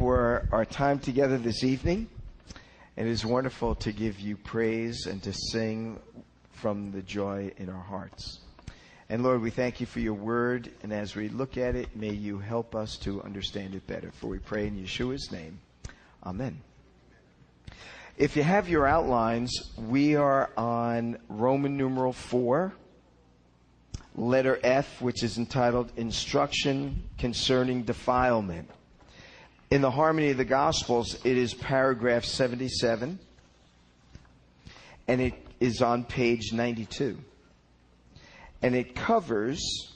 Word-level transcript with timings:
for 0.00 0.48
our 0.50 0.64
time 0.64 0.98
together 0.98 1.36
this 1.36 1.62
evening. 1.62 2.08
It 2.96 3.06
is 3.06 3.26
wonderful 3.26 3.74
to 3.74 3.92
give 3.92 4.18
you 4.18 4.34
praise 4.34 5.04
and 5.04 5.22
to 5.24 5.34
sing 5.34 6.00
from 6.52 6.90
the 6.90 7.02
joy 7.02 7.52
in 7.58 7.68
our 7.68 7.82
hearts. 7.82 8.40
And 9.10 9.22
Lord, 9.22 9.42
we 9.42 9.50
thank 9.50 9.78
you 9.78 9.84
for 9.84 10.00
your 10.00 10.14
word. 10.14 10.72
And 10.82 10.90
as 10.90 11.14
we 11.14 11.28
look 11.28 11.58
at 11.58 11.76
it, 11.76 11.94
may 11.94 12.14
you 12.14 12.38
help 12.38 12.74
us 12.74 12.96
to 13.02 13.22
understand 13.22 13.74
it 13.74 13.86
better. 13.86 14.10
For 14.10 14.28
we 14.28 14.38
pray 14.38 14.68
in 14.68 14.78
Yeshua's 14.78 15.30
name. 15.30 15.60
Amen. 16.24 16.62
If 18.16 18.36
you 18.36 18.42
have 18.42 18.70
your 18.70 18.86
outlines, 18.86 19.52
we 19.76 20.16
are 20.16 20.48
on 20.56 21.18
Roman 21.28 21.76
numeral 21.76 22.14
4, 22.14 22.72
letter 24.16 24.58
F, 24.62 25.02
which 25.02 25.22
is 25.22 25.36
entitled 25.36 25.92
Instruction 25.98 27.02
Concerning 27.18 27.82
Defilement. 27.82 28.70
In 29.70 29.82
the 29.82 29.90
Harmony 29.92 30.30
of 30.30 30.36
the 30.36 30.44
Gospels, 30.44 31.14
it 31.22 31.38
is 31.38 31.54
paragraph 31.54 32.24
77, 32.24 33.20
and 35.06 35.20
it 35.20 35.34
is 35.60 35.80
on 35.80 36.02
page 36.02 36.52
92. 36.52 37.16
And 38.62 38.74
it 38.74 38.96
covers, 38.96 39.92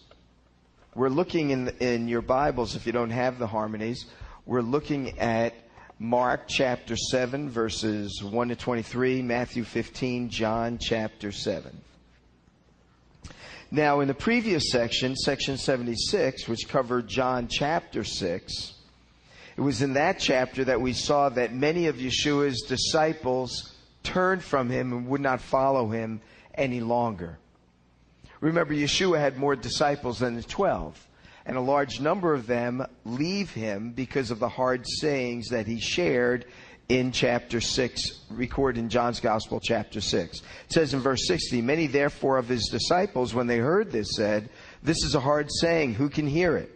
we're 0.95 1.09
looking 1.09 1.51
in, 1.51 1.71
in 1.81 2.07
your 2.07 2.23
Bibles, 2.23 2.77
if 2.77 2.87
you 2.87 2.93
don't 2.93 3.11
have 3.11 3.41
the 3.41 3.49
harmonies, 3.49 4.07
we're 4.47 4.61
looking 4.61 5.19
at 5.19 5.55
Mark 5.99 6.43
chapter 6.47 6.95
7, 6.95 7.51
verses 7.51 8.23
1 8.23 8.49
to 8.51 8.55
23, 8.55 9.23
Matthew 9.23 9.65
15, 9.65 10.31
John 10.31 10.79
chapter 10.81 11.33
7. 11.33 11.77
Now, 13.73 13.99
in 13.99 14.07
the 14.07 14.15
previous 14.15 14.71
section, 14.71 15.17
section 15.17 15.57
76, 15.59 16.47
which 16.47 16.69
covered 16.69 17.09
John 17.09 17.49
chapter 17.49 18.05
6, 18.05 18.74
it 19.57 19.61
was 19.61 19.83
in 19.83 19.95
that 19.95 20.19
chapter 20.19 20.65
that 20.65 20.81
we 20.81 20.93
saw 20.93 21.29
that 21.31 21.55
many 21.55 21.87
of 21.87 21.97
Yeshua's 21.97 22.63
disciples 22.63 23.75
turned 24.03 24.43
from 24.43 24.69
him 24.69 24.93
and 24.93 25.07
would 25.09 25.21
not 25.21 25.41
follow 25.41 25.89
him 25.89 26.21
any 26.55 26.81
longer. 26.81 27.39
Remember, 28.41 28.75
Yeshua 28.75 29.19
had 29.19 29.39
more 29.39 29.57
disciples 29.57 30.19
than 30.19 30.37
the 30.37 30.43
twelve, 30.43 31.07
and 31.47 31.57
a 31.57 31.61
large 31.61 32.01
number 32.01 32.35
of 32.35 32.47
them 32.47 32.85
leave 33.05 33.51
him 33.51 33.93
because 33.93 34.31
of 34.31 34.39
the 34.39 34.49
hard 34.49 34.85
sayings 34.87 35.49
that 35.49 35.67
he 35.67 35.81
shared 35.81 36.47
in 36.89 37.13
chapter 37.13 37.61
6, 37.61 38.21
recorded 38.31 38.79
in 38.79 38.91
John's 38.91 39.21
Gospel, 39.21 39.61
chapter 39.61 40.01
6. 40.01 40.39
It 40.39 40.45
says 40.69 40.93
in 40.93 41.01
verse 41.01 41.27
60, 41.27 41.63
Many 41.63 41.87
therefore 41.87 42.37
of 42.37 42.49
his 42.49 42.69
disciples, 42.69 43.33
when 43.35 43.47
they 43.47 43.59
heard 43.59 43.91
this, 43.91 44.15
said, 44.15 44.51
This 44.83 45.03
is 45.03 45.15
a 45.15 45.21
hard 45.21 45.49
saying, 45.61 45.95
who 45.95 46.11
can 46.11 46.27
hear 46.27 46.57
it? 46.57 46.74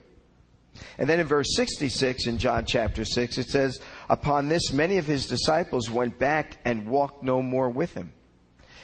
And 0.98 1.08
then 1.08 1.20
in 1.20 1.26
verse 1.26 1.54
66 1.54 2.26
in 2.26 2.38
John 2.38 2.64
chapter 2.64 3.04
6, 3.04 3.38
it 3.38 3.48
says, 3.48 3.80
Upon 4.08 4.48
this, 4.48 4.72
many 4.72 4.98
of 4.98 5.06
his 5.06 5.26
disciples 5.26 5.90
went 5.90 6.18
back 6.18 6.58
and 6.64 6.88
walked 6.88 7.22
no 7.22 7.42
more 7.42 7.70
with 7.70 7.94
him. 7.94 8.12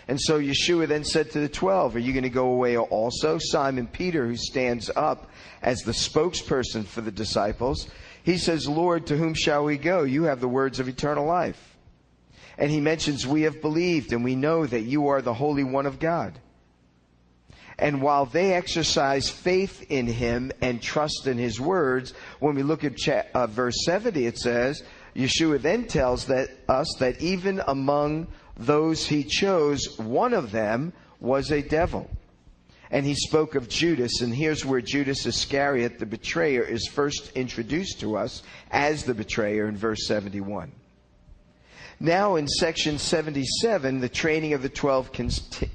And 0.06 0.20
so 0.20 0.38
Yeshua 0.38 0.86
then 0.86 1.04
said 1.04 1.30
to 1.30 1.40
the 1.40 1.48
twelve, 1.48 1.96
Are 1.96 2.00
you 2.00 2.12
going 2.12 2.24
to 2.24 2.30
go 2.30 2.48
away 2.48 2.76
also? 2.76 3.38
Simon 3.38 3.86
Peter, 3.86 4.26
who 4.26 4.36
stands 4.36 4.90
up 4.94 5.30
as 5.62 5.80
the 5.80 5.92
spokesperson 5.92 6.84
for 6.84 7.00
the 7.00 7.10
disciples, 7.10 7.88
he 8.22 8.36
says, 8.36 8.68
Lord, 8.68 9.06
to 9.06 9.16
whom 9.16 9.34
shall 9.34 9.64
we 9.64 9.78
go? 9.78 10.02
You 10.02 10.24
have 10.24 10.40
the 10.40 10.48
words 10.48 10.78
of 10.78 10.88
eternal 10.88 11.26
life. 11.26 11.76
And 12.58 12.70
he 12.70 12.80
mentions, 12.80 13.26
We 13.26 13.42
have 13.42 13.62
believed, 13.62 14.12
and 14.12 14.22
we 14.22 14.36
know 14.36 14.66
that 14.66 14.82
you 14.82 15.08
are 15.08 15.22
the 15.22 15.34
Holy 15.34 15.64
One 15.64 15.86
of 15.86 15.98
God. 15.98 16.38
And 17.78 18.00
while 18.00 18.26
they 18.26 18.52
exercise 18.54 19.28
faith 19.28 19.84
in 19.90 20.06
him 20.06 20.52
and 20.60 20.80
trust 20.80 21.26
in 21.26 21.38
his 21.38 21.60
words, 21.60 22.14
when 22.40 22.54
we 22.54 22.62
look 22.62 22.84
at 22.84 22.96
cha- 22.96 23.24
uh, 23.34 23.46
verse 23.46 23.84
70, 23.84 24.26
it 24.26 24.38
says, 24.38 24.82
Yeshua 25.16 25.60
then 25.60 25.86
tells 25.86 26.26
that, 26.26 26.50
us 26.68 26.94
that 26.98 27.20
even 27.20 27.62
among 27.66 28.28
those 28.56 29.06
he 29.06 29.24
chose, 29.24 29.98
one 29.98 30.34
of 30.34 30.52
them 30.52 30.92
was 31.20 31.50
a 31.50 31.62
devil. 31.62 32.08
And 32.90 33.04
he 33.04 33.14
spoke 33.14 33.54
of 33.56 33.68
Judas, 33.68 34.20
and 34.20 34.32
here's 34.32 34.64
where 34.64 34.80
Judas 34.80 35.26
Iscariot, 35.26 35.98
the 35.98 36.06
betrayer, 36.06 36.62
is 36.62 36.86
first 36.86 37.32
introduced 37.34 38.00
to 38.00 38.16
us 38.16 38.42
as 38.70 39.04
the 39.04 39.14
betrayer 39.14 39.66
in 39.66 39.76
verse 39.76 40.06
71. 40.06 40.70
Now 42.00 42.36
in 42.36 42.48
section 42.48 42.98
77, 42.98 44.00
the 44.00 44.08
training 44.08 44.52
of 44.52 44.62
the 44.62 44.68
12 44.68 45.12
con- 45.12 45.30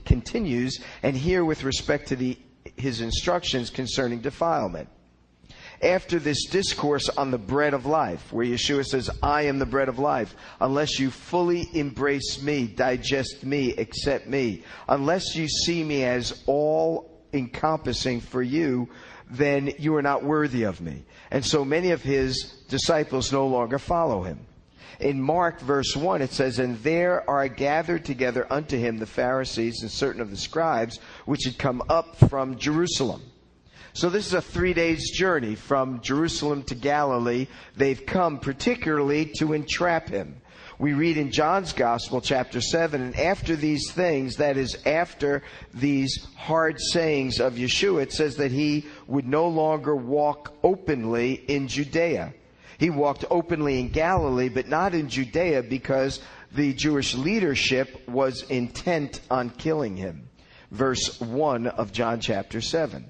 continues, 0.05 0.79
and 1.01 1.15
here 1.15 1.45
with 1.45 1.63
respect 1.63 2.09
to 2.09 2.15
the, 2.15 2.37
his 2.75 3.01
instructions 3.01 3.69
concerning 3.69 4.19
defilement. 4.19 4.89
After 5.81 6.19
this 6.19 6.45
discourse 6.47 7.07
on 7.07 7.31
the 7.31 7.37
bread 7.37 7.73
of 7.73 7.85
life, 7.85 8.33
where 8.33 8.45
Yeshua 8.45 8.85
says, 8.85 9.09
I 9.23 9.43
am 9.43 9.59
the 9.59 9.65
bread 9.65 9.87
of 9.87 9.97
life, 9.97 10.35
unless 10.59 10.99
you 10.99 11.09
fully 11.09 11.69
embrace 11.73 12.41
me, 12.41 12.67
digest 12.67 13.45
me, 13.45 13.75
accept 13.77 14.27
me, 14.27 14.63
unless 14.89 15.37
you 15.37 15.47
see 15.47 15.81
me 15.83 16.03
as 16.03 16.43
all 16.47 17.21
encompassing 17.31 18.19
for 18.19 18.41
you, 18.41 18.89
then 19.29 19.71
you 19.77 19.95
are 19.95 20.01
not 20.01 20.23
worthy 20.23 20.63
of 20.63 20.81
me. 20.81 21.05
And 21.31 21.45
so 21.45 21.63
many 21.63 21.91
of 21.91 22.01
his 22.01 22.55
disciples 22.67 23.31
no 23.31 23.47
longer 23.47 23.79
follow 23.79 24.23
him. 24.23 24.39
In 24.99 25.21
Mark 25.21 25.61
verse 25.61 25.95
1, 25.95 26.21
it 26.21 26.31
says, 26.31 26.59
And 26.59 26.77
there 26.83 27.27
are 27.29 27.47
gathered 27.47 28.05
together 28.05 28.45
unto 28.49 28.77
him 28.77 28.97
the 28.97 29.05
Pharisees 29.05 29.81
and 29.81 29.91
certain 29.91 30.21
of 30.21 30.31
the 30.31 30.37
scribes, 30.37 30.99
which 31.25 31.45
had 31.45 31.57
come 31.57 31.81
up 31.89 32.17
from 32.29 32.57
Jerusalem. 32.57 33.21
So 33.93 34.09
this 34.09 34.27
is 34.27 34.33
a 34.33 34.41
three 34.41 34.73
days 34.73 35.11
journey 35.11 35.55
from 35.55 36.01
Jerusalem 36.01 36.63
to 36.63 36.75
Galilee. 36.75 37.47
They've 37.75 38.05
come 38.05 38.39
particularly 38.39 39.25
to 39.37 39.53
entrap 39.53 40.09
him. 40.09 40.41
We 40.77 40.93
read 40.93 41.17
in 41.17 41.31
John's 41.31 41.73
Gospel, 41.73 42.21
chapter 42.21 42.61
7, 42.61 43.01
and 43.01 43.19
after 43.19 43.57
these 43.57 43.91
things, 43.91 44.37
that 44.37 44.55
is, 44.55 44.77
after 44.85 45.43
these 45.73 46.25
hard 46.37 46.79
sayings 46.79 47.41
of 47.41 47.55
Yeshua, 47.55 48.03
it 48.03 48.13
says 48.13 48.37
that 48.37 48.51
he 48.51 48.85
would 49.05 49.27
no 49.27 49.49
longer 49.49 49.93
walk 49.93 50.53
openly 50.63 51.33
in 51.33 51.67
Judea 51.67 52.33
he 52.79 52.89
walked 52.89 53.25
openly 53.29 53.77
in 53.77 53.89
Galilee, 53.89 54.47
but 54.47 54.69
not 54.69 54.95
in 54.95 55.09
Judea 55.09 55.63
because 55.63 56.21
the 56.53 56.73
Jewish 56.73 57.13
leadership 57.13 58.07
was 58.07 58.43
intent 58.43 59.19
on 59.29 59.49
killing 59.49 59.97
him. 59.97 60.29
Verse 60.71 61.19
1 61.19 61.67
of 61.67 61.91
John 61.91 62.21
chapter 62.21 62.61
7. 62.61 63.05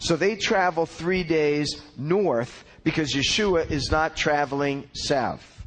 So 0.00 0.16
they 0.16 0.34
travel 0.34 0.86
three 0.86 1.22
days 1.22 1.80
north 1.96 2.64
because 2.82 3.14
Yeshua 3.14 3.70
is 3.70 3.92
not 3.92 4.16
traveling 4.16 4.88
south. 4.92 5.64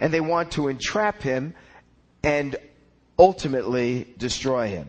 And 0.00 0.14
they 0.14 0.22
want 0.22 0.52
to 0.52 0.68
entrap 0.68 1.20
him 1.22 1.54
and 2.22 2.56
ultimately 3.18 4.14
destroy 4.16 4.68
him. 4.68 4.88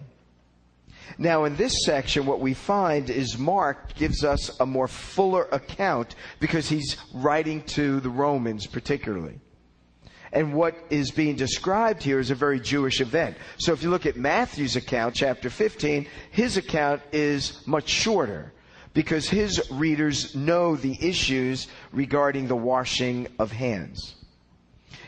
Now, 1.18 1.46
in 1.46 1.56
this 1.56 1.86
section, 1.86 2.26
what 2.26 2.40
we 2.40 2.54
find 2.54 3.10
is 3.10 3.38
Mark 3.38 3.96
gives 3.96 4.24
us 4.24 4.60
a 4.60 4.66
more 4.66 4.88
fuller 4.88 5.48
account 5.52 6.16
because 6.40 6.70
he's 6.70 6.98
writing 7.14 7.62
to 7.64 8.00
the 8.00 8.10
Romans 8.10 8.66
particularly. 8.66 9.40
And 10.32 10.54
what 10.54 10.76
is 10.90 11.12
being 11.12 11.36
described 11.36 12.02
here 12.02 12.20
is 12.20 12.32
a 12.32 12.36
very 12.36 12.60
Jewish 12.60 13.02
event. 13.02 13.38
So 13.58 13.72
if 13.72 13.84
you 13.84 13.92
look 13.92 14.08
at 14.08 14.18
Matthew's 14.18 14.76
account, 14.76 15.14
chapter 15.14 15.52
15, 15.52 16.08
his 16.32 16.58
account 16.58 17.04
is 17.12 17.66
much 17.68 17.88
shorter 17.88 18.52
because 18.96 19.30
his 19.30 19.62
readers 19.72 20.36
know 20.36 20.76
the 20.76 20.98
issues 21.00 21.68
regarding 21.92 22.48
the 22.48 22.56
washing 22.56 23.28
of 23.38 23.52
hands. 23.52 24.16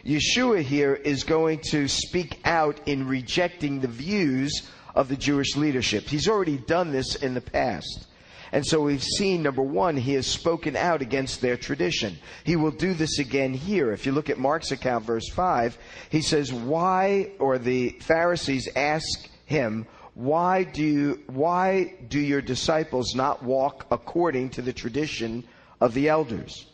Yeshua 0.06 0.62
here 0.62 0.94
is 0.94 1.24
going 1.24 1.60
to 1.60 1.88
speak 1.88 2.40
out 2.46 2.80
in 2.86 3.08
rejecting 3.08 3.80
the 3.80 3.88
views 3.88 4.70
of 4.96 5.10
the 5.10 5.16
Jewish 5.16 5.56
leadership. 5.56 6.06
He's 6.06 6.28
already 6.28 6.58
done 6.58 6.92
this 6.92 7.16
in 7.16 7.36
the 7.36 7.42
past. 7.42 8.08
And 8.52 8.66
so 8.66 8.82
we've 8.82 9.04
seen, 9.04 9.44
number 9.44 9.62
one, 9.62 9.98
he 9.98 10.14
has 10.14 10.26
spoken 10.26 10.76
out 10.76 11.02
against 11.02 11.42
their 11.42 11.58
tradition. 11.58 12.18
He 12.44 12.56
will 12.56 12.72
do 12.72 12.94
this 12.94 13.20
again 13.20 13.54
here. 13.54 13.92
If 13.92 14.06
you 14.06 14.14
look 14.14 14.30
at 14.30 14.40
Mark's 14.40 14.72
account, 14.72 15.06
verse 15.06 15.30
5, 15.30 15.78
he 16.10 16.22
says, 16.22 16.54
Why, 16.54 17.32
or 17.38 17.58
the 17.58 17.90
Pharisees 18.00 18.70
ask 18.76 19.30
him, 19.46 19.86
why 20.16 20.64
do, 20.64 20.82
you, 20.82 21.24
why 21.28 21.94
do 22.08 22.20
your 22.20 22.42
disciples 22.42 23.16
not 23.16 23.44
walk 23.44 23.86
according 23.92 24.52
to 24.52 24.62
the 24.62 24.72
tradition 24.72 25.44
of 25.82 25.94
the 25.94 26.08
elders? 26.08 26.68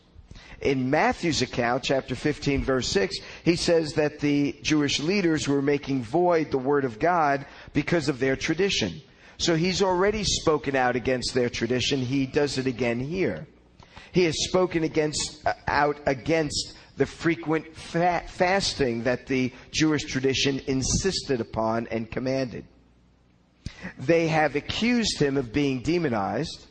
In 0.61 0.91
Matthew's 0.91 1.41
account, 1.41 1.83
chapter 1.83 2.15
15, 2.15 2.63
verse 2.63 2.87
6, 2.89 3.17
he 3.43 3.55
says 3.55 3.93
that 3.93 4.19
the 4.19 4.55
Jewish 4.61 4.99
leaders 4.99 5.47
were 5.47 5.61
making 5.61 6.03
void 6.03 6.51
the 6.51 6.59
word 6.59 6.85
of 6.85 6.99
God 6.99 7.47
because 7.73 8.09
of 8.09 8.19
their 8.19 8.35
tradition. 8.35 9.01
So 9.37 9.55
he's 9.55 9.81
already 9.81 10.23
spoken 10.23 10.75
out 10.75 10.95
against 10.95 11.33
their 11.33 11.49
tradition. 11.49 11.99
He 11.99 12.27
does 12.27 12.59
it 12.59 12.67
again 12.67 12.99
here. 12.99 13.47
He 14.11 14.25
has 14.25 14.35
spoken 14.43 14.83
against, 14.83 15.45
uh, 15.47 15.53
out 15.67 15.97
against 16.05 16.73
the 16.97 17.07
frequent 17.07 17.75
fa- 17.75 18.23
fasting 18.27 19.03
that 19.03 19.25
the 19.25 19.51
Jewish 19.71 20.03
tradition 20.03 20.61
insisted 20.67 21.41
upon 21.41 21.87
and 21.87 22.11
commanded. 22.11 22.65
They 23.97 24.27
have 24.27 24.55
accused 24.55 25.19
him 25.19 25.37
of 25.37 25.51
being 25.51 25.81
demonized 25.81 26.67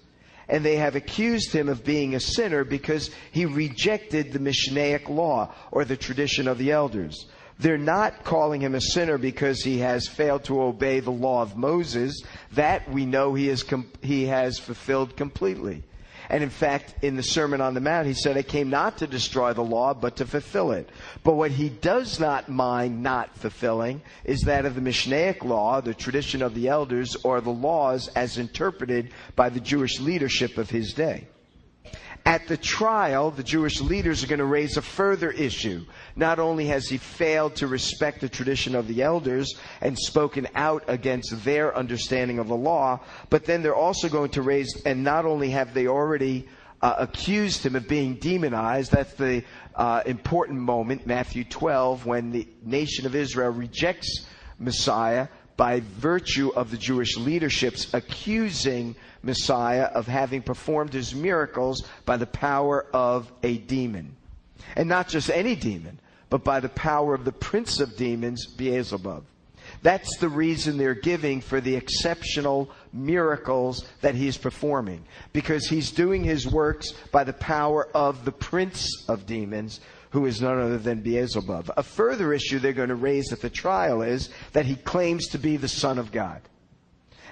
and 0.50 0.64
they 0.64 0.76
have 0.76 0.96
accused 0.96 1.52
him 1.52 1.68
of 1.68 1.84
being 1.84 2.14
a 2.14 2.20
sinner 2.20 2.64
because 2.64 3.10
he 3.30 3.46
rejected 3.46 4.32
the 4.32 4.40
Mishnaic 4.40 5.08
law 5.08 5.54
or 5.70 5.84
the 5.84 5.96
tradition 5.96 6.48
of 6.48 6.58
the 6.58 6.72
elders. 6.72 7.26
They're 7.60 7.78
not 7.78 8.24
calling 8.24 8.60
him 8.60 8.74
a 8.74 8.80
sinner 8.80 9.16
because 9.16 9.62
he 9.62 9.78
has 9.78 10.08
failed 10.08 10.44
to 10.44 10.62
obey 10.62 11.00
the 11.00 11.10
law 11.10 11.42
of 11.42 11.56
Moses. 11.56 12.22
That 12.52 12.90
we 12.90 13.06
know 13.06 13.34
he, 13.34 13.48
is 13.48 13.62
com- 13.62 13.92
he 14.02 14.24
has 14.26 14.58
fulfilled 14.58 15.16
completely. 15.16 15.84
And 16.30 16.44
in 16.44 16.50
fact, 16.50 16.94
in 17.02 17.16
the 17.16 17.24
Sermon 17.24 17.60
on 17.60 17.74
the 17.74 17.80
Mount, 17.80 18.06
he 18.06 18.14
said, 18.14 18.36
I 18.36 18.42
came 18.42 18.70
not 18.70 18.98
to 18.98 19.08
destroy 19.08 19.52
the 19.52 19.64
law, 19.64 19.94
but 19.94 20.16
to 20.16 20.24
fulfill 20.24 20.70
it. 20.70 20.88
But 21.24 21.34
what 21.34 21.50
he 21.50 21.68
does 21.68 22.20
not 22.20 22.48
mind 22.48 23.02
not 23.02 23.36
fulfilling 23.36 24.00
is 24.24 24.42
that 24.42 24.64
of 24.64 24.76
the 24.76 24.80
Mishnaic 24.80 25.42
law, 25.44 25.80
the 25.80 25.92
tradition 25.92 26.40
of 26.40 26.54
the 26.54 26.68
elders, 26.68 27.16
or 27.24 27.40
the 27.40 27.50
laws 27.50 28.06
as 28.14 28.38
interpreted 28.38 29.10
by 29.34 29.48
the 29.48 29.58
Jewish 29.58 29.98
leadership 29.98 30.56
of 30.56 30.70
his 30.70 30.94
day. 30.94 31.26
At 32.26 32.48
the 32.48 32.56
trial, 32.56 33.30
the 33.30 33.42
Jewish 33.42 33.80
leaders 33.80 34.22
are 34.22 34.26
going 34.26 34.40
to 34.40 34.44
raise 34.44 34.76
a 34.76 34.82
further 34.82 35.30
issue. 35.30 35.86
Not 36.16 36.38
only 36.38 36.66
has 36.66 36.86
he 36.86 36.98
failed 36.98 37.56
to 37.56 37.66
respect 37.66 38.20
the 38.20 38.28
tradition 38.28 38.74
of 38.74 38.86
the 38.88 39.02
elders 39.02 39.54
and 39.80 39.98
spoken 39.98 40.46
out 40.54 40.84
against 40.86 41.44
their 41.44 41.74
understanding 41.74 42.38
of 42.38 42.48
the 42.48 42.56
law, 42.56 43.00
but 43.30 43.46
then 43.46 43.62
they're 43.62 43.74
also 43.74 44.08
going 44.08 44.30
to 44.32 44.42
raise, 44.42 44.82
and 44.84 45.02
not 45.02 45.24
only 45.24 45.50
have 45.50 45.72
they 45.72 45.86
already 45.86 46.46
uh, 46.82 46.94
accused 46.98 47.64
him 47.64 47.74
of 47.74 47.88
being 47.88 48.16
demonized, 48.16 48.92
that's 48.92 49.14
the 49.14 49.42
uh, 49.74 50.02
important 50.04 50.60
moment, 50.60 51.06
Matthew 51.06 51.44
12, 51.44 52.04
when 52.04 52.32
the 52.32 52.46
nation 52.62 53.06
of 53.06 53.14
Israel 53.14 53.50
rejects 53.50 54.26
Messiah 54.58 55.28
by 55.56 55.80
virtue 55.80 56.50
of 56.54 56.70
the 56.70 56.76
Jewish 56.76 57.16
leadership's 57.16 57.92
accusing 57.92 58.96
Messiah 59.22 59.84
of 59.84 60.06
having 60.06 60.42
performed 60.42 60.92
his 60.92 61.14
miracles 61.14 61.86
by 62.04 62.16
the 62.16 62.26
power 62.26 62.86
of 62.92 63.30
a 63.42 63.58
demon. 63.58 64.16
And 64.76 64.88
not 64.88 65.08
just 65.08 65.30
any 65.30 65.56
demon, 65.56 65.98
but 66.28 66.44
by 66.44 66.60
the 66.60 66.68
power 66.68 67.14
of 67.14 67.24
the 67.24 67.32
prince 67.32 67.80
of 67.80 67.96
demons, 67.96 68.46
Beelzebub. 68.46 69.24
That's 69.82 70.16
the 70.18 70.28
reason 70.28 70.76
they're 70.76 70.94
giving 70.94 71.40
for 71.40 71.60
the 71.60 71.76
exceptional 71.76 72.70
miracles 72.92 73.86
that 74.00 74.14
he's 74.14 74.36
performing. 74.36 75.04
Because 75.32 75.66
he's 75.66 75.90
doing 75.90 76.24
his 76.24 76.46
works 76.46 76.92
by 77.12 77.24
the 77.24 77.32
power 77.32 77.88
of 77.94 78.24
the 78.24 78.32
prince 78.32 78.88
of 79.08 79.26
demons, 79.26 79.80
who 80.10 80.26
is 80.26 80.40
none 80.40 80.60
other 80.60 80.78
than 80.78 81.00
Beelzebub. 81.00 81.70
A 81.76 81.82
further 81.82 82.32
issue 82.32 82.58
they're 82.58 82.72
going 82.72 82.88
to 82.88 82.94
raise 82.94 83.32
at 83.32 83.40
the 83.40 83.50
trial 83.50 84.02
is 84.02 84.28
that 84.52 84.66
he 84.66 84.76
claims 84.76 85.28
to 85.28 85.38
be 85.38 85.56
the 85.56 85.68
Son 85.68 85.98
of 85.98 86.12
God. 86.12 86.40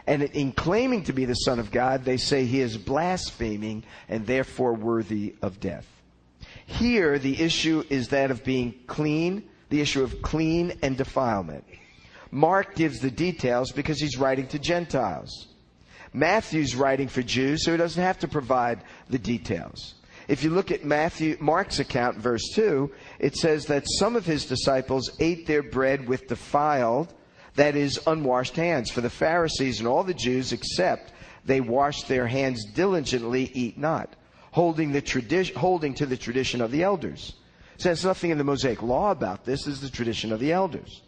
And 0.09 0.23
in 0.23 0.53
claiming 0.53 1.03
to 1.05 1.13
be 1.13 1.27
the 1.27 1.35
Son 1.35 1.59
of 1.59 1.71
God, 1.71 2.03
they 2.03 2.17
say 2.17 2.47
he 2.47 2.63
is 2.63 2.79
blaspheming 2.79 3.85
and 4.09 4.27
therefore 4.27 4.73
worthy 4.73 5.35
of 5.43 5.61
death. 5.61 5.87
Here, 6.65 7.19
the 7.19 7.39
issue 7.39 7.85
is 7.91 8.09
that 8.09 8.31
of 8.31 8.43
being 8.43 8.75
clean, 8.87 9.47
the 9.69 9.83
issue 9.83 10.03
of 10.03 10.23
clean 10.23 10.79
and 10.83 10.97
defilement. 10.97 11.65
Mark 12.31 12.75
gives 12.75 13.01
the 13.01 13.11
details 13.11 13.71
because 13.71 14.01
he's 14.01 14.17
writing 14.17 14.47
to 14.47 14.59
Gentiles. 14.59 15.49
Matthew's 16.15 16.75
writing 16.75 17.09
for 17.09 17.23
Jews, 17.23 17.63
so 17.63 17.73
he 17.73 17.77
doesn't 17.77 18.03
have 18.03 18.21
to 18.21 18.29
provide 18.29 18.81
the 19.11 19.19
details. 19.19 19.93
If 20.27 20.43
you 20.43 20.49
look 20.49 20.71
at 20.71 20.87
Matthew, 20.87 21.37
Mark's 21.39 21.81
account, 21.81 22.17
verse 22.17 22.49
2, 22.55 22.91
it 23.19 23.37
says 23.37 23.67
that 23.67 23.85
some 23.99 24.17
of 24.17 24.25
his 24.25 24.47
disciples 24.47 25.11
ate 25.21 25.47
their 25.47 25.63
bread 25.63 26.09
with 26.09 26.29
defiled 26.29 27.13
that 27.59 27.77
is, 27.77 28.01
unwashed 28.07 28.57
hands. 28.57 28.91
For 28.91 29.01
the 29.01 29.11
Pharisees 29.11 29.79
and 29.79 29.89
all 29.89 30.05
the 30.05 30.15
Jews, 30.15 30.53
except 30.53 31.13
they 31.45 31.61
wash 31.61 32.03
their 32.05 32.27
hands 32.27 32.65
diligently, 32.65 33.51
eat 33.55 33.79
not, 33.79 34.17
holding, 34.53 34.93
the 34.93 35.03
tradi- 35.03 35.55
holding 35.55 35.95
to 35.95 36.07
the 36.07 36.17
tradition 36.17 36.61
of 36.61 36.71
the 36.71 36.83
elders. 36.83 37.35
So 37.79 37.89
there's 37.89 38.05
nothing 38.05 38.31
in 38.31 38.39
the 38.39 38.45
Mosaic 38.45 38.83
law 38.83 39.11
about 39.11 39.45
this. 39.45 39.65
This 39.65 39.75
is 39.75 39.81
the 39.81 39.91
tradition 39.91 40.33
of 40.33 40.41
the 40.41 40.53
elders. 40.53 41.03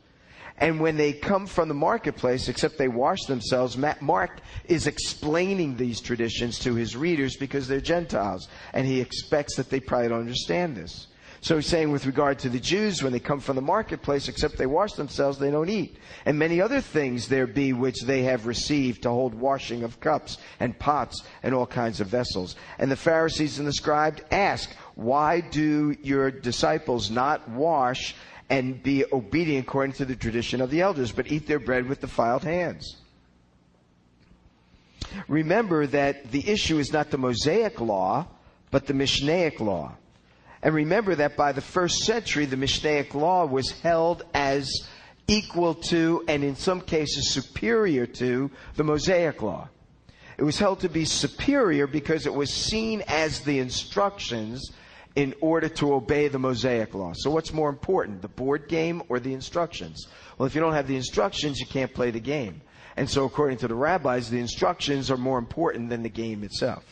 And 0.59 0.79
when 0.79 0.97
they 0.97 1.15
come 1.15 1.47
from 1.47 1.69
the 1.69 1.75
marketplace, 1.75 2.49
except 2.49 2.77
they 2.77 2.89
wash 2.89 3.25
themselves, 3.27 3.79
Mark 4.01 4.41
is 4.67 4.87
explaining 4.87 5.77
these 5.77 6.01
traditions 6.01 6.59
to 6.61 6.75
his 6.75 6.97
readers 6.97 7.37
because 7.37 7.67
they're 7.67 7.81
Gentiles. 7.81 8.47
And 8.75 8.87
he 8.87 9.01
expects 9.01 9.57
that 9.57 9.71
they 9.71 9.81
probably 9.81 10.09
don't 10.09 10.21
understand 10.21 10.77
this. 10.77 11.07
So 11.43 11.57
he's 11.57 11.67
saying 11.67 11.91
with 11.91 12.05
regard 12.05 12.39
to 12.41 12.51
the 12.51 12.61
Jews, 12.61 13.03
when 13.03 13.13
they 13.15 13.19
come 13.19 13.41
from 13.41 13.57
the 13.57 13.63
marketplace, 13.63 14.29
except 14.29 14.59
they 14.59 14.67
wash 14.67 14.93
themselves, 14.93 15.39
they 15.39 15.51
don't 15.51 15.71
eat. 15.71 15.97
And 16.27 16.39
many 16.39 16.61
other 16.61 16.83
things 16.83 17.29
there 17.29 17.47
be 17.47 17.73
which 17.73 18.03
they 18.03 18.25
have 18.25 18.47
received 18.47 19.03
to 19.03 19.09
hold 19.09 19.33
washing 19.33 19.83
of 19.83 20.01
cups 20.01 20.37
and 20.61 20.79
pots 20.79 21.23
and 21.43 21.55
all 21.55 21.67
kinds 21.67 22.01
of 22.01 22.09
vessels. 22.09 22.57
And 22.79 22.91
the 22.91 22.97
Pharisees 22.97 23.59
and 23.59 23.67
the 23.67 23.73
scribes 23.73 24.21
ask, 24.31 24.71
why 24.97 25.41
do 25.41 25.97
your 26.03 26.31
disciples 26.31 27.11
not 27.11 27.49
wash 27.49 28.15
and 28.51 28.83
be 28.83 29.07
obedient 29.11 29.67
according 29.67 29.95
to 29.95 30.05
the 30.05 30.17
tradition 30.17 30.61
of 30.61 30.71
the 30.71 30.83
elders, 30.83 31.11
but 31.11 31.33
eat 31.33 31.47
their 31.47 31.59
bread 31.59 31.87
with 31.89 32.03
defiled 32.03 32.45
hands? 32.45 32.99
Remember 35.27 35.87
that 35.87 36.31
the 36.31 36.47
issue 36.47 36.79
is 36.79 36.93
not 36.93 37.11
the 37.11 37.19
Mosaic 37.19 37.81
law, 37.81 38.27
but 38.71 38.87
the 38.87 38.93
Mishnaic 38.93 39.59
law. 39.59 39.95
And 40.63 40.75
remember 40.75 41.15
that 41.15 41.37
by 41.37 41.53
the 41.53 41.61
first 41.61 42.01
century, 42.01 42.45
the 42.45 42.57
Mishnaic 42.57 43.15
law 43.15 43.47
was 43.47 43.71
held 43.81 44.25
as 44.35 44.89
equal 45.27 45.75
to, 45.75 46.25
and 46.29 46.45
in 46.45 46.57
some 46.57 46.81
cases 46.81 47.31
superior 47.31 48.07
to, 48.07 48.51
the 48.77 48.85
Mosaic 48.85 49.43
law. 49.43 49.69
It 50.37 50.43
was 50.43 50.59
held 50.59 50.81
to 50.81 50.89
be 50.89 51.05
superior 51.05 51.87
because 51.87 52.27
it 52.27 52.35
was 52.35 52.53
seen 52.53 53.03
as 53.07 53.41
the 53.41 53.59
instructions 53.59 54.73
in 55.15 55.35
order 55.41 55.69
to 55.69 55.95
obey 55.95 56.29
the 56.29 56.39
Mosaic 56.39 56.95
law. 56.95 57.13
So 57.15 57.31
what's 57.31 57.53
more 57.53 57.69
important, 57.69 58.23
the 58.23 58.29
board 58.29 58.69
game 58.69 59.03
or 59.09 59.21
the 59.21 59.35
instructions? 59.35 60.07
Well, 60.39 60.47
if 60.47 60.55
you 60.55 60.61
don't 60.61 60.73
have 60.73 60.87
the 60.87 60.97
instructions, 60.97 61.61
you 61.61 61.67
can't 61.67 61.93
play 61.93 62.11
the 62.11 62.21
game. 62.21 62.63
And 62.97 63.09
so 63.09 63.25
according 63.25 63.59
to 63.59 63.69
the 63.69 63.75
rabbis, 63.75 64.31
the 64.31 64.39
instructions 64.39 65.11
are 65.11 65.17
more 65.17 65.39
important 65.39 65.91
than 65.91 66.03
the 66.03 66.09
game 66.09 66.43
itself. 66.43 66.85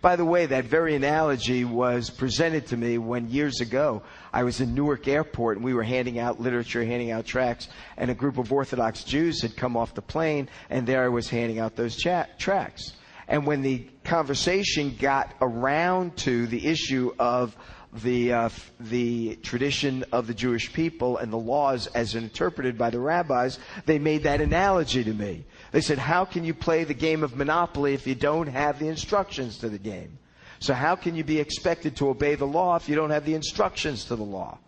By 0.00 0.16
the 0.16 0.24
way, 0.24 0.46
that 0.46 0.64
very 0.64 0.94
analogy 0.94 1.64
was 1.64 2.10
presented 2.10 2.66
to 2.68 2.76
me 2.76 2.98
when 2.98 3.28
years 3.30 3.60
ago 3.60 4.02
I 4.32 4.42
was 4.42 4.60
in 4.60 4.74
Newark 4.74 5.08
Airport 5.08 5.56
and 5.56 5.64
we 5.64 5.74
were 5.74 5.82
handing 5.82 6.18
out 6.18 6.40
literature, 6.40 6.84
handing 6.84 7.10
out 7.10 7.26
tracts, 7.26 7.68
and 7.96 8.10
a 8.10 8.14
group 8.14 8.38
of 8.38 8.52
Orthodox 8.52 9.04
Jews 9.04 9.42
had 9.42 9.56
come 9.56 9.76
off 9.76 9.94
the 9.94 10.02
plane, 10.02 10.48
and 10.70 10.86
there 10.86 11.04
I 11.04 11.08
was 11.08 11.28
handing 11.28 11.58
out 11.58 11.76
those 11.76 11.96
tracts. 11.96 12.92
And 13.26 13.46
when 13.46 13.62
the 13.62 13.86
conversation 14.04 14.96
got 14.98 15.32
around 15.40 16.16
to 16.18 16.46
the 16.46 16.66
issue 16.66 17.12
of 17.18 17.56
the 18.02 18.32
uh, 18.32 18.48
the 18.80 19.36
tradition 19.36 20.04
of 20.10 20.26
the 20.26 20.34
Jewish 20.34 20.72
people 20.72 21.18
and 21.18 21.32
the 21.32 21.36
laws 21.36 21.86
as 21.88 22.14
interpreted 22.14 22.76
by 22.76 22.90
the 22.90 22.98
rabbis, 22.98 23.58
they 23.86 23.98
made 23.98 24.24
that 24.24 24.40
analogy 24.40 25.04
to 25.04 25.12
me. 25.12 25.44
They 25.70 25.80
said, 25.80 25.98
"How 25.98 26.24
can 26.24 26.44
you 26.44 26.54
play 26.54 26.84
the 26.84 26.94
game 26.94 27.22
of 27.22 27.36
Monopoly 27.36 27.94
if 27.94 28.06
you 28.06 28.14
don't 28.14 28.48
have 28.48 28.78
the 28.78 28.88
instructions 28.88 29.58
to 29.58 29.68
the 29.68 29.78
game? 29.78 30.18
So 30.58 30.74
how 30.74 30.96
can 30.96 31.14
you 31.14 31.24
be 31.24 31.38
expected 31.38 31.96
to 31.96 32.08
obey 32.08 32.34
the 32.34 32.46
law 32.46 32.76
if 32.76 32.88
you 32.88 32.96
don't 32.96 33.10
have 33.10 33.24
the 33.24 33.34
instructions 33.34 34.06
to 34.06 34.16
the 34.16 34.24
law?" 34.24 34.58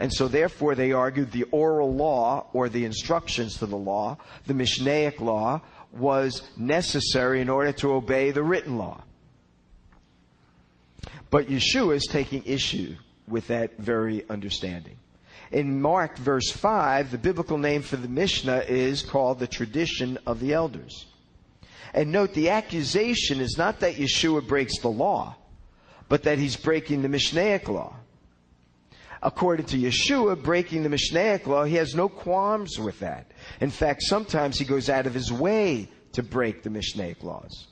And 0.00 0.12
so 0.12 0.26
therefore 0.26 0.74
they 0.74 0.90
argued 0.90 1.30
the 1.30 1.44
oral 1.52 1.94
law 1.94 2.46
or 2.52 2.68
the 2.68 2.84
instructions 2.84 3.58
to 3.58 3.66
the 3.66 3.76
law, 3.76 4.18
the 4.46 4.54
Mishnaic 4.54 5.20
law, 5.20 5.60
was 5.92 6.42
necessary 6.56 7.40
in 7.40 7.48
order 7.48 7.70
to 7.72 7.92
obey 7.92 8.32
the 8.32 8.42
written 8.42 8.78
law. 8.78 9.04
But 11.32 11.48
Yeshua 11.48 11.96
is 11.96 12.06
taking 12.06 12.42
issue 12.44 12.94
with 13.26 13.46
that 13.46 13.78
very 13.78 14.28
understanding. 14.28 14.98
In 15.50 15.80
Mark 15.80 16.18
verse 16.18 16.50
5, 16.50 17.10
the 17.10 17.16
biblical 17.16 17.56
name 17.56 17.80
for 17.80 17.96
the 17.96 18.06
Mishnah 18.06 18.64
is 18.68 19.00
called 19.00 19.38
the 19.38 19.46
tradition 19.46 20.18
of 20.26 20.40
the 20.40 20.52
elders. 20.52 21.06
And 21.94 22.12
note 22.12 22.34
the 22.34 22.50
accusation 22.50 23.40
is 23.40 23.56
not 23.56 23.80
that 23.80 23.94
Yeshua 23.94 24.46
breaks 24.46 24.78
the 24.80 24.88
law, 24.88 25.36
but 26.10 26.24
that 26.24 26.38
he's 26.38 26.56
breaking 26.56 27.00
the 27.00 27.08
Mishnaic 27.08 27.66
law. 27.66 27.96
According 29.22 29.66
to 29.66 29.78
Yeshua, 29.78 30.42
breaking 30.42 30.82
the 30.82 30.90
Mishnaic 30.90 31.46
law, 31.46 31.64
he 31.64 31.76
has 31.76 31.94
no 31.94 32.10
qualms 32.10 32.78
with 32.78 33.00
that. 33.00 33.30
In 33.58 33.70
fact, 33.70 34.02
sometimes 34.02 34.58
he 34.58 34.66
goes 34.66 34.90
out 34.90 35.06
of 35.06 35.14
his 35.14 35.32
way 35.32 35.88
to 36.12 36.22
break 36.22 36.62
the 36.62 36.68
Mishnaic 36.68 37.22
laws. 37.22 37.68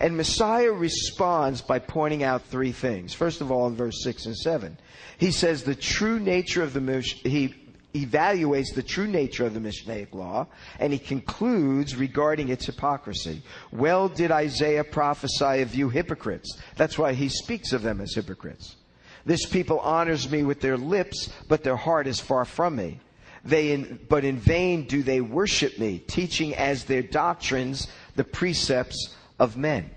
And 0.00 0.16
Messiah 0.16 0.70
responds 0.70 1.60
by 1.60 1.80
pointing 1.80 2.22
out 2.22 2.44
three 2.44 2.72
things. 2.72 3.14
First 3.14 3.40
of 3.40 3.50
all, 3.50 3.66
in 3.66 3.74
verse 3.74 4.02
6 4.02 4.26
and 4.26 4.36
7, 4.36 4.78
he 5.18 5.32
says 5.32 5.64
the 5.64 5.74
true 5.74 6.20
nature 6.20 6.62
of 6.62 6.72
the, 6.72 7.00
he 7.24 7.54
evaluates 7.94 8.74
the 8.74 8.82
true 8.82 9.08
nature 9.08 9.46
of 9.46 9.54
the 9.54 9.60
Mishnaic 9.60 10.14
law, 10.14 10.46
and 10.78 10.92
he 10.92 10.98
concludes 10.98 11.96
regarding 11.96 12.48
its 12.48 12.66
hypocrisy. 12.66 13.42
Well 13.72 14.08
did 14.08 14.30
Isaiah 14.30 14.84
prophesy 14.84 15.62
of 15.62 15.74
you 15.74 15.88
hypocrites. 15.88 16.58
That's 16.76 16.98
why 16.98 17.14
he 17.14 17.28
speaks 17.28 17.72
of 17.72 17.82
them 17.82 18.00
as 18.00 18.14
hypocrites. 18.14 18.76
This 19.24 19.46
people 19.46 19.80
honors 19.80 20.30
me 20.30 20.42
with 20.44 20.60
their 20.60 20.76
lips, 20.76 21.30
but 21.48 21.64
their 21.64 21.76
heart 21.76 22.06
is 22.06 22.20
far 22.20 22.44
from 22.44 22.76
me. 22.76 23.00
They 23.44 23.72
in, 23.72 23.98
but 24.08 24.24
in 24.24 24.38
vain 24.38 24.84
do 24.84 25.02
they 25.02 25.20
worship 25.20 25.78
me, 25.78 25.98
teaching 25.98 26.54
as 26.54 26.84
their 26.84 27.02
doctrines 27.02 27.88
the 28.16 28.24
precepts 28.24 29.14
of 29.38 29.56
men. 29.56 29.90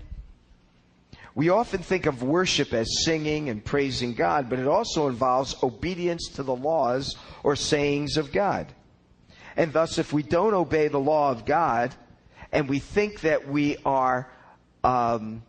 We 1.34 1.48
often 1.48 1.82
think 1.82 2.06
of 2.06 2.22
worship 2.22 2.74
as 2.74 3.04
singing 3.04 3.48
and 3.48 3.64
praising 3.64 4.12
God, 4.14 4.50
but 4.50 4.58
it 4.58 4.66
also 4.66 5.08
involves 5.08 5.56
obedience 5.62 6.28
to 6.34 6.42
the 6.42 6.54
laws 6.54 7.16
or 7.42 7.56
sayings 7.56 8.16
of 8.18 8.32
God. 8.32 8.72
And 9.56 9.72
thus, 9.72 9.98
if 9.98 10.12
we 10.12 10.22
don't 10.22 10.54
obey 10.54 10.88
the 10.88 11.00
law 11.00 11.30
of 11.30 11.46
God, 11.46 11.94
and 12.52 12.68
we 12.68 12.78
think 12.78 13.22
that 13.22 13.48
we 13.48 13.78
are 13.84 14.30
um, 14.84 15.42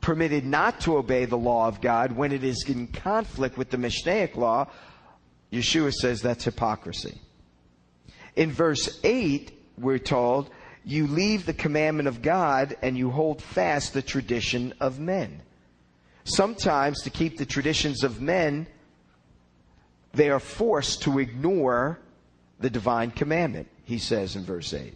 permitted 0.00 0.44
not 0.44 0.80
to 0.82 0.96
obey 0.96 1.24
the 1.24 1.38
law 1.38 1.68
of 1.68 1.80
God 1.80 2.12
when 2.12 2.32
it 2.32 2.44
is 2.44 2.64
in 2.68 2.86
conflict 2.86 3.56
with 3.56 3.70
the 3.70 3.76
Mishnaic 3.78 4.36
law, 4.36 4.68
Yeshua 5.52 5.92
says 5.92 6.20
that's 6.20 6.44
hypocrisy. 6.44 7.18
In 8.36 8.52
verse 8.52 9.00
8, 9.02 9.52
we're 9.78 9.98
told, 9.98 10.50
you 10.84 11.06
leave 11.06 11.46
the 11.46 11.52
commandment 11.52 12.08
of 12.08 12.22
God 12.22 12.76
and 12.82 12.96
you 12.96 13.10
hold 13.10 13.42
fast 13.42 13.92
the 13.92 14.02
tradition 14.02 14.74
of 14.80 14.98
men. 14.98 15.42
Sometimes, 16.24 17.02
to 17.02 17.10
keep 17.10 17.38
the 17.38 17.46
traditions 17.46 18.04
of 18.04 18.20
men, 18.20 18.66
they 20.12 20.30
are 20.30 20.40
forced 20.40 21.02
to 21.02 21.18
ignore 21.18 21.98
the 22.58 22.70
divine 22.70 23.10
commandment, 23.10 23.68
he 23.84 23.98
says 23.98 24.36
in 24.36 24.44
verse 24.44 24.72
8. 24.72 24.94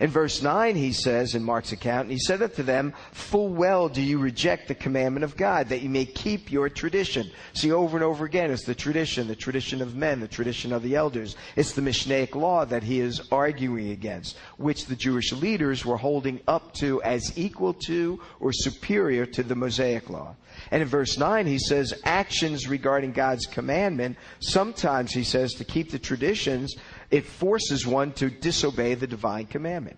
In 0.00 0.10
verse 0.10 0.42
9, 0.42 0.74
he 0.74 0.92
says 0.92 1.34
in 1.34 1.44
Mark's 1.44 1.72
account, 1.72 2.10
He 2.10 2.18
said 2.18 2.42
unto 2.42 2.62
them, 2.62 2.94
Full 3.12 3.50
well 3.50 3.88
do 3.88 4.02
you 4.02 4.18
reject 4.18 4.68
the 4.68 4.74
commandment 4.74 5.24
of 5.24 5.36
God, 5.36 5.68
that 5.68 5.82
you 5.82 5.88
may 5.88 6.04
keep 6.04 6.50
your 6.50 6.68
tradition. 6.68 7.30
See, 7.52 7.70
over 7.70 7.96
and 7.96 8.04
over 8.04 8.24
again, 8.24 8.50
it's 8.50 8.64
the 8.64 8.74
tradition, 8.74 9.28
the 9.28 9.36
tradition 9.36 9.80
of 9.80 9.94
men, 9.94 10.20
the 10.20 10.28
tradition 10.28 10.72
of 10.72 10.82
the 10.82 10.96
elders. 10.96 11.36
It's 11.54 11.72
the 11.72 11.82
Mishnaic 11.82 12.34
law 12.34 12.64
that 12.64 12.82
he 12.82 13.00
is 13.00 13.22
arguing 13.30 13.90
against, 13.90 14.36
which 14.56 14.86
the 14.86 14.96
Jewish 14.96 15.32
leaders 15.32 15.84
were 15.84 15.96
holding 15.96 16.40
up 16.48 16.74
to 16.74 17.00
as 17.02 17.36
equal 17.38 17.74
to 17.86 18.20
or 18.40 18.52
superior 18.52 19.26
to 19.26 19.42
the 19.42 19.54
Mosaic 19.54 20.10
law. 20.10 20.34
And 20.70 20.82
in 20.82 20.88
verse 20.88 21.18
9, 21.18 21.46
he 21.46 21.58
says, 21.58 22.00
actions 22.04 22.68
regarding 22.68 23.12
God's 23.12 23.46
commandment, 23.46 24.16
sometimes 24.40 25.12
he 25.12 25.24
says, 25.24 25.54
to 25.54 25.64
keep 25.64 25.90
the 25.90 25.98
traditions, 25.98 26.76
it 27.14 27.26
forces 27.26 27.86
one 27.86 28.10
to 28.10 28.28
disobey 28.28 28.94
the 28.94 29.06
divine 29.06 29.46
commandment. 29.46 29.96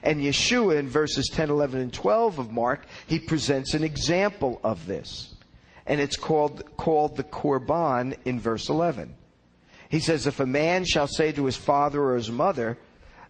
And 0.00 0.20
Yeshua 0.20 0.78
in 0.78 0.88
verses 0.88 1.28
10, 1.28 1.50
11, 1.50 1.80
and 1.80 1.92
12 1.92 2.38
of 2.38 2.52
Mark, 2.52 2.86
he 3.08 3.18
presents 3.18 3.74
an 3.74 3.82
example 3.82 4.60
of 4.62 4.86
this. 4.86 5.34
And 5.86 6.00
it's 6.00 6.14
called, 6.14 6.76
called 6.76 7.16
the 7.16 7.24
Korban 7.24 8.16
in 8.24 8.38
verse 8.38 8.68
11. 8.68 9.12
He 9.88 9.98
says, 9.98 10.28
If 10.28 10.38
a 10.38 10.46
man 10.46 10.84
shall 10.84 11.08
say 11.08 11.32
to 11.32 11.46
his 11.46 11.56
father 11.56 12.00
or 12.00 12.14
his 12.14 12.30
mother, 12.30 12.78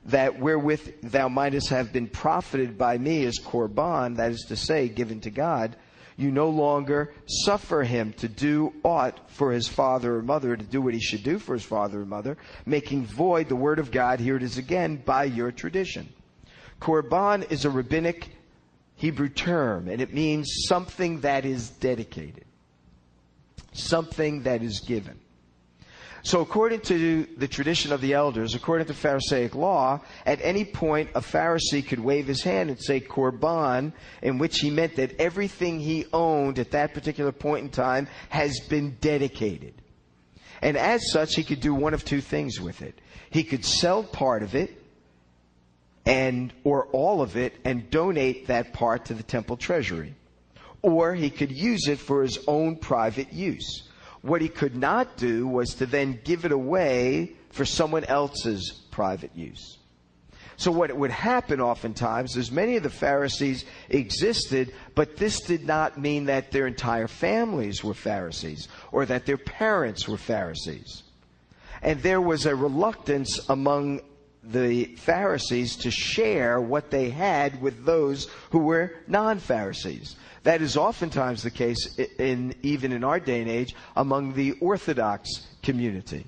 that 0.04 0.38
wherewith 0.38 1.00
thou 1.02 1.30
mightest 1.30 1.70
have 1.70 1.94
been 1.94 2.06
profited 2.06 2.76
by 2.76 2.98
me 2.98 3.24
is 3.24 3.40
Korban, 3.40 4.16
that 4.16 4.30
is 4.30 4.44
to 4.48 4.56
say, 4.56 4.90
given 4.90 5.22
to 5.22 5.30
God, 5.30 5.74
you 6.20 6.30
no 6.30 6.50
longer 6.50 7.12
suffer 7.26 7.82
him 7.82 8.12
to 8.14 8.28
do 8.28 8.72
aught 8.82 9.30
for 9.30 9.52
his 9.52 9.66
father 9.66 10.16
or 10.16 10.22
mother, 10.22 10.56
to 10.56 10.64
do 10.64 10.82
what 10.82 10.94
he 10.94 11.00
should 11.00 11.22
do 11.22 11.38
for 11.38 11.54
his 11.54 11.64
father 11.64 12.02
or 12.02 12.06
mother, 12.06 12.36
making 12.66 13.06
void 13.06 13.48
the 13.48 13.56
word 13.56 13.78
of 13.78 13.90
God, 13.90 14.20
here 14.20 14.36
it 14.36 14.42
is 14.42 14.58
again, 14.58 14.96
by 14.96 15.24
your 15.24 15.50
tradition. 15.50 16.08
Korban 16.80 17.50
is 17.50 17.64
a 17.64 17.70
rabbinic 17.70 18.28
Hebrew 18.96 19.30
term, 19.30 19.88
and 19.88 20.00
it 20.02 20.12
means 20.12 20.66
something 20.68 21.20
that 21.20 21.46
is 21.46 21.70
dedicated, 21.70 22.44
something 23.72 24.42
that 24.42 24.62
is 24.62 24.80
given. 24.80 25.18
So, 26.22 26.42
according 26.42 26.80
to 26.82 27.26
the 27.36 27.48
tradition 27.48 27.92
of 27.92 28.02
the 28.02 28.12
elders, 28.12 28.54
according 28.54 28.88
to 28.88 28.94
Pharisaic 28.94 29.54
law, 29.54 30.00
at 30.26 30.38
any 30.42 30.64
point 30.64 31.10
a 31.14 31.20
Pharisee 31.20 31.86
could 31.86 32.00
wave 32.00 32.26
his 32.26 32.42
hand 32.42 32.68
and 32.68 32.78
say 32.78 33.00
korban, 33.00 33.92
in 34.20 34.36
which 34.38 34.58
he 34.58 34.70
meant 34.70 34.96
that 34.96 35.18
everything 35.18 35.80
he 35.80 36.06
owned 36.12 36.58
at 36.58 36.72
that 36.72 36.92
particular 36.92 37.32
point 37.32 37.64
in 37.64 37.70
time 37.70 38.06
has 38.28 38.60
been 38.68 38.96
dedicated. 39.00 39.74
And 40.60 40.76
as 40.76 41.10
such, 41.10 41.34
he 41.34 41.42
could 41.42 41.60
do 41.60 41.74
one 41.74 41.94
of 41.94 42.04
two 42.04 42.20
things 42.20 42.60
with 42.60 42.82
it. 42.82 43.00
He 43.30 43.44
could 43.44 43.64
sell 43.64 44.02
part 44.02 44.42
of 44.42 44.54
it 44.54 44.76
and 46.04 46.52
or 46.64 46.86
all 46.86 47.22
of 47.22 47.36
it 47.36 47.54
and 47.64 47.88
donate 47.90 48.48
that 48.48 48.74
part 48.74 49.06
to 49.06 49.14
the 49.14 49.22
temple 49.22 49.56
treasury. 49.56 50.14
Or 50.82 51.14
he 51.14 51.30
could 51.30 51.52
use 51.52 51.88
it 51.88 51.98
for 51.98 52.22
his 52.22 52.38
own 52.46 52.76
private 52.76 53.32
use. 53.32 53.88
What 54.22 54.42
he 54.42 54.48
could 54.48 54.76
not 54.76 55.16
do 55.16 55.46
was 55.46 55.74
to 55.76 55.86
then 55.86 56.20
give 56.24 56.44
it 56.44 56.52
away 56.52 57.32
for 57.50 57.64
someone 57.64 58.04
else's 58.04 58.70
private 58.90 59.34
use. 59.34 59.78
So 60.56 60.70
what 60.70 60.94
would 60.94 61.10
happen 61.10 61.58
oftentimes 61.58 62.36
is 62.36 62.52
many 62.52 62.76
of 62.76 62.82
the 62.82 62.90
Pharisees 62.90 63.64
existed, 63.88 64.74
but 64.94 65.16
this 65.16 65.40
did 65.40 65.66
not 65.66 65.98
mean 65.98 66.26
that 66.26 66.52
their 66.52 66.66
entire 66.66 67.08
families 67.08 67.82
were 67.82 67.94
Pharisees 67.94 68.68
or 68.92 69.06
that 69.06 69.24
their 69.24 69.38
parents 69.38 70.06
were 70.06 70.18
Pharisees. 70.18 71.02
And 71.80 72.02
there 72.02 72.20
was 72.20 72.44
a 72.44 72.54
reluctance 72.54 73.48
among 73.48 74.02
the 74.42 74.96
Pharisees 74.96 75.76
to 75.76 75.90
share 75.90 76.60
what 76.60 76.90
they 76.90 77.08
had 77.08 77.62
with 77.62 77.86
those 77.86 78.28
who 78.50 78.58
were 78.58 78.92
non-Pharisees. 79.06 80.16
That 80.42 80.62
is 80.62 80.76
oftentimes 80.76 81.42
the 81.42 81.50
case 81.50 81.98
in, 81.98 82.54
even 82.62 82.92
in 82.92 83.04
our 83.04 83.20
day 83.20 83.40
and 83.40 83.50
age 83.50 83.74
among 83.96 84.34
the 84.34 84.52
Orthodox 84.60 85.46
community. 85.62 86.26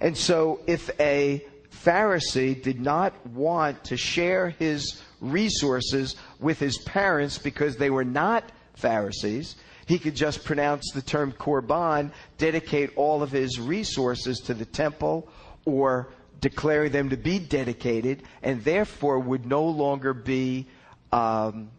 And 0.00 0.16
so 0.16 0.60
if 0.66 0.90
a 1.00 1.44
Pharisee 1.70 2.60
did 2.62 2.80
not 2.80 3.14
want 3.28 3.84
to 3.84 3.96
share 3.96 4.50
his 4.50 5.02
resources 5.20 6.16
with 6.38 6.58
his 6.58 6.78
parents 6.78 7.38
because 7.38 7.76
they 7.76 7.90
were 7.90 8.04
not 8.04 8.44
Pharisees, 8.74 9.56
he 9.86 9.98
could 9.98 10.14
just 10.14 10.44
pronounce 10.44 10.92
the 10.92 11.02
term 11.02 11.32
korban, 11.32 12.12
dedicate 12.36 12.90
all 12.96 13.22
of 13.22 13.30
his 13.30 13.58
resources 13.58 14.38
to 14.40 14.54
the 14.54 14.66
temple, 14.66 15.28
or 15.64 16.08
declare 16.40 16.88
them 16.88 17.08
to 17.10 17.16
be 17.16 17.38
dedicated, 17.38 18.22
and 18.42 18.62
therefore 18.64 19.18
would 19.18 19.46
no 19.46 19.64
longer 19.64 20.12
be 20.12 20.66
um, 21.10 21.70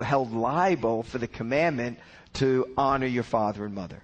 held 0.00 0.32
liable 0.32 1.02
for 1.02 1.18
the 1.18 1.26
commandment 1.26 1.98
to 2.34 2.66
honor 2.76 3.06
your 3.06 3.22
father 3.22 3.64
and 3.64 3.74
mother. 3.74 4.02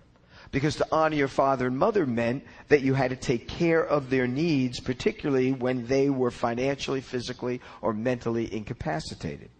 Because 0.50 0.76
to 0.76 0.86
honor 0.92 1.16
your 1.16 1.28
father 1.28 1.66
and 1.66 1.76
mother 1.76 2.06
meant 2.06 2.44
that 2.68 2.82
you 2.82 2.94
had 2.94 3.10
to 3.10 3.16
take 3.16 3.48
care 3.48 3.84
of 3.84 4.08
their 4.08 4.26
needs, 4.26 4.78
particularly 4.78 5.52
when 5.52 5.86
they 5.86 6.10
were 6.10 6.30
financially, 6.30 7.00
physically, 7.00 7.60
or 7.82 7.92
mentally 7.92 8.52
incapacitated. 8.54 9.50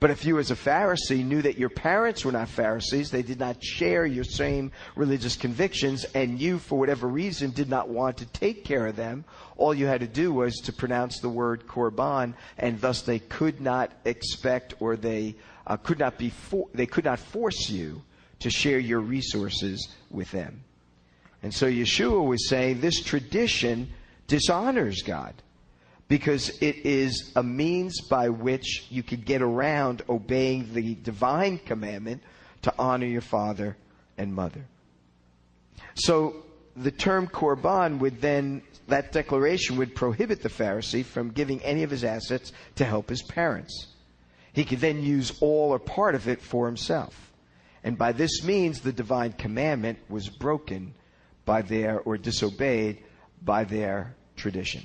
But 0.00 0.10
if 0.10 0.24
you 0.24 0.38
as 0.38 0.52
a 0.52 0.56
Pharisee 0.56 1.24
knew 1.24 1.42
that 1.42 1.58
your 1.58 1.70
parents 1.70 2.24
were 2.24 2.30
not 2.30 2.48
Pharisees, 2.48 3.10
they 3.10 3.22
did 3.22 3.40
not 3.40 3.62
share 3.62 4.06
your 4.06 4.24
same 4.24 4.70
religious 4.94 5.34
convictions, 5.34 6.04
and 6.14 6.40
you, 6.40 6.60
for 6.60 6.78
whatever 6.78 7.08
reason, 7.08 7.50
did 7.50 7.68
not 7.68 7.88
want 7.88 8.18
to 8.18 8.26
take 8.26 8.64
care 8.64 8.86
of 8.86 8.94
them, 8.94 9.24
all 9.56 9.74
you 9.74 9.86
had 9.86 10.00
to 10.00 10.06
do 10.06 10.32
was 10.32 10.54
to 10.60 10.72
pronounce 10.72 11.18
the 11.18 11.28
word 11.28 11.66
korban, 11.66 12.34
and 12.58 12.80
thus 12.80 13.02
they 13.02 13.18
could 13.18 13.60
not 13.60 13.90
expect 14.04 14.74
or 14.78 14.96
they 14.96 15.34
uh, 15.66 15.76
could 15.76 15.98
not 15.98 16.16
be 16.16 16.30
for- 16.30 16.68
they 16.72 16.86
could 16.86 17.04
not 17.04 17.18
force 17.18 17.68
you 17.68 18.02
to 18.38 18.50
share 18.50 18.78
your 18.78 19.00
resources 19.00 19.88
with 20.10 20.30
them. 20.30 20.62
And 21.42 21.52
so 21.52 21.66
Yeshua 21.66 22.24
was 22.24 22.48
saying 22.48 22.80
this 22.80 23.02
tradition 23.02 23.90
dishonors 24.28 25.02
God 25.02 25.34
because 26.08 26.50
it 26.62 26.86
is 26.86 27.32
a 27.36 27.42
means 27.42 28.00
by 28.00 28.30
which 28.30 28.86
you 28.90 29.02
could 29.02 29.24
get 29.24 29.42
around 29.42 30.02
obeying 30.08 30.72
the 30.72 30.94
divine 30.94 31.58
commandment 31.58 32.22
to 32.62 32.74
honor 32.78 33.06
your 33.06 33.20
father 33.20 33.76
and 34.16 34.34
mother. 34.34 34.64
So 35.94 36.44
the 36.76 36.90
term 36.90 37.28
korban 37.28 37.98
would 37.98 38.20
then, 38.20 38.62
that 38.88 39.12
declaration 39.12 39.76
would 39.76 39.94
prohibit 39.94 40.42
the 40.42 40.48
Pharisee 40.48 41.04
from 41.04 41.30
giving 41.30 41.62
any 41.62 41.82
of 41.82 41.90
his 41.90 42.04
assets 42.04 42.52
to 42.76 42.84
help 42.84 43.10
his 43.10 43.22
parents. 43.22 43.88
He 44.54 44.64
could 44.64 44.80
then 44.80 45.02
use 45.02 45.38
all 45.40 45.70
or 45.70 45.78
part 45.78 46.14
of 46.14 46.26
it 46.26 46.40
for 46.40 46.66
himself. 46.66 47.32
And 47.84 47.98
by 47.98 48.12
this 48.12 48.42
means, 48.42 48.80
the 48.80 48.92
divine 48.92 49.32
commandment 49.32 49.98
was 50.08 50.28
broken 50.28 50.94
by 51.44 51.62
their, 51.62 52.00
or 52.00 52.16
disobeyed 52.16 53.04
by 53.42 53.64
their 53.64 54.16
tradition. 54.36 54.84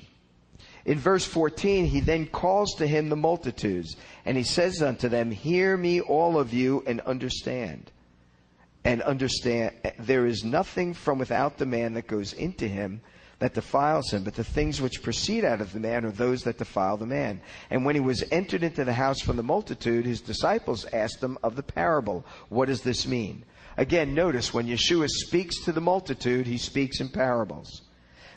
In 0.84 0.98
verse 0.98 1.24
14, 1.24 1.86
he 1.86 2.00
then 2.00 2.26
calls 2.26 2.74
to 2.74 2.86
him 2.86 3.08
the 3.08 3.16
multitudes, 3.16 3.96
and 4.24 4.36
he 4.36 4.42
says 4.42 4.82
unto 4.82 5.08
them, 5.08 5.30
Hear 5.30 5.76
me, 5.76 6.00
all 6.00 6.38
of 6.38 6.52
you, 6.52 6.82
and 6.86 7.00
understand. 7.02 7.90
And 8.84 9.00
understand, 9.02 9.72
there 9.98 10.26
is 10.26 10.44
nothing 10.44 10.92
from 10.92 11.18
without 11.18 11.56
the 11.56 11.64
man 11.64 11.94
that 11.94 12.06
goes 12.06 12.34
into 12.34 12.68
him 12.68 13.00
that 13.38 13.54
defiles 13.54 14.10
him, 14.12 14.24
but 14.24 14.34
the 14.34 14.44
things 14.44 14.80
which 14.80 15.02
proceed 15.02 15.44
out 15.44 15.60
of 15.60 15.72
the 15.72 15.80
man 15.80 16.04
are 16.04 16.10
those 16.10 16.42
that 16.42 16.58
defile 16.58 16.96
the 16.96 17.06
man. 17.06 17.40
And 17.70 17.84
when 17.84 17.94
he 17.94 18.00
was 18.00 18.24
entered 18.30 18.62
into 18.62 18.84
the 18.84 18.92
house 18.92 19.20
from 19.20 19.36
the 19.36 19.42
multitude, 19.42 20.06
his 20.06 20.20
disciples 20.20 20.86
asked 20.92 21.22
him 21.22 21.38
of 21.42 21.56
the 21.56 21.62
parable, 21.62 22.24
What 22.48 22.66
does 22.66 22.82
this 22.82 23.06
mean? 23.06 23.44
Again, 23.76 24.14
notice 24.14 24.54
when 24.54 24.66
Yeshua 24.66 25.08
speaks 25.08 25.64
to 25.64 25.72
the 25.72 25.80
multitude, 25.80 26.46
he 26.46 26.58
speaks 26.58 27.00
in 27.00 27.08
parables. 27.08 27.82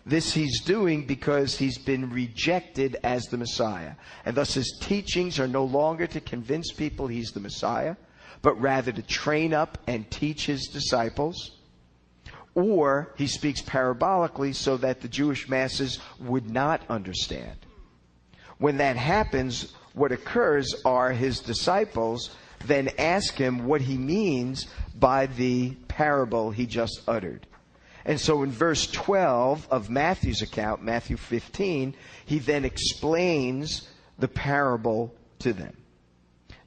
This 0.08 0.34
he's 0.34 0.62
doing 0.62 1.06
because 1.06 1.58
he's 1.58 1.78
been 1.78 2.10
rejected 2.10 2.96
as 3.04 3.26
the 3.26 3.38
Messiah. 3.38 3.96
And 4.24 4.38
thus 4.38 4.54
his 4.54 4.78
teachings 4.82 5.38
are 5.38 5.50
no 5.50 5.66
longer 5.66 6.08
to 6.08 6.22
convince 6.22 6.72
people 6.72 7.08
he's 7.08 7.32
the 7.32 7.42
Messiah, 7.42 7.98
but 8.42 8.60
rather 8.62 8.94
to 8.94 9.02
train 9.02 9.54
up 9.54 9.78
and 9.86 10.10
teach 10.10 10.46
his 10.46 10.68
disciples. 10.68 11.58
Or 12.56 13.14
he 13.18 13.28
speaks 13.28 13.62
parabolically 13.62 14.56
so 14.56 14.78
that 14.78 15.02
the 15.02 15.10
Jewish 15.10 15.50
masses 15.50 16.00
would 16.22 16.50
not 16.50 16.82
understand. 16.90 17.58
When 18.60 18.78
that 18.78 18.96
happens, 18.96 19.74
what 19.94 20.14
occurs 20.14 20.74
are 20.86 21.12
his 21.12 21.42
disciples 21.42 22.34
then 22.66 22.90
ask 22.98 23.36
him 23.36 23.66
what 23.66 23.82
he 23.82 23.98
means 23.98 24.68
by 24.96 25.28
the 25.28 25.72
parable 25.88 26.52
he 26.52 26.66
just 26.66 27.02
uttered. 27.08 27.46
And 28.08 28.20
so 28.20 28.42
in 28.44 28.52
verse 28.52 28.88
12 28.88 29.68
of 29.70 29.90
Matthew's 29.90 30.42
account, 30.42 30.82
Matthew 30.82 31.18
15, 31.18 31.94
he 32.26 32.40
then 32.40 32.64
explains 32.64 33.88
the 34.18 34.30
parable 34.30 35.14
to 35.40 35.52
them. 35.52 35.76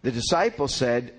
The 0.02 0.12
disciples 0.12 0.74
said, 0.74 1.14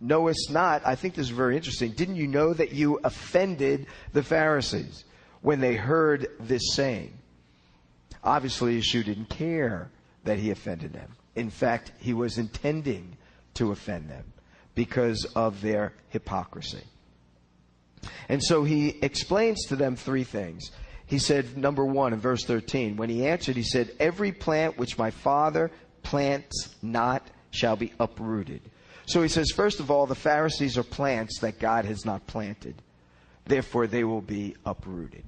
Knowest 0.00 0.52
not, 0.52 0.86
I 0.86 0.94
think 0.94 1.14
this 1.14 1.26
is 1.26 1.30
very 1.30 1.56
interesting. 1.56 1.90
Didn't 1.90 2.14
you 2.14 2.28
know 2.28 2.54
that 2.54 2.70
you 2.70 3.00
offended 3.02 3.88
the 4.12 4.22
Pharisees 4.22 5.04
when 5.42 5.58
they 5.60 5.74
heard 5.74 6.28
this 6.38 6.72
saying? 6.74 7.18
Obviously, 8.22 8.78
Yeshua 8.78 9.04
didn't 9.04 9.28
care 9.28 9.90
that 10.22 10.38
he 10.38 10.52
offended 10.52 10.92
them. 10.92 11.16
In 11.34 11.50
fact, 11.50 11.90
he 11.98 12.14
was 12.14 12.38
intending 12.38 13.16
to 13.54 13.72
offend 13.72 14.08
them 14.08 14.32
because 14.76 15.24
of 15.34 15.60
their 15.62 15.94
hypocrisy. 16.10 16.84
And 18.28 18.42
so 18.42 18.64
he 18.64 18.98
explains 19.02 19.66
to 19.66 19.76
them 19.76 19.96
three 19.96 20.24
things. 20.24 20.70
He 21.06 21.18
said, 21.18 21.56
number 21.56 21.84
one, 21.84 22.12
in 22.12 22.20
verse 22.20 22.44
13, 22.44 22.96
when 22.96 23.08
he 23.08 23.26
answered, 23.26 23.56
he 23.56 23.62
said, 23.62 23.90
Every 23.98 24.32
plant 24.32 24.76
which 24.76 24.98
my 24.98 25.10
Father 25.10 25.70
plants 26.02 26.74
not 26.82 27.26
shall 27.50 27.76
be 27.76 27.92
uprooted. 27.98 28.60
So 29.06 29.22
he 29.22 29.28
says, 29.28 29.50
first 29.50 29.80
of 29.80 29.90
all, 29.90 30.06
the 30.06 30.14
Pharisees 30.14 30.76
are 30.76 30.82
plants 30.82 31.40
that 31.40 31.58
God 31.58 31.86
has 31.86 32.04
not 32.04 32.26
planted. 32.26 32.74
Therefore, 33.46 33.86
they 33.86 34.04
will 34.04 34.20
be 34.20 34.54
uprooted. 34.66 35.24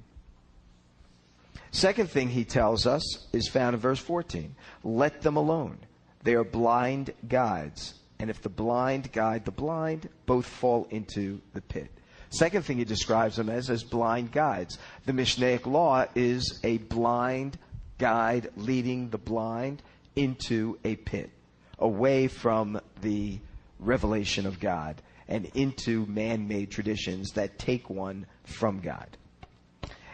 Second 1.71 2.09
thing 2.09 2.29
he 2.29 2.43
tells 2.43 2.85
us 2.85 3.01
is 3.33 3.47
found 3.47 3.73
in 3.73 3.79
verse 3.79 3.99
14. 3.99 4.55
Let 4.83 5.21
them 5.21 5.35
alone. 5.35 5.79
They 6.23 6.35
are 6.35 6.43
blind 6.43 7.13
guides. 7.27 7.95
And 8.19 8.29
if 8.29 8.41
the 8.41 8.49
blind 8.49 9.11
guide 9.11 9.45
the 9.45 9.51
blind, 9.51 10.09
both 10.27 10.45
fall 10.45 10.85
into 10.91 11.41
the 11.53 11.61
pit. 11.61 11.89
Second 12.31 12.63
thing 12.63 12.77
he 12.77 12.85
describes 12.85 13.35
them 13.35 13.49
as 13.49 13.69
as 13.69 13.83
blind 13.83 14.31
guides. 14.31 14.77
The 15.05 15.11
Mishnaic 15.11 15.65
law 15.65 16.05
is 16.15 16.59
a 16.63 16.77
blind 16.77 17.57
guide 17.97 18.49
leading 18.55 19.09
the 19.09 19.17
blind 19.17 19.83
into 20.15 20.79
a 20.85 20.95
pit, 20.95 21.29
away 21.77 22.29
from 22.29 22.79
the 23.01 23.37
revelation 23.79 24.45
of 24.45 24.61
God 24.61 25.01
and 25.27 25.45
into 25.55 26.05
man-made 26.05 26.71
traditions 26.71 27.31
that 27.31 27.59
take 27.59 27.89
one 27.89 28.25
from 28.45 28.79
God. 28.79 29.17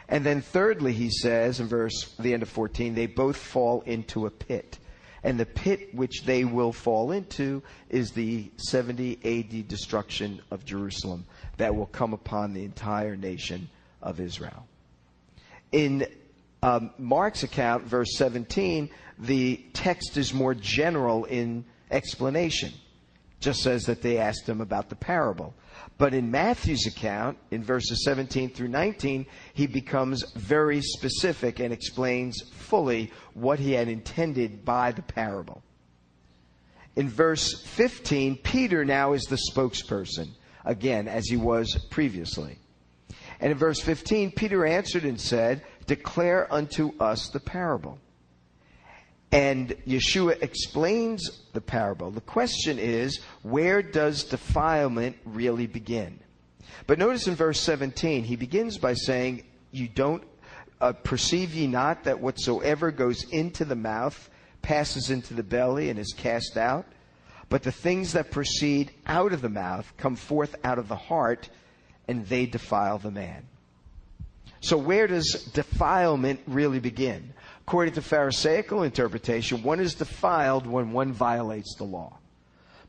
And 0.10 0.26
then 0.26 0.42
thirdly, 0.42 0.94
he 0.94 1.12
says 1.12 1.60
in 1.60 1.68
verse 1.68 2.16
the 2.18 2.34
end 2.34 2.42
of 2.42 2.50
14, 2.50 2.96
they 2.96 3.06
both 3.06 3.38
fall 3.38 3.82
into 3.82 4.26
a 4.26 4.32
pit. 4.32 4.80
And 5.24 5.40
the 5.40 5.46
pit 5.46 5.94
which 5.94 6.24
they 6.24 6.46
will 6.46 6.72
fall 6.72 7.12
into 7.12 7.62
is 7.90 8.12
the 8.12 8.50
70 8.58 9.20
AD 9.24 9.68
destruction 9.68 10.42
of 10.50 10.66
Jerusalem 10.66 11.26
that 11.58 11.76
will 11.76 11.88
come 11.88 12.14
upon 12.14 12.54
the 12.54 12.64
entire 12.64 13.16
nation 13.16 13.70
of 14.02 14.20
Israel. 14.20 14.68
In 15.72 16.08
um, 16.64 16.92
Mark's 16.98 17.44
account, 17.44 17.84
verse 17.84 18.16
17, 18.16 18.90
the 19.20 19.64
text 19.74 20.18
is 20.18 20.34
more 20.34 20.54
general 20.54 21.26
in 21.26 21.66
explanation. 21.92 22.72
Just 23.40 23.62
says 23.62 23.86
that 23.86 24.02
they 24.02 24.18
asked 24.18 24.48
him 24.48 24.62
about 24.62 24.90
the 24.90 24.96
parable. 24.96 25.54
But 25.98 26.14
in 26.14 26.32
Matthew's 26.32 26.88
account, 26.88 27.38
in 27.52 27.64
verses 27.64 28.04
17 28.04 28.52
through 28.52 28.68
19, 28.70 29.26
he 29.54 29.68
becomes 29.68 30.24
very 30.36 30.82
specific 30.82 31.60
and 31.60 31.72
explains 31.72 32.42
fully 32.52 33.12
what 33.34 33.60
he 33.60 33.74
had 33.74 33.88
intended 33.88 34.66
by 34.66 34.92
the 34.92 35.02
parable. 35.02 35.64
In 36.96 37.10
verse 37.10 37.62
15, 37.62 38.38
Peter 38.38 38.84
now 38.84 39.14
is 39.14 39.24
the 39.24 39.40
spokesperson 39.52 40.30
again 40.68 41.08
as 41.08 41.28
he 41.28 41.38
was 41.38 41.76
previously. 41.90 42.60
And 43.40 43.52
in 43.52 43.58
verse 43.58 43.80
15, 43.80 44.32
Peter 44.32 44.66
answered 44.66 45.04
and 45.04 45.20
said, 45.20 45.64
Declare 45.88 46.54
unto 46.54 46.94
us 47.00 47.30
the 47.30 47.40
parable. 47.40 47.98
And 49.32 49.70
Yeshua 49.86 50.42
explains 50.42 51.42
the 51.54 51.62
parable. 51.62 52.12
The 52.12 52.22
question 52.22 52.80
is, 52.80 53.20
where 53.42 53.82
does 53.82 54.24
defilement 54.24 55.18
really 55.26 55.68
begin? 55.68 56.20
But 56.86 57.00
notice 57.00 57.28
in 57.28 57.36
verse 57.36 57.60
17, 57.60 58.24
he 58.24 58.36
begins 58.36 58.78
by 58.78 58.94
saying, 58.94 59.44
You 59.72 59.88
don't 59.88 60.24
uh, 60.80 60.94
perceive 60.94 61.54
ye 61.54 61.68
not 61.68 62.04
that 62.04 62.20
whatsoever 62.20 62.92
goes 62.92 63.24
into 63.32 63.66
the 63.66 63.76
mouth 63.76 64.30
passes 64.62 65.10
into 65.10 65.34
the 65.34 65.44
belly 65.44 65.90
and 65.90 66.00
is 66.00 66.14
cast 66.18 66.58
out? 66.58 66.86
But 67.50 67.64
the 67.64 67.72
things 67.72 68.14
that 68.14 68.32
proceed 68.32 68.92
out 69.06 69.34
of 69.34 69.42
the 69.42 69.50
mouth 69.50 69.92
come 69.98 70.16
forth 70.16 70.56
out 70.64 70.80
of 70.80 70.88
the 70.88 70.96
heart, 70.96 71.50
and 72.08 72.26
they 72.26 72.46
defile 72.46 72.98
the 72.98 73.12
man. 73.12 73.46
So, 74.60 74.78
where 74.78 75.08
does 75.08 75.50
defilement 75.54 76.42
really 76.48 76.80
begin? 76.80 77.34
According 77.68 77.94
to 77.96 78.02
Pharisaical 78.02 78.84
interpretation, 78.84 79.64
one 79.64 79.80
is 79.80 79.96
defiled 79.96 80.68
when 80.68 80.92
one 80.92 81.14
violates 81.14 81.76
the 81.76 81.84
law. 81.84 82.18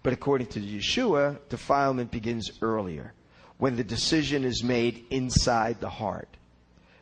But 0.03 0.12
according 0.12 0.49
to 0.49 0.61
Yeshua, 0.61 1.38
defilement 1.49 2.11
begins 2.11 2.51
earlier, 2.62 3.12
when 3.59 3.77
the 3.77 3.85
decision 3.85 4.44
is 4.44 4.62
made 4.62 5.05
inside 5.11 5.81
the 5.81 5.90
heart. 5.90 6.29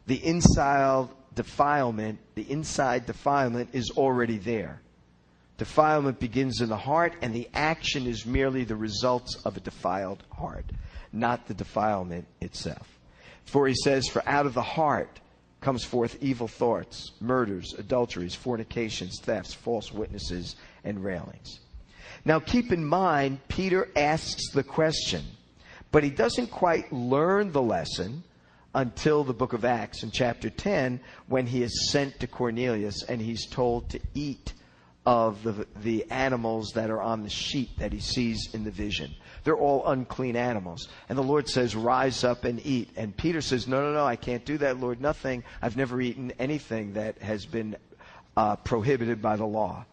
The 0.07 0.25
inside 0.25 1.09
defilement, 1.35 2.19
the 2.35 2.51
inside 2.51 3.07
defilement 3.07 3.71
is 3.73 3.90
already 3.90 4.38
there. 4.38 4.81
Defilement 5.59 6.21
begins 6.21 6.61
in 6.61 6.69
the 6.69 6.77
heart, 6.77 7.14
and 7.23 7.35
the 7.35 7.49
action 7.55 8.07
is 8.07 8.27
merely 8.27 8.64
the 8.64 8.77
results 8.77 9.37
of 9.45 9.57
a 9.57 9.61
defiled 9.61 10.23
heart, 10.31 10.66
not 11.12 11.47
the 11.47 11.55
defilement 11.55 12.27
itself. 12.40 12.99
For 13.45 13.66
he 13.66 13.75
says, 13.75 14.07
For 14.09 14.27
out 14.29 14.45
of 14.45 14.55
the 14.55 14.62
heart 14.62 15.21
comes 15.61 15.83
forth 15.83 16.19
evil 16.21 16.49
thoughts, 16.49 17.12
murders, 17.21 17.75
adulteries, 17.79 18.35
fornications, 18.35 19.19
thefts, 19.21 19.55
false 19.55 19.92
witnesses, 19.92 20.57
and 20.85 21.03
railings. 21.03 21.61
Now 22.25 22.38
keep 22.38 22.71
in 22.71 22.85
mind, 22.85 23.38
Peter 23.49 23.88
asks 23.97 24.51
the 24.51 24.62
question, 24.62 25.25
but 25.90 26.05
he 26.05 26.11
doesn't 26.11 26.51
quite 26.51 26.92
learn 26.92 27.53
the 27.53 27.62
lesson 27.62 28.25
until 28.75 29.25
the 29.25 29.33
book 29.33 29.55
of 29.55 29.64
Acts 29.64 30.03
in 30.03 30.11
chapter 30.11 30.51
10 30.51 31.01
when 31.29 31.47
he 31.47 31.62
is 31.62 31.90
sent 31.90 32.21
to 32.21 32.27
Cornelius 32.27 33.03
and 33.05 33.23
he's 33.23 33.49
told 33.49 33.88
to 33.90 34.01
eat 34.12 34.53
of 35.07 35.45
the, 35.45 35.66
the 35.83 36.11
animals 36.11 36.73
that 36.75 36.90
are 36.90 37.01
on 37.01 37.23
the 37.23 37.31
sheet 37.31 37.79
that 37.79 37.92
he 37.92 38.01
sees 38.01 38.49
in 38.53 38.64
the 38.64 38.73
vision. 38.73 39.14
They're 39.45 39.57
all 39.57 39.87
unclean 39.87 40.35
animals. 40.35 40.88
And 41.09 41.16
the 41.16 41.23
Lord 41.23 41.49
says, 41.49 41.77
Rise 41.77 42.25
up 42.25 42.45
and 42.45 42.61
eat. 42.66 42.90
And 42.97 43.16
Peter 43.16 43.40
says, 43.40 43.69
No, 43.69 43.81
no, 43.81 43.92
no, 43.92 44.05
I 44.05 44.16
can't 44.16 44.45
do 44.45 44.59
that, 44.59 44.81
Lord. 44.81 45.01
Nothing. 45.01 45.45
I've 45.62 45.77
never 45.77 46.01
eaten 46.01 46.33
anything 46.40 46.95
that 46.95 47.19
has 47.23 47.47
been 47.47 47.77
uh, 48.37 48.57
prohibited 48.57 49.23
by 49.23 49.37
the 49.37 49.47
law. 49.47 49.87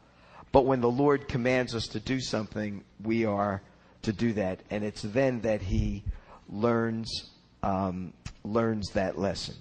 But 0.51 0.65
when 0.65 0.81
the 0.81 0.89
Lord 0.89 1.27
commands 1.27 1.75
us 1.75 1.87
to 1.89 1.99
do 1.99 2.19
something, 2.19 2.83
we 3.03 3.25
are 3.25 3.61
to 4.01 4.13
do 4.13 4.33
that. 4.33 4.61
And 4.71 4.83
it's 4.83 5.03
then 5.03 5.41
that 5.41 5.61
he 5.61 6.03
learns, 6.49 7.29
um, 7.61 8.13
learns 8.43 8.89
that 8.91 9.19
lesson. 9.19 9.55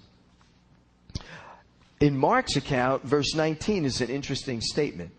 In 1.99 2.17
Mark's 2.17 2.55
account, 2.55 3.03
verse 3.03 3.35
19 3.35 3.85
is 3.85 4.01
an 4.01 4.09
interesting 4.09 4.59
statement 4.59 5.11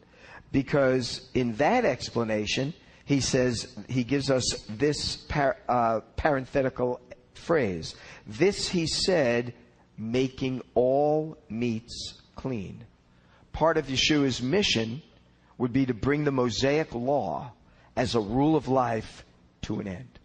because 0.55 1.29
in 1.35 1.57
that 1.57 1.85
explanation, 1.85 2.73
he 3.05 3.21
says, 3.21 3.77
he 3.89 4.05
gives 4.05 4.31
us 4.31 4.65
this 4.69 5.17
par, 5.17 5.57
uh, 5.69 5.99
parenthetical 6.15 7.01
phrase. 7.35 7.97
This 8.25 8.69
he 8.69 8.87
said, 8.87 9.53
making 9.99 10.63
all 10.77 11.37
meats 11.49 12.23
clean. 12.37 12.85
Part 13.53 13.79
of 13.79 13.89
Yeshua's 13.89 14.41
mission 14.41 15.03
would 15.59 15.73
be 15.73 15.87
to 15.87 15.95
bring 15.95 16.23
the 16.23 16.31
Mosaic 16.31 16.95
law 16.95 17.51
as 17.97 18.15
a 18.15 18.21
rule 18.21 18.55
of 18.55 18.69
life 18.69 19.25
to 19.63 19.81
an 19.81 19.89
end. 19.89 20.21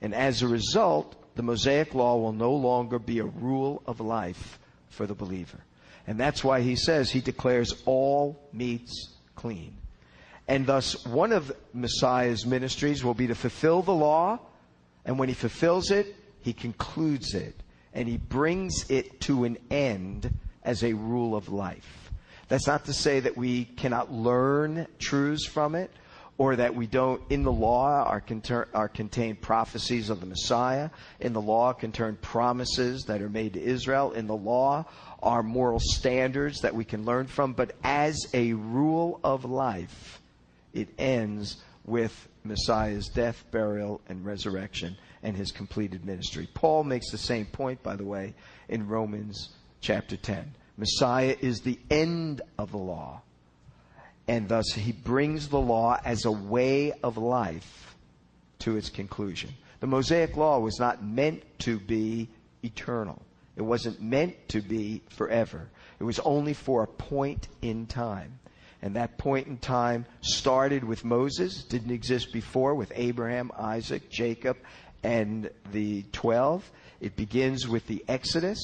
And 0.00 0.14
as 0.14 0.40
a 0.40 0.48
result, 0.48 1.14
the 1.34 1.42
Mosaic 1.42 1.94
law 1.94 2.16
will 2.16 2.32
no 2.32 2.54
longer 2.54 2.98
be 2.98 3.18
a 3.18 3.26
rule 3.26 3.82
of 3.86 4.00
life 4.00 4.58
for 4.88 5.06
the 5.06 5.14
believer. 5.14 5.58
And 6.06 6.18
that's 6.18 6.42
why 6.42 6.62
he 6.62 6.74
says 6.74 7.10
he 7.10 7.20
declares 7.20 7.82
all 7.84 8.40
meats 8.50 9.12
clean. 9.36 9.76
And 10.48 10.66
thus, 10.66 11.06
one 11.06 11.32
of 11.32 11.52
Messiah's 11.72 12.44
ministries 12.44 13.04
will 13.04 13.14
be 13.14 13.28
to 13.28 13.34
fulfill 13.34 13.82
the 13.82 13.94
law, 13.94 14.40
and 15.04 15.18
when 15.18 15.28
he 15.28 15.34
fulfills 15.34 15.90
it, 15.92 16.16
he 16.40 16.52
concludes 16.52 17.34
it. 17.34 17.54
and 17.96 18.06
he 18.06 18.18
brings 18.18 18.84
it 18.90 19.22
to 19.22 19.44
an 19.44 19.56
end 19.70 20.30
as 20.62 20.84
a 20.84 20.92
rule 20.92 21.34
of 21.34 21.48
life. 21.48 22.12
That's 22.48 22.66
not 22.66 22.84
to 22.84 22.92
say 22.92 23.20
that 23.20 23.38
we 23.38 23.64
cannot 23.64 24.12
learn 24.12 24.86
truths 24.98 25.46
from 25.46 25.74
it 25.74 25.90
or 26.38 26.56
that 26.56 26.74
we 26.74 26.86
don't, 26.86 27.22
in 27.30 27.42
the 27.42 27.52
law, 27.52 28.04
are, 28.04 28.20
conter- 28.20 28.68
are 28.74 28.88
contained 28.88 29.40
prophecies 29.40 30.10
of 30.10 30.20
the 30.20 30.26
Messiah. 30.26 30.90
In 31.20 31.32
the 31.32 31.40
law, 31.40 31.72
contain 31.72 32.16
promises 32.16 33.04
that 33.04 33.22
are 33.22 33.28
made 33.28 33.54
to 33.54 33.62
Israel. 33.62 34.12
In 34.12 34.26
the 34.26 34.36
law, 34.36 34.84
are 35.22 35.42
moral 35.42 35.80
standards 35.80 36.60
that 36.60 36.74
we 36.74 36.84
can 36.84 37.04
learn 37.04 37.26
from. 37.26 37.54
But 37.54 37.74
as 37.82 38.18
a 38.34 38.52
rule 38.52 39.18
of 39.24 39.44
life, 39.44 40.20
it 40.74 40.88
ends 40.98 41.56
with 41.86 42.28
Messiah's 42.44 43.08
death, 43.08 43.44
burial, 43.50 44.02
and 44.08 44.24
resurrection 44.24 44.96
and 45.22 45.36
his 45.36 45.50
completed 45.52 46.04
ministry. 46.04 46.48
Paul 46.52 46.84
makes 46.84 47.10
the 47.10 47.18
same 47.18 47.46
point, 47.46 47.82
by 47.82 47.96
the 47.96 48.04
way, 48.04 48.34
in 48.68 48.88
Romans 48.88 49.50
chapter 49.80 50.16
10. 50.16 50.54
Messiah 50.76 51.36
is 51.40 51.60
the 51.60 51.78
end 51.90 52.42
of 52.58 52.70
the 52.70 52.78
law 52.78 53.22
and 54.28 54.48
thus 54.48 54.72
he 54.72 54.92
brings 54.92 55.48
the 55.48 55.60
law 55.60 55.98
as 56.04 56.24
a 56.24 56.30
way 56.30 56.92
of 57.02 57.16
life 57.16 57.96
to 58.60 58.76
its 58.76 58.90
conclusion. 58.90 59.50
The 59.80 59.86
Mosaic 59.86 60.36
law 60.36 60.58
was 60.58 60.78
not 60.80 61.04
meant 61.04 61.42
to 61.60 61.78
be 61.78 62.28
eternal. 62.64 63.22
It 63.56 63.62
wasn't 63.62 64.02
meant 64.02 64.48
to 64.48 64.60
be 64.60 65.02
forever. 65.08 65.68
It 65.98 66.04
was 66.04 66.18
only 66.20 66.52
for 66.52 66.82
a 66.82 66.86
point 66.86 67.48
in 67.62 67.86
time. 67.86 68.38
And 68.82 68.96
that 68.96 69.16
point 69.16 69.46
in 69.46 69.56
time 69.58 70.04
started 70.20 70.84
with 70.84 71.04
Moses, 71.04 71.64
didn't 71.64 71.90
exist 71.90 72.32
before 72.32 72.74
with 72.74 72.92
Abraham, 72.94 73.50
Isaac, 73.56 74.10
Jacob, 74.10 74.58
and 75.02 75.50
the 75.72 76.02
12. 76.12 76.70
It 77.00 77.16
begins 77.16 77.66
with 77.66 77.86
the 77.86 78.04
Exodus, 78.08 78.58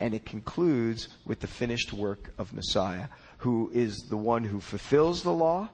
and 0.00 0.14
it 0.14 0.26
concludes 0.26 1.08
with 1.24 1.40
the 1.40 1.46
finished 1.46 1.92
work 1.92 2.32
of 2.38 2.52
Messiah, 2.52 3.06
who 3.38 3.70
is 3.72 4.06
the 4.08 4.16
one 4.16 4.44
who 4.44 4.60
fulfills 4.60 5.22
the 5.22 5.32
law 5.32 5.68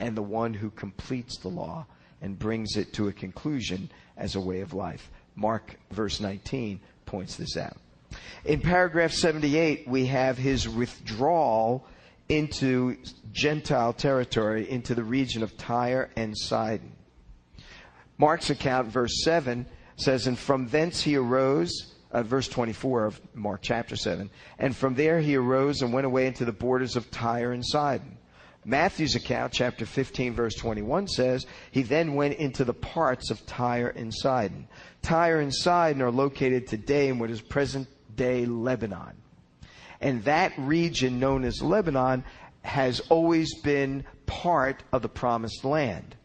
and 0.00 0.16
the 0.16 0.22
one 0.22 0.54
who 0.54 0.70
completes 0.70 1.38
the 1.38 1.48
law 1.48 1.86
and 2.20 2.38
brings 2.38 2.76
it 2.76 2.92
to 2.94 3.08
a 3.08 3.12
conclusion 3.12 3.90
as 4.16 4.34
a 4.34 4.40
way 4.40 4.60
of 4.60 4.72
life. 4.72 5.10
Mark 5.36 5.76
verse 5.90 6.20
19 6.20 6.80
points 7.06 7.36
this 7.36 7.56
out. 7.56 7.76
In 8.44 8.60
paragraph 8.60 9.12
78, 9.12 9.86
we 9.86 10.06
have 10.06 10.38
his 10.38 10.68
withdrawal 10.68 11.86
into 12.28 12.96
Gentile 13.32 13.92
territory, 13.92 14.70
into 14.70 14.94
the 14.94 15.04
region 15.04 15.42
of 15.42 15.56
Tyre 15.56 16.10
and 16.16 16.36
Sidon. 16.36 16.92
Mark's 18.18 18.50
account, 18.50 18.88
verse 18.88 19.22
7, 19.22 19.66
says, 19.96 20.26
And 20.26 20.38
from 20.38 20.68
thence 20.68 21.02
he 21.02 21.16
arose 21.16 21.94
uh, 22.10 22.22
verse 22.22 22.48
24 22.48 23.04
of 23.06 23.20
Mark 23.34 23.60
chapter 23.62 23.96
7. 23.96 24.30
And 24.58 24.74
from 24.74 24.94
there 24.94 25.20
he 25.20 25.36
arose 25.36 25.82
and 25.82 25.92
went 25.92 26.06
away 26.06 26.26
into 26.26 26.44
the 26.44 26.52
borders 26.52 26.96
of 26.96 27.10
Tyre 27.10 27.52
and 27.52 27.64
Sidon. 27.64 28.16
Matthew's 28.64 29.14
account, 29.14 29.52
chapter 29.52 29.86
15, 29.86 30.34
verse 30.34 30.54
21 30.54 31.08
says, 31.08 31.46
He 31.70 31.82
then 31.82 32.14
went 32.14 32.34
into 32.34 32.64
the 32.64 32.74
parts 32.74 33.30
of 33.30 33.44
Tyre 33.46 33.88
and 33.88 34.12
Sidon. 34.14 34.68
Tyre 35.00 35.40
and 35.40 35.54
Sidon 35.54 36.02
are 36.02 36.10
located 36.10 36.66
today 36.66 37.08
in 37.08 37.18
what 37.18 37.30
is 37.30 37.40
present 37.40 37.88
day 38.14 38.44
Lebanon. 38.44 39.14
And 40.00 40.22
that 40.24 40.52
region 40.58 41.18
known 41.18 41.44
as 41.44 41.62
Lebanon 41.62 42.24
has 42.62 43.00
always 43.08 43.54
been 43.62 44.04
part 44.26 44.82
of 44.92 45.02
the 45.02 45.08
promised 45.08 45.64
land 45.64 46.16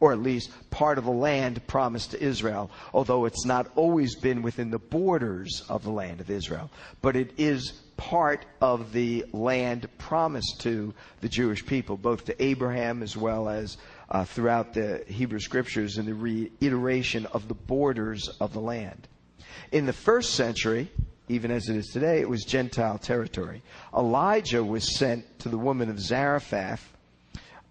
or 0.00 0.12
at 0.12 0.20
least 0.20 0.50
part 0.70 0.98
of 0.98 1.04
the 1.04 1.10
land 1.10 1.66
promised 1.66 2.12
to 2.12 2.22
Israel, 2.22 2.70
although 2.94 3.24
it's 3.24 3.44
not 3.44 3.70
always 3.74 4.14
been 4.16 4.42
within 4.42 4.70
the 4.70 4.78
borders 4.78 5.64
of 5.68 5.82
the 5.82 5.90
land 5.90 6.20
of 6.20 6.30
Israel. 6.30 6.70
But 7.02 7.16
it 7.16 7.32
is 7.36 7.72
part 7.96 8.46
of 8.60 8.92
the 8.92 9.24
land 9.32 9.88
promised 9.98 10.60
to 10.60 10.94
the 11.20 11.28
Jewish 11.28 11.66
people, 11.66 11.96
both 11.96 12.24
to 12.26 12.42
Abraham 12.42 13.02
as 13.02 13.16
well 13.16 13.48
as 13.48 13.76
uh, 14.10 14.24
throughout 14.24 14.72
the 14.72 15.04
Hebrew 15.06 15.40
scriptures 15.40 15.98
in 15.98 16.06
the 16.06 16.14
reiteration 16.14 17.26
of 17.26 17.48
the 17.48 17.54
borders 17.54 18.28
of 18.40 18.52
the 18.52 18.60
land. 18.60 19.08
In 19.72 19.84
the 19.84 19.92
first 19.92 20.34
century, 20.34 20.88
even 21.28 21.50
as 21.50 21.68
it 21.68 21.76
is 21.76 21.88
today, 21.88 22.20
it 22.20 22.28
was 22.28 22.44
Gentile 22.44 22.98
territory. 22.98 23.62
Elijah 23.94 24.64
was 24.64 24.96
sent 24.96 25.40
to 25.40 25.48
the 25.48 25.58
woman 25.58 25.90
of 25.90 26.00
Zarephath. 26.00 26.96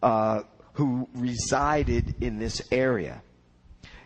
Uh, 0.04 0.44
who 0.78 1.10
resided 1.16 2.14
in 2.22 2.38
this 2.38 2.62
area. 2.72 3.20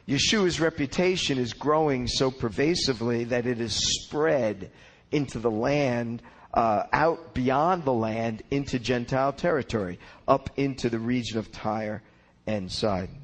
Yeshua's 0.08 0.62
reputation 0.62 1.38
is 1.38 1.52
growing 1.52 2.08
so 2.08 2.32
pervasively 2.32 3.26
that 3.26 3.46
it 3.46 3.60
is 3.60 3.74
spread 3.74 4.72
into 5.12 5.38
the 5.40 5.52
land, 5.52 6.22
uh, 6.54 6.84
out 6.94 7.34
beyond 7.34 7.84
the 7.84 7.92
land 7.92 8.42
into 8.52 8.80
Gentile 8.80 9.34
territory, 9.34 10.00
up 10.30 10.50
into 10.56 10.90
the 10.90 10.98
region 10.98 11.40
of 11.40 11.52
Tyre 11.52 12.02
and 12.48 12.72
Sidon. 12.72 13.22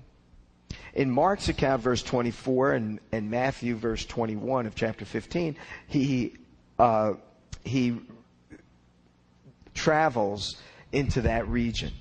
In 0.93 1.10
Mark's 1.10 1.47
account, 1.47 1.81
verse 1.81 2.03
24, 2.03 2.73
and, 2.73 2.99
and 3.13 3.31
Matthew, 3.31 3.77
verse 3.77 4.03
21 4.03 4.65
of 4.65 4.75
chapter 4.75 5.05
15, 5.05 5.55
he, 5.88 6.36
uh, 6.77 7.13
he 7.63 8.01
travels 9.73 10.62
into 10.91 11.21
that 11.21 11.47
region. 11.47 11.93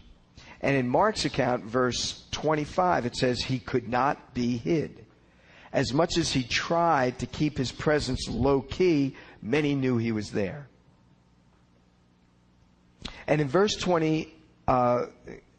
And 0.63 0.77
in 0.77 0.89
Mark's 0.89 1.25
account, 1.25 1.65
verse 1.65 2.25
25, 2.33 3.07
it 3.07 3.17
says 3.17 3.41
he 3.41 3.59
could 3.59 3.89
not 3.89 4.35
be 4.35 4.57
hid. 4.57 5.05
As 5.73 5.93
much 5.93 6.17
as 6.17 6.33
he 6.33 6.43
tried 6.43 7.19
to 7.19 7.27
keep 7.27 7.59
his 7.59 7.71
presence 7.71 8.29
low 8.29 8.63
key, 8.63 9.15
many 9.43 9.75
knew 9.75 9.99
he 9.99 10.13
was 10.13 10.31
there. 10.31 10.69
And 13.27 13.41
in 13.41 13.49
verse 13.49 13.77
20, 13.77 14.33
uh, 14.69 15.07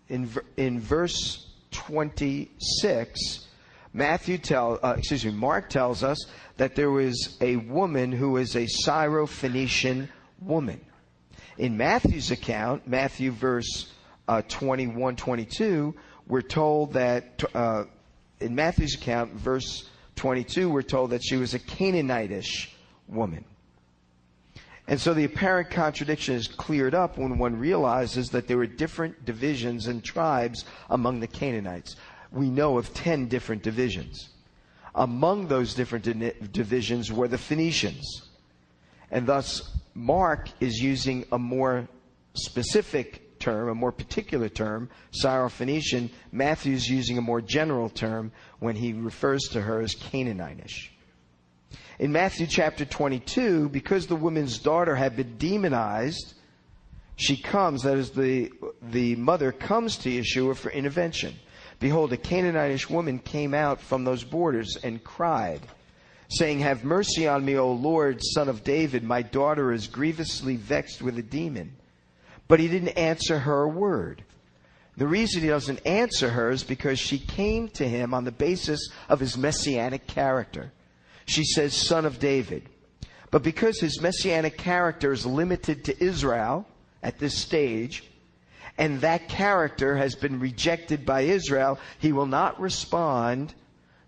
in, 0.10 0.30
in 0.56 0.80
verse 0.80 1.48
26, 1.72 3.48
Matthew 3.94 4.38
tell, 4.38 4.80
uh, 4.82 4.96
excuse 4.98 5.26
me, 5.26 5.32
Mark 5.32 5.70
tells 5.70 6.04
us 6.04 6.26
that 6.58 6.76
there 6.76 6.92
was 6.92 7.38
a 7.42 7.58
woman 7.58 8.12
who 8.12 8.32
was 8.32 8.56
a 8.56 8.68
Syro-Phoenician 8.68 10.10
woman. 10.42 10.82
In 11.58 11.78
Matthew's 11.78 12.32
account, 12.32 12.88
Matthew 12.88 13.32
verse 13.32 13.92
uh, 14.28 14.42
21, 14.48 15.16
22, 15.16 15.96
we're 16.28 16.42
told 16.42 16.94
that, 16.94 17.44
uh, 17.54 17.86
in 18.40 18.56
Matthew's 18.56 18.96
account, 18.96 19.34
verse 19.34 19.90
22, 20.16 20.70
we're 20.70 20.82
told 20.82 21.12
that 21.12 21.24
she 21.24 21.38
was 21.38 21.54
a 21.54 21.60
Canaanitish 21.60 22.70
woman. 23.08 23.46
And 24.88 25.00
so 25.00 25.14
the 25.14 25.26
apparent 25.26 25.70
contradiction 25.70 26.36
is 26.36 26.48
cleared 26.48 26.96
up 26.96 27.18
when 27.18 27.38
one 27.38 27.60
realizes 27.60 28.30
that 28.30 28.48
there 28.48 28.58
were 28.58 28.68
different 28.68 29.26
divisions 29.26 29.88
and 29.88 30.04
tribes 30.04 30.64
among 30.90 31.20
the 31.20 31.28
Canaanites. 31.28 31.98
We 32.32 32.50
know 32.50 32.78
of 32.78 32.94
10 32.94 33.28
different 33.28 33.64
divisions. 33.64 34.30
Among 34.96 35.48
those 35.48 35.74
different 35.74 36.06
divisions 36.52 37.12
were 37.12 37.28
the 37.28 37.38
Phoenicians. 37.38 38.30
And 39.12 39.28
thus, 39.28 39.78
Mark 39.94 40.50
is 40.60 40.80
using 40.80 41.26
a 41.32 41.38
more 41.38 41.88
specific 42.34 43.27
term, 43.40 43.70
a 43.70 43.76
more 43.76 43.92
particular 43.92 44.50
term, 44.50 44.90
Syrophoenician. 45.24 46.10
Matthew's 46.32 46.88
using 46.88 47.18
a 47.18 47.22
more 47.22 47.42
general 47.42 47.90
term 47.90 48.32
when 48.60 48.76
he 48.76 48.94
refers 48.94 49.44
to 49.52 49.62
her 49.62 49.82
as 49.82 49.96
Canaanitish. 49.96 50.90
In 52.00 52.12
Matthew 52.12 52.46
chapter 52.46 52.86
22, 52.86 53.70
because 53.70 54.06
the 54.06 54.16
woman's 54.16 54.60
daughter 54.60 54.96
had 54.96 55.16
been 55.16 55.38
demonized, 55.38 56.36
she 57.16 57.42
comes, 57.42 57.84
that 57.84 57.98
is, 57.98 58.12
the, 58.12 58.52
the 58.82 59.16
mother 59.16 59.52
comes 59.52 59.98
to 59.98 60.10
Yeshua 60.10 60.56
for 60.56 60.70
intervention. 60.70 61.34
Behold, 61.80 62.14
a 62.14 62.18
Canaanitish 62.18 62.90
woman 62.90 63.20
came 63.20 63.54
out 63.54 63.82
from 63.82 64.04
those 64.04 64.24
borders 64.24 64.78
and 64.84 65.04
cried, 65.04 65.62
saying, 66.30 66.60
Have 66.60 66.84
mercy 66.84 67.28
on 67.28 67.46
me, 67.46 67.58
O 67.58 67.72
Lord, 67.72 68.20
son 68.22 68.50
of 68.50 68.64
David. 68.64 69.04
My 69.04 69.22
daughter 69.24 69.72
is 69.72 69.88
grievously 69.88 70.56
vexed 70.56 71.02
with 71.02 71.18
a 71.18 71.24
demon. 71.24 71.77
But 72.48 72.60
he 72.60 72.68
didn't 72.68 72.90
answer 72.90 73.40
her 73.40 73.64
a 73.64 73.68
word. 73.68 74.24
The 74.96 75.08
reason 75.08 75.42
he 75.42 75.48
doesn't 75.50 75.86
answer 75.86 76.30
her 76.30 76.50
is 76.50 76.64
because 76.64 76.98
she 76.98 77.20
came 77.20 77.70
to 77.70 77.88
him 77.88 78.14
on 78.14 78.24
the 78.24 78.32
basis 78.32 78.90
of 79.10 79.20
his 79.20 79.38
messianic 79.38 80.08
character. 80.08 80.72
She 81.26 81.44
says, 81.44 81.74
Son 81.74 82.06
of 82.06 82.20
David. 82.20 82.70
But 83.30 83.44
because 83.44 83.80
his 83.80 84.02
messianic 84.02 84.58
character 84.58 85.12
is 85.12 85.26
limited 85.26 85.84
to 85.86 86.04
Israel 86.04 86.66
at 87.04 87.20
this 87.20 87.38
stage, 87.38 88.04
and 88.78 89.02
that 89.02 89.28
character 89.28 89.98
has 89.98 90.16
been 90.16 90.40
rejected 90.40 91.06
by 91.06 91.22
Israel, 91.22 91.78
he 92.00 92.12
will 92.12 92.26
not 92.26 92.60
respond 92.60 93.54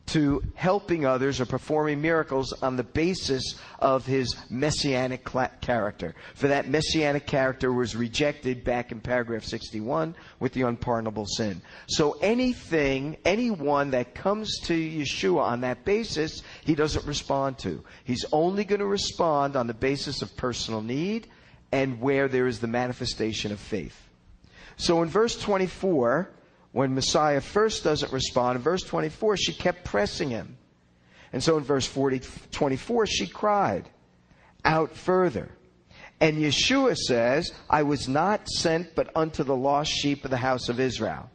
to 0.10 0.42
helping 0.56 1.06
others 1.06 1.40
or 1.40 1.46
performing 1.46 2.02
miracles 2.02 2.52
on 2.64 2.76
the 2.76 2.84
basis 2.84 3.60
of 3.80 4.06
his 4.06 4.36
messianic 4.50 5.28
character. 5.62 6.16
For 6.36 6.48
that 6.48 6.68
messianic 6.68 7.28
character 7.28 7.72
was 7.72 7.96
rejected 7.96 8.64
back 8.64 8.92
in 8.92 9.02
paragraph 9.02 9.44
61 9.44 10.16
with 10.40 10.54
the 10.54 10.64
unpardonable 10.64 11.28
sin. 11.28 11.62
So 11.88 12.18
anything, 12.22 13.18
anyone 13.24 13.92
that 13.92 14.16
comes 14.16 14.60
to 14.62 14.74
Yeshua 14.74 15.42
on 15.42 15.62
that 15.62 15.86
basis, 15.86 16.42
he 16.66 16.74
doesn't 16.74 17.06
respond 17.06 17.60
to. 17.60 17.84
He's 18.04 18.26
only 18.32 18.64
going 18.64 18.80
to 18.80 18.88
respond 18.88 19.56
on 19.56 19.68
the 19.68 19.74
basis 19.74 20.22
of 20.22 20.36
personal 20.36 20.82
need 20.82 21.28
and 21.72 22.02
where 22.02 22.28
there 22.28 22.48
is 22.48 22.60
the 22.60 22.68
manifestation 22.68 23.52
of 23.52 23.60
faith. 23.60 23.96
So 24.78 25.04
in 25.04 25.10
verse 25.10 25.40
24, 25.40 26.32
when 26.72 26.94
Messiah 26.94 27.42
first 27.42 27.84
doesn't 27.84 28.14
respond, 28.14 28.58
in 28.58 28.62
verse 28.62 28.84
24, 28.84 29.38
she 29.38 29.54
kept 29.54 29.84
pressing 29.84 30.30
him. 30.30 30.58
And 31.34 31.44
so 31.44 31.58
in 31.58 31.64
verse 31.64 31.86
40, 31.86 32.22
24, 32.52 33.06
she 33.08 33.28
cried 33.28 33.90
out 34.66 34.96
further. 34.96 35.50
And 36.20 36.38
Yeshua 36.38 36.96
says, 36.96 37.52
I 37.70 37.84
was 37.84 38.08
not 38.08 38.50
sent 38.50 38.94
but 38.94 39.10
unto 39.16 39.44
the 39.44 39.56
lost 39.56 39.92
sheep 39.92 40.26
of 40.26 40.32
the 40.32 40.38
house 40.38 40.70
of 40.70 40.80
Israel. 40.80 41.30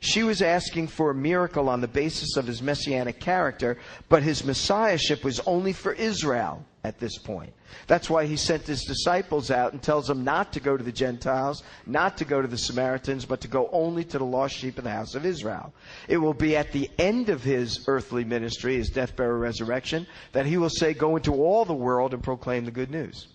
She 0.00 0.22
was 0.22 0.42
asking 0.42 0.88
for 0.88 1.10
a 1.10 1.14
miracle 1.14 1.68
on 1.68 1.80
the 1.80 1.88
basis 1.88 2.36
of 2.36 2.46
his 2.46 2.62
messianic 2.62 3.20
character, 3.20 3.78
but 4.08 4.22
his 4.22 4.44
messiahship 4.44 5.24
was 5.24 5.40
only 5.40 5.72
for 5.72 5.92
Israel 5.92 6.64
at 6.84 7.00
this 7.00 7.16
point. 7.16 7.52
That's 7.86 8.10
why 8.10 8.26
he 8.26 8.36
sent 8.36 8.66
his 8.66 8.84
disciples 8.84 9.50
out 9.50 9.72
and 9.72 9.82
tells 9.82 10.06
them 10.06 10.22
not 10.22 10.52
to 10.52 10.60
go 10.60 10.76
to 10.76 10.84
the 10.84 10.92
Gentiles, 10.92 11.62
not 11.86 12.18
to 12.18 12.24
go 12.24 12.40
to 12.40 12.46
the 12.46 12.58
Samaritans, 12.58 13.24
but 13.24 13.40
to 13.40 13.48
go 13.48 13.68
only 13.72 14.04
to 14.04 14.18
the 14.18 14.24
lost 14.24 14.54
sheep 14.54 14.76
of 14.78 14.84
the 14.84 14.90
house 14.90 15.14
of 15.14 15.24
Israel. 15.24 15.72
It 16.06 16.18
will 16.18 16.34
be 16.34 16.56
at 16.56 16.72
the 16.72 16.90
end 16.98 17.30
of 17.30 17.42
his 17.42 17.84
earthly 17.88 18.24
ministry, 18.24 18.76
his 18.76 18.90
death, 18.90 19.16
burial, 19.16 19.38
resurrection, 19.38 20.06
that 20.32 20.46
he 20.46 20.58
will 20.58 20.70
say, 20.70 20.92
Go 20.92 21.16
into 21.16 21.32
all 21.32 21.64
the 21.64 21.74
world 21.74 22.12
and 22.12 22.22
proclaim 22.22 22.66
the 22.66 22.70
good 22.70 22.90
news. 22.90 23.28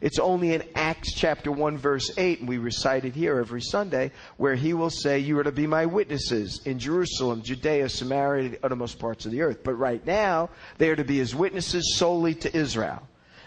It's 0.00 0.18
only 0.18 0.52
in 0.54 0.62
Acts 0.74 1.14
chapter 1.14 1.50
1 1.50 1.78
verse 1.78 2.10
8, 2.16 2.40
and 2.40 2.48
we 2.48 2.58
recite 2.58 3.04
it 3.04 3.14
here 3.14 3.38
every 3.38 3.62
Sunday, 3.62 4.12
where 4.36 4.54
he 4.54 4.74
will 4.74 4.90
say, 4.90 5.18
you 5.18 5.38
are 5.38 5.44
to 5.44 5.52
be 5.52 5.66
my 5.66 5.86
witnesses 5.86 6.60
in 6.64 6.78
Jerusalem, 6.78 7.42
Judea, 7.42 7.88
Samaria, 7.88 8.44
and 8.44 8.54
the 8.54 8.64
uttermost 8.64 8.98
parts 8.98 9.26
of 9.26 9.32
the 9.32 9.42
earth. 9.42 9.64
But 9.64 9.74
right 9.74 10.04
now, 10.06 10.50
they 10.78 10.90
are 10.90 10.96
to 10.96 11.04
be 11.04 11.18
his 11.18 11.34
witnesses 11.34 11.96
solely 11.96 12.34
to 12.36 12.56
Israel. 12.56 13.02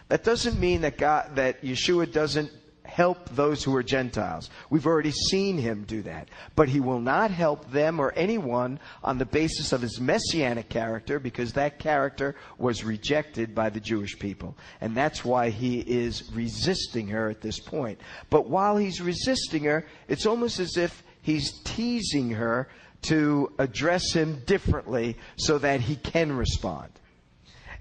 That 0.09 0.23
doesn't 0.23 0.59
mean 0.59 0.81
that 0.81 0.97
God, 0.97 1.35
that 1.35 1.61
Yeshua 1.61 2.11
doesn't 2.11 2.51
help 2.89 3.29
those 3.29 3.63
who 3.63 3.75
are 3.75 3.83
Gentiles. 3.83 4.49
We've 4.69 4.85
already 4.85 5.11
seen 5.11 5.57
him 5.57 5.85
do 5.87 6.01
that. 6.01 6.29
But 6.55 6.69
he 6.69 6.79
will 6.79 6.99
not 6.99 7.31
help 7.31 7.71
them 7.71 7.99
or 7.99 8.11
anyone 8.13 8.79
on 9.03 9.17
the 9.17 9.25
basis 9.25 9.71
of 9.71 9.81
his 9.81 9.99
messianic 9.99 10.69
character 10.69 11.19
because 11.19 11.53
that 11.53 11.79
character 11.79 12.35
was 12.57 12.83
rejected 12.83 13.55
by 13.55 13.69
the 13.69 13.79
Jewish 13.79 14.17
people. 14.17 14.57
And 14.81 14.95
that's 14.95 15.23
why 15.23 15.49
he 15.49 15.79
is 15.79 16.31
resisting 16.33 17.07
her 17.09 17.29
at 17.29 17.41
this 17.41 17.59
point. 17.59 17.99
But 18.29 18.49
while 18.49 18.77
he's 18.77 19.01
resisting 19.01 19.63
her, 19.63 19.85
it's 20.07 20.25
almost 20.25 20.59
as 20.59 20.75
if 20.77 21.03
he's 21.21 21.61
teasing 21.63 22.31
her 22.31 22.67
to 23.03 23.51
address 23.59 24.13
him 24.13 24.41
differently 24.45 25.17
so 25.37 25.57
that 25.59 25.81
he 25.81 25.95
can 25.95 26.31
respond. 26.33 26.89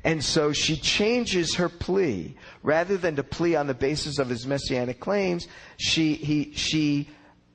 And 0.04 0.24
so 0.24 0.52
she 0.52 0.76
changes 0.76 1.56
her 1.56 1.68
plea. 1.68 2.37
Rather 2.62 2.96
than 2.96 3.16
to 3.16 3.22
plea 3.22 3.56
on 3.56 3.66
the 3.66 3.74
basis 3.74 4.18
of 4.18 4.28
his 4.28 4.46
messianic 4.46 5.00
claims, 5.00 5.48
she, 5.76 6.14
he, 6.14 6.52
she 6.54 7.08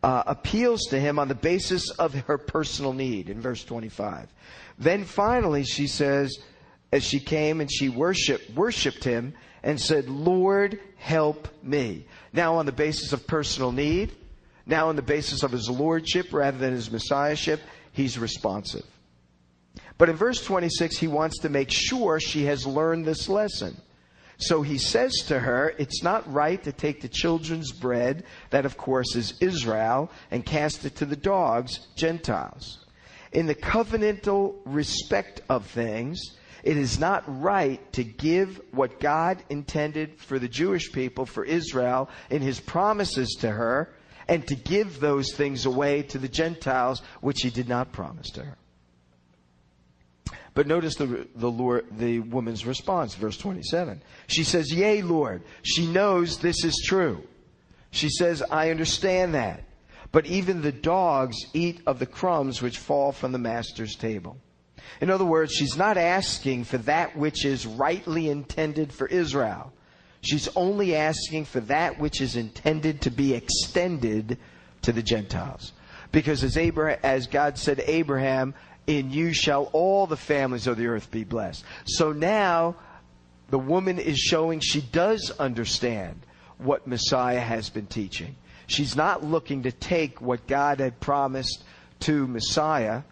uh, 0.03 0.23
appeals 0.27 0.81
to 0.89 0.99
him 0.99 1.17
on 1.17 1.29
the 1.29 1.35
basis 1.35 1.89
of 1.91 2.13
her 2.13 2.37
personal 2.37 2.93
need 2.93 3.29
in 3.29 3.39
verse 3.39 3.63
25. 3.63 4.27
Then 4.77 5.05
finally 5.05 5.63
she 5.63 5.87
says, 5.87 6.37
as 6.91 7.03
she 7.03 7.19
came 7.19 7.61
and 7.61 7.71
she 7.71 7.89
worshiped, 7.89 8.51
worshiped 8.51 9.03
him 9.03 9.33
and 9.63 9.79
said, 9.79 10.09
Lord, 10.09 10.79
help 10.97 11.47
me. 11.63 12.05
Now 12.33 12.55
on 12.55 12.65
the 12.65 12.71
basis 12.71 13.13
of 13.13 13.25
personal 13.25 13.71
need, 13.71 14.11
now 14.65 14.89
on 14.89 14.95
the 14.95 15.01
basis 15.01 15.43
of 15.43 15.51
his 15.51 15.69
lordship 15.69 16.33
rather 16.33 16.57
than 16.57 16.73
his 16.73 16.91
messiahship, 16.91 17.61
he's 17.93 18.19
responsive. 18.19 18.85
But 19.97 20.09
in 20.09 20.15
verse 20.15 20.43
26, 20.43 20.97
he 20.97 21.07
wants 21.07 21.39
to 21.39 21.49
make 21.49 21.69
sure 21.71 22.19
she 22.19 22.45
has 22.45 22.65
learned 22.65 23.05
this 23.05 23.29
lesson. 23.29 23.79
So 24.37 24.61
he 24.61 24.77
says 24.77 25.13
to 25.27 25.39
her, 25.39 25.73
It's 25.77 26.03
not 26.03 26.31
right 26.31 26.61
to 26.63 26.71
take 26.71 27.01
the 27.01 27.07
children's 27.07 27.71
bread, 27.71 28.23
that 28.49 28.65
of 28.65 28.77
course 28.77 29.15
is 29.15 29.35
Israel, 29.39 30.09
and 30.31 30.45
cast 30.45 30.85
it 30.85 30.95
to 30.97 31.05
the 31.05 31.15
dogs, 31.15 31.87
Gentiles. 31.95 32.85
In 33.31 33.45
the 33.45 33.55
covenantal 33.55 34.55
respect 34.65 35.41
of 35.49 35.65
things, 35.67 36.19
it 36.63 36.77
is 36.77 36.99
not 36.99 37.23
right 37.27 37.79
to 37.93 38.03
give 38.03 38.61
what 38.71 38.99
God 38.99 39.43
intended 39.49 40.19
for 40.19 40.39
the 40.39 40.47
Jewish 40.47 40.91
people, 40.91 41.25
for 41.25 41.43
Israel, 41.43 42.09
in 42.29 42.41
his 42.41 42.59
promises 42.59 43.37
to 43.41 43.49
her, 43.49 43.93
and 44.27 44.47
to 44.47 44.55
give 44.55 44.99
those 44.99 45.33
things 45.33 45.65
away 45.65 46.03
to 46.03 46.17
the 46.17 46.29
Gentiles, 46.29 47.01
which 47.21 47.41
he 47.41 47.49
did 47.49 47.67
not 47.67 47.91
promise 47.91 48.29
to 48.31 48.43
her. 48.43 48.57
But 50.53 50.67
notice 50.67 50.95
the, 50.95 51.27
the, 51.35 51.49
Lord, 51.49 51.85
the 51.97 52.19
woman's 52.19 52.65
response, 52.65 53.15
verse 53.15 53.37
27. 53.37 54.01
She 54.27 54.43
says, 54.43 54.71
Yea, 54.71 55.01
Lord. 55.01 55.41
She 55.63 55.87
knows 55.87 56.37
this 56.37 56.63
is 56.63 56.83
true. 56.85 57.23
She 57.91 58.09
says, 58.09 58.43
I 58.51 58.69
understand 58.69 59.33
that. 59.33 59.63
But 60.11 60.27
even 60.27 60.61
the 60.61 60.71
dogs 60.71 61.37
eat 61.53 61.81
of 61.87 61.97
the 61.97 62.05
crumbs 62.05 62.61
which 62.61 62.77
fall 62.77 63.11
from 63.11 63.31
the 63.31 63.39
master's 63.39 63.95
table. 63.95 64.37
In 65.01 65.09
other 65.09 65.25
words, 65.25 65.53
she's 65.53 65.75
not 65.75 65.97
asking 65.97 66.65
for 66.65 66.77
that 66.79 67.17
which 67.17 67.45
is 67.45 67.65
rightly 67.65 68.29
intended 68.29 68.93
for 68.93 69.07
Israel. 69.07 69.73
She's 70.21 70.47
only 70.55 70.95
asking 70.95 71.45
for 71.45 71.59
that 71.61 71.99
which 71.99 72.21
is 72.21 72.35
intended 72.35 73.01
to 73.01 73.09
be 73.09 73.33
extended 73.33 74.37
to 74.83 74.91
the 74.91 75.03
Gentiles. 75.03 75.73
Because 76.11 76.43
as, 76.43 76.57
Abraham, 76.57 76.99
as 77.03 77.27
God 77.27 77.57
said 77.57 77.77
to 77.77 77.91
Abraham, 77.91 78.53
in 78.87 79.11
you 79.11 79.33
shall 79.33 79.69
all 79.73 80.07
the 80.07 80.17
families 80.17 80.67
of 80.67 80.77
the 80.77 80.87
earth 80.87 81.09
be 81.11 81.23
blessed. 81.23 81.63
So 81.85 82.11
now 82.11 82.75
the 83.49 83.59
woman 83.59 83.99
is 83.99 84.17
showing 84.17 84.59
she 84.59 84.81
does 84.81 85.31
understand 85.39 86.25
what 86.57 86.87
Messiah 86.87 87.39
has 87.39 87.69
been 87.69 87.87
teaching. 87.87 88.35
She's 88.67 88.95
not 88.95 89.23
looking 89.23 89.63
to 89.63 89.71
take 89.71 90.21
what 90.21 90.47
God 90.47 90.79
had 90.79 90.99
promised 90.99 91.63
to 92.01 92.27
Messiah 92.27 93.03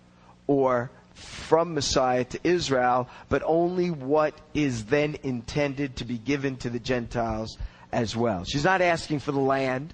or 0.47 0.91
from 1.13 1.73
Messiah 1.73 2.23
to 2.23 2.39
Israel, 2.43 3.09
but 3.29 3.43
only 3.45 3.91
what 3.91 4.33
is 4.53 4.85
then 4.85 5.17
intended 5.23 5.97
to 5.97 6.05
be 6.05 6.17
given 6.17 6.57
to 6.57 6.69
the 6.69 6.79
Gentiles 6.79 7.57
as 7.91 8.15
well. 8.15 8.43
She's 8.45 8.63
not 8.63 8.81
asking 8.81 9.19
for 9.19 9.31
the 9.31 9.39
land. 9.39 9.93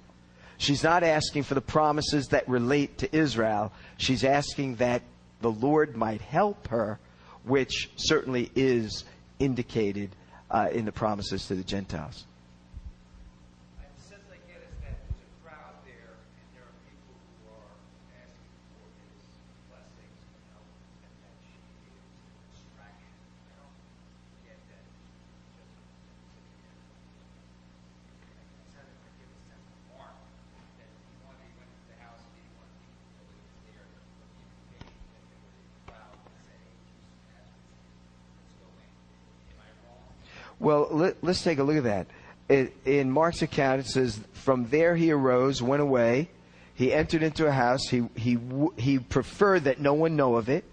She's 0.56 0.82
not 0.82 1.02
asking 1.02 1.44
for 1.44 1.54
the 1.54 1.60
promises 1.60 2.28
that 2.28 2.48
relate 2.48 2.98
to 2.98 3.16
Israel. 3.16 3.72
She's 3.96 4.24
asking 4.24 4.76
that 4.76 5.02
the 5.40 5.50
Lord 5.50 5.96
might 5.96 6.20
help 6.20 6.68
her, 6.68 6.98
which 7.44 7.90
certainly 7.96 8.50
is 8.54 9.04
indicated 9.38 10.10
uh, 10.50 10.68
in 10.72 10.84
the 10.84 10.92
promises 10.92 11.46
to 11.46 11.54
the 11.54 11.64
Gentiles. 11.64 12.24
Well, 40.68 40.88
let, 40.90 41.24
us 41.24 41.42
take 41.42 41.58
a 41.60 41.62
look 41.62 41.78
at 41.78 41.84
that. 41.84 42.06
It, 42.46 42.76
in 42.84 43.10
Mark's 43.10 43.40
account, 43.40 43.80
it 43.80 43.86
says, 43.86 44.20
From 44.34 44.68
there 44.68 44.94
he 44.94 45.10
arose, 45.10 45.62
went 45.62 45.80
away. 45.80 46.28
He 46.74 46.92
entered 46.92 47.22
into 47.22 47.46
a 47.46 47.50
house. 47.50 47.88
He, 47.88 48.04
he, 48.14 48.36
he 48.76 48.98
preferred 48.98 49.64
that 49.64 49.80
no 49.80 49.94
one 49.94 50.14
know 50.14 50.36
of 50.36 50.50
it. 50.50 50.64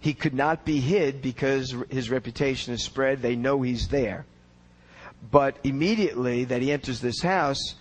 He 0.00 0.12
could 0.12 0.34
not 0.34 0.64
be 0.64 0.80
hid 0.80 1.22
because 1.22 1.72
his 1.88 2.10
reputation 2.10 2.74
is 2.74 2.82
spread. 2.82 3.22
They 3.22 3.36
know 3.36 3.62
he's 3.62 3.86
there. 3.86 4.26
But 5.30 5.56
immediately 5.62 6.42
that 6.46 6.60
he 6.60 6.72
enters 6.72 7.00
this 7.00 7.22
house, 7.22 7.76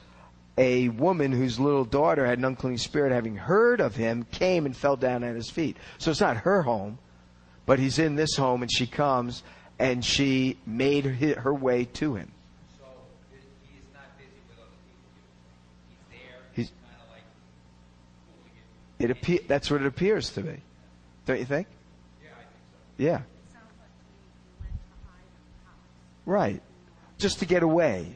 a 0.60 0.90
woman 0.90 1.32
whose 1.32 1.60
little 1.60 1.86
daughter 1.86 2.24
had 2.24 2.38
an 2.38 2.46
unclean 2.46 2.78
spirit, 2.78 3.12
having 3.12 3.36
heard 3.36 3.82
of 3.82 3.96
him, 3.96 4.28
came 4.32 4.68
and 4.68 4.78
fell 4.78 4.96
down 4.96 5.24
at 5.24 5.36
his 5.36 5.50
feet. 5.50 5.76
So 5.98 6.12
it's 6.12 6.22
not 6.22 6.38
her 6.38 6.62
home, 6.62 7.00
but 7.66 7.80
he's 7.80 7.98
in 7.98 8.14
this 8.14 8.36
home, 8.36 8.62
and 8.62 8.72
she 8.72 8.86
comes 8.86 9.42
and 9.82 10.06
she 10.06 10.58
made 10.68 11.06
her 11.06 11.54
way 11.54 11.86
to 11.86 12.14
him. 12.14 12.32
So 12.78 12.86
he's 13.32 13.42
not 13.92 14.16
busy 14.16 14.30
with 14.48 14.60
other 14.60 14.70
people. 14.86 15.10
He's 15.90 15.98
there. 16.12 16.38
He's, 16.54 16.68
he's 16.68 16.76
like 17.10 17.24
it. 19.00 19.10
Appear, 19.12 19.40
that's 19.48 19.72
what 19.72 19.82
it 19.82 19.88
appears 19.88 20.30
to 20.34 20.42
be. 20.42 20.58
Don't 21.26 21.40
you 21.40 21.46
think? 21.46 21.66
Yeah, 22.24 22.30
I 22.30 22.34
think 22.36 22.48
Yeah. 22.98 23.12
Like 23.12 23.18
he 23.18 23.24
went 24.60 24.72
to 24.72 24.78
hide 25.10 25.24
in 25.24 25.30
the 25.50 25.56
house. 25.66 25.80
Right. 26.28 26.62
Just 27.18 27.40
to 27.40 27.46
get 27.46 27.64
away. 27.64 28.16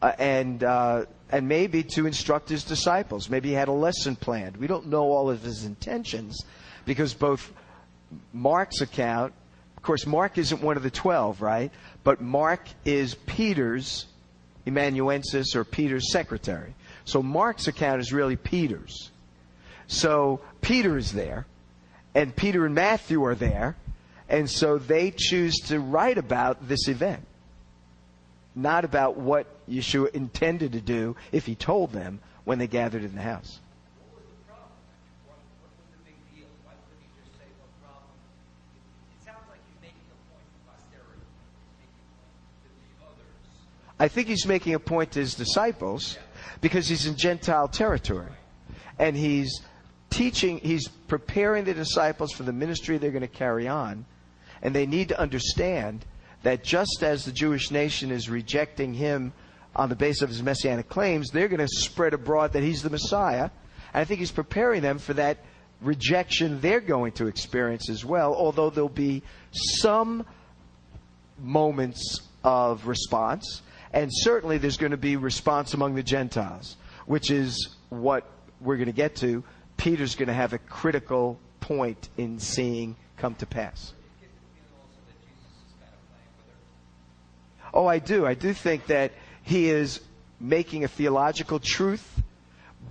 Uh, 0.00 0.12
and, 0.18 0.64
uh, 0.64 1.04
and 1.30 1.48
maybe 1.48 1.82
to 1.82 2.06
instruct 2.06 2.48
his 2.48 2.64
disciples. 2.64 3.28
Maybe 3.28 3.50
he 3.50 3.54
had 3.54 3.68
a 3.68 3.72
lesson 3.72 4.16
planned. 4.16 4.56
We 4.56 4.68
don't 4.68 4.86
know 4.86 5.12
all 5.12 5.28
of 5.28 5.42
his 5.42 5.64
intentions 5.64 6.46
because 6.86 7.12
both 7.12 7.52
Mark's 8.32 8.80
account, 8.80 9.34
of 9.78 9.82
course, 9.82 10.06
Mark 10.06 10.36
isn't 10.38 10.60
one 10.60 10.76
of 10.76 10.82
the 10.82 10.90
twelve, 10.90 11.40
right? 11.40 11.70
But 12.02 12.20
Mark 12.20 12.66
is 12.84 13.14
Peter's 13.14 14.06
amanuensis 14.66 15.54
or 15.54 15.62
Peter's 15.62 16.10
secretary. 16.10 16.74
So 17.04 17.22
Mark's 17.22 17.68
account 17.68 18.00
is 18.00 18.12
really 18.12 18.34
Peter's. 18.34 19.12
So 19.86 20.40
Peter 20.60 20.98
is 20.98 21.12
there, 21.12 21.46
and 22.12 22.34
Peter 22.34 22.66
and 22.66 22.74
Matthew 22.74 23.24
are 23.24 23.36
there, 23.36 23.76
and 24.28 24.50
so 24.50 24.78
they 24.78 25.12
choose 25.16 25.54
to 25.68 25.78
write 25.78 26.18
about 26.18 26.66
this 26.66 26.88
event 26.88 27.24
not 28.58 28.84
about 28.84 29.16
what 29.16 29.46
Yeshua 29.68 30.10
intended 30.14 30.72
to 30.72 30.80
do 30.80 31.14
if 31.30 31.46
he 31.46 31.54
told 31.54 31.92
them 31.92 32.18
when 32.44 32.58
they 32.58 32.66
gathered 32.66 33.04
in 33.04 33.14
the 33.14 33.22
house. 33.22 33.60
What 34.10 34.18
was 34.18 34.26
the 34.26 34.42
problem? 34.50 34.74
What, 35.30 35.38
what 35.62 35.70
was 35.78 35.86
the 35.94 36.02
big 36.02 36.18
deal? 36.34 36.50
Why 36.66 36.74
couldn't 36.90 37.06
he 37.06 37.10
just 37.22 37.38
say 37.38 37.46
no 37.54 37.70
problem? 37.78 38.10
It, 38.74 38.82
it 39.14 39.22
sounds 39.22 39.46
like 39.46 39.62
he's 39.62 39.78
making 39.78 40.02
a 40.10 40.18
point 40.26 40.42
to 40.42 40.58
posterity. 40.66 41.22
He's 41.22 41.86
making 41.86 42.02
a 42.02 42.18
point 42.18 42.34
to 42.66 42.70
the 42.82 42.90
others. 43.06 43.46
I 43.98 44.08
think 44.08 44.28
he's 44.28 44.46
making 44.46 44.74
a 44.74 44.78
point 44.78 45.12
to 45.12 45.20
his 45.20 45.34
disciples 45.34 46.18
because 46.60 46.88
he's 46.88 47.06
in 47.06 47.16
Gentile 47.16 47.68
territory. 47.68 48.30
And 48.98 49.16
he's 49.16 49.62
teaching, 50.10 50.58
he's 50.58 50.88
preparing 50.88 51.64
the 51.64 51.74
disciples 51.74 52.32
for 52.32 52.42
the 52.42 52.52
ministry 52.52 52.98
they're 52.98 53.10
going 53.10 53.22
to 53.22 53.28
carry 53.28 53.68
on. 53.68 54.04
And 54.62 54.74
they 54.74 54.86
need 54.86 55.08
to 55.10 55.20
understand 55.20 56.04
that 56.42 56.62
just 56.62 57.02
as 57.02 57.24
the 57.24 57.32
Jewish 57.32 57.70
nation 57.70 58.10
is 58.10 58.28
rejecting 58.28 58.94
him 58.94 59.32
on 59.74 59.88
the 59.88 59.96
basis 59.96 60.22
of 60.22 60.28
his 60.28 60.42
messianic 60.42 60.88
claims, 60.88 61.30
they're 61.30 61.48
going 61.48 61.60
to 61.60 61.68
spread 61.68 62.14
abroad 62.14 62.52
that 62.52 62.62
he's 62.62 62.82
the 62.82 62.90
Messiah. 62.90 63.50
And 63.92 64.00
I 64.00 64.04
think 64.04 64.20
he's 64.20 64.32
preparing 64.32 64.82
them 64.82 64.98
for 64.98 65.14
that 65.14 65.38
rejection 65.80 66.60
they're 66.60 66.80
going 66.80 67.12
to 67.12 67.26
experience 67.26 67.88
as 67.88 68.04
well, 68.04 68.34
although 68.34 68.70
there'll 68.70 68.88
be 68.88 69.22
some 69.52 70.26
moments 71.38 72.20
of 72.42 72.86
response. 72.86 73.62
And 73.92 74.10
certainly 74.12 74.58
there's 74.58 74.76
going 74.76 74.90
to 74.92 74.96
be 74.96 75.16
response 75.16 75.74
among 75.74 75.94
the 75.94 76.02
Gentiles, 76.02 76.76
which 77.06 77.30
is 77.30 77.76
what 77.88 78.24
we're 78.60 78.76
going 78.76 78.86
to 78.86 78.92
get 78.92 79.16
to. 79.16 79.42
Peter's 79.76 80.14
going 80.14 80.28
to 80.28 80.34
have 80.34 80.52
a 80.52 80.58
critical 80.58 81.38
point 81.60 82.08
in 82.16 82.38
seeing 82.38 82.96
come 83.16 83.34
to 83.36 83.46
pass. 83.46 83.92
Oh, 87.72 87.86
I 87.86 87.98
do. 87.98 88.26
I 88.26 88.34
do 88.34 88.52
think 88.52 88.86
that 88.86 89.12
he 89.42 89.68
is 89.68 90.00
making 90.40 90.84
a 90.84 90.88
theological 90.88 91.58
truth, 91.58 92.22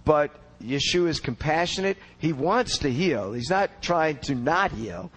but 0.06 0.32
Yeshua 0.62 1.08
is 1.08 1.20
compassionate. 1.20 1.98
He 2.18 2.34
wants 2.34 2.80
to 2.80 2.92
heal. 2.92 3.34
He's 3.34 3.50
not 3.50 3.82
trying 3.82 4.18
to 4.20 4.36
not 4.36 4.72
heal. 4.72 5.12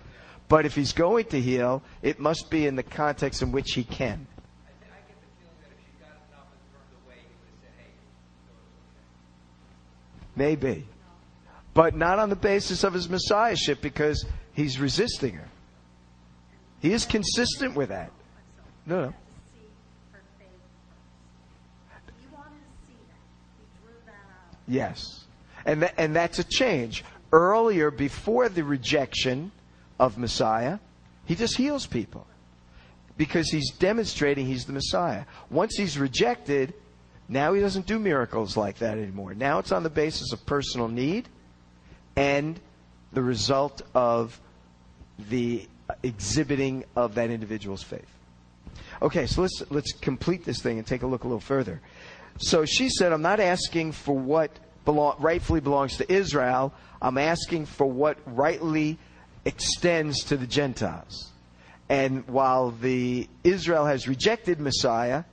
But 0.48 0.66
if 0.66 0.74
he's 0.74 0.92
going 0.92 1.26
to 1.26 1.40
heal, 1.40 1.82
it 2.02 2.18
must 2.18 2.50
be 2.50 2.66
in 2.66 2.74
the 2.76 2.82
context 2.82 3.42
in 3.42 3.52
which 3.52 3.72
he 3.72 3.84
can. 3.84 4.26
I, 4.66 4.72
th- 4.82 4.92
I 4.92 4.98
get 5.06 5.20
the 5.20 5.28
feeling 5.38 5.56
that 5.62 5.70
if 5.70 5.78
she 5.78 5.92
got 6.00 6.10
enough 6.28 6.50
and 6.50 6.60
turned 6.74 6.92
away, 7.06 7.22
he 7.22 7.34
would 7.38 7.50
have 7.54 7.60
said, 7.62 7.74
hey, 7.78 7.92
so 8.48 8.52
it's 8.58 8.90
okay. 8.90 10.29
Maybe. 10.40 10.86
But 11.74 11.94
not 11.94 12.18
on 12.18 12.30
the 12.30 12.34
basis 12.34 12.82
of 12.82 12.94
his 12.94 13.10
messiahship 13.10 13.82
because 13.82 14.24
he's 14.54 14.80
resisting 14.80 15.34
her. 15.34 15.48
He 16.80 16.94
is 16.94 17.04
consistent 17.04 17.76
with 17.76 17.90
that. 17.90 18.10
No, 18.86 19.02
no. 19.02 19.14
Yes. 24.66 25.26
And, 25.66 25.82
tha- 25.82 26.00
and 26.00 26.16
that's 26.16 26.38
a 26.38 26.44
change. 26.44 27.04
Earlier, 27.34 27.90
before 27.90 28.48
the 28.48 28.64
rejection 28.64 29.52
of 29.98 30.16
Messiah, 30.16 30.78
he 31.26 31.34
just 31.34 31.58
heals 31.58 31.84
people 31.86 32.26
because 33.18 33.50
he's 33.50 33.72
demonstrating 33.72 34.46
he's 34.46 34.64
the 34.64 34.72
Messiah. 34.72 35.24
Once 35.50 35.76
he's 35.76 35.98
rejected, 35.98 36.72
now 37.30 37.54
he 37.54 37.60
doesn't 37.60 37.86
do 37.86 37.98
miracles 37.98 38.56
like 38.56 38.78
that 38.78 38.98
anymore. 38.98 39.34
Now 39.34 39.60
it's 39.60 39.70
on 39.70 39.84
the 39.84 39.90
basis 39.90 40.32
of 40.32 40.44
personal 40.44 40.88
need 40.88 41.28
and 42.16 42.58
the 43.12 43.22
result 43.22 43.82
of 43.94 44.38
the 45.30 45.68
exhibiting 46.02 46.84
of 46.96 47.14
that 47.14 47.30
individual's 47.30 47.84
faith. 47.84 48.08
Okay, 49.00 49.26
so 49.26 49.42
let's 49.42 49.62
let's 49.70 49.92
complete 49.92 50.44
this 50.44 50.60
thing 50.60 50.78
and 50.78 50.86
take 50.86 51.02
a 51.02 51.06
look 51.06 51.22
a 51.22 51.26
little 51.28 51.40
further. 51.40 51.80
So 52.38 52.64
she 52.64 52.88
said, 52.88 53.12
"I'm 53.12 53.22
not 53.22 53.38
asking 53.38 53.92
for 53.92 54.18
what 54.18 54.50
rightfully 54.84 55.60
belongs 55.60 55.98
to 55.98 56.12
Israel. 56.12 56.72
I'm 57.00 57.16
asking 57.16 57.66
for 57.66 57.86
what 57.86 58.18
rightly 58.26 58.98
extends 59.44 60.24
to 60.24 60.36
the 60.36 60.46
Gentiles." 60.46 61.30
And 61.88 62.26
while 62.28 62.72
the 62.72 63.28
Israel 63.44 63.86
has 63.86 64.08
rejected 64.08 64.60
Messiah, 64.60 65.24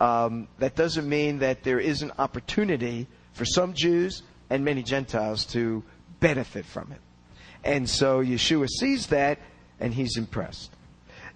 um, 0.00 0.48
that 0.58 0.76
doesn't 0.76 1.08
mean 1.08 1.38
that 1.40 1.62
there 1.62 1.80
is 1.80 2.02
an 2.02 2.12
opportunity 2.18 3.06
for 3.32 3.44
some 3.44 3.74
Jews 3.74 4.22
and 4.50 4.64
many 4.64 4.82
Gentiles 4.82 5.44
to 5.46 5.82
benefit 6.20 6.64
from 6.64 6.92
it. 6.92 7.00
And 7.64 7.88
so 7.88 8.22
Yeshua 8.22 8.68
sees 8.68 9.08
that 9.08 9.38
and 9.80 9.92
he's 9.92 10.16
impressed. 10.16 10.70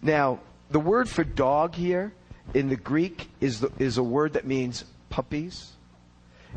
Now, 0.00 0.40
the 0.70 0.80
word 0.80 1.08
for 1.08 1.24
dog 1.24 1.74
here 1.74 2.12
in 2.54 2.68
the 2.68 2.76
Greek 2.76 3.28
is, 3.40 3.60
the, 3.60 3.70
is 3.78 3.98
a 3.98 4.02
word 4.02 4.34
that 4.34 4.46
means 4.46 4.84
puppies. 5.10 5.72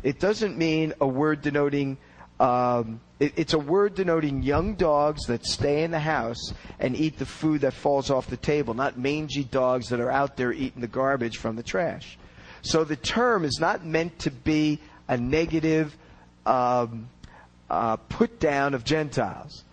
It 0.02 0.18
doesn't 0.18 0.56
mean 0.56 0.94
a 1.00 1.06
word 1.06 1.42
denoting, 1.42 1.98
um, 2.38 3.00
it, 3.18 3.32
it's 3.36 3.54
a 3.54 3.58
word 3.58 3.94
denoting 3.94 4.42
young 4.42 4.74
dogs 4.74 5.26
that 5.26 5.46
stay 5.46 5.82
in 5.82 5.90
the 5.90 6.00
house 6.00 6.52
and 6.78 6.96
eat 6.96 7.18
the 7.18 7.26
food 7.26 7.62
that 7.62 7.72
falls 7.72 8.10
off 8.10 8.28
the 8.28 8.36
table, 8.36 8.74
not 8.74 8.98
mangy 8.98 9.44
dogs 9.44 9.88
that 9.88 10.00
are 10.00 10.10
out 10.10 10.36
there 10.36 10.52
eating 10.52 10.80
the 10.80 10.86
garbage 10.86 11.38
from 11.38 11.56
the 11.56 11.62
trash. 11.62 12.18
So 12.62 12.84
the 12.84 12.96
term 12.96 13.44
is 13.44 13.58
not 13.60 13.84
meant 13.84 14.18
to 14.20 14.30
be 14.30 14.80
a 15.08 15.16
negative 15.16 15.96
um, 16.44 17.08
uh, 17.70 17.96
put 17.96 18.38
down 18.40 18.74
of 18.74 18.84
Gentiles. 18.84 19.64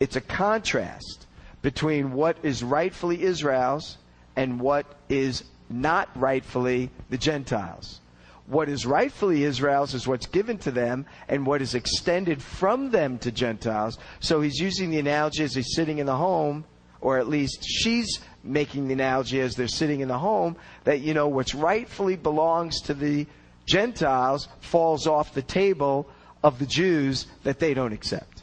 It's 0.00 0.16
a 0.16 0.20
contrast 0.20 1.26
between 1.62 2.12
what 2.12 2.38
is 2.42 2.62
rightfully 2.62 3.22
Israel's 3.22 3.96
and 4.36 4.60
what 4.60 4.86
is 5.08 5.44
not 5.68 6.08
rightfully 6.14 6.90
the 7.10 7.18
Gentiles. 7.18 8.00
What 8.48 8.70
is 8.70 8.86
rightfully 8.86 9.44
Israel's 9.44 9.92
is 9.92 10.06
what's 10.06 10.26
given 10.26 10.56
to 10.58 10.70
them, 10.70 11.04
and 11.28 11.46
what 11.46 11.60
is 11.60 11.74
extended 11.74 12.42
from 12.42 12.90
them 12.90 13.18
to 13.18 13.30
Gentiles. 13.30 13.98
So 14.20 14.40
he's 14.40 14.58
using 14.58 14.90
the 14.90 14.98
analogy 14.98 15.44
as 15.44 15.54
he's 15.54 15.74
sitting 15.74 15.98
in 15.98 16.06
the 16.06 16.16
home, 16.16 16.64
or 17.02 17.18
at 17.18 17.28
least 17.28 17.62
she's 17.62 18.20
making 18.42 18.88
the 18.88 18.94
analogy 18.94 19.40
as 19.40 19.54
they're 19.54 19.68
sitting 19.68 20.00
in 20.00 20.08
the 20.08 20.18
home, 20.18 20.56
that, 20.84 21.00
you 21.00 21.12
know, 21.12 21.28
what's 21.28 21.54
rightfully 21.54 22.16
belongs 22.16 22.80
to 22.82 22.94
the 22.94 23.26
Gentiles 23.66 24.48
falls 24.60 25.06
off 25.06 25.34
the 25.34 25.42
table 25.42 26.08
of 26.42 26.58
the 26.58 26.66
Jews 26.66 27.26
that 27.42 27.58
they 27.58 27.74
don't 27.74 27.92
accept. 27.92 28.42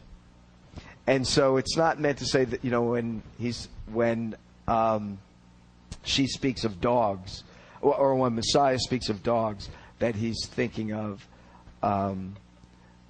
And 1.08 1.26
so 1.26 1.58
it's 1.58 1.76
not 1.78 2.00
meant 2.00 2.20
to 2.20 2.26
say 2.26 2.46
that, 2.46 2.64
you 2.64 2.70
know, 2.70 2.84
when 2.84 3.24
he's, 3.40 3.70
when, 3.92 4.36
um, 4.68 5.18
she 6.04 6.28
speaks 6.28 6.64
of 6.64 6.80
dogs, 6.80 7.44
or, 7.82 7.96
or 7.96 8.16
when 8.16 8.36
Messiah 8.36 8.78
speaks 8.78 9.10
of 9.10 9.24
dogs, 9.24 9.70
that 10.00 10.16
he's 10.16 10.46
thinking 10.46 10.94
of 10.94 11.28
um, 11.82 12.36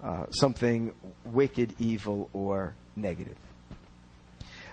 uh, 0.03 0.25
something 0.31 0.93
wicked, 1.25 1.73
evil, 1.79 2.29
or 2.33 2.75
negative. 2.95 3.37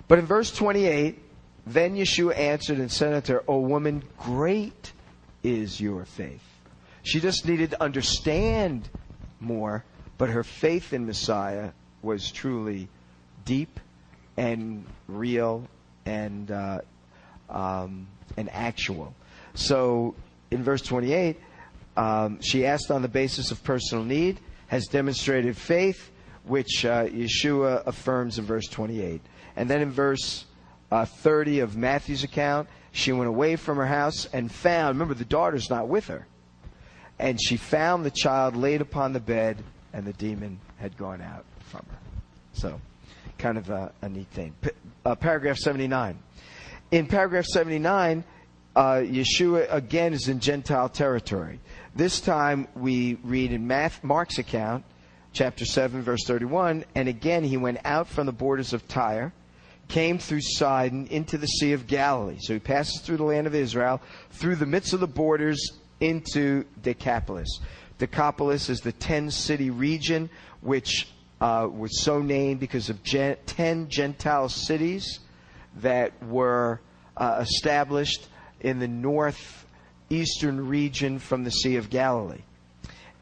But 0.08 0.18
in 0.18 0.26
verse 0.26 0.54
28, 0.54 1.18
then 1.66 1.96
Yeshua 1.96 2.36
answered 2.36 2.78
and 2.78 2.90
said 2.90 3.14
unto 3.14 3.34
her, 3.34 3.44
O 3.48 3.60
woman, 3.60 4.02
great 4.18 4.92
is 5.42 5.80
your 5.80 6.04
faith. 6.04 6.42
She 7.02 7.20
just 7.20 7.46
needed 7.46 7.70
to 7.70 7.82
understand 7.82 8.88
more, 9.40 9.84
but 10.18 10.30
her 10.30 10.44
faith 10.44 10.92
in 10.92 11.06
Messiah 11.06 11.70
was 12.02 12.30
truly 12.30 12.88
deep 13.44 13.80
and 14.36 14.84
real 15.08 15.66
and 16.04 16.50
uh, 16.50 16.80
um, 17.48 18.06
and 18.36 18.48
actual. 18.50 19.14
So 19.54 20.14
in 20.50 20.62
verse 20.62 20.82
28, 20.82 21.38
um, 21.96 22.40
she 22.40 22.66
asked 22.66 22.90
on 22.90 23.02
the 23.02 23.08
basis 23.08 23.50
of 23.50 23.62
personal 23.62 24.04
need, 24.04 24.40
has 24.68 24.86
demonstrated 24.86 25.56
faith, 25.56 26.10
which 26.44 26.84
uh, 26.84 27.04
Yeshua 27.06 27.86
affirms 27.86 28.38
in 28.38 28.44
verse 28.44 28.66
28. 28.68 29.20
And 29.56 29.68
then 29.68 29.82
in 29.82 29.90
verse 29.90 30.46
uh, 30.90 31.04
30 31.04 31.60
of 31.60 31.76
Matthew's 31.76 32.24
account, 32.24 32.68
she 32.92 33.12
went 33.12 33.28
away 33.28 33.56
from 33.56 33.76
her 33.76 33.86
house 33.86 34.26
and 34.32 34.50
found, 34.50 34.96
remember, 34.96 35.14
the 35.14 35.24
daughter's 35.24 35.70
not 35.70 35.88
with 35.88 36.08
her. 36.08 36.26
And 37.18 37.38
she 37.40 37.56
found 37.56 38.04
the 38.04 38.10
child 38.10 38.56
laid 38.56 38.80
upon 38.80 39.12
the 39.12 39.20
bed, 39.20 39.62
and 39.92 40.04
the 40.04 40.12
demon 40.14 40.58
had 40.78 40.96
gone 40.96 41.20
out 41.20 41.44
from 41.70 41.84
her. 41.90 41.98
So, 42.52 42.80
kind 43.38 43.58
of 43.58 43.70
a, 43.70 43.92
a 44.02 44.08
neat 44.08 44.28
thing. 44.28 44.54
P- 44.60 44.70
uh, 45.04 45.14
paragraph 45.14 45.56
79. 45.56 46.18
In 46.90 47.06
paragraph 47.06 47.44
79, 47.46 48.24
uh, 48.74 48.80
Yeshua 48.96 49.72
again 49.72 50.12
is 50.12 50.28
in 50.28 50.40
Gentile 50.40 50.88
territory. 50.88 51.60
This 51.94 52.22
time 52.22 52.68
we 52.74 53.18
read 53.22 53.52
in 53.52 53.68
Mark's 54.02 54.38
account, 54.38 54.86
chapter 55.34 55.66
7, 55.66 56.00
verse 56.00 56.24
31, 56.26 56.86
and 56.94 57.06
again 57.06 57.44
he 57.44 57.58
went 57.58 57.80
out 57.84 58.08
from 58.08 58.24
the 58.24 58.32
borders 58.32 58.72
of 58.72 58.88
Tyre, 58.88 59.30
came 59.88 60.18
through 60.18 60.40
Sidon 60.40 61.06
into 61.08 61.36
the 61.36 61.46
Sea 61.46 61.74
of 61.74 61.86
Galilee. 61.86 62.38
So 62.40 62.54
he 62.54 62.60
passes 62.60 63.02
through 63.02 63.18
the 63.18 63.24
land 63.24 63.46
of 63.46 63.54
Israel, 63.54 64.00
through 64.30 64.56
the 64.56 64.64
midst 64.64 64.94
of 64.94 65.00
the 65.00 65.06
borders 65.06 65.72
into 66.00 66.64
Decapolis. 66.80 67.60
Decapolis 67.98 68.70
is 68.70 68.80
the 68.80 68.92
10 68.92 69.30
city 69.30 69.68
region 69.68 70.30
which 70.62 71.08
uh, 71.42 71.68
was 71.70 72.00
so 72.00 72.22
named 72.22 72.58
because 72.58 72.88
of 72.88 73.02
gen- 73.02 73.36
10 73.44 73.90
Gentile 73.90 74.48
cities 74.48 75.20
that 75.76 76.12
were 76.22 76.80
uh, 77.18 77.38
established 77.42 78.28
in 78.60 78.78
the 78.78 78.88
northeastern 80.12 80.68
region 80.68 81.18
from 81.18 81.42
the 81.42 81.50
Sea 81.50 81.76
of 81.76 81.88
Galilee. 81.88 82.42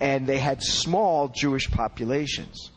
And 0.01 0.27
they 0.27 0.39
had 0.39 0.61
small 0.61 1.29
Jewish 1.29 1.71
populations. 1.71 2.73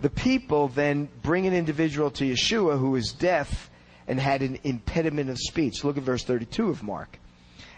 The 0.00 0.08
people 0.08 0.68
then 0.68 1.08
bring 1.22 1.46
an 1.46 1.52
individual 1.52 2.10
to 2.12 2.24
Yeshua 2.24 2.78
who 2.78 2.96
is 2.96 3.12
deaf 3.12 3.70
and 4.08 4.18
had 4.18 4.40
an 4.40 4.58
impediment 4.64 5.28
of 5.28 5.38
speech. 5.38 5.84
Look 5.84 5.98
at 5.98 6.02
verse 6.02 6.24
32 6.24 6.70
of 6.70 6.82
Mark. 6.82 7.18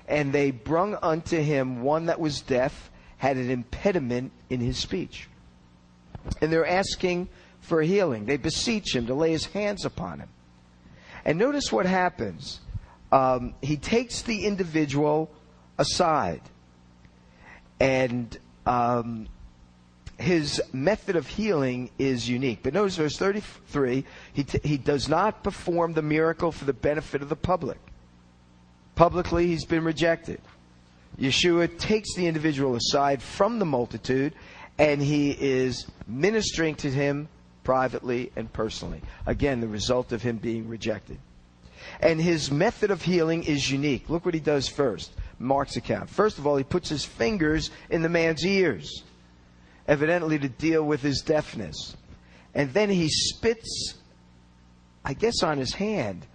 And 0.06 0.32
they 0.32 0.52
brung 0.52 0.96
unto 1.02 1.40
him 1.40 1.82
one 1.82 2.06
that 2.06 2.20
was 2.20 2.40
deaf, 2.42 2.90
had 3.16 3.36
an 3.36 3.50
impediment 3.50 4.30
in 4.48 4.60
his 4.60 4.78
speech. 4.78 5.28
And 6.40 6.52
they're 6.52 6.66
asking 6.66 7.28
for 7.60 7.82
healing. 7.82 8.26
They 8.26 8.36
beseech 8.36 8.94
him 8.94 9.06
to 9.06 9.14
lay 9.14 9.32
his 9.32 9.46
hands 9.46 9.84
upon 9.84 10.20
him. 10.20 10.28
And 11.24 11.36
notice 11.36 11.72
what 11.72 11.86
happens. 11.86 12.60
Um, 13.12 13.54
he 13.60 13.76
takes 13.76 14.22
the 14.22 14.46
individual 14.46 15.30
aside. 15.78 16.40
And 17.78 18.36
um, 18.64 19.28
his 20.18 20.62
method 20.72 21.16
of 21.16 21.26
healing 21.26 21.90
is 21.98 22.28
unique. 22.28 22.60
But 22.62 22.74
notice 22.74 22.96
verse 22.96 23.16
33 23.16 24.04
he, 24.32 24.44
t- 24.44 24.60
he 24.64 24.78
does 24.78 25.08
not 25.08 25.42
perform 25.42 25.92
the 25.92 26.02
miracle 26.02 26.52
for 26.52 26.64
the 26.64 26.72
benefit 26.72 27.22
of 27.22 27.28
the 27.28 27.36
public. 27.36 27.78
Publicly, 28.94 29.46
he's 29.46 29.64
been 29.64 29.84
rejected. 29.84 30.40
Yeshua 31.18 31.78
takes 31.78 32.14
the 32.14 32.26
individual 32.26 32.74
aside 32.76 33.22
from 33.22 33.58
the 33.58 33.64
multitude 33.66 34.32
and 34.78 35.02
he 35.02 35.30
is 35.32 35.86
ministering 36.06 36.74
to 36.76 36.90
him 36.90 37.28
privately 37.64 38.32
and 38.36 38.50
personally. 38.52 39.02
Again, 39.26 39.60
the 39.60 39.68
result 39.68 40.12
of 40.12 40.22
him 40.22 40.38
being 40.38 40.68
rejected. 40.68 41.18
And 42.00 42.20
his 42.20 42.50
method 42.50 42.90
of 42.90 43.02
healing 43.02 43.44
is 43.44 43.70
unique. 43.70 44.08
Look 44.08 44.24
what 44.24 44.34
he 44.34 44.40
does 44.40 44.68
first. 44.68 45.12
Mark's 45.38 45.76
account. 45.76 46.08
First 46.08 46.38
of 46.38 46.46
all, 46.46 46.56
he 46.56 46.64
puts 46.64 46.88
his 46.88 47.04
fingers 47.04 47.70
in 47.90 48.02
the 48.02 48.08
man's 48.08 48.46
ears, 48.46 49.02
evidently 49.86 50.38
to 50.38 50.48
deal 50.48 50.82
with 50.84 51.02
his 51.02 51.20
deafness. 51.20 51.96
And 52.54 52.72
then 52.72 52.90
he 52.90 53.08
spits, 53.08 53.94
I 55.04 55.14
guess, 55.14 55.42
on 55.42 55.58
his 55.58 55.74
hand 55.74 56.26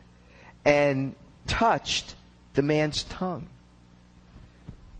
and 0.66 1.16
touched 1.48 2.16
the 2.54 2.62
man's 2.62 3.04
tongue. 3.04 3.48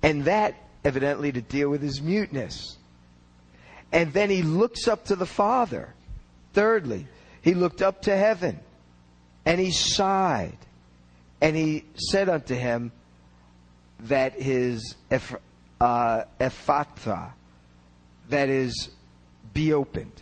And 0.02 0.26
that, 0.26 0.56
evidently, 0.86 1.32
to 1.32 1.42
deal 1.42 1.70
with 1.70 1.82
his 1.82 2.02
muteness. 2.02 2.78
And 3.92 4.14
then 4.14 4.30
he 4.30 4.44
looks 4.44 4.88
up 4.88 5.06
to 5.06 5.16
the 5.16 5.26
Father. 5.26 5.94
Thirdly, 6.54 7.08
he 7.42 7.54
looked 7.54 7.82
up 7.82 8.04
to 8.04 8.16
heaven 8.16 8.60
and 9.48 9.62
he 9.62 9.72
sighed. 9.72 10.58
And 11.40 11.56
he 11.56 11.86
said 11.96 12.28
unto 12.28 12.54
him 12.54 12.92
that 14.02 14.34
his 14.34 14.96
eph, 15.10 15.36
uh, 15.80 16.24
that 18.30 18.50
is, 18.50 18.90
be 19.54 19.72
opened. 19.72 20.22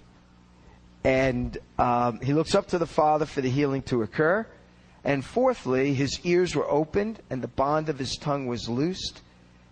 And 1.03 1.57
um, 1.80 2.19
he 2.19 2.34
looks 2.34 2.53
up 2.53 2.67
to 2.67 2.78
the 2.78 2.86
Father 2.86 3.26
for 3.26 3.41
the 3.41 3.49
healing 3.49 3.82
to 3.84 4.03
occur. 4.03 4.45
And 5.03 5.26
fourthly, 5.26 5.95
his 5.95 6.19
ears 6.23 6.55
were 6.55 6.69
opened 6.69 7.19
and 7.32 7.41
the 7.41 7.47
bond 7.47 7.89
of 7.89 7.97
his 7.97 8.17
tongue 8.17 8.45
was 8.45 8.69
loosed, 8.69 9.21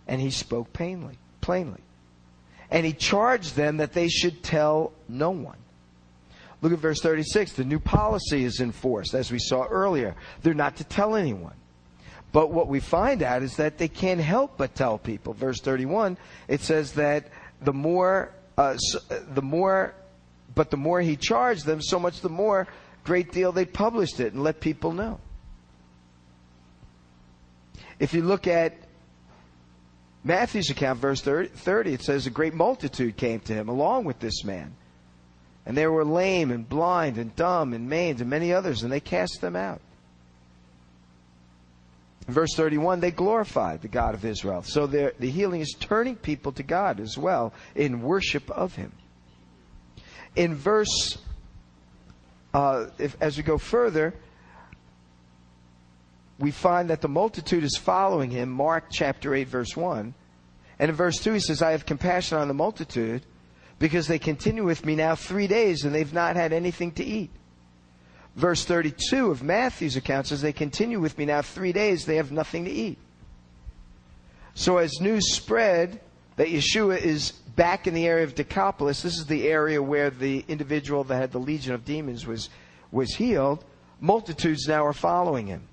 and 0.08 0.20
he 0.20 0.30
spoke 0.30 0.72
plainly. 0.72 1.16
plainly. 1.40 1.80
And 2.72 2.84
he 2.84 2.92
charged 2.92 3.54
them 3.54 3.76
that 3.76 3.92
they 3.92 4.08
should 4.08 4.42
tell 4.42 4.92
no 5.08 5.30
one. 5.30 5.58
Look 6.64 6.72
at 6.72 6.78
verse 6.78 7.02
36. 7.02 7.52
The 7.52 7.64
new 7.64 7.78
policy 7.78 8.42
is 8.42 8.60
enforced, 8.60 9.12
as 9.12 9.30
we 9.30 9.38
saw 9.38 9.66
earlier. 9.66 10.16
They're 10.42 10.54
not 10.54 10.76
to 10.76 10.84
tell 10.84 11.14
anyone. 11.14 11.52
But 12.32 12.52
what 12.52 12.68
we 12.68 12.80
find 12.80 13.22
out 13.22 13.42
is 13.42 13.56
that 13.56 13.76
they 13.76 13.86
can't 13.86 14.18
help 14.18 14.56
but 14.56 14.74
tell 14.74 14.96
people. 14.96 15.34
Verse 15.34 15.60
31, 15.60 16.16
it 16.48 16.62
says 16.62 16.92
that 16.92 17.28
the 17.60 17.74
more, 17.74 18.32
uh, 18.56 18.78
the 19.34 19.42
more, 19.42 19.94
but 20.54 20.70
the 20.70 20.78
more 20.78 21.02
he 21.02 21.16
charged 21.16 21.66
them, 21.66 21.82
so 21.82 21.98
much 21.98 22.22
the 22.22 22.30
more 22.30 22.66
great 23.04 23.30
deal 23.30 23.52
they 23.52 23.66
published 23.66 24.18
it 24.18 24.32
and 24.32 24.42
let 24.42 24.58
people 24.60 24.92
know. 24.92 25.20
If 27.98 28.14
you 28.14 28.22
look 28.22 28.46
at 28.46 28.74
Matthew's 30.24 30.70
account, 30.70 30.98
verse 30.98 31.20
30, 31.20 31.92
it 31.92 32.00
says, 32.00 32.26
A 32.26 32.30
great 32.30 32.54
multitude 32.54 33.18
came 33.18 33.40
to 33.40 33.52
him 33.52 33.68
along 33.68 34.04
with 34.04 34.18
this 34.18 34.44
man. 34.44 34.74
And 35.66 35.76
they 35.76 35.86
were 35.86 36.04
lame 36.04 36.50
and 36.50 36.68
blind 36.68 37.16
and 37.16 37.34
dumb 37.36 37.72
and 37.72 37.88
maimed 37.88 38.20
and 38.20 38.28
many 38.28 38.52
others, 38.52 38.82
and 38.82 38.92
they 38.92 39.00
cast 39.00 39.40
them 39.40 39.56
out. 39.56 39.80
Verse 42.26 42.54
31, 42.54 43.00
they 43.00 43.10
glorified 43.10 43.82
the 43.82 43.88
God 43.88 44.14
of 44.14 44.24
Israel. 44.24 44.62
So 44.62 44.86
the 44.86 45.12
healing 45.20 45.60
is 45.60 45.74
turning 45.78 46.16
people 46.16 46.52
to 46.52 46.62
God 46.62 47.00
as 47.00 47.18
well 47.18 47.52
in 47.74 48.02
worship 48.02 48.50
of 48.50 48.74
Him. 48.74 48.92
In 50.34 50.54
verse, 50.54 51.18
uh, 52.54 52.86
if, 52.98 53.16
as 53.20 53.36
we 53.36 53.42
go 53.42 53.58
further, 53.58 54.14
we 56.38 56.50
find 56.50 56.90
that 56.90 57.00
the 57.00 57.08
multitude 57.08 57.62
is 57.62 57.76
following 57.76 58.30
him. 58.30 58.50
Mark 58.50 58.86
chapter 58.90 59.34
8, 59.34 59.48
verse 59.48 59.76
1. 59.76 60.14
And 60.78 60.88
in 60.88 60.96
verse 60.96 61.18
2, 61.18 61.34
he 61.34 61.40
says, 61.40 61.62
I 61.62 61.70
have 61.70 61.86
compassion 61.86 62.38
on 62.38 62.48
the 62.48 62.54
multitude 62.54 63.22
because 63.84 64.06
they 64.06 64.18
continue 64.18 64.64
with 64.64 64.86
me 64.86 64.96
now 64.96 65.14
three 65.14 65.46
days 65.46 65.84
and 65.84 65.94
they've 65.94 66.14
not 66.14 66.36
had 66.36 66.54
anything 66.54 66.90
to 66.90 67.04
eat. 67.04 67.28
Verse 68.34 68.64
32 68.64 69.30
of 69.30 69.42
Matthew's 69.42 69.94
account 69.94 70.28
says, 70.28 70.40
They 70.40 70.54
continue 70.54 70.98
with 70.98 71.18
me 71.18 71.26
now 71.26 71.42
three 71.42 71.70
days, 71.70 72.06
they 72.06 72.16
have 72.16 72.32
nothing 72.32 72.64
to 72.64 72.70
eat. 72.70 72.96
So 74.54 74.78
as 74.78 75.02
news 75.02 75.34
spread 75.34 76.00
that 76.36 76.48
Yeshua 76.48 76.96
is 76.96 77.32
back 77.32 77.86
in 77.86 77.92
the 77.92 78.06
area 78.06 78.24
of 78.24 78.34
Decapolis, 78.34 79.02
this 79.02 79.18
is 79.18 79.26
the 79.26 79.46
area 79.46 79.82
where 79.82 80.08
the 80.08 80.46
individual 80.48 81.04
that 81.04 81.16
had 81.16 81.32
the 81.32 81.38
legion 81.38 81.74
of 81.74 81.84
demons 81.84 82.26
was, 82.26 82.48
was 82.90 83.14
healed, 83.14 83.66
multitudes 84.00 84.66
now 84.66 84.86
are 84.86 84.94
following 84.94 85.46
him. 85.46 85.68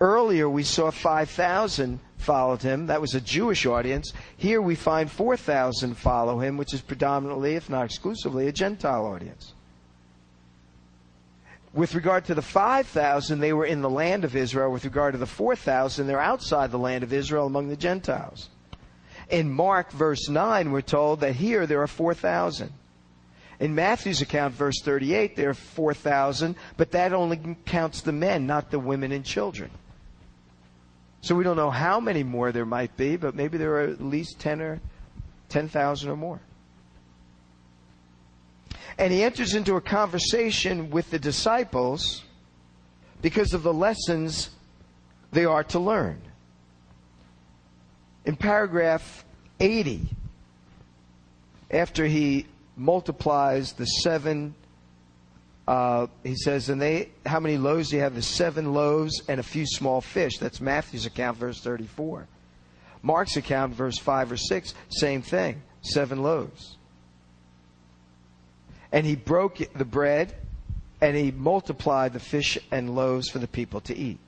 Earlier, 0.00 0.48
we 0.48 0.62
saw 0.62 0.90
5,000 0.90 2.00
followed 2.16 2.62
him. 2.62 2.86
That 2.86 3.02
was 3.02 3.14
a 3.14 3.20
Jewish 3.20 3.66
audience. 3.66 4.12
Here 4.36 4.62
we 4.62 4.74
find 4.74 5.10
4,000 5.10 5.94
follow 5.94 6.38
him, 6.38 6.56
which 6.56 6.72
is 6.72 6.80
predominantly, 6.80 7.54
if 7.54 7.68
not 7.68 7.84
exclusively, 7.84 8.48
a 8.48 8.52
Gentile 8.52 9.04
audience. 9.04 9.52
With 11.74 11.94
regard 11.94 12.24
to 12.26 12.34
the 12.34 12.42
5,000, 12.42 13.40
they 13.40 13.52
were 13.52 13.66
in 13.66 13.82
the 13.82 13.90
land 13.90 14.24
of 14.24 14.34
Israel. 14.34 14.72
With 14.72 14.84
regard 14.84 15.12
to 15.12 15.18
the 15.18 15.26
4,000, 15.26 16.06
they're 16.06 16.18
outside 16.18 16.70
the 16.70 16.78
land 16.78 17.04
of 17.04 17.12
Israel 17.12 17.46
among 17.46 17.68
the 17.68 17.76
Gentiles. 17.76 18.48
In 19.28 19.50
Mark, 19.50 19.92
verse 19.92 20.28
9, 20.28 20.72
we're 20.72 20.80
told 20.80 21.20
that 21.20 21.36
here 21.36 21.66
there 21.66 21.82
are 21.82 21.86
4,000. 21.86 22.72
In 23.60 23.74
Matthew's 23.74 24.22
account, 24.22 24.54
verse 24.54 24.80
38, 24.82 25.36
there 25.36 25.50
are 25.50 25.54
4,000, 25.54 26.56
but 26.78 26.90
that 26.92 27.12
only 27.12 27.56
counts 27.66 28.00
the 28.00 28.12
men, 28.12 28.46
not 28.46 28.70
the 28.70 28.78
women 28.78 29.12
and 29.12 29.24
children. 29.24 29.70
So 31.22 31.34
we 31.34 31.44
don't 31.44 31.56
know 31.56 31.70
how 31.70 32.00
many 32.00 32.22
more 32.22 32.50
there 32.52 32.64
might 32.64 32.96
be, 32.96 33.16
but 33.16 33.34
maybe 33.34 33.58
there 33.58 33.74
are 33.76 33.82
at 33.82 34.00
least 34.00 34.38
10 34.40 34.60
or 34.60 34.80
10,000 35.48 36.08
or 36.08 36.16
more. 36.16 36.40
And 38.98 39.12
he 39.12 39.22
enters 39.22 39.54
into 39.54 39.76
a 39.76 39.80
conversation 39.80 40.90
with 40.90 41.10
the 41.10 41.18
disciples 41.18 42.22
because 43.22 43.54
of 43.54 43.62
the 43.62 43.72
lessons 43.72 44.50
they 45.32 45.44
are 45.44 45.64
to 45.64 45.78
learn. 45.78 46.20
In 48.24 48.36
paragraph 48.36 49.24
80, 49.58 50.08
after 51.70 52.06
he 52.06 52.46
multiplies 52.76 53.72
the 53.72 53.86
seven 53.86 54.54
uh, 55.70 56.08
he 56.24 56.34
says, 56.34 56.68
and 56.68 56.82
they, 56.82 57.10
how 57.24 57.38
many 57.38 57.56
loaves 57.56 57.90
do 57.90 57.96
you 57.96 58.02
have? 58.02 58.16
The 58.16 58.22
seven 58.22 58.74
loaves 58.74 59.22
and 59.28 59.38
a 59.38 59.44
few 59.44 59.64
small 59.64 60.00
fish. 60.00 60.36
That's 60.38 60.60
Matthew's 60.60 61.06
account, 61.06 61.38
verse 61.38 61.60
34. 61.60 62.26
Mark's 63.02 63.36
account, 63.36 63.76
verse 63.76 63.96
5 63.96 64.32
or 64.32 64.36
6, 64.36 64.74
same 64.88 65.22
thing. 65.22 65.62
Seven 65.82 66.24
loaves. 66.24 66.76
And 68.90 69.06
he 69.06 69.14
broke 69.14 69.58
the 69.72 69.84
bread 69.84 70.34
and 71.00 71.16
he 71.16 71.30
multiplied 71.30 72.14
the 72.14 72.20
fish 72.20 72.58
and 72.72 72.96
loaves 72.96 73.28
for 73.28 73.38
the 73.38 73.46
people 73.46 73.80
to 73.82 73.96
eat. 73.96 74.18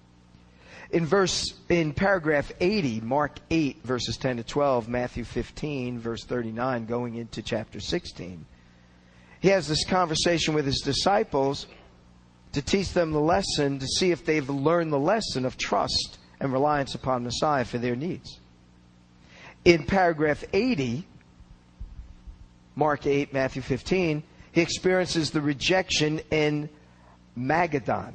In 0.92 1.04
verse 1.06 1.54
in 1.68 1.92
paragraph 1.92 2.52
80, 2.60 3.00
Mark 3.00 3.40
8 3.50 3.82
verses 3.82 4.16
10 4.16 4.36
to 4.36 4.44
12, 4.44 4.88
Matthew 4.88 5.24
15 5.24 5.98
verse 5.98 6.22
39 6.22 6.86
going 6.86 7.16
into 7.16 7.42
chapter 7.42 7.80
16. 7.80 8.46
He 9.42 9.48
has 9.48 9.66
this 9.66 9.84
conversation 9.84 10.54
with 10.54 10.64
his 10.64 10.80
disciples 10.82 11.66
to 12.52 12.62
teach 12.62 12.92
them 12.92 13.10
the 13.10 13.20
lesson 13.20 13.80
to 13.80 13.86
see 13.86 14.12
if 14.12 14.24
they've 14.24 14.48
learned 14.48 14.92
the 14.92 15.00
lesson 15.00 15.44
of 15.44 15.56
trust 15.56 16.18
and 16.38 16.52
reliance 16.52 16.94
upon 16.94 17.24
Messiah 17.24 17.64
for 17.64 17.78
their 17.78 17.96
needs. 17.96 18.38
In 19.64 19.84
paragraph 19.84 20.44
80, 20.52 21.04
Mark 22.76 23.04
8, 23.04 23.32
Matthew 23.32 23.62
15, 23.62 24.22
he 24.52 24.60
experiences 24.60 25.32
the 25.32 25.40
rejection 25.40 26.20
in 26.30 26.68
Magadan. 27.36 28.12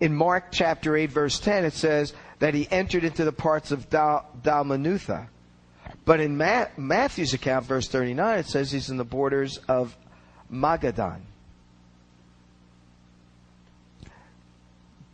In 0.00 0.14
Mark 0.14 0.46
chapter 0.50 0.96
8, 0.96 1.10
verse 1.10 1.38
10, 1.38 1.66
it 1.66 1.74
says 1.74 2.14
that 2.38 2.54
he 2.54 2.66
entered 2.70 3.04
into 3.04 3.24
the 3.24 3.32
parts 3.32 3.70
of 3.70 3.90
Dal- 3.90 4.26
Dalmanutha. 4.42 5.28
But 6.04 6.20
in 6.20 6.36
Ma- 6.36 6.66
Matthew's 6.76 7.32
account, 7.32 7.66
verse 7.66 7.88
39, 7.88 8.40
it 8.40 8.46
says 8.46 8.72
he's 8.72 8.90
in 8.90 8.96
the 8.96 9.04
borders 9.04 9.58
of 9.68 9.96
Magadan. 10.52 11.20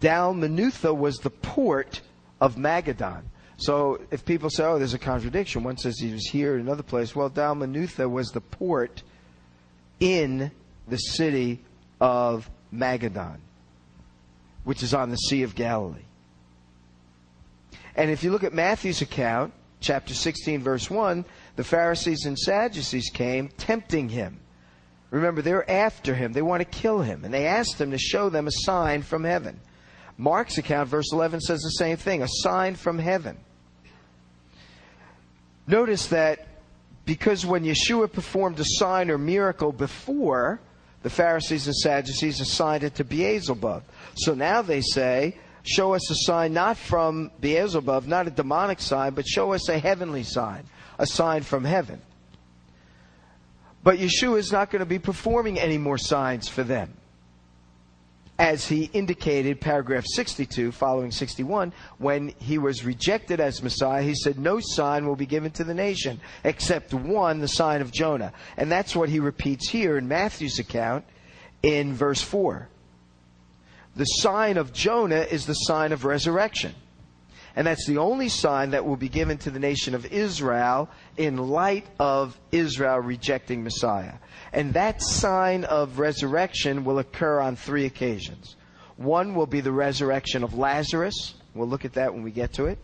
Dalmanutha 0.01 0.97
was 0.97 1.19
the 1.19 1.31
port 1.31 2.01
of 2.41 2.57
Magadan. 2.57 3.23
So 3.57 4.01
if 4.11 4.25
people 4.25 4.51
say, 4.51 4.65
oh, 4.65 4.79
there's 4.79 4.95
a 4.95 4.99
contradiction, 4.99 5.65
one 5.65 5.77
says 5.77 5.99
he 5.99 6.13
was 6.13 6.27
here 6.29 6.55
in 6.55 6.61
another 6.61 6.85
place. 6.85 7.15
Well, 7.15 7.29
Dalmanutha 7.29 8.09
was 8.09 8.31
the 8.31 8.41
port 8.41 9.03
in 9.99 10.53
the 10.87 10.97
city 10.97 11.61
of 12.01 12.49
Magadan, 12.73 13.39
which 14.65 14.83
is 14.83 14.95
on 14.95 15.11
the 15.11 15.17
Sea 15.17 15.43
of 15.43 15.57
Galilee. 15.57 15.99
And 17.97 18.11
if 18.11 18.23
you 18.23 18.31
look 18.31 18.45
at 18.45 18.55
Matthew's 18.55 19.03
account, 19.03 19.53
chapter 19.81 20.15
16, 20.15 20.63
verse 20.63 20.91
1, 20.91 21.25
the 21.57 21.65
Pharisees 21.65 22.25
and 22.27 22.39
Sadducees 22.39 23.11
came 23.11 23.49
tempting 23.49 24.09
him. 24.09 24.41
Remember, 25.11 25.41
they're 25.41 25.69
after 25.71 26.15
him. 26.15 26.33
They 26.33 26.43
want 26.43 26.61
to 26.61 26.79
kill 26.79 27.01
him. 27.01 27.25
And 27.25 27.33
they 27.33 27.47
asked 27.47 27.81
him 27.81 27.91
to 27.93 27.99
show 27.99 28.29
them 28.29 28.47
a 28.47 28.53
sign 28.53 29.03
from 29.03 29.25
heaven. 29.25 29.59
Mark's 30.19 30.59
account, 30.59 30.89
verse 30.89 31.13
11, 31.13 31.41
says 31.41 31.61
the 31.61 31.71
same 31.71 31.97
thing 31.97 32.23
a 32.23 32.29
sign 32.29 32.75
from 32.75 32.99
heaven. 32.99 33.39
Notice 35.67 36.09
that 36.09 36.47
because 37.05 37.47
when 37.47 37.65
Yeshua 37.65 38.13
performed 38.13 38.59
a 38.61 38.65
sign 38.65 39.11
or 39.11 39.17
miracle 39.17 39.73
before, 39.73 40.61
the 41.03 41.11
Pharisees 41.11 41.67
and 41.67 41.77
Sadducees 41.77 42.41
assigned 42.41 42.85
it 42.85 42.97
to 42.97 43.05
Beelzebub. 43.05 43.83
So 44.15 44.35
now 44.35 44.63
they 44.63 44.81
say, 44.81 45.39
show 45.69 45.95
us 45.95 46.11
a 46.11 46.15
sign 46.15 46.53
not 46.53 46.77
from 46.77 47.31
Beelzebub, 47.41 48.07
not 48.07 48.27
a 48.27 48.31
demonic 48.31 48.81
sign, 48.81 49.15
but 49.15 49.27
show 49.27 49.53
us 49.53 49.69
a 49.69 49.79
heavenly 49.79 50.23
sign, 50.23 50.65
a 50.99 51.07
sign 51.07 51.43
from 51.43 51.65
heaven. 51.65 52.01
But 53.83 53.99
Yeshua 53.99 54.39
is 54.39 54.53
not 54.53 54.71
going 54.71 54.81
to 54.81 54.87
be 54.87 54.99
performing 54.99 55.59
any 55.59 55.79
more 55.79 55.99
signs 55.99 56.49
for 56.49 56.63
them 56.63 56.95
as 58.39 58.67
he 58.67 58.85
indicated, 58.93 59.61
paragraph 59.61 60.05
62, 60.07 60.71
following 60.71 61.11
61, 61.11 61.73
when 61.99 62.29
he 62.39 62.57
was 62.57 62.85
rejected 62.85 63.41
as 63.41 63.63
Messiah, 63.63 64.03
he 64.03 64.15
said, 64.15 64.39
No 64.39 64.61
sign 64.61 65.07
will 65.07 65.17
be 65.17 65.27
given 65.27 65.51
to 65.53 65.65
the 65.65 65.75
nation 65.75 66.21
except 66.45 66.95
one, 66.95 67.41
the 67.41 67.49
sign 67.49 67.81
of 67.81 67.91
Jonah. 67.91 68.33
And 68.57 68.71
that's 68.71 68.95
what 68.95 69.09
he 69.09 69.19
repeats 69.19 69.69
here 69.69 69.99
in 69.99 70.07
Matthew's 70.07 70.61
account 70.61 71.05
in 71.63 71.95
verse 71.95 72.23
4. 72.23 72.69
The 73.97 74.05
sign 74.05 74.57
of 74.57 74.73
Jonah 74.73 75.27
is 75.31 75.47
the 75.47 75.55
sign 75.55 75.93
of 75.93 76.05
resurrection. 76.05 76.75
And 77.57 77.67
that's 77.67 77.87
the 77.87 77.99
only 77.99 78.29
sign 78.29 78.71
that 78.71 78.87
will 78.87 78.97
be 78.97 79.09
given 79.09 79.39
to 79.39 79.51
the 79.51 79.59
nation 79.59 79.95
of 79.95 80.07
Israel 80.07 80.89
in 81.17 81.37
light 81.37 81.87
of 81.99 82.39
Israel 82.53 83.01
rejecting 83.01 83.65
Messiah. 83.65 84.15
And 84.53 84.75
that 84.75 85.03
sign 85.03 85.65
of 85.65 85.99
resurrection 85.99 86.85
will 86.85 87.01
occur 87.01 87.41
on 87.41 87.57
three 87.57 87.85
occasions. 87.85 88.55
One 88.97 89.35
will 89.35 89.47
be 89.47 89.61
the 89.61 89.73
resurrection 89.73 90.45
of 90.45 90.55
Lazarus. 90.55 91.35
We'll 91.55 91.69
look 91.69 91.85
at 91.85 91.95
that 91.95 92.15
when 92.15 92.23
we 92.23 92.31
get 92.31 92.53
to 92.55 92.67
it. 92.67 92.79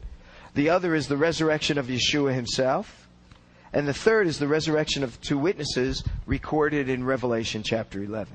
The 0.54 0.70
other 0.70 0.94
is 0.94 1.06
the 1.06 1.16
resurrection 1.16 1.78
of 1.78 1.86
Yeshua 1.86 2.34
himself. 2.34 3.08
And 3.72 3.88
the 3.88 3.94
third 3.94 4.26
is 4.26 4.38
the 4.38 4.48
resurrection 4.48 5.02
of 5.02 5.20
two 5.20 5.38
witnesses 5.38 6.04
recorded 6.26 6.88
in 6.88 7.04
Revelation 7.04 7.62
chapter 7.64 8.02
11. 8.02 8.32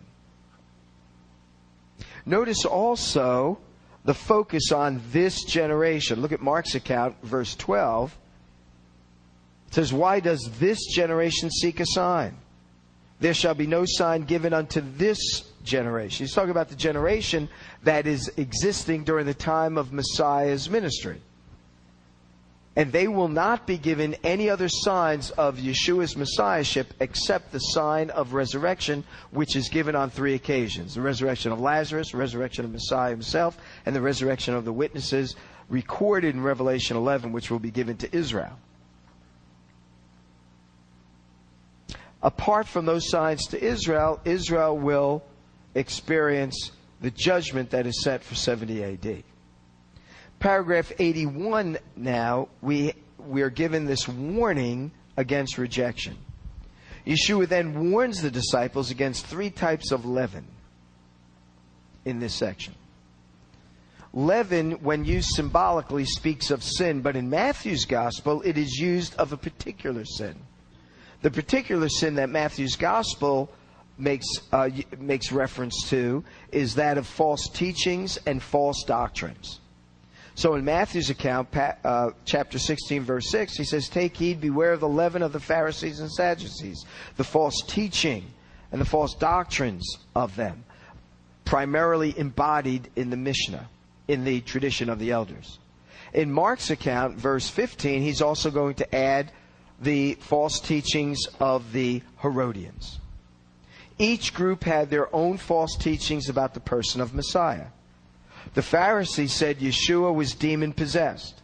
Notice 2.29 2.63
also 2.63 3.57
the 4.05 4.13
focus 4.13 4.71
on 4.71 5.01
this 5.11 5.43
generation. 5.45 6.21
Look 6.21 6.31
at 6.31 6.41
Mark's 6.41 6.75
account, 6.75 7.15
verse 7.23 7.55
12. 7.55 8.15
It 9.69 9.73
says, 9.73 9.91
Why 9.91 10.19
does 10.19 10.47
this 10.59 10.77
generation 10.93 11.49
seek 11.49 11.79
a 11.79 11.87
sign? 11.87 12.37
There 13.19 13.33
shall 13.33 13.55
be 13.55 13.65
no 13.65 13.83
sign 13.87 14.25
given 14.25 14.53
unto 14.53 14.79
this 14.79 15.41
generation. 15.63 16.23
He's 16.23 16.35
talking 16.35 16.51
about 16.51 16.69
the 16.69 16.75
generation 16.75 17.49
that 17.81 18.05
is 18.05 18.31
existing 18.37 19.05
during 19.05 19.25
the 19.25 19.33
time 19.33 19.75
of 19.75 19.91
Messiah's 19.91 20.69
ministry. 20.69 21.19
And 22.79 22.93
they 22.93 23.09
will 23.09 23.27
not 23.27 23.67
be 23.67 23.77
given 23.77 24.15
any 24.23 24.49
other 24.49 24.69
signs 24.69 25.31
of 25.31 25.57
Yeshua's 25.57 26.15
messiahship 26.15 26.93
except 27.01 27.51
the 27.51 27.59
sign 27.59 28.09
of 28.09 28.31
resurrection, 28.31 29.03
which 29.31 29.57
is 29.57 29.67
given 29.67 29.97
on 29.97 30.09
three 30.09 30.33
occasions 30.33 30.95
the 30.95 31.01
resurrection 31.01 31.51
of 31.51 31.59
Lazarus, 31.59 32.13
the 32.13 32.17
resurrection 32.17 32.63
of 32.63 32.71
Messiah 32.71 33.09
himself, 33.09 33.57
and 33.85 33.93
the 33.93 33.99
resurrection 33.99 34.53
of 34.53 34.63
the 34.63 34.71
witnesses 34.71 35.35
recorded 35.67 36.33
in 36.33 36.41
Revelation 36.41 36.95
11, 36.95 37.33
which 37.33 37.51
will 37.51 37.59
be 37.59 37.69
given 37.69 37.97
to 37.97 38.15
Israel. 38.15 38.57
Apart 42.23 42.65
from 42.65 42.85
those 42.85 43.09
signs 43.09 43.45
to 43.47 43.61
Israel, 43.61 44.21
Israel 44.23 44.77
will 44.77 45.21
experience 45.75 46.71
the 47.01 47.11
judgment 47.11 47.71
that 47.71 47.85
is 47.85 48.01
set 48.01 48.23
for 48.23 48.35
70 48.35 48.81
AD 48.85 49.23
paragraph 50.39 50.91
81 50.97 51.77
now, 51.95 52.49
we, 52.61 52.93
we 53.17 53.41
are 53.41 53.49
given 53.49 53.85
this 53.85 54.07
warning 54.07 54.91
against 55.17 55.57
rejection. 55.57 56.17
Yeshua 57.05 57.47
then 57.47 57.91
warns 57.91 58.21
the 58.21 58.31
disciples 58.31 58.91
against 58.91 59.25
three 59.25 59.49
types 59.49 59.91
of 59.91 60.05
leaven 60.05 60.45
in 62.05 62.19
this 62.19 62.33
section. 62.33 62.73
Leaven, 64.13 64.71
when 64.81 65.05
used 65.05 65.29
symbolically, 65.35 66.05
speaks 66.05 66.49
of 66.49 66.63
sin, 66.63 67.01
but 67.01 67.15
in 67.15 67.29
Matthew's 67.29 67.85
gospel, 67.85 68.41
it 68.41 68.57
is 68.57 68.79
used 68.79 69.15
of 69.15 69.33
a 69.33 69.37
particular 69.37 70.03
sin. 70.03 70.35
The 71.21 71.29
particular 71.29 71.89
sin 71.89 72.15
that 72.15 72.29
Matthew's 72.29 72.75
gospel 72.75 73.51
makes, 73.97 74.25
uh, 74.51 74.69
makes 74.97 75.31
reference 75.31 75.89
to 75.89 76.23
is 76.51 76.75
that 76.75 76.97
of 76.97 77.05
false 77.05 77.49
teachings 77.49 78.17
and 78.25 78.41
false 78.41 78.83
doctrines. 78.87 79.59
So 80.39 80.55
in 80.55 80.63
Matthew's 80.63 81.09
account, 81.09 81.49
uh, 81.53 82.11
chapter 82.23 82.59
16, 82.59 83.03
verse 83.03 83.29
6, 83.29 83.57
he 83.57 83.65
says, 83.65 83.89
Take 83.89 84.15
heed, 84.15 84.39
beware 84.39 84.71
of 84.71 84.79
the 84.79 84.87
leaven 84.87 85.21
of 85.21 85.33
the 85.33 85.39
Pharisees 85.41 85.99
and 85.99 86.09
Sadducees, 86.09 86.85
the 87.17 87.25
false 87.25 87.61
teaching 87.67 88.25
and 88.71 88.79
the 88.79 88.85
false 88.85 89.13
doctrines 89.15 89.97
of 90.15 90.37
them, 90.37 90.63
primarily 91.43 92.17
embodied 92.17 92.89
in 92.95 93.09
the 93.09 93.17
Mishnah, 93.17 93.67
in 94.07 94.23
the 94.23 94.39
tradition 94.39 94.89
of 94.89 94.97
the 94.97 95.11
elders. 95.11 95.59
In 96.13 96.31
Mark's 96.31 96.69
account, 96.69 97.17
verse 97.17 97.49
15, 97.49 98.01
he's 98.01 98.21
also 98.21 98.49
going 98.49 98.75
to 98.75 98.95
add 98.95 99.33
the 99.81 100.13
false 100.21 100.61
teachings 100.61 101.27
of 101.41 101.73
the 101.73 102.01
Herodians. 102.21 102.99
Each 103.97 104.33
group 104.33 104.63
had 104.63 104.89
their 104.89 105.13
own 105.13 105.35
false 105.35 105.75
teachings 105.75 106.29
about 106.29 106.53
the 106.53 106.61
person 106.61 107.01
of 107.01 107.13
Messiah. 107.13 107.65
The 108.53 108.61
Pharisees 108.61 109.33
said 109.33 109.59
Yeshua 109.59 110.13
was 110.13 110.33
demon 110.33 110.73
possessed. 110.73 111.41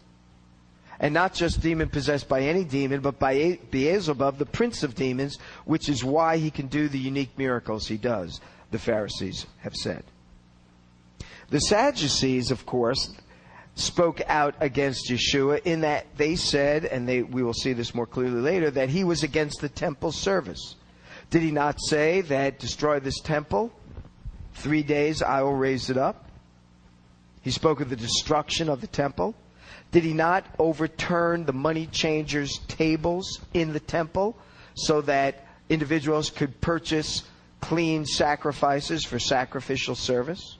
And 0.99 1.13
not 1.13 1.33
just 1.33 1.61
demon 1.61 1.89
possessed 1.89 2.29
by 2.29 2.41
any 2.41 2.63
demon, 2.63 3.01
but 3.01 3.19
by 3.19 3.59
Beelzebub, 3.69 4.37
the 4.37 4.45
prince 4.45 4.81
of 4.81 4.95
demons, 4.95 5.37
which 5.65 5.89
is 5.89 6.03
why 6.03 6.37
he 6.37 6.49
can 6.49 6.67
do 6.67 6.87
the 6.87 6.99
unique 6.99 7.37
miracles 7.37 7.87
he 7.87 7.97
does, 7.97 8.39
the 8.71 8.79
Pharisees 8.79 9.45
have 9.59 9.75
said. 9.75 10.03
The 11.49 11.59
Sadducees, 11.59 12.49
of 12.49 12.65
course, 12.65 13.13
spoke 13.75 14.21
out 14.27 14.55
against 14.61 15.09
Yeshua 15.09 15.61
in 15.63 15.81
that 15.81 16.05
they 16.17 16.35
said, 16.37 16.85
and 16.85 17.07
they, 17.07 17.21
we 17.21 17.43
will 17.43 17.53
see 17.53 17.73
this 17.73 17.93
more 17.93 18.07
clearly 18.07 18.41
later, 18.41 18.71
that 18.71 18.89
he 18.89 19.03
was 19.03 19.21
against 19.21 19.59
the 19.59 19.69
temple 19.69 20.13
service. 20.13 20.75
Did 21.29 21.41
he 21.41 21.51
not 21.51 21.81
say 21.81 22.21
that 22.21 22.59
destroy 22.59 22.99
this 22.99 23.19
temple? 23.19 23.73
Three 24.53 24.83
days 24.83 25.21
I 25.21 25.41
will 25.41 25.55
raise 25.55 25.89
it 25.89 25.97
up. 25.97 26.24
He 27.45 27.51
spoke 27.51 27.79
of 27.79 27.89
the 27.89 27.95
destruction 27.95 28.67
of 28.67 28.81
the 28.81 28.87
temple. 28.87 29.35
Did 29.91 30.03
he 30.03 30.13
not 30.13 30.45
overturn 30.59 31.45
the 31.45 31.53
money 31.53 31.87
changers' 31.87 32.59
tables 32.67 33.39
in 33.53 33.71
the 33.71 33.79
temple 33.79 34.35
so 34.73 34.99
that 35.01 35.47
individuals 35.69 36.29
could 36.29 36.59
purchase 36.59 37.23
clean 37.61 38.05
sacrifices 38.05 39.03
for 39.03 39.17
sacrificial 39.17 39.95
service. 39.95 40.57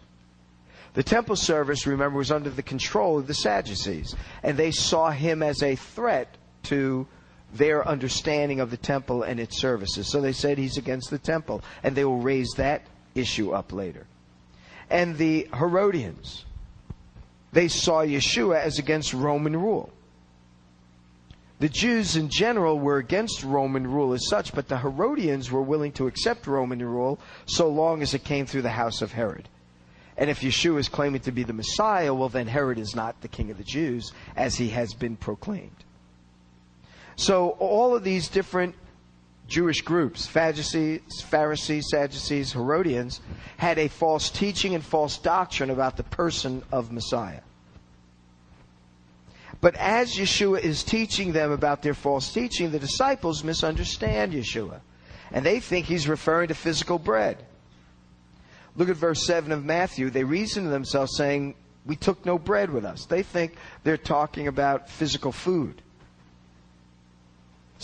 The 0.94 1.04
temple 1.04 1.36
service, 1.36 1.86
remember, 1.86 2.18
was 2.18 2.32
under 2.32 2.50
the 2.50 2.64
control 2.64 3.20
of 3.20 3.28
the 3.28 3.34
Sadducees, 3.34 4.16
and 4.42 4.58
they 4.58 4.72
saw 4.72 5.12
him 5.12 5.44
as 5.44 5.62
a 5.62 5.76
threat 5.76 6.36
to 6.64 7.06
their 7.54 7.88
understanding 7.88 8.60
of 8.60 8.72
the 8.72 8.78
temple 8.78 9.24
and 9.24 9.40
its 9.40 9.60
services. 9.60 10.08
So 10.08 10.20
they 10.20 10.32
said 10.32 10.58
he's 10.58 10.78
against 10.78 11.12
the 11.12 11.20
temple, 11.20 11.62
and 11.84 11.96
they 11.96 12.06
will 12.06 12.22
raise 12.22 12.52
that 12.58 12.82
issue 13.14 13.52
up 13.52 13.72
later. 13.72 14.08
And 14.90 15.18
the 15.18 15.48
Herodians, 15.54 16.46
they 17.52 17.68
saw 17.68 18.04
Yeshua 18.04 18.60
as 18.60 18.80
against 18.80 19.14
Roman 19.14 19.56
rule. 19.56 19.92
The 21.60 21.70
Jews 21.70 22.18
in 22.18 22.30
general 22.30 22.78
were 22.78 22.98
against 22.98 23.44
Roman 23.44 23.88
rule 23.88 24.14
as 24.14 24.28
such, 24.28 24.54
but 24.54 24.68
the 24.68 24.80
Herodians 24.80 25.50
were 25.50 25.62
willing 25.62 25.94
to 25.94 26.08
accept 26.08 26.48
Roman 26.48 26.84
rule 26.84 27.18
so 27.46 27.70
long 27.70 28.02
as 28.02 28.14
it 28.14 28.26
came 28.26 28.46
through 28.46 28.64
the 28.64 28.70
house 28.70 29.02
of 29.02 29.14
Herod. 29.14 29.48
And 30.18 30.30
if 30.30 30.42
Yeshua 30.42 30.80
is 30.80 30.90
claiming 30.90 31.22
to 31.22 31.32
be 31.32 31.44
the 31.44 31.54
Messiah, 31.54 32.14
well, 32.14 32.30
then 32.30 32.48
Herod 32.48 32.78
is 32.78 32.96
not 32.96 33.22
the 33.22 33.28
king 33.28 33.52
of 33.52 33.58
the 33.58 33.64
Jews, 33.64 34.12
as 34.36 34.56
he 34.56 34.70
has 34.70 34.94
been 34.94 35.16
proclaimed. 35.16 35.84
So 37.16 37.52
all 37.60 37.96
of 37.96 38.04
these 38.04 38.28
different 38.28 38.76
Jewish 39.48 39.82
groups, 39.82 40.26
Pharisees, 40.26 41.02
Pharisees, 41.28 41.90
Sadducees, 41.90 42.54
Herodians, 42.54 43.22
had 43.58 43.78
a 43.78 43.88
false 43.88 44.30
teaching 44.30 44.74
and 44.74 44.84
false 44.84 45.18
doctrine 45.18 45.70
about 45.70 45.98
the 45.98 46.04
person 46.04 46.64
of 46.72 46.92
Messiah. 46.92 47.42
But 49.62 49.76
as 49.76 50.16
Yeshua 50.16 50.60
is 50.60 50.84
teaching 50.84 51.32
them 51.32 51.52
about 51.52 51.82
their 51.82 51.94
false 51.94 52.32
teaching, 52.34 52.72
the 52.72 52.80
disciples 52.80 53.44
misunderstand 53.44 54.34
Yeshua. 54.34 54.82
And 55.32 55.46
they 55.46 55.60
think 55.60 55.86
he's 55.86 56.08
referring 56.08 56.50
to 56.50 56.54
physical 56.56 57.00
bread. 57.00 57.44
Look 58.76 58.90
at 58.90 58.96
verse 58.96 59.26
7 59.26 59.52
of 59.52 59.64
Matthew. 59.64 60.10
They 60.10 60.24
reason 60.24 60.66
to 60.66 60.70
themselves 60.70 61.16
saying, 61.18 61.56
We 61.86 61.96
took 61.96 62.26
no 62.26 62.38
bread 62.38 62.70
with 62.70 62.86
us. 62.86 63.06
They 63.06 63.24
think 63.24 63.56
they're 63.84 63.98
talking 63.98 64.48
about 64.48 64.90
physical 64.90 65.32
food. 65.32 65.82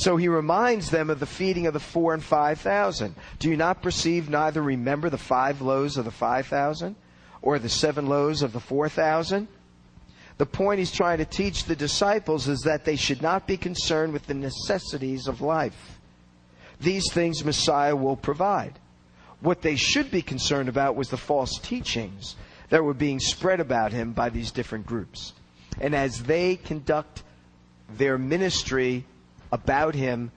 So 0.02 0.18
he 0.18 0.30
reminds 0.30 0.89
them 0.89 1.12
of 1.12 1.20
the 1.20 1.28
feeding 1.28 1.68
of 1.68 1.74
the 1.74 1.80
four 1.80 2.16
and 2.16 2.24
five 2.24 2.60
thousand. 2.60 3.14
Do 3.38 3.52
you 3.52 3.56
not 3.56 3.84
perceive, 3.84 4.32
neither 4.32 4.60
remember 4.60 5.12
the 5.12 5.18
five 5.20 5.62
loaves 5.62 5.95
of 5.95 6.06
the 6.06 6.12
five 6.12 6.47
thousand, 6.47 6.95
or 7.43 7.60
the 7.60 7.70
seven 7.70 8.08
loaves 8.08 8.41
of 8.41 8.52
the 8.52 8.60
four 8.60 8.89
thousand? 8.89 9.47
The 10.39 10.47
point 10.47 10.80
he's 10.80 10.91
trying 10.91 11.20
to 11.20 11.26
teach 11.26 11.66
the 11.66 11.76
disciples 11.76 12.47
is 12.47 12.62
that 12.62 12.84
they 12.84 12.95
should 12.95 13.22
not 13.22 13.45
be 13.45 13.58
concerned 13.58 14.12
with 14.12 14.26
the 14.26 14.34
necessities 14.34 15.28
of 15.28 15.39
life. 15.39 15.99
These 16.80 17.14
things 17.14 17.45
Messiah 17.45 17.95
will 17.95 18.18
provide. 18.18 18.80
What 19.39 19.62
they 19.62 19.76
should 19.76 20.10
be 20.10 20.24
concerned 20.24 20.68
about 20.68 20.95
was 20.95 21.10
the 21.10 21.18
false 21.18 21.60
teachings 21.60 22.36
that 22.70 22.84
were 22.84 22.95
being 22.95 23.20
spread 23.20 23.60
about 23.60 23.91
him 23.91 24.14
by 24.14 24.30
these 24.30 24.49
different 24.49 24.88
groups. 24.88 25.34
And 25.80 25.93
as 25.93 26.24
they 26.24 26.56
conduct 26.56 27.22
their 27.88 28.18
ministry 28.18 29.06
about 29.52 29.95
him 29.95 30.32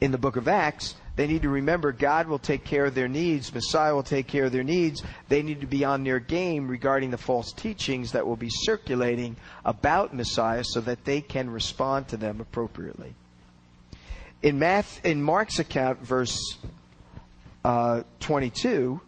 in 0.00 0.12
the 0.12 0.18
book 0.18 0.36
of 0.36 0.48
Acts, 0.48 0.94
they 1.16 1.26
need 1.26 1.42
to 1.42 1.50
remember 1.50 1.92
God 1.92 2.28
will 2.28 2.38
take 2.38 2.64
care 2.64 2.86
of 2.86 2.94
their 2.94 3.08
needs, 3.08 3.52
Messiah 3.52 3.94
will 3.94 4.02
take 4.02 4.26
care 4.26 4.46
of 4.46 4.52
their 4.52 4.64
needs. 4.64 5.02
They 5.28 5.42
need 5.42 5.60
to 5.60 5.66
be 5.66 5.84
on 5.84 6.04
their 6.04 6.18
game 6.18 6.68
regarding 6.68 7.10
the 7.10 7.18
false 7.18 7.52
teachings 7.52 8.12
that 8.12 8.26
will 8.26 8.36
be 8.36 8.48
circulating 8.50 9.36
about 9.64 10.14
Messiah 10.14 10.64
so 10.64 10.80
that 10.80 11.04
they 11.04 11.20
can 11.20 11.50
respond 11.50 12.08
to 12.08 12.16
them 12.16 12.40
appropriately. 12.40 13.14
In, 14.42 14.58
Math, 14.58 15.04
in 15.04 15.22
Mark's 15.22 15.58
account, 15.58 16.00
verse 16.00 16.38
uh, 17.64 18.02
22, 18.20 19.00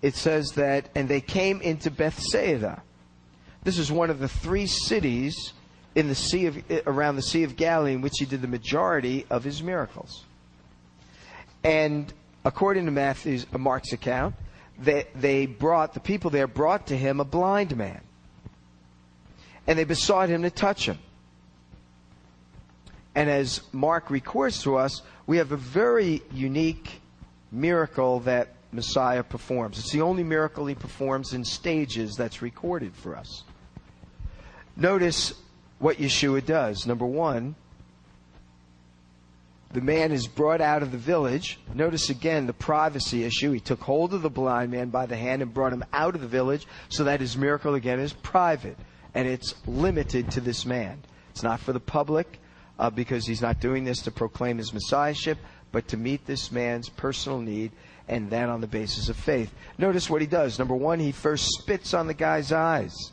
it 0.00 0.14
says 0.14 0.52
that, 0.52 0.88
and 0.94 1.06
they 1.06 1.20
came 1.20 1.60
into 1.60 1.90
Bethsaida. 1.90 2.82
This 3.62 3.78
is 3.78 3.92
one 3.92 4.08
of 4.08 4.18
the 4.18 4.28
three 4.28 4.66
cities 4.66 5.52
in 5.94 6.08
the 6.08 6.14
sea 6.14 6.46
of, 6.46 6.62
around 6.86 7.16
the 7.16 7.22
Sea 7.22 7.42
of 7.42 7.56
Galilee 7.56 7.94
in 7.94 8.00
which 8.00 8.14
he 8.18 8.24
did 8.24 8.42
the 8.42 8.48
majority 8.48 9.26
of 9.30 9.44
his 9.44 9.62
miracles. 9.62 10.24
And 11.64 12.12
according 12.44 12.86
to 12.86 12.90
Matthew's, 12.90 13.46
uh, 13.52 13.58
Mark's 13.58 13.92
account, 13.92 14.34
they, 14.78 15.06
they 15.14 15.46
brought, 15.46 15.94
the 15.94 16.00
people 16.00 16.30
there 16.30 16.46
brought 16.46 16.86
to 16.86 16.96
him 16.96 17.20
a 17.20 17.24
blind 17.24 17.76
man. 17.76 18.00
And 19.66 19.78
they 19.78 19.84
besought 19.84 20.28
him 20.28 20.42
to 20.42 20.50
touch 20.50 20.86
him. 20.86 20.98
And 23.14 23.28
as 23.28 23.60
Mark 23.72 24.10
records 24.10 24.62
to 24.62 24.76
us, 24.76 25.02
we 25.26 25.36
have 25.38 25.52
a 25.52 25.56
very 25.56 26.22
unique 26.32 27.00
miracle 27.52 28.20
that 28.20 28.54
Messiah 28.72 29.22
performs. 29.22 29.78
It's 29.78 29.90
the 29.90 30.00
only 30.00 30.22
miracle 30.22 30.66
he 30.66 30.74
performs 30.74 31.34
in 31.34 31.44
stages 31.44 32.14
that's 32.14 32.40
recorded 32.40 32.94
for 32.94 33.16
us. 33.16 33.42
Notice 34.76 35.34
what 35.80 35.96
Yeshua 35.96 36.44
does. 36.46 36.86
Number 36.86 37.06
one, 37.06 37.56
the 39.72 39.80
man 39.80 40.12
is 40.12 40.26
brought 40.26 40.60
out 40.60 40.82
of 40.82 40.92
the 40.92 40.98
village. 40.98 41.58
Notice 41.74 42.10
again 42.10 42.46
the 42.46 42.52
privacy 42.52 43.24
issue. 43.24 43.50
He 43.50 43.60
took 43.60 43.80
hold 43.80 44.12
of 44.14 44.22
the 44.22 44.30
blind 44.30 44.70
man 44.70 44.90
by 44.90 45.06
the 45.06 45.16
hand 45.16 45.42
and 45.42 45.52
brought 45.52 45.72
him 45.72 45.84
out 45.92 46.14
of 46.14 46.20
the 46.20 46.28
village 46.28 46.66
so 46.88 47.04
that 47.04 47.20
his 47.20 47.36
miracle 47.36 47.74
again 47.74 47.98
is 47.98 48.12
private 48.12 48.76
and 49.14 49.26
it's 49.26 49.54
limited 49.66 50.30
to 50.32 50.40
this 50.40 50.66
man. 50.66 51.02
It's 51.30 51.42
not 51.42 51.60
for 51.60 51.72
the 51.72 51.80
public 51.80 52.40
uh, 52.78 52.90
because 52.90 53.26
he's 53.26 53.42
not 53.42 53.60
doing 53.60 53.84
this 53.84 54.02
to 54.02 54.10
proclaim 54.10 54.58
his 54.58 54.72
messiahship, 54.72 55.38
but 55.72 55.88
to 55.88 55.96
meet 55.96 56.26
this 56.26 56.52
man's 56.52 56.88
personal 56.88 57.40
need 57.40 57.72
and 58.08 58.28
that 58.30 58.48
on 58.48 58.60
the 58.60 58.66
basis 58.66 59.08
of 59.08 59.16
faith. 59.16 59.52
Notice 59.78 60.10
what 60.10 60.20
he 60.20 60.26
does. 60.26 60.58
Number 60.58 60.74
one, 60.74 60.98
he 60.98 61.12
first 61.12 61.46
spits 61.60 61.94
on 61.94 62.06
the 62.06 62.14
guy's 62.14 62.50
eyes. 62.52 63.12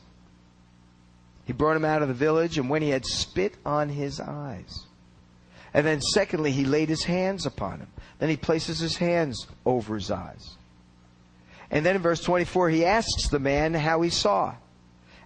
He 1.47 1.53
brought 1.53 1.77
him 1.77 1.85
out 1.85 2.01
of 2.01 2.09
the 2.09 2.13
village, 2.13 2.57
and 2.57 2.69
when 2.69 2.81
he 2.81 2.89
had 2.89 3.05
spit 3.05 3.55
on 3.65 3.87
his 3.87 4.19
eyes. 4.19 4.85
And 5.73 5.87
then, 5.87 6.01
secondly, 6.01 6.51
he 6.51 6.65
laid 6.65 6.89
his 6.89 7.05
hands 7.05 7.45
upon 7.45 7.79
him. 7.79 7.87
Then 8.19 8.27
he 8.27 8.35
places 8.35 8.79
his 8.79 8.97
hands 8.97 9.47
over 9.65 9.95
his 9.95 10.11
eyes. 10.11 10.57
And 11.71 11.85
then 11.85 11.95
in 11.95 12.01
verse 12.01 12.21
24, 12.21 12.69
he 12.69 12.83
asks 12.83 13.29
the 13.29 13.39
man 13.39 13.73
how 13.73 14.01
he 14.01 14.09
saw. 14.09 14.55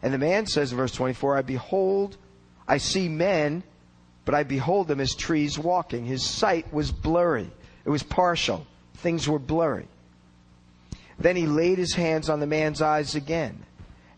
And 0.04 0.14
the 0.14 0.20
man 0.20 0.46
says 0.46 0.72
in 0.72 0.78
verse 0.78 0.94
24, 0.94 1.38
I 1.38 1.42
behold, 1.42 2.18
I 2.68 2.78
see 2.78 3.10
men, 3.10 3.64
but 4.24 4.36
I 4.36 4.44
behold 4.44 4.88
them 4.88 5.00
as 5.00 5.16
trees 5.16 5.58
walking. 5.58 6.06
His 6.06 6.24
sight 6.24 6.72
was 6.72 6.92
blurry, 6.92 7.50
it 7.84 7.90
was 7.90 8.04
partial. 8.04 8.68
Things 8.96 9.28
were 9.28 9.40
blurry. 9.40 9.88
Then 11.18 11.36
he 11.36 11.48
laid 11.48 11.80
his 11.80 11.96
hands 11.96 12.30
on 12.30 12.40
the 12.40 12.46
man's 12.46 12.80
eyes 12.80 13.16
again, 13.16 13.66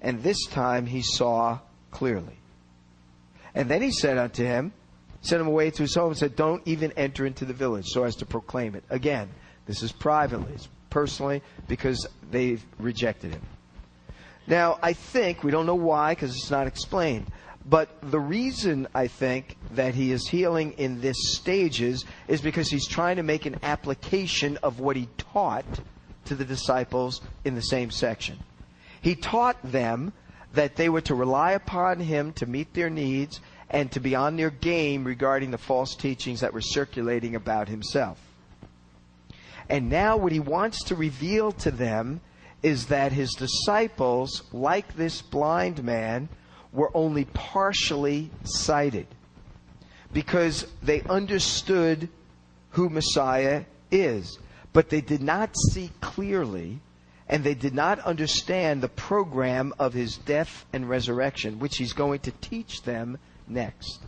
and 0.02 0.22
this 0.22 0.46
time 0.48 0.86
he 0.86 1.02
saw 1.02 1.60
clearly. 1.94 2.38
And 3.56 3.70
then 3.70 3.82
he 3.82 3.92
said 3.92 4.18
unto 4.18 4.44
him, 4.44 4.74
sent 5.22 5.40
him 5.40 5.48
away 5.48 5.72
to 5.72 5.84
his 5.84 5.96
home 5.96 6.10
and 6.10 6.18
said, 6.18 6.36
Don't 6.36 6.62
even 6.66 6.92
enter 6.94 7.26
into 7.26 7.46
the 7.46 7.54
village 7.54 7.86
so 7.88 8.04
as 8.04 8.16
to 8.18 8.26
proclaim 8.26 8.76
it. 8.76 8.84
Again, 8.90 9.30
this 9.66 9.82
is 9.82 9.92
privately, 9.92 10.54
it's 10.54 10.68
personally, 10.90 11.42
because 11.68 12.08
they've 12.30 12.64
rejected 12.80 13.32
him. 13.32 13.42
Now, 14.48 14.78
I 14.82 14.94
think, 14.94 15.44
we 15.44 15.52
don't 15.52 15.66
know 15.66 15.76
why 15.76 16.12
because 16.12 16.36
it's 16.36 16.52
not 16.52 16.68
explained, 16.68 17.28
but 17.66 17.90
the 18.02 18.20
reason 18.20 18.88
I 18.94 19.08
think 19.08 19.56
that 19.72 19.96
he 19.96 20.12
is 20.12 20.28
healing 20.28 20.74
in 20.74 21.00
this 21.00 21.16
stages 21.36 22.04
is 22.28 22.42
because 22.42 22.70
he's 22.70 22.88
trying 22.88 23.16
to 23.16 23.24
make 23.24 23.46
an 23.46 23.60
application 23.64 24.58
of 24.58 24.82
what 24.82 24.98
he 24.98 25.08
taught 25.18 25.64
to 26.26 26.36
the 26.36 26.44
disciples 26.44 27.22
in 27.46 27.56
the 27.56 27.62
same 27.62 27.90
section. 27.90 28.38
He 29.02 29.16
taught 29.16 29.58
them 29.64 30.12
that 30.54 30.76
they 30.76 30.90
were 30.90 31.02
to 31.02 31.16
rely 31.16 31.52
upon 31.52 32.00
him 32.00 32.32
to 32.34 32.46
meet 32.46 32.74
their 32.74 32.90
needs 32.90 33.42
and 33.70 33.92
to 33.92 34.00
be 34.00 34.16
on 34.16 34.38
their 34.38 34.52
game 34.52 35.04
regarding 35.04 35.52
the 35.52 35.58
false 35.58 35.96
teachings 35.96 36.42
that 36.42 36.54
were 36.54 36.62
circulating 36.62 37.36
about 37.36 37.68
himself. 37.68 38.20
And 39.70 39.90
now, 39.90 40.18
what 40.18 40.32
he 40.32 40.40
wants 40.40 40.84
to 40.86 40.96
reveal 40.96 41.52
to 41.54 41.72
them 41.72 42.22
is 42.62 42.88
that 42.88 43.12
his 43.12 43.32
disciples, 43.34 44.44
like 44.52 44.96
this 44.96 45.22
blind 45.22 45.84
man, 45.84 46.30
were 46.72 46.92
only 46.94 47.26
partially 47.26 48.30
sighted 48.44 49.08
because 50.12 50.68
they 50.82 51.02
understood 51.04 52.10
who 52.72 52.90
Messiah 52.90 53.64
is, 53.92 54.38
but 54.72 54.90
they 54.90 55.02
did 55.02 55.22
not 55.22 55.56
see 55.72 55.92
clearly 56.02 56.80
and 57.28 57.44
they 57.44 57.54
did 57.54 57.74
not 57.74 58.00
understand 58.00 58.82
the 58.82 58.90
program 58.90 59.74
of 59.80 59.94
his 59.94 60.18
death 60.18 60.66
and 60.74 60.90
resurrection, 60.90 61.60
which 61.60 61.78
he's 61.78 61.94
going 61.94 62.20
to 62.20 62.32
teach 62.32 62.84
them 62.84 63.18
next. 63.48 64.00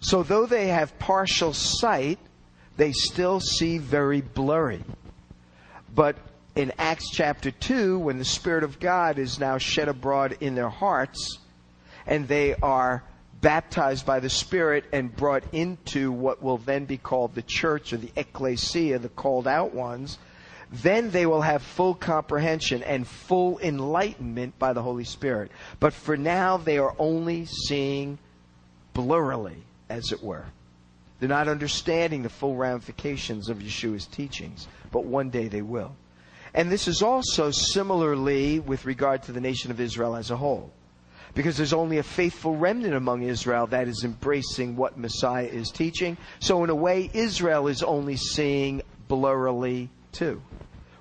So, 0.00 0.22
though 0.22 0.46
they 0.46 0.68
have 0.68 0.98
partial 0.98 1.52
sight, 1.52 2.18
they 2.76 2.92
still 2.92 3.40
see 3.40 3.78
very 3.78 4.20
blurry. 4.20 4.84
But 5.94 6.16
in 6.54 6.72
Acts 6.78 7.10
chapter 7.10 7.50
2, 7.50 7.98
when 7.98 8.18
the 8.18 8.24
Spirit 8.24 8.62
of 8.62 8.78
God 8.78 9.18
is 9.18 9.40
now 9.40 9.58
shed 9.58 9.88
abroad 9.88 10.36
in 10.40 10.54
their 10.54 10.68
hearts, 10.68 11.38
and 12.06 12.28
they 12.28 12.54
are 12.56 13.02
baptized 13.40 14.06
by 14.06 14.20
the 14.20 14.30
Spirit 14.30 14.84
and 14.92 15.14
brought 15.14 15.44
into 15.52 16.12
what 16.12 16.42
will 16.42 16.58
then 16.58 16.84
be 16.84 16.96
called 16.96 17.34
the 17.34 17.42
church 17.42 17.92
or 17.92 17.96
the 17.96 18.12
ecclesia, 18.16 18.98
the 18.98 19.08
called 19.08 19.46
out 19.46 19.74
ones, 19.74 20.18
then 20.82 21.10
they 21.10 21.26
will 21.26 21.42
have 21.42 21.62
full 21.62 21.94
comprehension 21.94 22.82
and 22.82 23.06
full 23.06 23.58
enlightenment 23.60 24.58
by 24.58 24.72
the 24.72 24.82
Holy 24.82 25.04
Spirit. 25.04 25.50
But 25.80 25.92
for 25.92 26.16
now, 26.16 26.56
they 26.56 26.78
are 26.78 26.94
only 26.98 27.46
seeing 27.46 28.18
blurrily, 28.94 29.58
as 29.88 30.12
it 30.12 30.22
were. 30.22 30.44
They're 31.18 31.28
not 31.28 31.48
understanding 31.48 32.22
the 32.22 32.28
full 32.28 32.56
ramifications 32.56 33.48
of 33.48 33.58
Yeshua's 33.58 34.06
teachings, 34.06 34.68
but 34.92 35.04
one 35.04 35.30
day 35.30 35.48
they 35.48 35.62
will. 35.62 35.94
And 36.52 36.70
this 36.70 36.88
is 36.88 37.02
also 37.02 37.50
similarly 37.50 38.60
with 38.60 38.86
regard 38.86 39.22
to 39.24 39.32
the 39.32 39.40
nation 39.40 39.70
of 39.70 39.80
Israel 39.80 40.16
as 40.16 40.30
a 40.30 40.36
whole. 40.36 40.72
Because 41.34 41.56
there's 41.56 41.74
only 41.74 41.98
a 41.98 42.02
faithful 42.02 42.56
remnant 42.56 42.94
among 42.94 43.22
Israel 43.22 43.66
that 43.68 43.88
is 43.88 44.04
embracing 44.04 44.74
what 44.74 44.96
Messiah 44.96 45.44
is 45.44 45.70
teaching. 45.70 46.16
So, 46.38 46.64
in 46.64 46.70
a 46.70 46.74
way, 46.74 47.10
Israel 47.12 47.66
is 47.66 47.82
only 47.82 48.16
seeing 48.16 48.80
blurrily 49.08 49.90
too. 50.12 50.40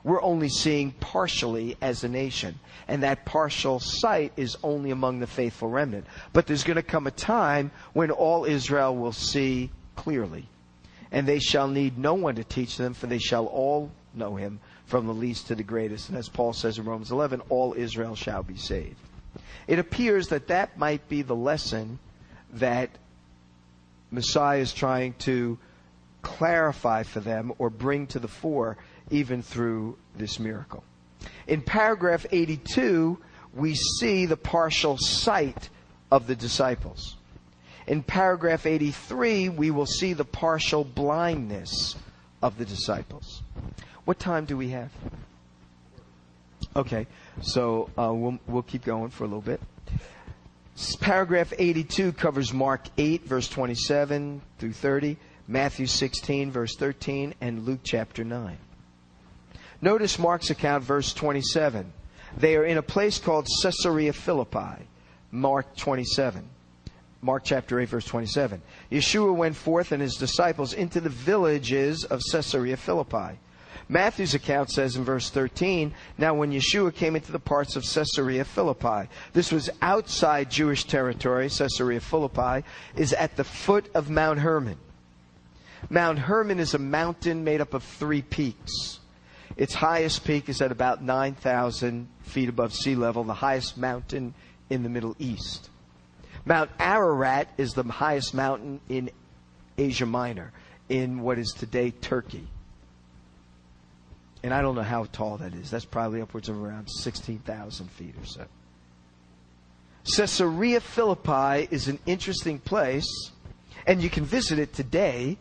We're 0.06 0.22
only 0.22 0.49
seeing 0.49 0.91
partially 0.91 1.78
as 1.82 2.03
a 2.03 2.08
nation. 2.08 2.60
And 2.88 3.01
that 3.01 3.26
partial 3.26 3.80
sight 3.80 4.34
is 4.38 4.56
only 4.62 4.91
among 4.91 5.20
the 5.20 5.26
faithful 5.26 5.68
remnant. 5.68 6.06
But 6.32 6.45
there's 6.45 6.64
going 6.64 6.76
to 6.76 6.84
come 6.84 7.08
a 7.08 7.12
time 7.12 7.72
when 7.93 8.12
all 8.12 8.45
Israel 8.45 8.95
will 8.95 9.14
see 9.14 9.72
clearly. 9.95 10.47
And 11.12 11.28
they 11.28 11.39
shall 11.39 11.68
need 11.68 11.97
no 11.97 12.14
one 12.14 12.36
to 12.36 12.43
teach 12.43 12.78
them, 12.78 12.93
for 12.93 13.08
they 13.08 13.18
shall 13.18 13.47
all 13.47 13.89
know 14.14 14.36
him 14.36 14.60
from 14.86 15.08
the 15.08 15.14
least 15.14 15.47
to 15.47 15.56
the 15.56 15.64
greatest. 15.64 16.10
And 16.10 16.18
as 16.20 16.30
Paul 16.30 16.53
says 16.53 16.78
in 16.78 16.86
Romans 16.86 17.12
11, 17.12 17.41
all 17.49 17.74
Israel 17.76 18.16
shall 18.16 18.43
be 18.43 18.58
saved. 18.58 18.99
It 19.68 19.80
appears 19.80 20.28
that 20.28 20.49
that 20.49 20.78
might 20.78 21.10
be 21.10 21.24
the 21.24 21.36
lesson 21.36 21.97
that 22.53 22.91
Messiah 24.12 24.60
is 24.60 24.72
trying 24.72 25.14
to 25.20 25.58
clarify 26.22 27.01
for 27.01 27.22
them 27.22 27.53
or 27.58 27.72
bring 27.72 28.06
to 28.08 28.20
the 28.20 28.28
fore 28.28 28.78
even 29.10 29.41
through 29.41 29.97
this 30.16 30.39
miracle. 30.39 30.84
In 31.47 31.62
paragraph 31.62 32.26
82, 32.32 33.18
we 33.53 33.76
see 33.76 34.26
the 34.26 34.38
partial 34.38 34.97
sight 34.97 35.70
of 36.12 36.28
the 36.28 36.36
disciples. 36.36 37.16
In 37.88 38.01
paragraph 38.01 38.66
83, 38.66 39.49
we 39.49 39.72
will 39.72 39.86
see 39.86 40.14
the 40.14 40.26
partial 40.26 40.84
blindness 40.84 41.95
of 42.41 42.58
the 42.58 42.66
disciples. 42.66 43.43
What 44.06 44.20
time 44.20 44.45
do 44.45 44.58
we 44.58 44.70
have? 44.70 44.91
Okay, 46.76 47.08
so 47.41 47.89
uh, 47.97 48.12
we'll, 48.14 48.39
we'll 48.47 48.64
keep 48.64 48.84
going 48.84 49.10
for 49.10 49.24
a 49.24 49.28
little 49.28 49.41
bit. 49.41 49.62
Paragraph 50.99 51.53
82 51.58 52.12
covers 52.14 52.51
Mark 52.51 52.82
8, 52.97 53.26
verse 53.26 53.47
27 53.47 54.41
through 54.58 54.74
30, 54.74 55.18
Matthew 55.47 55.88
16, 55.88 56.51
verse 56.51 56.76
13, 56.76 57.34
and 57.39 57.66
Luke 57.66 57.80
chapter 57.84 58.24
9. 58.24 58.58
Notice 59.86 60.18
Mark's 60.18 60.50
account, 60.50 60.84
verse 60.84 61.14
27. 61.14 61.94
They 62.38 62.56
are 62.56 62.66
in 62.66 62.80
a 62.80 62.82
place 62.82 63.20
called 63.20 63.48
Caesarea 63.62 64.14
Philippi, 64.14 64.84
Mark 65.30 65.76
27. 65.76 66.44
Mark 67.22 67.44
chapter 67.46 67.80
8, 67.80 67.90
verse 67.90 68.06
27. 68.06 68.64
Yeshua 68.92 69.36
went 69.36 69.56
forth 69.56 69.92
and 69.92 70.02
his 70.02 70.16
disciples 70.16 70.74
into 70.74 71.00
the 71.00 71.10
villages 71.10 72.04
of 72.04 72.20
Caesarea 72.32 72.78
Philippi. 72.78 73.38
Matthew's 73.88 74.34
account 74.34 74.72
says 74.72 74.96
in 74.96 75.04
verse 75.04 75.30
13, 75.30 75.94
Now 76.18 76.34
when 76.34 76.52
Yeshua 76.52 76.92
came 76.92 77.16
into 77.16 77.32
the 77.32 77.38
parts 77.38 77.76
of 77.76 77.84
Caesarea 77.84 78.44
Philippi, 78.44 79.08
this 79.34 79.52
was 79.52 79.70
outside 79.84 80.50
Jewish 80.50 80.86
territory. 80.86 81.48
Caesarea 81.48 82.00
Philippi 82.00 82.66
is 82.96 83.14
at 83.14 83.36
the 83.36 83.44
foot 83.44 83.88
of 83.94 84.10
Mount 84.10 84.40
Hermon. 84.40 84.80
Mount 85.92 86.18
Hermon 86.18 86.58
is 86.60 86.74
a 86.74 86.80
mountain 86.80 87.44
made 87.44 87.62
up 87.62 87.76
of 87.76 87.84
three 87.84 88.24
peaks. 88.24 89.00
Its 89.58 89.74
highest 89.74 90.26
peak 90.26 90.49
is 90.49 90.62
at 90.62 90.72
about 90.72 91.01
9,000 91.01 92.08
feet 92.24 92.49
above 92.49 92.74
sea 92.74 92.95
level, 92.95 93.24
the 93.24 93.34
highest 93.34 93.78
mountain 93.78 94.34
in 94.70 94.84
the 94.84 94.89
Middle 94.89 95.16
East. 95.18 95.70
Mount 96.45 96.70
Ararat 96.80 97.47
is 97.58 97.74
the 97.74 97.84
highest 97.84 98.34
mountain 98.34 98.82
in 98.89 99.10
Asia 99.78 100.06
Minor, 100.06 100.51
in 100.89 101.22
what 101.22 101.39
is 101.39 101.53
today 101.58 101.91
Turkey. 101.91 102.47
And 104.43 104.53
I 104.53 104.62
don't 104.62 104.76
know 104.76 104.84
how 104.84 105.06
tall 105.06 105.38
that 105.38 105.53
is. 105.53 105.72
That's 105.72 105.86
probably 105.86 106.22
upwards 106.22 106.49
of 106.49 106.62
around 106.62 106.88
16,000 106.88 107.89
feet 107.91 108.14
or 108.22 108.26
so. 108.26 108.45
Caesarea 110.16 110.82
Philippi 110.82 111.68
is 111.72 111.88
an 111.88 111.97
interesting 112.06 112.60
place, 112.60 113.32
and 113.88 114.03
you 114.03 114.10
can 114.10 114.24
visit 114.24 114.60
it 114.60 114.72
today 114.74 115.38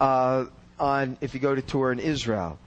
uh, 0.00 0.46
on 0.80 1.18
if 1.20 1.34
you 1.34 1.40
go 1.40 1.54
to 1.54 1.60
tour 1.60 1.92
in 1.92 1.98
Israel. 1.98 2.58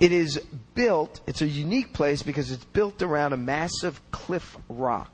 It 0.00 0.12
is 0.12 0.40
built, 0.74 1.20
it's 1.26 1.42
a 1.42 1.46
unique 1.46 1.92
place 1.92 2.22
because 2.22 2.52
it's 2.52 2.64
built 2.64 3.02
around 3.02 3.32
a 3.32 3.36
massive 3.36 4.00
cliff 4.10 4.56
rock. 4.68 5.10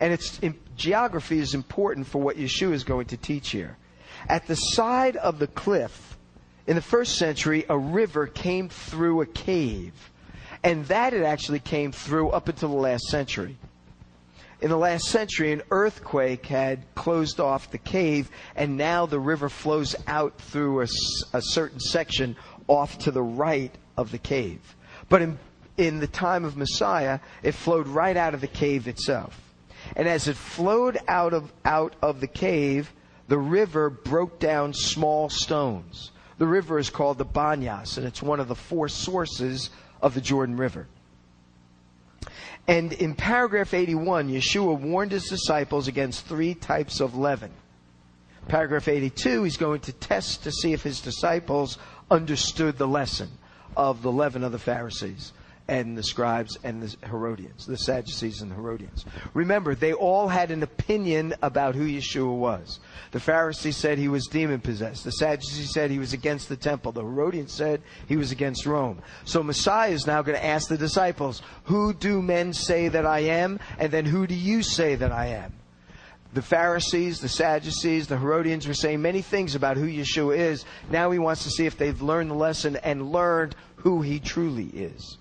And 0.00 0.12
its 0.12 0.38
geography 0.76 1.38
is 1.38 1.54
important 1.54 2.06
for 2.06 2.20
what 2.20 2.36
Yeshua 2.36 2.72
is 2.72 2.84
going 2.84 3.06
to 3.06 3.16
teach 3.16 3.50
here. 3.50 3.76
At 4.28 4.46
the 4.46 4.54
side 4.54 5.16
of 5.16 5.38
the 5.38 5.46
cliff, 5.46 6.16
in 6.66 6.76
the 6.76 6.82
first 6.82 7.16
century, 7.16 7.64
a 7.68 7.78
river 7.78 8.26
came 8.26 8.68
through 8.68 9.22
a 9.22 9.26
cave. 9.26 9.92
And 10.62 10.84
that 10.86 11.14
it 11.14 11.22
actually 11.22 11.60
came 11.60 11.92
through 11.92 12.30
up 12.30 12.48
until 12.48 12.70
the 12.70 12.76
last 12.76 13.04
century. 13.08 13.56
In 14.60 14.70
the 14.70 14.76
last 14.76 15.08
century, 15.08 15.52
an 15.52 15.62
earthquake 15.70 16.46
had 16.46 16.82
closed 16.94 17.40
off 17.40 17.70
the 17.70 17.78
cave, 17.78 18.30
and 18.54 18.76
now 18.76 19.04
the 19.04 19.20
river 19.20 19.50
flows 19.50 19.94
out 20.06 20.38
through 20.38 20.80
a, 20.80 20.86
a 21.34 21.42
certain 21.42 21.78
section 21.78 22.36
off 22.68 22.98
to 22.98 23.10
the 23.10 23.22
right 23.22 23.74
of 23.96 24.10
the 24.10 24.18
cave. 24.18 24.76
But 25.08 25.22
in, 25.22 25.38
in 25.76 26.00
the 26.00 26.06
time 26.06 26.44
of 26.44 26.56
Messiah, 26.56 27.20
it 27.42 27.52
flowed 27.52 27.86
right 27.86 28.16
out 28.16 28.34
of 28.34 28.40
the 28.40 28.46
cave 28.46 28.88
itself. 28.88 29.40
And 29.94 30.08
as 30.08 30.26
it 30.28 30.36
flowed 30.36 30.98
out 31.06 31.32
of, 31.32 31.52
out 31.64 31.94
of 32.02 32.20
the 32.20 32.26
cave, 32.26 32.92
the 33.28 33.38
river 33.38 33.90
broke 33.90 34.38
down 34.38 34.72
small 34.74 35.28
stones. 35.28 36.10
The 36.38 36.46
river 36.46 36.78
is 36.78 36.90
called 36.90 37.18
the 37.18 37.24
Banyas, 37.24 37.96
and 37.96 38.06
it's 38.06 38.22
one 38.22 38.40
of 38.40 38.48
the 38.48 38.54
four 38.54 38.88
sources 38.88 39.70
of 40.02 40.14
the 40.14 40.20
Jordan 40.20 40.56
River. 40.56 40.86
And 42.68 42.92
in 42.92 43.14
paragraph 43.14 43.74
81, 43.74 44.28
Yeshua 44.28 44.78
warned 44.78 45.12
his 45.12 45.28
disciples 45.28 45.86
against 45.86 46.26
three 46.26 46.54
types 46.54 47.00
of 47.00 47.16
leaven. 47.16 47.52
Paragraph 48.48 48.88
82, 48.88 49.44
he's 49.44 49.56
going 49.56 49.80
to 49.80 49.92
test 49.92 50.44
to 50.44 50.52
see 50.52 50.72
if 50.72 50.82
his 50.82 51.00
disciples 51.00 51.78
understood 52.10 52.78
the 52.78 52.88
lesson 52.88 53.30
of 53.76 54.02
the 54.02 54.12
leaven 54.12 54.44
of 54.44 54.52
the 54.52 54.58
Pharisees 54.58 55.32
and 55.68 55.98
the 55.98 56.02
scribes 56.02 56.56
and 56.62 56.82
the 56.82 57.06
Herodians, 57.06 57.66
the 57.66 57.76
Sadducees 57.76 58.40
and 58.40 58.50
the 58.50 58.54
Herodians. 58.54 59.04
Remember, 59.34 59.74
they 59.74 59.92
all 59.92 60.28
had 60.28 60.50
an 60.50 60.62
opinion 60.62 61.34
about 61.42 61.74
who 61.74 61.86
Yeshua 61.86 62.36
was. 62.36 62.78
The 63.10 63.20
Pharisees 63.20 63.76
said 63.76 63.98
he 63.98 64.08
was 64.08 64.26
demon 64.26 64.60
possessed. 64.60 65.04
The 65.04 65.10
Sadducees 65.10 65.72
said 65.72 65.90
he 65.90 65.98
was 65.98 66.12
against 66.12 66.48
the 66.48 66.56
temple. 66.56 66.92
The 66.92 67.02
Herodians 67.02 67.52
said 67.52 67.82
he 68.06 68.16
was 68.16 68.30
against 68.30 68.66
Rome. 68.66 69.02
So 69.24 69.42
Messiah 69.42 69.90
is 69.90 70.06
now 70.06 70.22
going 70.22 70.38
to 70.38 70.44
ask 70.44 70.68
the 70.68 70.78
disciples, 70.78 71.42
Who 71.64 71.92
do 71.92 72.22
men 72.22 72.52
say 72.52 72.88
that 72.88 73.06
I 73.06 73.20
am? 73.20 73.58
And 73.78 73.90
then 73.90 74.04
who 74.04 74.26
do 74.26 74.34
you 74.34 74.62
say 74.62 74.94
that 74.94 75.10
I 75.10 75.26
am? 75.26 75.52
The 76.36 76.42
Pharisees, 76.42 77.20
the 77.20 77.30
Sadducees, 77.30 78.08
the 78.08 78.18
Herodians 78.18 78.68
were 78.68 78.74
saying 78.74 79.00
many 79.00 79.22
things 79.22 79.54
about 79.54 79.78
who 79.78 79.86
Yeshua 79.86 80.36
is. 80.36 80.66
Now 80.90 81.10
he 81.10 81.18
wants 81.18 81.44
to 81.44 81.50
see 81.50 81.64
if 81.64 81.78
they've 81.78 82.02
learned 82.02 82.30
the 82.30 82.34
lesson 82.34 82.76
and 82.76 83.10
learned 83.10 83.56
who 83.76 84.02
he 84.02 84.20
truly 84.20 84.66
is. 84.66 85.16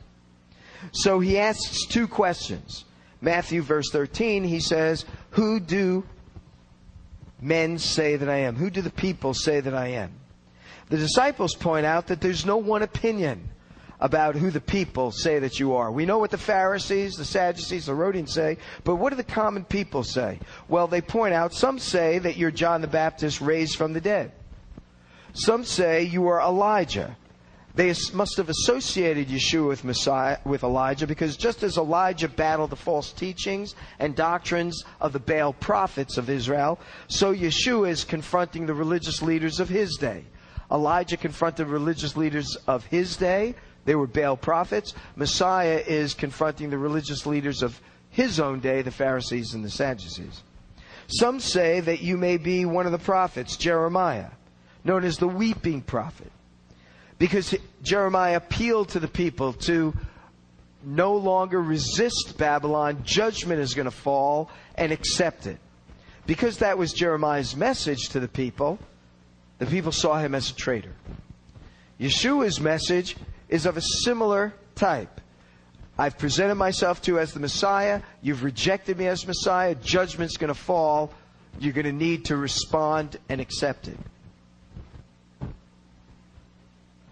So 0.91 1.21
he 1.21 1.39
asks 1.39 1.85
two 1.85 2.09
questions. 2.09 2.83
Matthew 3.21 3.61
verse 3.61 3.85
13, 3.93 4.43
he 4.43 4.59
says, 4.59 5.05
Who 5.29 5.61
do 5.61 6.03
men 7.39 7.79
say 7.79 8.17
that 8.17 8.27
I 8.27 8.39
am? 8.39 8.57
Who 8.57 8.69
do 8.69 8.81
the 8.81 8.89
people 8.89 9.33
say 9.33 9.61
that 9.61 9.73
I 9.73 9.87
am? 9.91 10.11
The 10.89 10.97
disciples 10.97 11.55
point 11.55 11.85
out 11.85 12.07
that 12.07 12.19
there's 12.19 12.45
no 12.45 12.57
one 12.57 12.81
opinion 12.81 13.47
about 13.99 14.35
who 14.35 14.51
the 14.51 14.61
people 14.61 15.11
say 15.11 15.39
that 15.39 15.59
you 15.59 15.75
are. 15.75 15.91
We 15.91 16.05
know 16.05 16.19
what 16.19 16.31
the 16.31 16.37
Pharisees, 16.37 17.15
the 17.15 17.25
Sadducees, 17.25 17.85
the 17.85 17.93
Herodians 17.93 18.33
say, 18.33 18.57
but 18.83 18.95
what 18.95 19.11
do 19.11 19.15
the 19.15 19.23
common 19.23 19.63
people 19.63 20.03
say? 20.03 20.39
Well, 20.67 20.87
they 20.87 21.01
point 21.01 21.33
out 21.33 21.53
some 21.53 21.79
say 21.79 22.19
that 22.19 22.37
you're 22.37 22.51
John 22.51 22.81
the 22.81 22.87
Baptist 22.87 23.41
raised 23.41 23.77
from 23.77 23.93
the 23.93 24.01
dead. 24.01 24.31
Some 25.33 25.65
say 25.65 26.03
you 26.03 26.27
are 26.27 26.41
Elijah. 26.41 27.15
They 27.75 27.93
must 28.13 28.37
have 28.37 28.47
associated 28.47 29.27
Yeshua 29.27 29.67
with 29.67 29.83
Messiah, 29.83 30.37
with 30.45 30.63
Elijah, 30.63 31.07
because 31.07 31.35
just 31.35 31.61
as 31.61 31.77
Elijah 31.77 32.29
battled 32.29 32.69
the 32.69 32.77
false 32.77 33.11
teachings 33.11 33.75
and 33.99 34.15
doctrines 34.15 34.85
of 35.01 35.11
the 35.11 35.19
Baal 35.19 35.51
prophets 35.51 36.17
of 36.17 36.29
Israel, 36.29 36.79
so 37.09 37.35
Yeshua 37.35 37.89
is 37.89 38.05
confronting 38.05 38.65
the 38.65 38.73
religious 38.73 39.21
leaders 39.21 39.59
of 39.59 39.67
his 39.67 39.97
day. 39.97 40.23
Elijah 40.71 41.17
confronted 41.17 41.67
religious 41.67 42.15
leaders 42.15 42.55
of 42.65 42.85
his 42.85 43.17
day. 43.17 43.55
They 43.85 43.95
were 43.95 44.07
Baal 44.07 44.35
prophets. 44.35 44.93
Messiah 45.15 45.81
is 45.85 46.13
confronting 46.13 46.69
the 46.69 46.77
religious 46.77 47.25
leaders 47.25 47.61
of 47.61 47.79
his 48.09 48.39
own 48.39 48.59
day, 48.59 48.81
the 48.81 48.91
Pharisees 48.91 49.53
and 49.53 49.63
the 49.63 49.69
Sadducees. 49.69 50.41
Some 51.07 51.39
say 51.39 51.79
that 51.81 52.01
you 52.01 52.17
may 52.17 52.37
be 52.37 52.65
one 52.65 52.85
of 52.85 52.91
the 52.91 52.97
prophets, 52.97 53.57
Jeremiah, 53.57 54.29
known 54.83 55.03
as 55.03 55.17
the 55.17 55.27
weeping 55.27 55.81
prophet. 55.81 56.31
Because 57.19 57.55
Jeremiah 57.83 58.37
appealed 58.37 58.89
to 58.89 58.99
the 58.99 59.07
people 59.07 59.53
to 59.53 59.93
no 60.83 61.15
longer 61.15 61.61
resist 61.61 62.37
Babylon, 62.37 63.03
judgment 63.03 63.59
is 63.59 63.73
going 63.73 63.85
to 63.85 63.91
fall, 63.91 64.49
and 64.75 64.91
accept 64.91 65.47
it. 65.47 65.57
Because 66.25 66.57
that 66.57 66.77
was 66.77 66.91
Jeremiah's 66.91 67.55
message 67.55 68.09
to 68.09 68.19
the 68.19 68.27
people, 68.27 68.79
the 69.59 69.65
people 69.65 69.91
saw 69.91 70.19
him 70.19 70.35
as 70.35 70.49
a 70.49 70.55
traitor. 70.55 70.93
Yeshua's 71.99 72.59
message 72.59 73.15
is 73.49 73.65
of 73.65 73.77
a 73.77 73.81
similar 73.81 74.53
type. 74.75 75.21
I've 75.97 76.17
presented 76.17 76.55
myself 76.55 77.01
to 77.03 77.19
as 77.19 77.33
the 77.33 77.39
Messiah. 77.39 78.01
You've 78.21 78.43
rejected 78.43 78.97
me 78.97 79.07
as 79.07 79.25
Messiah. 79.25 79.75
Judgment's 79.75 80.37
going 80.37 80.49
to 80.49 80.53
fall. 80.53 81.13
You're 81.59 81.73
going 81.73 81.85
to 81.85 81.93
need 81.93 82.25
to 82.25 82.35
respond 82.35 83.17
and 83.29 83.39
accept 83.39 83.87
it. 83.87 83.97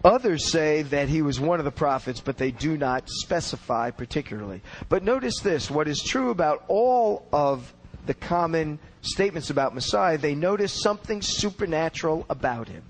Others 0.04 0.50
say 0.50 0.82
that 0.82 1.08
he 1.08 1.22
was 1.22 1.40
one 1.40 1.60
of 1.60 1.64
the 1.64 1.70
prophets, 1.70 2.20
but 2.20 2.36
they 2.36 2.50
do 2.50 2.76
not 2.76 3.08
specify 3.08 3.90
particularly. 3.90 4.60
But 4.90 5.02
notice 5.02 5.40
this 5.40 5.70
what 5.70 5.88
is 5.88 6.02
true 6.02 6.28
about 6.28 6.62
all 6.68 7.26
of 7.32 7.72
the 8.04 8.12
common 8.12 8.78
statements 9.00 9.48
about 9.48 9.74
Messiah, 9.74 10.18
they 10.18 10.34
notice 10.34 10.78
something 10.82 11.22
supernatural 11.22 12.26
about 12.28 12.68
him. 12.68 12.82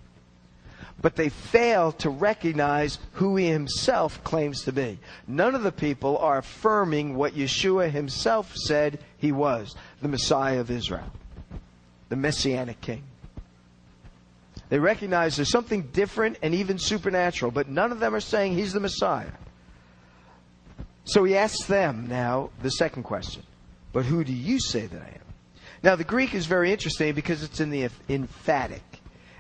But 1.05 1.17
they 1.17 1.29
fail 1.29 1.93
to 1.93 2.09
recognize 2.09 2.99
who 3.13 3.37
he 3.37 3.49
himself 3.49 4.25
claims 4.25 4.63
to 4.63 4.73
be. 4.73 4.99
None 5.29 5.55
of 5.55 5.63
the 5.63 5.71
people 5.71 6.17
are 6.17 6.39
affirming 6.39 7.15
what 7.15 7.35
Yeshua 7.35 7.91
himself 7.91 8.57
said 8.57 8.99
he 9.19 9.31
was 9.31 9.77
the 10.01 10.09
Messiah 10.09 10.61
of 10.61 10.71
Israel, 10.71 11.13
the 12.09 12.17
Messianic 12.17 12.81
King. 12.81 13.03
They 14.71 14.79
recognize 14.79 15.37
there's 15.37 15.51
something 15.51 15.83
different 15.93 16.39
and 16.41 16.55
even 16.55 16.79
supernatural, 16.79 17.51
but 17.51 17.69
none 17.69 17.93
of 17.93 18.01
them 18.01 18.15
are 18.15 18.21
saying 18.21 18.55
he's 18.55 18.73
the 18.73 18.81
Messiah. 18.81 19.33
So 21.05 21.23
he 21.25 21.37
asks 21.37 21.67
them 21.67 22.07
now 22.09 22.49
the 22.63 22.71
second 22.71 23.03
question 23.03 23.43
But 23.93 24.07
who 24.07 24.25
do 24.25 24.33
you 24.33 24.59
say 24.59 24.87
that 24.87 25.03
I 25.03 25.09
am? 25.09 25.61
Now, 25.83 25.97
the 25.97 26.05
Greek 26.05 26.33
is 26.35 26.47
very 26.47 26.73
interesting 26.73 27.15
because 27.15 27.43
it's 27.43 27.61
in 27.61 27.69
the 27.69 27.91
emphatic. 28.09 28.94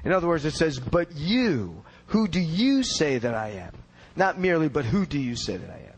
In 0.05 0.13
other 0.13 0.27
words, 0.27 0.45
it 0.45 0.55
says, 0.55 0.79
But 0.79 1.17
you, 1.17 1.83
who 2.09 2.29
do 2.29 2.41
you 2.41 2.83
say 2.83 3.19
that 3.19 3.35
I 3.35 3.51
am? 3.51 3.73
Not 4.17 4.39
merely, 4.39 4.69
but 4.69 4.85
who 4.85 5.07
do 5.07 5.19
you 5.19 5.37
say 5.37 5.57
that 5.57 5.71
I 5.71 5.79
am? 5.79 5.95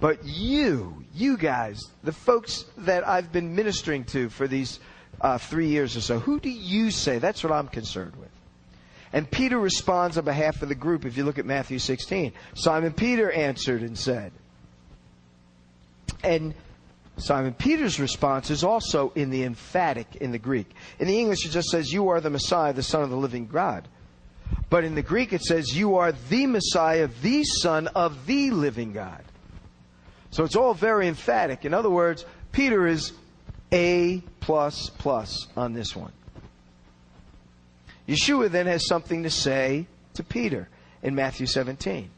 But 0.00 0.24
you, 0.24 1.04
you 1.14 1.36
guys, 1.36 1.80
the 2.02 2.12
folks 2.12 2.64
that 2.78 3.06
I've 3.06 3.32
been 3.32 3.54
ministering 3.54 4.04
to 4.06 4.30
for 4.30 4.48
these 4.48 4.80
uh, 5.20 5.38
three 5.38 5.68
years 5.68 5.96
or 5.96 6.00
so, 6.00 6.18
who 6.18 6.40
do 6.40 6.48
you 6.48 6.90
say? 6.90 7.18
That's 7.18 7.44
what 7.44 7.52
I'm 7.52 7.68
concerned 7.68 8.16
with. 8.16 8.30
And 9.12 9.30
Peter 9.30 9.58
responds 9.58 10.16
on 10.16 10.24
behalf 10.24 10.62
of 10.62 10.68
the 10.68 10.74
group 10.74 11.04
if 11.04 11.16
you 11.16 11.24
look 11.24 11.38
at 11.38 11.44
Matthew 11.44 11.78
16. 11.78 12.32
Simon 12.54 12.92
Peter 12.92 13.30
answered 13.30 13.82
and 13.82 13.98
said, 13.98 14.32
and 16.22 16.54
Simon 17.20 17.52
Peter's 17.54 18.00
response 18.00 18.50
is 18.50 18.64
also 18.64 19.12
in 19.14 19.30
the 19.30 19.44
emphatic 19.44 20.16
in 20.16 20.32
the 20.32 20.38
Greek. 20.38 20.70
In 20.98 21.06
the 21.06 21.18
English, 21.18 21.44
it 21.44 21.50
just 21.50 21.68
says, 21.68 21.92
You 21.92 22.08
are 22.08 22.20
the 22.20 22.30
Messiah, 22.30 22.72
the 22.72 22.82
Son 22.82 23.02
of 23.02 23.10
the 23.10 23.16
living 23.16 23.46
God. 23.46 23.86
But 24.68 24.84
in 24.84 24.94
the 24.94 25.02
Greek, 25.02 25.32
it 25.32 25.42
says, 25.42 25.76
You 25.76 25.96
are 25.96 26.12
the 26.12 26.46
Messiah, 26.46 27.08
the 27.22 27.44
Son 27.44 27.88
of 27.88 28.26
the 28.26 28.50
living 28.50 28.92
God. 28.92 29.22
So 30.30 30.44
it's 30.44 30.56
all 30.56 30.74
very 30.74 31.08
emphatic. 31.08 31.64
In 31.64 31.74
other 31.74 31.90
words, 31.90 32.24
Peter 32.52 32.86
is 32.86 33.12
A 33.72 34.22
plus 34.40 34.90
plus 34.90 35.46
on 35.56 35.72
this 35.72 35.94
one. 35.94 36.12
Yeshua 38.08 38.50
then 38.50 38.66
has 38.66 38.86
something 38.86 39.22
to 39.24 39.30
say 39.30 39.86
to 40.14 40.24
Peter 40.24 40.68
in 41.02 41.14
Matthew 41.14 41.46
17. 41.46 42.10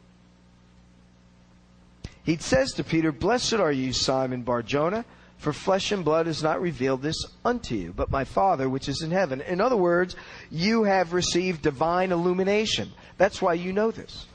He 2.23 2.37
says 2.37 2.71
to 2.73 2.83
Peter, 2.83 3.11
Blessed 3.11 3.55
are 3.55 3.71
you, 3.71 3.91
Simon 3.91 4.43
Barjona, 4.43 5.05
for 5.37 5.51
flesh 5.51 5.91
and 5.91 6.05
blood 6.05 6.27
has 6.27 6.41
not 6.41 6.61
revealed 6.61 7.01
this 7.01 7.25
unto 7.43 7.75
you, 7.75 7.93
but 7.93 8.09
my 8.09 8.23
Father 8.23 8.69
which 8.69 8.87
is 8.87 9.01
in 9.01 9.11
heaven. 9.11 9.41
In 9.41 9.59
other 9.59 9.75
words, 9.75 10.15
you 10.49 10.83
have 10.83 11.13
received 11.13 11.61
divine 11.61 12.13
illumination. 12.13 12.91
That's 13.17 13.41
why 13.41 13.55
you 13.55 13.73
know 13.73 13.91
this. 13.91 14.25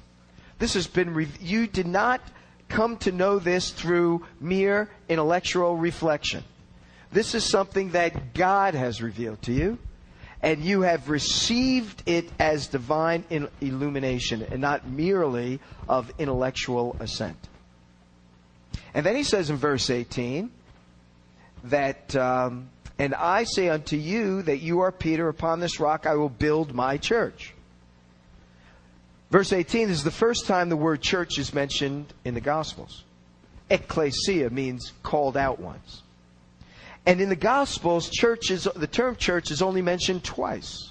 This 0.58 0.74
has 0.74 0.86
been, 0.86 1.14
re- 1.14 1.28
you 1.40 1.66
did 1.66 1.86
not 1.86 2.20
come 2.68 2.98
to 2.98 3.12
know 3.12 3.38
this 3.38 3.70
through 3.70 4.26
mere 4.38 4.90
intellectual 5.08 5.76
reflection. 5.76 6.44
This 7.10 7.34
is 7.34 7.44
something 7.44 7.92
that 7.92 8.34
God 8.34 8.74
has 8.74 9.00
revealed 9.00 9.40
to 9.42 9.52
you 9.52 9.78
and 10.42 10.60
you 10.62 10.82
have 10.82 11.08
received 11.08 12.02
it 12.06 12.28
as 12.38 12.68
divine 12.68 13.24
illumination 13.60 14.42
and 14.42 14.60
not 14.60 14.86
merely 14.86 15.58
of 15.88 16.12
intellectual 16.18 16.96
assent. 17.00 17.48
And 18.94 19.04
then 19.04 19.16
he 19.16 19.22
says 19.22 19.50
in 19.50 19.56
verse 19.56 19.90
18 19.90 20.50
that, 21.64 22.14
um, 22.16 22.70
and 22.98 23.14
I 23.14 23.44
say 23.44 23.68
unto 23.68 23.96
you 23.96 24.42
that 24.42 24.58
you 24.58 24.80
are 24.80 24.92
Peter, 24.92 25.28
upon 25.28 25.60
this 25.60 25.80
rock 25.80 26.06
I 26.06 26.14
will 26.14 26.28
build 26.28 26.74
my 26.74 26.96
church. 26.96 27.54
Verse 29.30 29.52
18 29.52 29.90
is 29.90 30.04
the 30.04 30.10
first 30.10 30.46
time 30.46 30.68
the 30.68 30.76
word 30.76 31.02
church 31.02 31.38
is 31.38 31.52
mentioned 31.52 32.12
in 32.24 32.34
the 32.34 32.40
Gospels. 32.40 33.04
Ecclesia 33.70 34.48
means 34.50 34.92
called 35.02 35.36
out 35.36 35.60
ones. 35.60 36.02
And 37.04 37.20
in 37.20 37.28
the 37.28 37.36
Gospels, 37.36 38.08
churches, 38.10 38.66
the 38.74 38.86
term 38.86 39.16
church 39.16 39.50
is 39.50 39.60
only 39.60 39.82
mentioned 39.82 40.24
twice. 40.24 40.90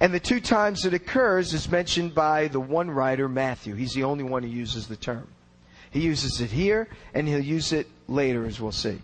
And 0.00 0.14
the 0.14 0.20
two 0.20 0.40
times 0.40 0.84
it 0.84 0.94
occurs 0.94 1.52
is 1.52 1.70
mentioned 1.70 2.14
by 2.14 2.48
the 2.48 2.60
one 2.60 2.90
writer, 2.90 3.28
Matthew. 3.28 3.74
He's 3.74 3.92
the 3.92 4.04
only 4.04 4.24
one 4.24 4.42
who 4.42 4.48
uses 4.48 4.86
the 4.86 4.96
term. 4.96 5.26
He 5.90 6.00
uses 6.00 6.40
it 6.40 6.50
here, 6.50 6.88
and 7.14 7.26
he'll 7.26 7.40
use 7.40 7.72
it 7.72 7.86
later, 8.06 8.46
as 8.46 8.60
we'll 8.60 8.72
see. 8.72 9.00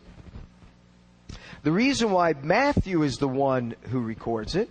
The 1.63 1.73
reason 1.73 2.11
why 2.11 2.35
Matthew 2.43 3.03
is 3.03 3.17
the 3.17 3.29
one 3.29 3.75
who 3.91 4.01
records 4.01 4.55
it 4.55 4.69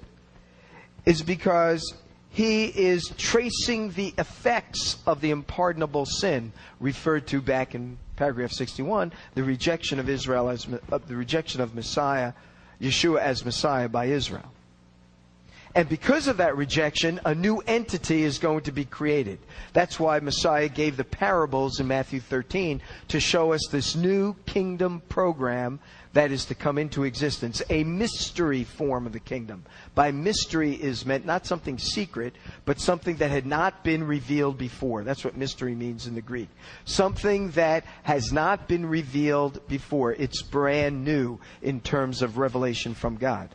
is 1.06 1.24
because 1.24 1.96
he 2.30 2.66
is 2.66 3.12
tracing 3.18 3.92
the 3.92 4.14
effects 4.18 4.98
of 5.06 5.22
the 5.22 5.32
unpardonable 5.32 6.06
sin 6.06 6.52
referred 6.80 7.28
to 7.28 7.42
back 7.42 7.76
in 7.76 7.98
paragraph 8.16 8.52
61, 8.52 9.12
the 9.36 9.44
rejection 9.44 10.00
of 10.00 10.10
Israel 10.10 10.50
as 10.50 10.68
uh, 10.92 11.00
the 11.08 11.16
rejection 11.16 11.62
of 11.62 11.76
Messiah, 11.76 12.34
Yeshua 12.82 13.20
as 13.20 13.44
Messiah 13.44 13.90
by 13.90 14.06
Israel. 14.06 14.52
And 15.76 15.90
because 15.90 16.28
of 16.28 16.38
that 16.38 16.56
rejection, 16.56 17.20
a 17.26 17.34
new 17.34 17.58
entity 17.66 18.24
is 18.24 18.38
going 18.38 18.62
to 18.62 18.72
be 18.72 18.86
created. 18.86 19.40
That's 19.74 20.00
why 20.00 20.20
Messiah 20.20 20.70
gave 20.70 20.98
the 20.98 21.04
parables 21.04 21.80
in 21.80 21.88
Matthew 21.88 22.20
13 22.20 22.80
to 23.08 23.20
show 23.20 23.54
us 23.54 23.68
this 23.72 23.96
new 23.96 24.36
kingdom 24.46 25.02
program 25.10 25.80
that 26.14 26.32
is 26.32 26.46
to 26.46 26.56
come 26.56 26.78
into 26.78 27.06
existence, 27.06 27.64
a 27.72 27.84
mystery 27.84 28.64
form 28.64 29.08
of 29.08 29.14
the 29.14 29.20
kingdom. 29.20 29.66
By 29.96 30.12
mystery 30.12 30.76
is 30.76 31.08
meant 31.08 31.26
not 31.26 31.48
something 31.48 31.80
secret, 31.80 32.36
but 32.66 32.80
something 32.80 33.16
that 33.16 33.32
had 33.32 33.48
not 33.48 33.84
been 33.84 34.04
revealed 34.04 34.60
before. 34.60 35.04
That's 35.04 35.26
what 35.26 35.36
mystery 35.36 35.74
means 35.74 36.06
in 36.06 36.14
the 36.14 36.22
Greek. 36.22 36.50
Something 36.86 37.50
that 37.52 37.84
has 38.04 38.32
not 38.32 38.68
been 38.68 38.86
revealed 38.86 39.68
before. 39.68 40.14
It's 40.14 40.44
brand 40.44 41.04
new 41.04 41.40
in 41.64 41.82
terms 41.82 42.22
of 42.22 42.38
revelation 42.38 42.94
from 42.94 43.18
God. 43.18 43.50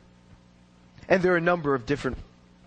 And 1.09 1.23
there 1.23 1.33
are 1.33 1.39
a 1.39 1.41
number 1.41 1.75
of 1.75 1.87
different 1.87 2.19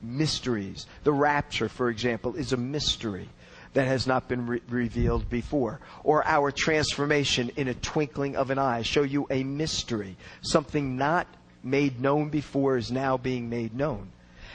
mysteries. 0.01 0.87
The 1.03 1.13
rapture, 1.13 1.69
for 1.69 1.89
example, 1.89 2.35
is 2.35 2.53
a 2.53 2.57
mystery 2.57 3.29
that 3.73 3.87
has 3.87 4.07
not 4.07 4.27
been 4.27 4.47
re- 4.47 4.61
revealed 4.67 5.29
before. 5.29 5.79
Or 6.03 6.25
our 6.27 6.51
transformation 6.51 7.51
in 7.55 7.67
a 7.67 7.73
twinkling 7.73 8.35
of 8.35 8.49
an 8.49 8.57
eye. 8.57 8.81
Show 8.81 9.03
you 9.03 9.27
a 9.29 9.43
mystery. 9.43 10.17
Something 10.41 10.97
not 10.97 11.27
made 11.63 12.01
known 12.01 12.29
before 12.29 12.77
is 12.77 12.91
now 12.91 13.17
being 13.17 13.49
made 13.49 13.73
known. 13.73 14.11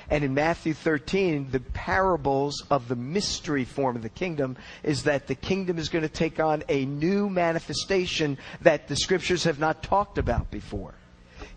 And 0.09 0.23
in 0.23 0.35
Matthew 0.35 0.73
13, 0.73 1.51
the 1.51 1.61
parables 1.61 2.65
of 2.71 2.87
the 2.87 2.95
mystery 2.95 3.65
form 3.65 3.97
of 3.97 4.03
the 4.03 4.09
kingdom 4.09 4.57
is 4.85 5.03
that 5.05 5.27
the 5.27 5.35
kingdom 5.35 5.79
is 5.79 5.89
going 5.89 6.03
to 6.03 6.09
take 6.09 6.39
on 6.39 6.63
a 6.69 6.85
new 6.85 7.29
manifestation 7.29 8.39
that 8.61 8.87
the 8.87 8.97
scriptures 8.97 9.45
have 9.45 9.59
not 9.59 9.83
talked 9.83 10.19
about 10.19 10.51
before. 10.51 10.95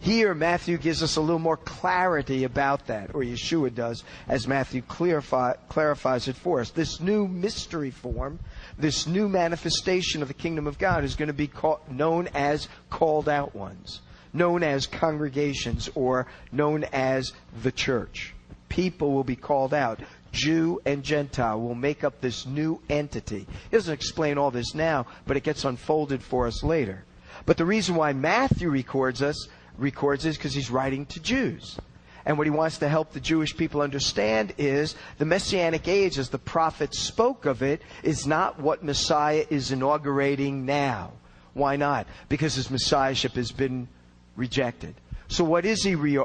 Here, 0.02 0.34
Matthew 0.34 0.78
gives 0.78 1.04
us 1.04 1.18
a 1.18 1.22
little 1.22 1.40
more 1.40 1.58
clarity 1.58 2.46
about 2.46 2.88
that, 2.88 3.14
or 3.14 3.22
Yeshua 3.22 3.76
does, 3.76 4.06
as 4.30 4.48
Matthew 4.48 4.82
clarify, 4.82 5.54
clarifies 5.68 6.30
it 6.30 6.38
for 6.38 6.62
us. 6.62 6.72
This 6.72 7.02
new 7.02 7.28
mystery 7.28 7.92
form, 7.92 8.40
this 8.78 9.08
new 9.08 9.28
manifestation 9.28 10.22
of 10.22 10.30
the 10.30 10.34
kingdom 10.34 10.68
of 10.68 10.80
God 10.80 11.04
is 11.04 11.16
going 11.16 11.28
to 11.28 11.34
be 11.34 11.52
known 11.90 12.30
as 12.34 12.70
called 12.90 13.28
out 13.28 13.54
ones, 13.54 14.00
known 14.32 14.64
as 14.64 14.88
congregations, 14.88 15.90
or 15.96 16.28
known 16.50 16.86
as 16.94 17.34
the 17.62 17.72
church. 17.72 18.34
People 18.70 19.12
will 19.12 19.26
be 19.26 19.36
called 19.36 19.74
out. 19.74 20.00
Jew 20.32 20.80
and 20.86 21.04
Gentile 21.04 21.60
will 21.60 21.76
make 21.76 22.06
up 22.06 22.22
this 22.22 22.46
new 22.46 22.80
entity. 22.90 23.40
He 23.40 23.78
doesn't 23.78 23.94
explain 23.94 24.38
all 24.38 24.52
this 24.52 24.74
now, 24.74 25.08
but 25.28 25.36
it 25.36 25.44
gets 25.44 25.66
unfolded 25.66 26.24
for 26.24 26.48
us 26.48 26.64
later. 26.64 27.04
But 27.46 27.58
the 27.58 27.66
reason 27.66 27.96
why 27.96 28.14
Matthew 28.14 28.70
records 28.70 29.22
us 29.22 29.48
records 29.80 30.24
this 30.24 30.38
because 30.38 30.54
he's 30.54 30.70
writing 30.70 31.06
to 31.08 31.20
Jews. 31.20 31.78
And 32.26 32.38
what 32.38 32.48
he 32.48 32.52
wants 32.52 32.80
to 32.80 32.90
help 32.90 33.12
the 33.12 33.20
Jewish 33.20 33.56
people 33.56 33.82
understand 33.82 34.54
is 34.58 34.96
the 35.18 35.26
Messianic 35.26 35.88
age, 35.88 36.20
as 36.20 36.30
the 36.30 36.38
prophets 36.38 37.00
spoke 37.00 37.46
of 37.46 37.64
it, 37.64 37.82
is 38.04 38.28
not 38.28 38.60
what 38.60 38.84
Messiah 38.84 39.46
is 39.50 39.72
inaugurating 39.72 40.66
now. 40.66 41.14
Why 41.54 41.76
not? 41.76 42.08
Because 42.28 42.56
his 42.56 42.70
Messiahship 42.70 43.34
has 43.34 43.52
been 43.52 43.88
rejected. 44.36 44.96
So 45.28 45.44
what 45.44 45.66
is 45.66 45.84
he 45.84 45.96
re- 45.96 46.24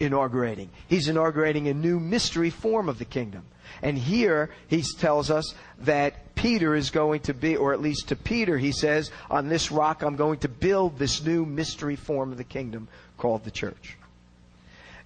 inaugurating? 0.00 0.70
He's 0.88 1.08
inaugurating 1.08 1.68
a 1.68 1.74
new 1.74 2.00
mystery 2.00 2.50
form 2.50 2.88
of 2.88 2.98
the 2.98 3.04
kingdom. 3.04 3.44
And 3.82 3.98
here 3.98 4.50
he 4.68 4.82
tells 4.98 5.30
us 5.30 5.54
that 5.80 6.33
Peter 6.44 6.74
is 6.74 6.90
going 6.90 7.20
to 7.20 7.32
be, 7.32 7.56
or 7.56 7.72
at 7.72 7.80
least 7.80 8.08
to 8.08 8.16
Peter, 8.16 8.58
he 8.58 8.70
says, 8.70 9.10
on 9.30 9.48
this 9.48 9.72
rock 9.72 10.02
I'm 10.02 10.14
going 10.14 10.40
to 10.40 10.48
build 10.48 10.98
this 10.98 11.24
new 11.24 11.46
mystery 11.46 11.96
form 11.96 12.32
of 12.32 12.36
the 12.36 12.44
kingdom 12.44 12.86
called 13.16 13.44
the 13.44 13.50
church. 13.50 13.96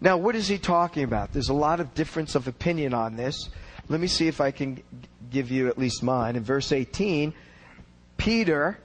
Now, 0.01 0.17
what 0.17 0.35
is 0.35 0.49
he 0.49 0.59
talking 0.59 1.05
about? 1.05 1.33
There's 1.33 1.49
a 1.49 1.55
lot 1.55 1.79
of 1.79 1.95
difference 1.95 2.35
of 2.35 2.49
opinion 2.49 2.93
on 2.93 3.15
this. 3.15 3.51
Let 3.89 4.01
me 4.01 4.09
see 4.09 4.27
if 4.27 4.41
I 4.41 4.51
can 4.51 4.83
give 5.31 5.53
you 5.53 5.69
at 5.69 5.79
least 5.79 6.03
mine. 6.03 6.35
In 6.35 6.43
verse 6.43 6.73
18, 6.73 7.33
Peter 8.17 8.77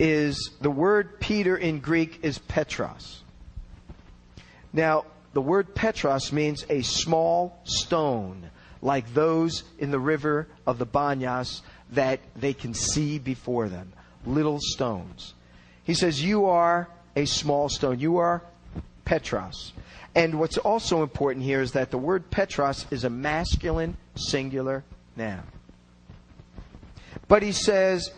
is, 0.00 0.50
the 0.60 0.68
word 0.68 1.20
Peter 1.20 1.56
in 1.56 1.78
Greek 1.78 2.18
is 2.24 2.38
Petros. 2.38 3.22
Now, 4.72 5.04
the 5.32 5.40
word 5.40 5.76
Petros 5.76 6.32
means 6.32 6.66
a 6.68 6.82
small 6.82 7.60
stone, 7.62 8.50
like 8.82 9.14
those 9.14 9.62
in 9.78 9.92
the 9.92 10.00
river 10.00 10.48
of 10.66 10.78
the 10.78 10.86
Banyas 10.86 11.60
that 11.92 12.20
they 12.36 12.52
can 12.52 12.74
see 12.74 13.18
before 13.18 13.68
them. 13.68 13.92
Little 14.26 14.58
stones. 14.60 15.34
He 15.84 15.94
says, 15.94 16.22
You 16.22 16.46
are 16.46 16.88
a 17.16 17.24
small 17.24 17.68
stone. 17.68 17.98
You 17.98 18.18
are 18.18 18.42
Petros. 19.04 19.72
And 20.14 20.38
what's 20.38 20.58
also 20.58 21.02
important 21.02 21.44
here 21.44 21.60
is 21.60 21.72
that 21.72 21.90
the 21.90 21.98
word 21.98 22.30
Petros 22.30 22.86
is 22.90 23.04
a 23.04 23.10
masculine 23.10 23.96
singular 24.14 24.84
noun. 25.16 25.42
But 27.28 27.42
he 27.42 27.52
says, 27.52 28.10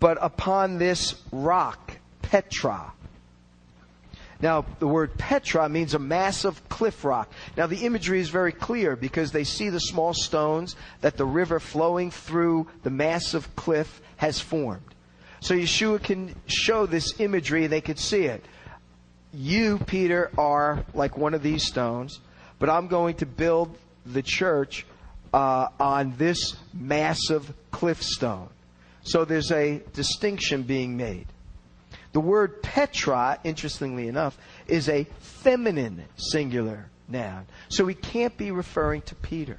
But 0.00 0.18
upon 0.20 0.78
this 0.78 1.14
rock, 1.32 1.98
Petra. 2.22 2.92
Now, 4.44 4.66
the 4.78 4.86
word 4.86 5.16
Petra 5.16 5.70
means 5.70 5.94
a 5.94 5.98
massive 5.98 6.68
cliff 6.68 7.02
rock. 7.02 7.32
Now, 7.56 7.66
the 7.66 7.86
imagery 7.86 8.20
is 8.20 8.28
very 8.28 8.52
clear 8.52 8.94
because 8.94 9.32
they 9.32 9.42
see 9.42 9.70
the 9.70 9.80
small 9.80 10.12
stones 10.12 10.76
that 11.00 11.16
the 11.16 11.24
river 11.24 11.58
flowing 11.58 12.10
through 12.10 12.66
the 12.82 12.90
massive 12.90 13.56
cliff 13.56 14.02
has 14.18 14.40
formed. 14.40 14.84
So 15.40 15.54
Yeshua 15.54 16.02
can 16.02 16.34
show 16.44 16.84
this 16.84 17.18
imagery 17.20 17.64
and 17.64 17.72
they 17.72 17.80
could 17.80 17.98
see 17.98 18.24
it. 18.24 18.44
You, 19.32 19.78
Peter, 19.78 20.30
are 20.36 20.84
like 20.92 21.16
one 21.16 21.32
of 21.32 21.42
these 21.42 21.64
stones, 21.64 22.20
but 22.58 22.68
I'm 22.68 22.88
going 22.88 23.14
to 23.16 23.26
build 23.26 23.74
the 24.04 24.22
church 24.22 24.84
uh, 25.32 25.68
on 25.80 26.18
this 26.18 26.54
massive 26.74 27.50
cliff 27.70 28.02
stone. 28.02 28.50
So 29.04 29.24
there's 29.24 29.50
a 29.50 29.80
distinction 29.94 30.64
being 30.64 30.98
made. 30.98 31.28
The 32.14 32.20
word 32.20 32.62
Petra, 32.62 33.40
interestingly 33.42 34.06
enough, 34.06 34.38
is 34.68 34.88
a 34.88 35.02
feminine 35.18 36.04
singular 36.14 36.86
noun. 37.08 37.46
So 37.68 37.88
he 37.88 37.94
can't 37.94 38.36
be 38.36 38.52
referring 38.52 39.02
to 39.02 39.16
Peter. 39.16 39.58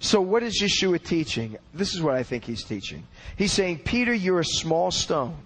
So 0.00 0.20
what 0.20 0.42
is 0.42 0.60
Yeshua 0.60 1.02
teaching? 1.02 1.56
This 1.72 1.94
is 1.94 2.02
what 2.02 2.16
I 2.16 2.24
think 2.24 2.44
he's 2.44 2.64
teaching. 2.64 3.06
He's 3.36 3.52
saying, 3.52 3.78
Peter, 3.84 4.12
you're 4.12 4.40
a 4.40 4.44
small 4.44 4.90
stone, 4.90 5.36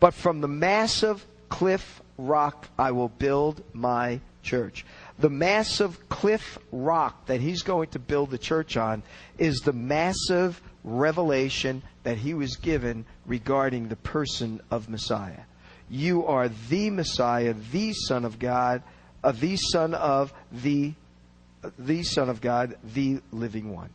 but 0.00 0.12
from 0.12 0.42
the 0.42 0.48
massive 0.48 1.26
cliff 1.48 2.02
rock 2.18 2.68
I 2.78 2.90
will 2.90 3.08
build 3.08 3.62
my 3.72 4.20
church. 4.42 4.84
The 5.18 5.30
massive 5.30 6.08
cliff 6.08 6.58
rock 6.70 7.26
that 7.26 7.40
he's 7.40 7.62
going 7.62 7.88
to 7.90 7.98
build 7.98 8.30
the 8.30 8.38
church 8.38 8.76
on 8.76 9.02
is 9.38 9.60
the 9.60 9.72
massive 9.72 10.60
revelation 10.84 11.82
that 12.02 12.18
he 12.18 12.34
was 12.34 12.56
given 12.56 13.04
regarding 13.26 13.88
the 13.88 13.96
person 13.96 14.60
of 14.70 14.88
Messiah. 14.88 15.40
You 15.88 16.26
are 16.26 16.48
the 16.48 16.90
Messiah, 16.90 17.54
the 17.72 17.92
Son 17.92 18.24
of 18.24 18.38
God, 18.38 18.82
uh, 19.22 19.32
the 19.32 19.56
Son 19.56 19.94
of 19.94 20.32
the 20.50 20.94
the 21.78 22.02
Son 22.02 22.28
of 22.28 22.40
God, 22.40 22.76
the 22.82 23.20
living 23.30 23.72
one. 23.72 23.90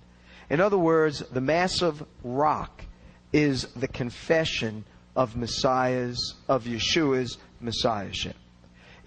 In 0.49 0.61
other 0.61 0.77
words, 0.77 1.19
the 1.19 1.41
massive 1.41 2.01
rock 2.23 2.85
is 3.33 3.65
the 3.75 3.89
confession 3.89 4.85
of 5.17 5.35
Messiah's, 5.35 6.35
of 6.47 6.63
Yeshua's 6.63 7.37
Messiahship. 7.59 8.35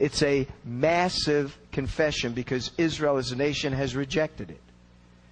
It's 0.00 0.22
a 0.24 0.48
massive 0.64 1.56
confession 1.70 2.32
because 2.32 2.72
Israel 2.76 3.18
as 3.18 3.30
a 3.30 3.36
nation 3.36 3.72
has 3.72 3.94
rejected 3.94 4.50
it. 4.50 4.60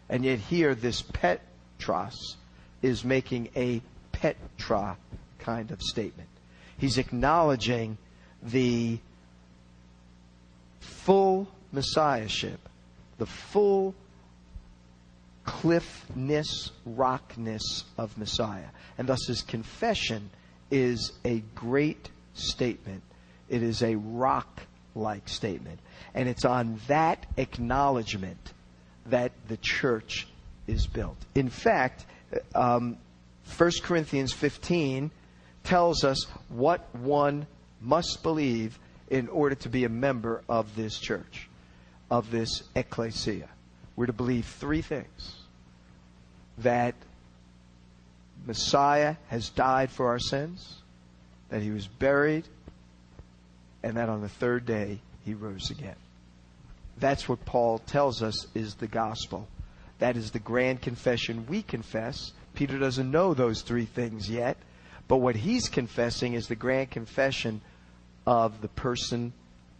And 0.09 0.25
yet 0.25 0.39
here, 0.39 0.77
this 0.77 1.03
Petros 1.03 2.37
is 2.81 3.05
making 3.05 3.49
a 3.57 3.83
Petra 4.13 4.97
kind 5.41 5.73
of 5.73 5.83
statement. 5.83 6.29
He's 6.77 6.99
acknowledging 6.99 7.99
the 8.43 8.99
full 10.81 11.49
Messiahship 11.73 12.61
the 13.19 13.27
full 13.27 13.95
cliffness, 15.45 16.71
rockness 16.87 17.85
of 17.99 18.17
Messiah. 18.17 18.69
And 18.97 19.09
thus 19.09 19.27
his 19.27 19.43
confession 19.43 20.31
is 20.71 21.13
a 21.25 21.43
great 21.55 22.09
statement. 22.35 23.03
It 23.49 23.63
is 23.63 23.83
a 23.83 23.95
rock 23.97 24.63
like 24.95 25.29
statement. 25.29 25.81
And 26.15 26.29
it's 26.29 26.45
on 26.45 26.81
that 26.89 27.27
acknowledgement 27.37 28.53
that 29.07 29.33
the 29.49 29.57
church 29.59 30.27
is 30.67 30.87
built. 30.87 31.17
In 31.35 31.49
fact, 31.49 32.05
um, 32.55 32.99
1 33.57 33.71
Corinthians 33.83 34.33
15 34.33 35.11
tells 35.65 36.05
us 36.05 36.27
what 36.49 36.95
one 36.95 37.47
must 37.81 38.23
believe 38.23 38.79
in 39.09 39.29
order 39.29 39.55
to 39.55 39.69
be 39.69 39.85
a 39.85 39.89
member 39.89 40.43
of 40.49 40.75
this 40.77 40.99
church 40.99 41.49
of 42.11 42.31
this 42.31 42.63
ecclesia. 42.75 43.49
We're 43.97 44.07
to 44.07 44.13
believe 44.13 44.47
three 44.47 44.83
things 44.83 45.37
that 46.59 46.95
Messiah 48.47 49.17
has 49.29 49.51
died 49.51 49.91
for 49.91 50.09
our 50.09 50.19
sins, 50.19 50.79
that 51.51 51.63
he 51.63 51.71
was 51.71 51.87
buried, 51.87 52.45
and 53.83 53.97
that 53.97 54.09
on 54.09 54.21
the 54.21 54.29
third 54.29 54.67
day 54.67 55.01
he 55.25 55.35
rose 55.35 55.71
again. 55.71 55.97
That's 56.99 57.29
what 57.29 57.45
Paul 57.45 57.79
tells 57.79 58.23
us 58.23 58.47
is 58.55 58.75
the 58.75 58.89
gospel. 58.89 59.47
That 59.99 60.17
is 60.17 60.31
the 60.31 60.39
grand 60.39 60.83
confession 60.83 61.47
we 61.49 61.63
confess. 61.63 62.33
Peter 62.55 62.79
doesn't 62.79 63.11
know 63.11 63.35
those 63.35 63.63
three 63.63 63.85
things 63.85 64.29
yet, 64.29 64.57
but 65.07 65.19
what 65.19 65.37
he's 65.37 65.69
confessing 65.69 66.35
is 66.35 66.49
the 66.49 66.57
grand 66.57 66.91
confession 66.91 67.61
of 68.27 68.61
the 68.61 68.69
person 68.69 69.33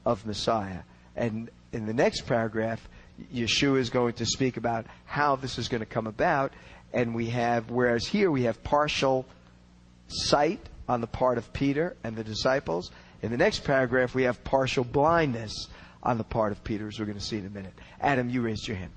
of 0.07 0.25
Messiah. 0.27 0.81
And 1.17 1.51
in 1.73 1.87
the 1.87 1.93
next 1.93 2.23
paragraph, 2.23 2.89
Yeshua 3.35 3.79
is 3.79 3.91
going 3.91 4.15
to 4.15 4.27
speak 4.27 4.57
about 4.57 4.87
how 5.05 5.37
this 5.37 5.59
is 5.59 5.69
going 5.69 5.81
to 5.81 5.87
come 5.87 6.07
about. 6.07 6.53
And 6.93 7.15
we 7.15 7.31
have, 7.31 7.71
whereas 7.71 8.07
here 8.07 8.31
we 8.31 8.45
have 8.45 8.63
partial 8.63 9.27
sight 10.07 10.61
on 10.89 11.01
the 11.01 11.07
part 11.07 11.37
of 11.37 11.53
Peter 11.53 11.97
and 12.03 12.17
the 12.17 12.25
disciples. 12.25 12.91
In 13.23 13.31
the 13.31 13.37
next 13.37 13.65
paragraph, 13.65 14.15
we 14.15 14.25
have 14.25 14.43
partial 14.45 14.85
blindness 14.85 15.69
on 16.03 16.19
the 16.19 16.25
part 16.25 16.53
of 16.53 16.63
Peter, 16.63 16.87
as 16.87 16.99
we're 16.99 17.07
going 17.07 17.19
to 17.19 17.25
see 17.25 17.39
in 17.39 17.47
a 17.47 17.51
minute. 17.51 17.75
Adam, 18.01 18.31
you 18.31 18.43
raised 18.43 18.69
your 18.69 18.77
hand. 18.77 18.93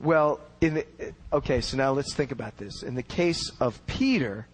Well, 0.00 0.38
in 0.60 0.74
the, 0.74 0.86
okay, 1.32 1.60
so 1.60 1.76
now 1.76 1.92
let's 1.92 2.14
think 2.14 2.30
about 2.30 2.56
this. 2.56 2.84
In 2.84 2.94
the 2.94 3.02
case 3.02 3.50
of 3.60 3.84
Peter, 3.86 4.46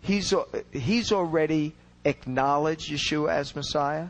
he's 0.00 0.32
he's 0.72 1.12
already 1.12 1.74
acknowledged 2.06 2.90
Yeshua 2.90 3.32
as 3.32 3.54
Messiah, 3.54 4.08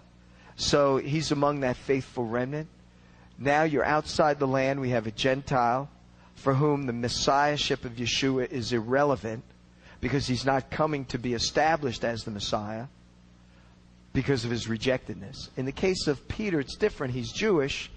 so 0.55 0.99
he's 0.99 1.33
among 1.33 1.61
that 1.61 1.77
faithful 1.77 2.25
remnant. 2.25 2.69
Now 3.43 3.65
you're 3.65 3.85
outside 3.85 4.39
the 4.39 4.47
land. 4.47 4.81
We 4.81 4.91
have 4.91 5.09
a 5.09 5.11
Gentile 5.11 5.91
for 6.37 6.55
whom 6.55 6.87
the 6.87 6.93
Messiahship 6.93 7.85
of 7.85 7.93
Yeshua 7.93 8.49
is 8.51 8.73
irrelevant 8.73 9.43
because 10.01 10.29
he's 10.29 10.47
not 10.47 10.71
coming 10.71 11.05
to 11.07 11.19
be 11.19 11.35
established 11.35 12.05
as 12.05 12.23
the 12.23 12.31
Messiah 12.31 12.87
because 14.13 14.45
of 14.45 14.53
his 14.53 14.69
rejectedness. 14.69 15.51
In 15.57 15.65
the 15.65 15.73
case 15.73 16.07
of 16.07 16.29
Peter, 16.29 16.61
it's 16.61 16.77
different. 16.77 17.15
He's 17.15 17.33
Jewish. 17.33 17.91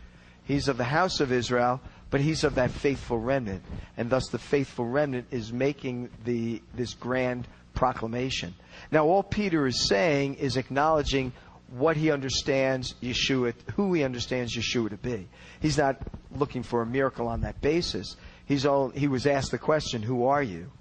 He's 0.46 0.68
of 0.68 0.78
the 0.78 0.84
house 0.84 1.20
of 1.20 1.32
Israel, 1.32 1.80
but 2.10 2.22
he's 2.22 2.44
of 2.44 2.56
that 2.56 2.72
faithful 2.72 3.20
remnant. 3.20 3.64
And 3.98 4.10
thus 4.10 4.28
the 4.30 4.40
faithful 4.40 4.86
remnant 4.86 5.28
is 5.30 5.54
making 5.54 6.10
the, 6.24 6.60
this 6.74 6.96
grand 6.96 7.48
proclamation. 7.76 8.56
Now, 8.92 9.06
all 9.06 9.22
Peter 9.22 9.68
is 9.68 9.88
saying 9.88 10.36
is 10.36 10.58
acknowledging 10.58 11.34
what 11.70 11.98
he 11.98 12.12
understands 12.12 12.94
Yeshua, 13.02 13.54
who 13.76 13.94
he 13.94 14.04
understands 14.04 14.56
Yeshua 14.56 14.90
to 14.90 14.98
be. 14.98 15.28
He's 15.62 15.78
not 15.78 15.98
looking 16.32 16.64
for 16.64 16.82
a 16.82 16.86
miracle 16.86 17.28
on 17.28 17.42
that 17.42 17.62
basis. 17.62 18.16
He's 18.46 18.66
all, 18.66 18.90
he 18.90 19.08
was 19.08 19.26
asked 19.26 19.52
the 19.52 19.58
question, 19.58 20.04
"Who 20.04 20.26
are 20.26 20.44
you?" 20.44 20.72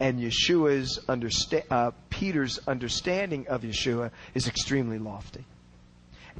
And 0.00 0.20
Yeshua's 0.20 1.00
understa- 1.08 1.64
uh, 1.70 1.92
Peter's 2.10 2.60
understanding 2.68 3.48
of 3.48 3.62
Yeshua 3.62 4.10
is 4.34 4.46
extremely 4.46 4.98
lofty, 4.98 5.44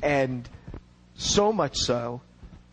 and 0.03 0.49
so 1.17 1.53
much 1.53 1.77
so 1.77 2.21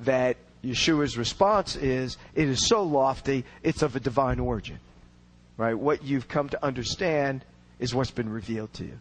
that 0.02 0.38
Yeshua's 0.64 1.18
response 1.18 1.76
is, 1.76 2.18
"It 2.36 2.50
is 2.50 2.68
so 2.68 2.84
lofty, 2.84 3.46
it's 3.64 3.82
of 3.82 3.96
a 3.96 4.00
divine 4.00 4.40
origin." 4.40 4.80
Right? 5.58 5.78
What 5.78 6.04
you've 6.04 6.28
come 6.28 6.50
to 6.50 6.64
understand 6.64 7.46
is 7.80 7.96
what's 7.96 8.12
been 8.12 8.30
revealed 8.30 8.74
to 8.74 8.84
you 8.84 9.00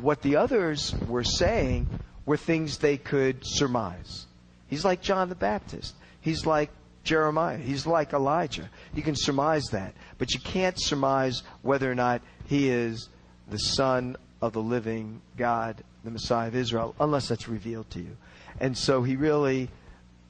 what 0.00 0.22
the 0.22 0.36
others 0.36 0.94
were 1.08 1.24
saying 1.24 1.88
were 2.26 2.36
things 2.36 2.78
they 2.78 2.96
could 2.96 3.38
surmise. 3.42 4.26
He's 4.68 4.84
like 4.84 5.02
John 5.02 5.28
the 5.28 5.34
Baptist. 5.34 5.94
He's 6.20 6.46
like 6.46 6.70
Jeremiah. 7.04 7.58
He's 7.58 7.86
like 7.86 8.12
Elijah. 8.12 8.70
You 8.94 9.02
can 9.02 9.14
surmise 9.14 9.64
that. 9.72 9.94
But 10.18 10.32
you 10.32 10.40
can't 10.40 10.80
surmise 10.80 11.42
whether 11.62 11.90
or 11.90 11.94
not 11.94 12.22
he 12.46 12.70
is 12.70 13.08
the 13.48 13.58
son 13.58 14.16
of 14.40 14.52
the 14.52 14.62
living 14.62 15.20
God, 15.36 15.82
the 16.02 16.10
Messiah 16.10 16.48
of 16.48 16.56
Israel, 16.56 16.94
unless 16.98 17.28
that's 17.28 17.48
revealed 17.48 17.90
to 17.90 18.00
you. 18.00 18.16
And 18.58 18.76
so 18.76 19.02
he 19.02 19.16
really 19.16 19.68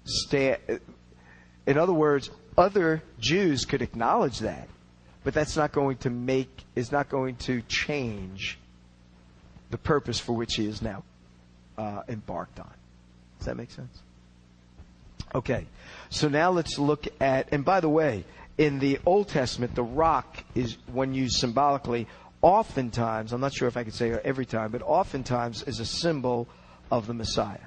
stand. 0.04 0.58
In 1.66 1.78
other 1.78 1.92
words, 1.92 2.30
other 2.58 3.02
Jews 3.18 3.64
could 3.64 3.82
acknowledge 3.82 4.40
that, 4.40 4.68
but 5.22 5.34
that's 5.34 5.56
not 5.56 5.72
going 5.72 5.96
to 5.98 6.10
make 6.10 6.64
is 6.74 6.92
not 6.92 7.08
going 7.08 7.36
to 7.36 7.62
change 7.62 8.58
the 9.70 9.78
purpose 9.78 10.18
for 10.18 10.32
which 10.32 10.54
he 10.54 10.66
is 10.66 10.82
now 10.82 11.02
uh, 11.78 12.02
embarked 12.08 12.60
on. 12.60 12.72
Does 13.38 13.46
that 13.46 13.56
make 13.56 13.70
sense? 13.70 14.02
Okay, 15.34 15.66
so 16.10 16.28
now 16.28 16.50
let's 16.50 16.78
look 16.78 17.06
at, 17.20 17.48
and 17.52 17.64
by 17.64 17.80
the 17.80 17.88
way, 17.88 18.24
in 18.56 18.78
the 18.78 19.00
Old 19.04 19.28
Testament, 19.28 19.74
the 19.74 19.82
rock 19.82 20.44
is, 20.54 20.76
when 20.92 21.12
used 21.12 21.36
symbolically, 21.36 22.06
oftentimes, 22.40 23.32
I'm 23.32 23.40
not 23.40 23.52
sure 23.52 23.66
if 23.66 23.76
I 23.76 23.84
could 23.84 23.94
say 23.94 24.12
every 24.12 24.46
time, 24.46 24.70
but 24.70 24.82
oftentimes 24.82 25.64
is 25.64 25.80
a 25.80 25.86
symbol 25.86 26.46
of 26.90 27.06
the 27.06 27.14
Messiah. 27.14 27.58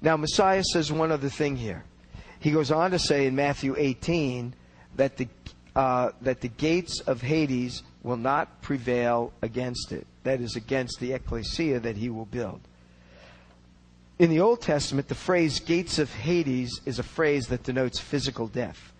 Now, 0.00 0.16
Messiah 0.16 0.62
says 0.62 0.90
one 0.90 1.12
other 1.12 1.28
thing 1.28 1.56
here. 1.56 1.84
He 2.40 2.52
goes 2.52 2.70
on 2.70 2.92
to 2.92 2.98
say 2.98 3.26
in 3.26 3.34
Matthew 3.34 3.74
18 3.76 4.54
that 4.96 5.16
the, 5.16 5.28
uh, 5.78 6.10
that 6.22 6.40
the 6.40 6.48
gates 6.48 6.98
of 7.02 7.22
Hades 7.22 7.84
will 8.02 8.16
not 8.16 8.62
prevail 8.62 9.32
against 9.42 9.92
it. 9.92 10.08
That 10.24 10.40
is, 10.40 10.56
against 10.56 10.98
the 10.98 11.12
ecclesia 11.12 11.78
that 11.78 11.96
he 11.96 12.10
will 12.10 12.24
build. 12.26 12.60
In 14.18 14.28
the 14.28 14.40
Old 14.40 14.60
Testament, 14.60 15.06
the 15.06 15.14
phrase 15.14 15.60
gates 15.60 16.00
of 16.00 16.12
Hades 16.12 16.80
is 16.84 16.98
a 16.98 17.04
phrase 17.04 17.46
that 17.46 17.62
denotes 17.62 18.00
physical 18.00 18.48
death. 18.48 18.92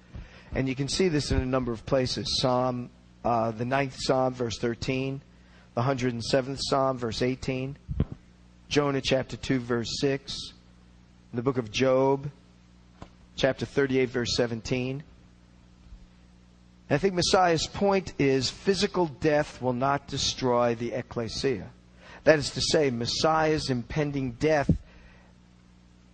And 0.54 0.68
you 0.68 0.76
can 0.76 0.86
see 0.86 1.08
this 1.08 1.32
in 1.32 1.40
a 1.40 1.46
number 1.46 1.72
of 1.72 1.84
places. 1.84 2.40
Psalm, 2.40 2.90
uh, 3.24 3.50
the 3.50 3.64
ninth 3.64 3.96
Psalm, 3.98 4.32
verse 4.32 4.56
13, 4.58 5.20
the 5.74 5.82
107th 5.82 6.60
Psalm, 6.60 6.96
verse 6.96 7.22
18, 7.22 7.76
Jonah 8.68 9.00
chapter 9.00 9.36
2, 9.36 9.58
verse 9.58 9.98
6, 10.00 10.52
the 11.34 11.42
book 11.42 11.58
of 11.58 11.72
Job, 11.72 12.30
chapter 13.34 13.66
38, 13.66 14.10
verse 14.10 14.36
17. 14.36 15.02
I 16.90 16.96
think 16.96 17.14
Messiah's 17.14 17.66
point 17.66 18.14
is 18.18 18.50
physical 18.50 19.06
death 19.06 19.60
will 19.60 19.74
not 19.74 20.08
destroy 20.08 20.74
the 20.74 20.92
ecclesia. 20.92 21.68
That 22.24 22.38
is 22.38 22.50
to 22.50 22.60
say, 22.62 22.90
Messiah's 22.90 23.68
impending 23.68 24.32
death 24.32 24.70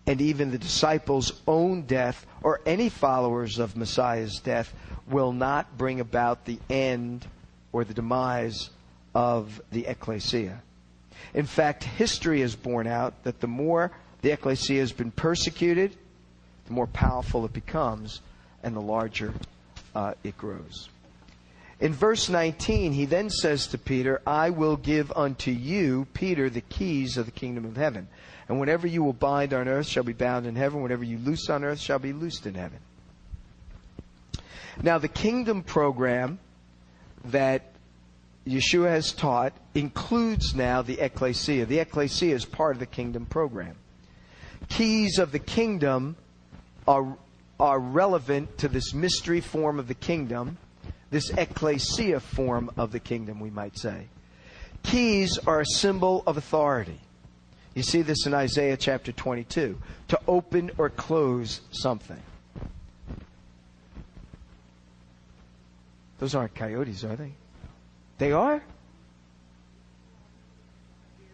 and 0.07 0.21
even 0.21 0.51
the 0.51 0.59
disciples' 0.59 1.41
own 1.47 1.83
death 1.83 2.27
or 2.43 2.61
any 2.67 2.89
followers 2.89 3.59
of 3.59 3.77
Messiah's 3.77 4.41
death 4.41 4.75
will 5.07 5.33
not 5.33 5.79
bring 5.79 6.01
about 6.01 6.45
the 6.45 6.59
end 6.69 7.27
or 7.73 7.85
the 7.85 7.95
demise 7.95 8.71
of 9.15 9.63
the 9.71 9.87
ecclesia. 9.87 10.61
In 11.33 11.47
fact, 11.47 11.85
history 11.85 12.41
has 12.41 12.55
borne 12.55 12.87
out 12.87 13.23
that 13.23 13.41
the 13.41 13.47
more 13.47 13.93
the 14.23 14.33
ecclesia 14.33 14.81
has 14.81 14.93
been 14.93 15.11
persecuted, 15.11 15.97
the 16.67 16.73
more 16.73 16.87
powerful 16.87 17.45
it 17.45 17.53
becomes 17.53 18.21
and 18.63 18.75
the 18.75 18.81
larger 18.81 19.33
uh, 19.95 20.15
it 20.23 20.37
grows. 20.37 20.89
In 21.81 21.93
verse 21.93 22.29
19, 22.29 22.93
he 22.93 23.05
then 23.05 23.31
says 23.31 23.67
to 23.69 23.79
Peter, 23.79 24.23
I 24.27 24.51
will 24.51 24.77
give 24.77 25.13
unto 25.13 25.51
you, 25.51 26.07
Peter, 26.15 26.49
the 26.49 26.61
keys 26.61 27.17
of 27.17 27.27
the 27.27 27.33
kingdom 27.33 27.65
of 27.65 27.77
heaven. 27.77 28.09
And 28.49 28.59
whatever 28.59 28.87
you 28.87 29.03
will 29.03 29.13
bind 29.13 29.53
on 29.53 29.69
earth 29.69 29.87
shall 29.87 30.03
be 30.03 30.13
bound 30.13 30.47
in 30.47 30.55
heaven. 30.55 30.83
Whatever 30.83 31.05
you 31.05 31.19
loose 31.19 31.49
on 31.51 31.65
earth 31.65 31.81
shall 31.81 31.99
be 31.99 32.13
loosed 32.13 32.47
in 32.47 32.55
heaven. 32.55 32.79
Now, 34.83 34.99
the 34.99 35.09
kingdom 35.09 35.63
program 35.63 36.39
that 37.27 37.73
Yeshua 38.47 38.91
has 38.91 39.13
taught 39.13 39.55
includes 39.75 40.55
now 40.55 40.83
the 40.83 41.01
ecclesia. 41.01 41.67
The 41.67 41.79
ecclesia 41.79 42.35
is 42.35 42.45
part 42.45 42.77
of 42.77 42.81
the 42.81 42.87
kingdom 42.87 43.27
program. 43.27 43.77
Keys 44.69 45.19
of 45.19 45.33
the 45.33 45.39
kingdom 45.39 46.17
are 46.87 47.17
are 47.59 47.79
relevant 47.79 48.59
to 48.59 48.69
this 48.69 48.95
mystery 48.95 49.41
form 49.41 49.79
of 49.79 49.89
the 49.89 49.95
kingdom, 49.95 50.59
this 51.11 51.31
ecclesia 51.31 52.21
form 52.21 52.71
of 52.77 52.93
the 52.93 53.01
kingdom, 53.01 53.41
we 53.41 53.51
might 53.51 53.79
say. 53.79 54.09
Keys 54.83 55.39
are 55.47 55.61
a 55.61 55.67
symbol 55.67 56.23
of 56.27 56.37
authority. 56.37 57.01
You 57.75 57.83
see 57.83 58.03
this 58.03 58.27
in 58.27 58.35
Isaiah 58.35 58.77
chapter 58.77 59.13
22 59.13 59.79
to 60.09 60.21
open 60.29 60.71
or 60.79 60.91
close 60.91 61.61
something. 61.73 62.23
Those 66.19 66.35
aren't 66.35 66.55
coyotes, 66.55 67.05
are 67.05 67.17
they? 67.17 67.33
They 68.19 68.33
are? 68.33 68.63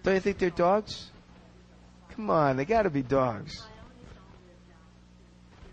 Don't 0.03 0.15
you 0.15 0.21
think 0.21 0.39
they're 0.39 0.51
dogs? 0.51 1.11
Come 2.11 2.31
on, 2.31 2.57
they 2.57 2.65
got 2.65 2.83
to 2.83 2.91
be 2.91 3.03
dogs. 3.03 3.63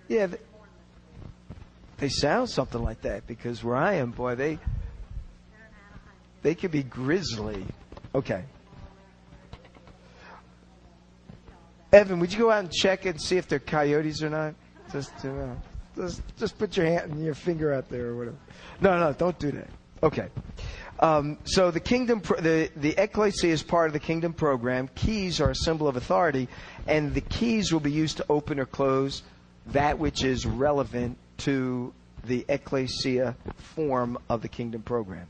Yeah, 0.08 0.28
they, 0.28 0.38
they 1.98 2.10
sound 2.10 2.50
something 2.50 2.82
like 2.82 3.02
that 3.02 3.28
because 3.28 3.64
where 3.64 3.76
I 3.76 3.96
am, 3.96 4.12
boy, 4.12 4.36
they 4.36 4.60
they 6.42 6.56
could 6.56 6.72
be 6.72 6.84
grizzly. 6.84 7.66
Okay. 8.16 8.44
Evan, 11.92 12.20
would 12.20 12.32
you 12.32 12.40
go 12.40 12.52
out 12.52 12.60
and 12.60 12.72
check 12.72 13.06
and 13.06 13.22
see 13.22 13.38
if 13.38 13.48
they're 13.48 13.60
coyotes 13.60 14.22
or 14.22 14.30
not? 14.30 14.56
Just 14.92 15.14
uh, 15.26 15.56
just 15.96 16.22
just 16.38 16.58
put 16.58 16.78
your 16.78 16.86
hand 16.86 17.12
and 17.12 17.24
your 17.24 17.34
finger 17.34 17.74
out 17.74 17.90
there 17.90 18.08
or 18.08 18.16
whatever. 18.16 18.38
No, 18.82 19.00
no, 19.00 19.14
don't 19.14 19.38
do 19.40 19.52
that. 19.52 19.70
Okay. 20.04 20.28
Um, 21.00 21.38
so 21.44 21.72
the 21.72 21.80
kingdom, 21.80 22.22
the 22.40 22.70
the 22.76 22.96
ecclesia 22.98 23.52
is 23.52 23.64
part 23.64 23.88
of 23.88 23.94
the 23.94 24.00
kingdom 24.00 24.34
program. 24.34 24.90
Keys 24.96 25.40
are 25.42 25.52
a 25.52 25.56
symbol 25.56 25.88
of 25.88 25.96
authority, 25.96 26.48
and 26.88 27.14
the 27.14 27.22
keys 27.22 27.72
will 27.72 27.80
be 27.80 27.92
used 27.92 28.18
to 28.18 28.26
open 28.30 28.60
or 28.60 28.66
close 28.66 29.24
that 29.72 30.00
which 30.00 30.24
is 30.24 30.46
relevant 30.46 31.18
to 31.38 31.94
the 32.24 32.46
ecclesia 32.50 33.36
form 33.58 34.18
of 34.30 34.42
the 34.42 34.48
kingdom 34.48 34.82
program. 34.82 35.28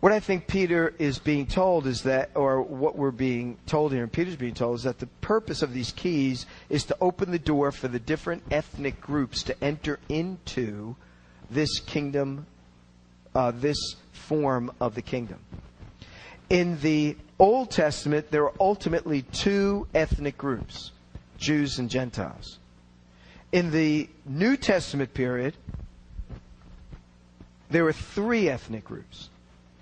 What 0.00 0.12
I 0.12 0.20
think 0.20 0.46
Peter 0.46 0.94
is 0.98 1.18
being 1.18 1.46
told 1.46 1.86
is 1.86 2.02
that, 2.02 2.30
or 2.34 2.60
what 2.60 2.96
we're 2.96 3.10
being 3.10 3.56
told 3.66 3.92
here, 3.92 4.02
and 4.02 4.12
Peter's 4.12 4.36
being 4.36 4.54
told, 4.54 4.76
is 4.76 4.82
that 4.82 4.98
the 4.98 5.06
purpose 5.06 5.62
of 5.62 5.72
these 5.72 5.90
keys 5.92 6.44
is 6.68 6.84
to 6.84 6.96
open 7.00 7.30
the 7.30 7.38
door 7.38 7.72
for 7.72 7.88
the 7.88 7.98
different 7.98 8.42
ethnic 8.50 9.00
groups 9.00 9.42
to 9.44 9.64
enter 9.64 9.98
into 10.08 10.96
this 11.50 11.80
kingdom, 11.80 12.46
uh, 13.34 13.52
this 13.52 13.96
form 14.12 14.70
of 14.80 14.94
the 14.94 15.02
kingdom. 15.02 15.38
In 16.50 16.78
the 16.80 17.16
Old 17.38 17.70
Testament, 17.70 18.30
there 18.30 18.44
are 18.44 18.54
ultimately 18.60 19.22
two 19.22 19.88
ethnic 19.94 20.36
groups 20.36 20.92
Jews 21.38 21.78
and 21.78 21.90
Gentiles. 21.90 22.58
In 23.56 23.70
the 23.70 24.06
New 24.26 24.58
Testament 24.58 25.14
period, 25.14 25.54
there 27.70 27.84
were 27.84 27.92
three 27.94 28.50
ethnic 28.50 28.84
groups 28.84 29.30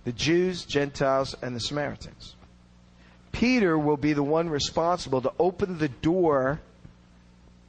the 0.04 0.12
Jews, 0.12 0.64
Gentiles, 0.64 1.34
and 1.42 1.56
the 1.56 1.60
Samaritans. 1.60 2.36
Peter 3.32 3.76
will 3.76 3.96
be 3.96 4.12
the 4.12 4.22
one 4.22 4.48
responsible 4.48 5.20
to 5.22 5.32
open 5.40 5.78
the 5.78 5.88
door 5.88 6.60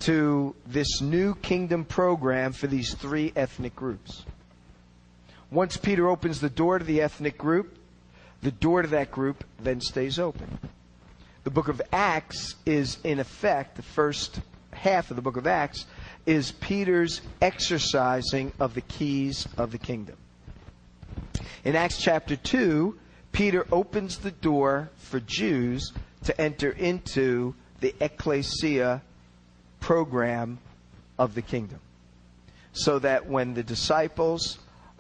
to 0.02 0.54
this 0.68 1.02
new 1.02 1.34
kingdom 1.34 1.84
program 1.84 2.54
for 2.54 2.68
these 2.68 2.94
three 2.94 3.34
ethnic 3.36 3.76
groups. 3.76 4.26
Once 5.50 5.76
Peter 5.76 6.08
opens 6.08 6.40
the 6.40 6.52
door 6.52 6.78
to 6.78 6.86
the 6.86 7.02
ethnic 7.02 7.36
group, 7.36 7.80
the 8.44 8.52
door 8.52 8.84
to 8.84 8.90
that 8.90 9.10
group 9.10 9.44
then 9.60 9.82
stays 9.82 10.20
open. 10.20 10.60
The 11.46 11.50
book 11.50 11.68
of 11.68 11.82
Acts 11.92 12.54
is, 12.64 13.00
in 13.04 13.20
effect, 13.20 13.76
the 13.76 13.82
first 13.82 14.40
half 14.72 15.10
of 15.10 15.16
the 15.16 15.22
book 15.22 15.38
of 15.38 15.48
Acts 15.48 15.86
is 16.26 16.52
Peter's 16.52 17.22
exercising 17.42 18.52
of 18.60 18.74
the 18.74 18.82
keys 18.82 19.48
of 19.58 19.72
the 19.72 19.78
kingdom. 19.78 20.18
In 21.64 21.76
Acts 21.76 22.02
chapter 22.02 22.36
2, 22.36 22.98
Peter 23.32 23.68
opens 23.72 24.18
the 24.18 24.32
door 24.32 24.90
for 24.98 25.20
Jews 25.20 25.92
to 26.24 26.40
enter 26.40 26.70
into 26.72 27.54
the 27.82 27.94
ecclesia 28.00 29.02
program 29.80 30.58
of 31.20 31.36
the 31.36 31.42
kingdom. 31.42 31.80
So 32.74 33.00
that 33.00 33.28
when 33.28 33.54
the 33.54 33.64
disciples 33.64 34.58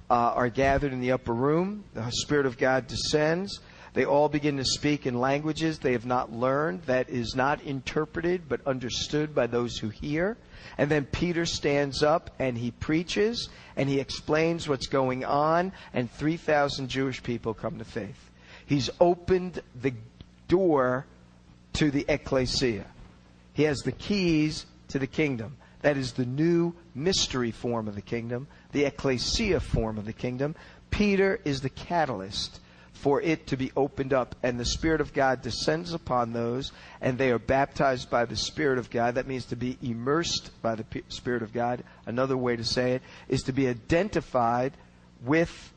uh, 0.09 0.13
are 0.13 0.49
gathered 0.49 0.93
in 0.93 1.01
the 1.01 1.11
upper 1.11 1.33
room, 1.33 1.83
the 1.93 2.09
Spirit 2.11 2.45
of 2.45 2.57
God 2.57 2.87
descends. 2.87 3.59
They 3.95 4.03
all 4.03 4.27
begin 4.27 4.57
to 4.57 4.65
speak 4.65 5.05
in 5.05 5.21
languages 5.21 5.79
they 5.79 5.93
have 5.93 6.05
not 6.05 6.31
learned, 6.31 6.83
that 6.83 7.09
is 7.09 7.33
not 7.33 7.61
interpreted 7.63 8.49
but 8.49 8.67
understood 8.67 9.33
by 9.33 9.47
those 9.47 9.77
who 9.77 9.87
hear. 9.87 10.35
And 10.77 10.91
then 10.91 11.05
Peter 11.05 11.45
stands 11.45 12.03
up 12.03 12.29
and 12.37 12.57
he 12.57 12.71
preaches 12.71 13.47
and 13.77 13.87
he 13.87 14.01
explains 14.01 14.67
what's 14.67 14.87
going 14.87 15.23
on, 15.23 15.71
and 15.93 16.11
3,000 16.11 16.89
Jewish 16.89 17.23
people 17.23 17.53
come 17.53 17.77
to 17.77 17.85
faith. 17.85 18.31
He's 18.65 18.89
opened 18.99 19.61
the 19.81 19.93
door 20.49 21.05
to 21.73 21.89
the 21.89 22.05
ecclesia. 22.09 22.85
He 23.53 23.63
has 23.63 23.79
the 23.79 23.93
keys 23.93 24.65
to 24.89 24.99
the 24.99 25.07
kingdom. 25.07 25.55
That 25.83 25.95
is 25.95 26.11
the 26.11 26.25
new 26.25 26.73
mystery 26.93 27.51
form 27.51 27.87
of 27.87 27.95
the 27.95 28.01
kingdom, 28.01 28.47
the 28.73 28.83
ecclesia 28.83 29.61
form 29.61 29.97
of 29.97 30.05
the 30.05 30.13
kingdom. 30.13 30.53
Peter 30.89 31.39
is 31.45 31.61
the 31.61 31.69
catalyst 31.69 32.59
for 32.95 33.21
it 33.21 33.47
to 33.47 33.57
be 33.57 33.71
opened 33.75 34.13
up, 34.13 34.35
and 34.41 34.59
the 34.59 34.65
Spirit 34.65 35.01
of 35.01 35.13
God 35.13 35.41
descends 35.41 35.93
upon 35.93 36.33
those, 36.33 36.71
and 37.01 37.17
they 37.17 37.29
are 37.29 37.37
baptized 37.37 38.09
by 38.09 38.25
the 38.25 38.35
Spirit 38.35 38.79
of 38.79 38.89
God. 38.89 39.15
That 39.15 39.27
means 39.27 39.45
to 39.45 39.55
be 39.55 39.77
immersed 39.81 40.49
by 40.61 40.75
the 40.75 40.85
Spirit 41.09 41.43
of 41.43 41.53
God. 41.53 41.83
Another 42.05 42.37
way 42.37 42.55
to 42.55 42.63
say 42.63 42.93
it 42.93 43.01
is 43.27 43.43
to 43.43 43.51
be 43.51 43.67
identified 43.67 44.73
with 45.23 45.73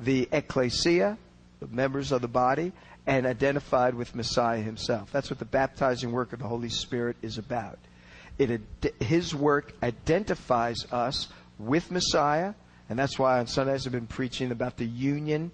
the 0.00 0.28
ecclesia, 0.32 1.16
the 1.60 1.68
members 1.68 2.12
of 2.12 2.20
the 2.20 2.28
body, 2.28 2.72
and 3.06 3.26
identified 3.26 3.94
with 3.94 4.14
Messiah 4.14 4.60
himself. 4.60 5.10
That's 5.12 5.30
what 5.30 5.38
the 5.38 5.44
baptizing 5.44 6.10
work 6.10 6.32
of 6.32 6.40
the 6.40 6.48
Holy 6.48 6.68
Spirit 6.68 7.16
is 7.22 7.38
about. 7.38 7.78
It, 8.38 8.60
his 9.00 9.34
work 9.34 9.72
identifies 9.82 10.84
us 10.92 11.28
with 11.58 11.90
Messiah, 11.90 12.54
and 12.90 12.98
that's 12.98 13.18
why 13.18 13.38
on 13.38 13.46
Sundays 13.46 13.86
I've 13.86 13.92
been 13.92 14.08
preaching 14.08 14.50
about 14.50 14.76
the 14.76 14.84
union 14.84 15.52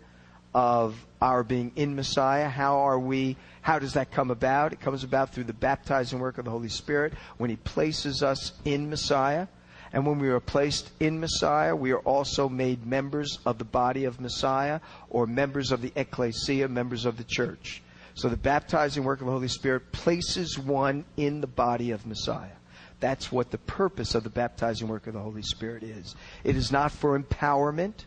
of 0.54 0.94
our 1.20 1.42
being 1.42 1.72
in 1.76 1.94
Messiah. 1.94 2.48
How 2.48 2.78
are 2.78 2.98
we, 2.98 3.36
how 3.60 3.78
does 3.78 3.94
that 3.94 4.10
come 4.10 4.30
about? 4.30 4.72
It 4.72 4.80
comes 4.80 5.04
about 5.04 5.32
through 5.32 5.44
the 5.44 5.52
baptizing 5.52 6.18
work 6.18 6.38
of 6.38 6.44
the 6.44 6.50
Holy 6.50 6.68
Spirit 6.68 7.14
when 7.38 7.50
He 7.50 7.56
places 7.56 8.22
us 8.22 8.52
in 8.64 8.90
Messiah. 8.90 9.46
And 9.94 10.06
when 10.06 10.18
we 10.18 10.28
are 10.30 10.40
placed 10.40 10.90
in 11.00 11.20
Messiah, 11.20 11.76
we 11.76 11.92
are 11.92 11.98
also 11.98 12.48
made 12.48 12.86
members 12.86 13.38
of 13.44 13.58
the 13.58 13.64
body 13.64 14.04
of 14.04 14.20
Messiah 14.20 14.80
or 15.10 15.26
members 15.26 15.70
of 15.70 15.82
the 15.82 15.92
ecclesia, 15.94 16.68
members 16.68 17.04
of 17.04 17.18
the 17.18 17.24
church. 17.24 17.82
So 18.14 18.28
the 18.28 18.36
baptizing 18.36 19.04
work 19.04 19.20
of 19.20 19.26
the 19.26 19.32
Holy 19.32 19.48
Spirit 19.48 19.92
places 19.92 20.58
one 20.58 21.04
in 21.16 21.40
the 21.40 21.46
body 21.46 21.90
of 21.90 22.06
Messiah. 22.06 22.56
That's 23.00 23.32
what 23.32 23.50
the 23.50 23.58
purpose 23.58 24.14
of 24.14 24.22
the 24.22 24.30
baptizing 24.30 24.88
work 24.88 25.06
of 25.06 25.14
the 25.14 25.20
Holy 25.20 25.42
Spirit 25.42 25.82
is. 25.82 26.14
It 26.44 26.56
is 26.56 26.70
not 26.70 26.92
for 26.92 27.18
empowerment. 27.18 28.04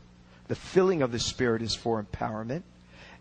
The 0.47 0.55
filling 0.55 1.01
of 1.01 1.11
the 1.11 1.19
Spirit 1.19 1.61
is 1.61 1.75
for 1.75 2.03
empowerment. 2.03 2.63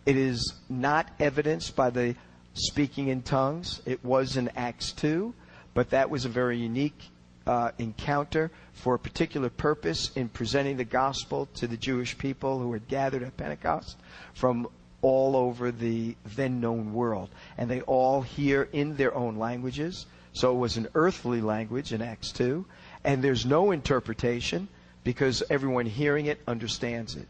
It 0.04 0.16
is 0.16 0.54
not 0.68 1.10
evidenced 1.18 1.74
by 1.74 1.90
the 1.90 2.14
speaking 2.52 3.08
in 3.08 3.22
tongues. 3.22 3.80
It 3.86 4.04
was 4.04 4.36
in 4.36 4.50
Acts 4.56 4.92
2, 4.92 5.34
but 5.72 5.90
that 5.90 6.10
was 6.10 6.24
a 6.24 6.28
very 6.28 6.58
unique 6.58 7.10
uh, 7.46 7.70
encounter 7.78 8.50
for 8.72 8.94
a 8.94 8.98
particular 8.98 9.50
purpose 9.50 10.10
in 10.14 10.28
presenting 10.28 10.76
the 10.76 10.84
gospel 10.84 11.46
to 11.54 11.66
the 11.66 11.76
Jewish 11.76 12.16
people 12.16 12.58
who 12.58 12.72
had 12.72 12.88
gathered 12.88 13.22
at 13.22 13.36
Pentecost 13.36 13.96
from 14.34 14.68
all 15.02 15.36
over 15.36 15.70
the 15.70 16.16
then 16.24 16.60
known 16.60 16.94
world. 16.94 17.30
And 17.58 17.70
they 17.70 17.82
all 17.82 18.22
hear 18.22 18.68
in 18.72 18.96
their 18.96 19.14
own 19.14 19.36
languages. 19.36 20.06
So 20.32 20.52
it 20.52 20.58
was 20.58 20.76
an 20.76 20.88
earthly 20.94 21.40
language 21.40 21.92
in 21.92 22.02
Acts 22.02 22.32
2. 22.32 22.64
And 23.04 23.22
there's 23.22 23.44
no 23.44 23.70
interpretation 23.70 24.68
because 25.04 25.42
everyone 25.50 25.86
hearing 25.86 26.26
it 26.26 26.40
understands 26.48 27.14
it. 27.14 27.28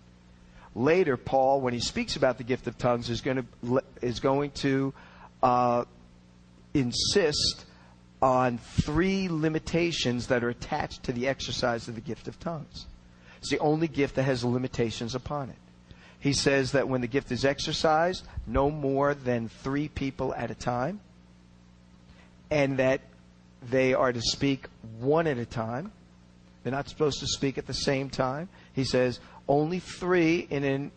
Later, 0.75 1.17
Paul, 1.17 1.61
when 1.61 1.75
he 1.75 1.81
speaks 1.81 2.17
about 2.17 2.39
the 2.39 2.45
gift 2.45 2.67
of 2.67 2.79
tongues, 2.79 3.11
is 3.11 3.21
going 3.21 3.47
to, 3.63 3.83
is 4.01 4.21
going 4.21 4.51
to 4.53 4.93
uh, 5.43 5.85
insist 6.73 7.65
on 8.23 8.59
three 8.59 9.29
limitations 9.29 10.29
that 10.29 10.43
are 10.43 10.49
attached 10.49 11.05
to 11.05 11.13
the 11.13 11.29
exercise 11.29 11.89
of 11.89 11.95
the 11.95 12.01
gift 12.01 12.27
of 12.27 12.41
tongues. 12.41 12.87
It's 13.39 13.51
the 13.51 13.59
only 13.59 13.89
gift 13.89 14.15
that 14.17 14.23
has 14.23 14.43
limitations 14.43 15.15
upon 15.15 15.51
it. 15.51 15.57
He 16.19 16.33
says 16.33 16.73
that 16.73 16.89
when 16.89 17.03
the 17.03 17.07
gift 17.07 17.31
is 17.31 17.45
exercised, 17.45 18.27
no 18.47 18.71
more 18.71 19.13
than 19.13 19.49
three 19.49 19.89
people 19.89 20.35
at 20.35 20.51
a 20.51 20.55
time, 20.55 21.01
and 22.51 22.79
that 22.79 23.03
they 23.71 23.93
are 23.93 24.13
to 24.13 24.23
speak 24.23 24.67
one 24.99 25.27
at 25.27 25.37
a 25.37 25.45
time. 25.45 25.93
They're 26.65 26.73
not 26.73 26.89
supposed 26.89 27.21
to 27.21 27.27
speak 27.27 27.59
at 27.59 27.67
the 27.67 27.75
same 27.75 28.11
time. 28.11 28.49
He 28.73 28.85
says 28.85 29.21
only 29.47 29.79
three 29.79 30.49
in 30.51 30.65
an 30.65 30.91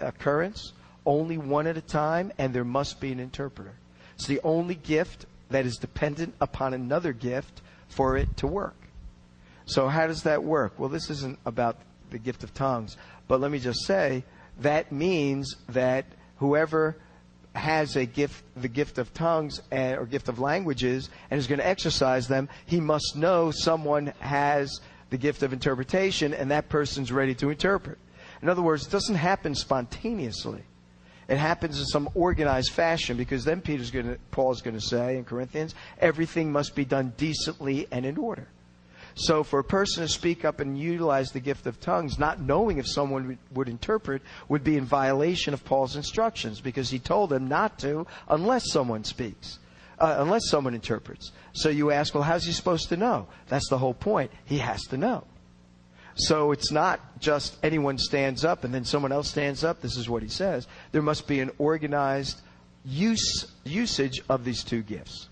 occurrence, 0.00 0.72
only 1.06 1.38
one 1.38 1.66
at 1.66 1.76
a 1.76 1.80
time, 1.80 2.32
and 2.38 2.52
there 2.52 2.64
must 2.64 3.00
be 3.00 3.12
an 3.12 3.20
interpreter. 3.20 3.72
It's 4.16 4.26
the 4.26 4.40
only 4.42 4.74
gift 4.74 5.26
that 5.50 5.64
is 5.64 5.76
dependent 5.76 6.34
upon 6.40 6.74
another 6.74 7.12
gift 7.12 7.62
for 7.88 8.16
it 8.16 8.36
to 8.38 8.46
work. 8.46 8.76
So, 9.64 9.88
how 9.88 10.08
does 10.08 10.24
that 10.24 10.42
work? 10.42 10.78
Well, 10.78 10.88
this 10.88 11.08
isn't 11.08 11.38
about 11.46 11.78
the 12.10 12.18
gift 12.18 12.42
of 12.42 12.52
tongues, 12.52 12.96
but 13.28 13.40
let 13.40 13.50
me 13.50 13.58
just 13.58 13.86
say 13.86 14.24
that 14.60 14.90
means 14.90 15.56
that 15.68 16.04
whoever 16.38 16.96
has 17.54 17.96
a 17.96 18.06
gift, 18.06 18.42
the 18.56 18.68
gift 18.68 18.98
of 18.98 19.12
tongues 19.14 19.60
and, 19.70 19.98
or 19.98 20.06
gift 20.06 20.28
of 20.28 20.38
languages, 20.38 21.10
and 21.30 21.38
is 21.38 21.46
going 21.46 21.58
to 21.58 21.66
exercise 21.66 22.26
them, 22.26 22.48
he 22.66 22.80
must 22.80 23.14
know 23.14 23.50
someone 23.50 24.12
has 24.20 24.80
the 25.12 25.18
gift 25.18 25.44
of 25.44 25.52
interpretation, 25.52 26.34
and 26.34 26.50
that 26.50 26.68
person's 26.68 27.12
ready 27.12 27.34
to 27.36 27.50
interpret. 27.50 27.98
In 28.40 28.48
other 28.48 28.62
words, 28.62 28.86
it 28.86 28.90
doesn't 28.90 29.14
happen 29.14 29.54
spontaneously. 29.54 30.64
It 31.28 31.36
happens 31.36 31.78
in 31.78 31.84
some 31.84 32.08
organized 32.14 32.72
fashion 32.72 33.16
because 33.16 33.44
then 33.44 33.60
Peter's 33.60 33.90
going 33.90 34.06
to, 34.06 34.18
Paul's 34.32 34.62
going 34.62 34.74
to 34.74 34.80
say 34.80 35.16
in 35.16 35.24
Corinthians, 35.24 35.74
everything 36.00 36.50
must 36.50 36.74
be 36.74 36.84
done 36.84 37.12
decently 37.16 37.86
and 37.92 38.04
in 38.04 38.16
order. 38.16 38.48
So 39.14 39.44
for 39.44 39.58
a 39.58 39.64
person 39.64 40.02
to 40.02 40.08
speak 40.08 40.44
up 40.44 40.60
and 40.60 40.78
utilize 40.78 41.30
the 41.30 41.40
gift 41.40 41.66
of 41.66 41.78
tongues, 41.78 42.18
not 42.18 42.40
knowing 42.40 42.78
if 42.78 42.88
someone 42.88 43.38
would 43.52 43.68
interpret, 43.68 44.22
would 44.48 44.64
be 44.64 44.78
in 44.78 44.84
violation 44.84 45.52
of 45.52 45.64
Paul's 45.64 45.96
instructions 45.96 46.60
because 46.60 46.88
he 46.88 46.98
told 46.98 47.30
them 47.30 47.46
not 47.46 47.78
to 47.80 48.06
unless 48.28 48.72
someone 48.72 49.04
speaks, 49.04 49.58
uh, 50.02 50.16
unless 50.18 50.48
someone 50.48 50.74
interprets. 50.74 51.30
So 51.52 51.68
you 51.68 51.92
ask, 51.92 52.12
well, 52.12 52.24
how's 52.24 52.44
he 52.44 52.52
supposed 52.52 52.88
to 52.88 52.96
know? 52.96 53.28
That's 53.46 53.68
the 53.68 53.78
whole 53.78 53.94
point. 53.94 54.32
He 54.44 54.58
has 54.58 54.82
to 54.86 54.96
know. 54.96 55.24
So 56.16 56.50
it's 56.50 56.72
not 56.72 57.20
just 57.20 57.56
anyone 57.62 57.98
stands 57.98 58.44
up 58.44 58.64
and 58.64 58.74
then 58.74 58.84
someone 58.84 59.12
else 59.12 59.30
stands 59.30 59.62
up. 59.64 59.80
This 59.80 59.96
is 59.96 60.08
what 60.10 60.22
he 60.22 60.28
says. 60.28 60.66
There 60.90 61.02
must 61.02 61.26
be 61.28 61.40
an 61.40 61.52
organized 61.58 62.40
use, 62.84 63.46
usage 63.64 64.20
of 64.28 64.44
these 64.44 64.64
two 64.64 64.82
gifts. 64.82 65.28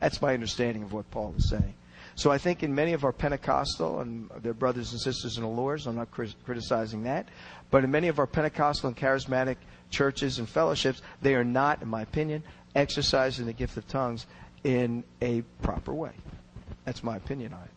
That's 0.00 0.20
my 0.22 0.32
understanding 0.32 0.82
of 0.82 0.92
what 0.92 1.08
Paul 1.10 1.34
is 1.36 1.50
saying. 1.50 1.74
So 2.16 2.30
I 2.30 2.38
think 2.38 2.62
in 2.62 2.74
many 2.74 2.94
of 2.94 3.04
our 3.04 3.12
Pentecostal 3.12 4.00
and 4.00 4.30
their 4.42 4.54
brothers 4.54 4.92
and 4.92 5.00
sisters 5.00 5.36
in 5.36 5.42
the 5.42 5.48
Lord, 5.48 5.82
I'm 5.86 5.96
not 5.96 6.10
criticizing 6.10 7.02
that, 7.04 7.28
but 7.70 7.84
in 7.84 7.90
many 7.90 8.08
of 8.08 8.18
our 8.18 8.26
Pentecostal 8.26 8.88
and 8.88 8.96
charismatic 8.96 9.56
churches 9.94 10.38
and 10.38 10.48
fellowships, 10.48 11.00
they 11.22 11.34
are 11.34 11.44
not, 11.44 11.80
in 11.80 11.88
my 11.88 12.02
opinion, 12.02 12.42
exercising 12.74 13.46
the 13.46 13.52
gift 13.52 13.76
of 13.76 13.86
tongues 13.86 14.26
in 14.64 15.04
a 15.22 15.42
proper 15.62 15.94
way. 15.94 16.12
That's 16.84 17.02
my 17.02 17.16
opinion 17.16 17.54
on 17.54 17.62
it. 17.62 17.70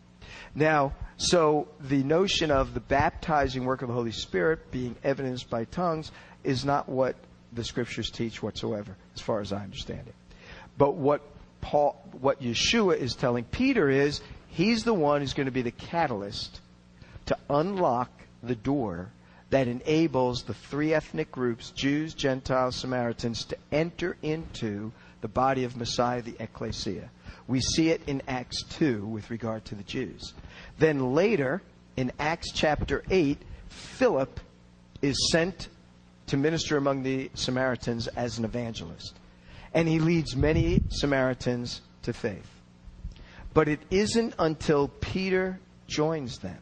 Now, 0.54 0.94
so 1.16 1.68
the 1.80 2.02
notion 2.02 2.50
of 2.50 2.74
the 2.74 2.80
baptizing 2.80 3.64
work 3.64 3.82
of 3.82 3.88
the 3.88 3.94
Holy 3.94 4.12
Spirit 4.12 4.70
being 4.70 4.96
evidenced 5.04 5.48
by 5.48 5.64
tongues 5.64 6.10
is 6.44 6.64
not 6.64 6.88
what 6.88 7.16
the 7.52 7.64
scriptures 7.64 8.10
teach 8.10 8.42
whatsoever, 8.42 8.96
as 9.14 9.20
far 9.20 9.40
as 9.40 9.52
I 9.52 9.62
understand 9.62 10.06
it. 10.06 10.14
But 10.76 10.94
what 10.94 11.22
Paul, 11.60 12.02
what 12.20 12.42
Yeshua 12.42 12.96
is 12.96 13.14
telling 13.14 13.44
Peter 13.44 13.88
is 13.88 14.20
he's 14.48 14.84
the 14.84 14.94
one 14.94 15.20
who's 15.20 15.34
going 15.34 15.46
to 15.46 15.52
be 15.52 15.62
the 15.62 15.70
catalyst 15.70 16.60
to 17.26 17.36
unlock 17.48 18.10
the 18.42 18.54
door 18.54 19.10
that 19.50 19.68
enables 19.68 20.42
the 20.42 20.54
three 20.54 20.92
ethnic 20.92 21.32
groups, 21.32 21.70
Jews, 21.70 22.14
Gentiles, 22.14 22.76
Samaritans, 22.76 23.44
to 23.46 23.56
enter 23.72 24.16
into 24.22 24.92
the 25.20 25.28
body 25.28 25.64
of 25.64 25.76
Messiah, 25.76 26.22
the 26.22 26.36
ecclesia. 26.38 27.10
We 27.46 27.60
see 27.60 27.90
it 27.90 28.02
in 28.06 28.22
Acts 28.28 28.62
2 28.64 29.06
with 29.06 29.30
regard 29.30 29.64
to 29.66 29.74
the 29.74 29.82
Jews. 29.82 30.34
Then 30.78 31.14
later, 31.14 31.62
in 31.96 32.12
Acts 32.18 32.52
chapter 32.52 33.02
8, 33.10 33.38
Philip 33.68 34.40
is 35.00 35.30
sent 35.32 35.68
to 36.26 36.36
minister 36.36 36.76
among 36.76 37.02
the 37.02 37.30
Samaritans 37.34 38.06
as 38.08 38.38
an 38.38 38.44
evangelist. 38.44 39.14
And 39.72 39.88
he 39.88 39.98
leads 39.98 40.36
many 40.36 40.82
Samaritans 40.90 41.80
to 42.02 42.12
faith. 42.12 42.48
But 43.54 43.68
it 43.68 43.80
isn't 43.90 44.34
until 44.38 44.88
Peter 44.88 45.58
joins 45.86 46.38
them 46.38 46.58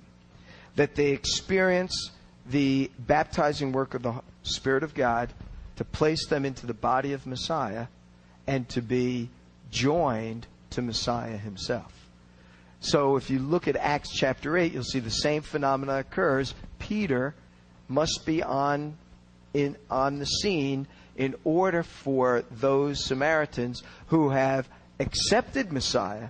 that 0.76 0.94
they 0.94 1.10
experience 1.10 2.10
the 2.50 2.90
baptizing 2.98 3.72
work 3.72 3.94
of 3.94 4.02
the 4.02 4.14
Spirit 4.42 4.82
of 4.82 4.94
God 4.94 5.32
to 5.76 5.84
place 5.84 6.26
them 6.26 6.44
into 6.44 6.66
the 6.66 6.74
body 6.74 7.12
of 7.12 7.26
Messiah 7.26 7.86
and 8.46 8.68
to 8.70 8.80
be 8.80 9.28
joined 9.70 10.46
to 10.70 10.82
Messiah 10.82 11.36
himself. 11.36 11.92
So 12.80 13.16
if 13.16 13.30
you 13.30 13.38
look 13.38 13.68
at 13.68 13.76
Acts 13.76 14.10
chapter 14.12 14.56
8, 14.56 14.72
you'll 14.72 14.84
see 14.84 15.00
the 15.00 15.10
same 15.10 15.42
phenomena 15.42 15.98
occurs. 15.98 16.54
Peter 16.78 17.34
must 17.88 18.24
be 18.24 18.42
on 18.42 18.96
in 19.54 19.76
on 19.90 20.18
the 20.18 20.26
scene 20.26 20.86
in 21.16 21.34
order 21.44 21.82
for 21.82 22.44
those 22.50 23.04
Samaritans 23.04 23.82
who 24.08 24.30
have 24.30 24.68
accepted 25.00 25.72
Messiah 25.72 26.28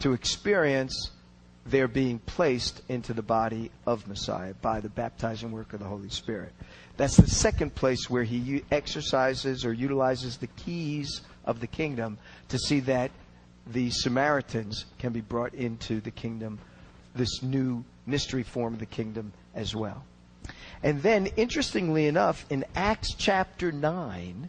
to 0.00 0.12
experience 0.12 1.10
their 1.70 1.88
being 1.88 2.18
placed 2.20 2.82
into 2.88 3.12
the 3.12 3.22
body 3.22 3.70
of 3.86 4.06
Messiah 4.06 4.54
by 4.54 4.80
the 4.80 4.88
baptizing 4.88 5.52
work 5.52 5.72
of 5.72 5.80
the 5.80 5.86
Holy 5.86 6.08
Spirit. 6.08 6.52
That's 6.96 7.16
the 7.16 7.28
second 7.28 7.74
place 7.74 8.08
where 8.08 8.24
he 8.24 8.64
exercises 8.70 9.64
or 9.64 9.72
utilizes 9.72 10.36
the 10.36 10.46
keys 10.48 11.20
of 11.44 11.60
the 11.60 11.66
kingdom 11.66 12.18
to 12.48 12.58
see 12.58 12.80
that 12.80 13.10
the 13.66 13.90
Samaritans 13.90 14.86
can 14.98 15.12
be 15.12 15.20
brought 15.20 15.54
into 15.54 16.00
the 16.00 16.10
kingdom, 16.10 16.58
this 17.14 17.42
new 17.42 17.84
mystery 18.06 18.42
form 18.42 18.74
of 18.74 18.80
the 18.80 18.86
kingdom 18.86 19.32
as 19.54 19.76
well. 19.76 20.04
And 20.82 21.02
then, 21.02 21.26
interestingly 21.36 22.06
enough, 22.06 22.46
in 22.50 22.64
Acts 22.74 23.14
chapter 23.14 23.72
9, 23.72 24.48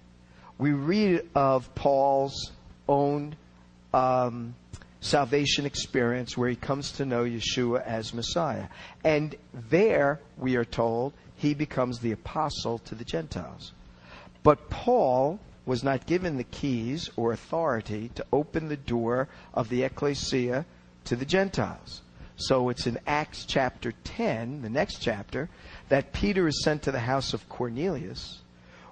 we 0.58 0.72
read 0.74 1.28
of 1.36 1.74
Paul's 1.76 2.52
own 2.88 3.36
um, 3.94 4.56
salvation 5.02 5.66
experience 5.66 6.38
where 6.38 6.50
he 6.50 6.56
comes 6.56 6.92
to 6.94 7.06
know 7.06 7.24
Yeshua 7.24 7.86
as 7.86 8.14
Messiah. 8.14 8.68
And 9.04 9.36
there, 9.54 10.20
we 10.38 10.56
are 10.56 10.66
told, 10.66 11.14
he 11.36 11.54
becomes 11.54 12.00
the 12.00 12.12
apostle 12.12 12.80
to 12.80 12.96
the 12.96 13.06
Gentiles. 13.06 13.72
But 14.44 14.70
Paul 14.70 15.40
was 15.66 15.84
not 15.84 16.06
given 16.06 16.38
the 16.38 16.44
keys 16.44 17.10
or 17.16 17.32
authority 17.32 18.10
to 18.16 18.26
open 18.34 18.68
the 18.68 18.78
door 18.78 19.28
of 19.54 19.70
the 19.70 19.84
ecclesia 19.84 20.66
to 21.06 21.16
the 21.16 21.26
Gentiles. 21.26 22.02
So 22.36 22.70
it's 22.70 22.88
in 22.88 23.00
Acts 23.06 23.46
chapter 23.46 23.92
10, 24.04 24.62
the 24.62 24.70
next 24.70 25.02
chapter, 25.02 25.50
that 25.90 26.14
Peter 26.14 26.48
is 26.48 26.64
sent 26.64 26.84
to 26.84 26.92
the 26.92 27.00
house 27.00 27.34
of 27.34 27.48
Cornelius, 27.50 28.40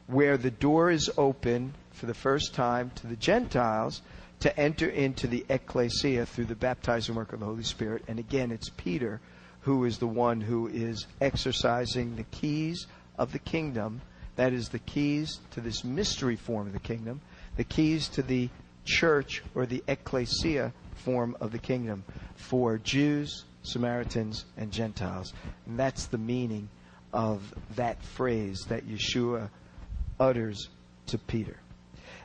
where 0.05 0.37
the 0.37 0.51
door 0.51 0.91
is 0.91 1.09
open 1.17 1.73
for 1.91 2.05
the 2.05 2.13
first 2.13 2.53
time 2.53 2.91
to 2.95 3.07
the 3.07 3.15
Gentiles 3.15 4.01
to 4.39 4.59
enter 4.59 4.87
into 4.87 5.27
the 5.27 5.45
ecclesia 5.49 6.25
through 6.25 6.45
the 6.45 6.55
baptizing 6.55 7.15
work 7.15 7.33
of 7.33 7.39
the 7.39 7.45
Holy 7.45 7.63
Spirit. 7.63 8.03
And 8.07 8.19
again, 8.19 8.51
it's 8.51 8.69
Peter 8.69 9.19
who 9.61 9.83
is 9.83 9.97
the 9.97 10.07
one 10.07 10.39
who 10.39 10.67
is 10.67 11.07
exercising 11.19 12.15
the 12.15 12.23
keys 12.23 12.87
of 13.17 13.33
the 13.33 13.39
kingdom. 13.39 14.01
That 14.37 14.53
is 14.53 14.69
the 14.69 14.79
keys 14.79 15.39
to 15.51 15.61
this 15.61 15.83
mystery 15.83 16.37
form 16.37 16.67
of 16.67 16.73
the 16.73 16.79
kingdom, 16.79 17.19
the 17.57 17.63
keys 17.63 18.07
to 18.09 18.21
the 18.21 18.49
church 18.85 19.43
or 19.55 19.65
the 19.65 19.83
ecclesia 19.87 20.71
form 20.95 21.35
of 21.41 21.51
the 21.51 21.57
kingdom 21.57 22.05
for 22.35 22.77
Jews, 22.77 23.43
Samaritans, 23.63 24.45
and 24.55 24.71
Gentiles. 24.71 25.33
And 25.65 25.77
that's 25.77 26.05
the 26.05 26.17
meaning 26.17 26.69
of 27.11 27.53
that 27.75 28.01
phrase 28.03 28.65
that 28.69 28.87
Yeshua 28.87 29.49
utters 30.19 30.69
to 31.07 31.17
Peter. 31.17 31.57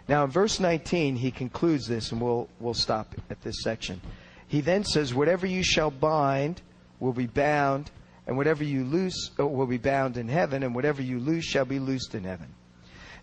Now, 0.08 0.24
in 0.24 0.30
verse 0.30 0.58
19, 0.58 1.16
he 1.16 1.30
concludes 1.30 1.86
this, 1.86 2.12
and 2.12 2.20
we'll, 2.20 2.48
we'll 2.60 2.74
stop 2.74 3.14
at 3.30 3.40
this 3.42 3.62
section. 3.62 4.00
He 4.48 4.60
then 4.60 4.84
says, 4.84 5.14
Whatever 5.14 5.46
you 5.46 5.62
shall 5.62 5.90
bind 5.90 6.60
will 7.00 7.12
be 7.12 7.26
bound, 7.26 7.90
and 8.26 8.36
whatever 8.36 8.64
you 8.64 8.84
loose 8.84 9.30
uh, 9.38 9.46
will 9.46 9.66
be 9.66 9.78
bound 9.78 10.16
in 10.16 10.28
heaven, 10.28 10.62
and 10.62 10.74
whatever 10.74 11.02
you 11.02 11.18
loose 11.18 11.44
shall 11.44 11.64
be 11.64 11.78
loosed 11.78 12.14
in 12.14 12.24
heaven. 12.24 12.48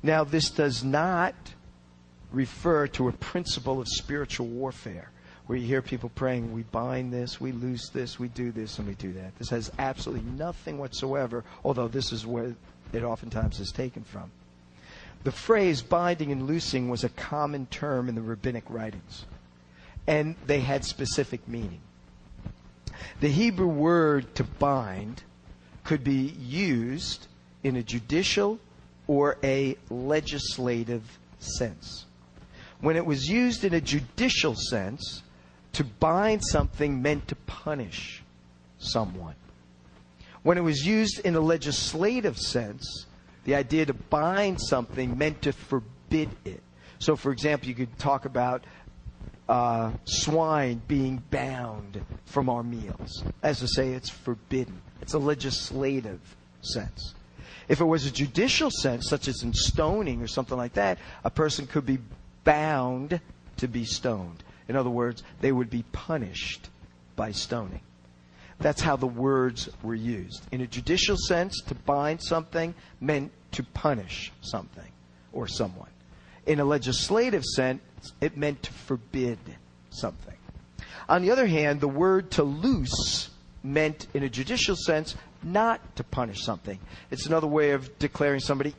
Now, 0.02 0.24
this 0.24 0.50
does 0.50 0.84
not 0.84 1.36
refer 2.32 2.88
to 2.88 3.10
a 3.10 3.12
principle 3.12 3.82
of 3.82 3.88
spiritual 3.88 4.48
warfare 4.48 5.12
where 5.48 5.58
you 5.58 5.66
hear 5.66 5.82
people 5.82 6.10
praying, 6.10 6.54
we 6.54 6.62
bind 6.62 7.12
this, 7.12 7.42
we 7.42 7.52
loose 7.52 7.90
this, 7.90 8.20
we 8.20 8.28
do 8.28 8.52
this, 8.52 8.78
and 8.78 8.88
we 8.88 8.94
do 8.94 9.12
that. 9.14 9.36
This 9.40 9.50
has 9.50 9.72
absolutely 9.80 10.30
nothing 10.32 10.78
whatsoever, 10.78 11.44
although 11.66 11.88
this 11.88 12.12
is 12.12 12.24
where 12.24 12.54
it 12.94 13.04
oftentimes 13.04 13.60
is 13.60 13.72
taken 13.72 14.04
from. 14.04 14.30
The 15.24 15.32
phrase 15.32 15.82
binding 15.82 16.32
and 16.32 16.48
loosing 16.48 16.90
was 16.90 17.04
a 17.04 17.10
common 17.10 17.66
term 17.68 18.08
in 18.08 18.16
the 18.16 18.22
rabbinic 18.22 18.64
writings, 18.70 19.26
and 20.08 20.36
they 20.46 20.62
had 20.62 20.86
specific 20.86 21.48
meaning. 21.48 21.82
The 23.20 23.30
Hebrew 23.30 23.68
word 23.68 24.34
to 24.36 24.44
bind 24.44 25.24
could 25.84 26.04
be 26.04 26.34
used 26.40 27.28
in 27.64 27.76
a 27.76 27.84
judicial 27.84 28.60
or 29.08 29.38
a 29.44 29.76
legislative 29.90 31.20
sense. 31.40 32.06
When 32.80 32.96
it 32.96 33.06
was 33.06 33.28
used 33.28 33.66
in 33.66 33.74
a 33.74 33.82
judicial 33.82 34.56
sense, 34.56 35.24
to 35.74 35.84
bind 35.84 36.44
something 36.46 37.02
meant 37.02 37.28
to 37.28 37.36
punish 37.36 38.24
someone. 38.78 39.36
When 40.44 40.58
it 40.58 40.62
was 40.62 40.86
used 40.86 41.20
in 41.20 41.36
a 41.36 41.42
legislative 41.42 42.38
sense, 42.38 43.06
the 43.46 43.56
idea 43.56 43.86
to 43.86 43.94
bind 43.94 44.62
something 44.62 45.18
meant 45.18 45.42
to 45.44 45.54
forbid 45.54 46.30
it. 46.46 46.62
So, 47.00 47.16
for 47.16 47.32
example, 47.32 47.70
you 47.70 47.76
could 47.76 47.98
talk 47.98 48.26
about 48.26 48.66
uh, 49.48 49.92
swine 50.06 50.82
being 50.88 51.24
bound 51.32 52.04
from 52.26 52.50
our 52.50 52.64
meals. 52.64 53.24
As 53.42 53.60
to 53.60 53.68
say, 53.68 53.94
it's 53.94 54.10
forbidden. 54.10 54.82
It's 55.02 55.14
a 55.14 55.20
legislative 55.20 56.20
sense. 56.62 57.16
If 57.68 57.82
it 57.82 57.86
was 57.86 58.06
a 58.06 58.12
judicial 58.12 58.70
sense, 58.70 59.08
such 59.08 59.28
as 59.28 59.44
in 59.44 59.54
stoning 59.54 60.22
or 60.22 60.28
something 60.28 60.58
like 60.58 60.74
that, 60.74 61.00
a 61.24 61.30
person 61.30 61.68
could 61.68 61.86
be 61.86 62.00
bound 62.44 63.20
to 63.58 63.68
be 63.68 63.86
stoned. 63.86 64.44
In 64.68 64.76
other 64.76 64.90
words, 64.90 65.24
they 65.42 65.52
would 65.52 65.70
be 65.70 65.84
punished 65.92 66.70
by 67.16 67.32
stoning. 67.32 67.82
That's 68.60 68.82
how 68.82 68.98
the 68.98 69.08
words 69.08 69.70
were 69.84 69.96
used. 69.96 70.46
In 70.52 70.62
a 70.62 70.68
judicial 70.68 71.16
sense, 71.18 71.62
to 71.68 71.76
bind 71.76 72.22
something 72.22 72.74
meant 73.00 73.32
to 73.54 73.64
punish 73.64 74.32
something 74.42 74.92
or 75.32 75.48
someone. 75.48 75.90
In 76.46 76.60
a 76.60 76.66
legislative 76.66 77.44
sense, 77.44 77.82
it 78.20 78.38
meant 78.38 78.64
to 78.64 78.74
forbid 78.74 79.40
something. 79.92 80.36
On 81.08 81.22
the 81.22 81.32
other 81.32 81.48
hand, 81.48 81.80
the 81.80 81.88
word 81.88 82.32
to 82.32 82.44
loose 82.44 83.30
meant, 83.64 84.08
in 84.14 84.24
a 84.24 84.30
judicial 84.30 84.76
sense, 84.76 85.16
not 85.42 85.96
to 85.96 86.04
punish 86.04 86.44
something. 86.44 86.80
It's 87.12 87.26
another 87.26 87.48
way 87.48 87.72
of 87.72 87.98
declaring 87.98 88.42
somebody 88.42 88.76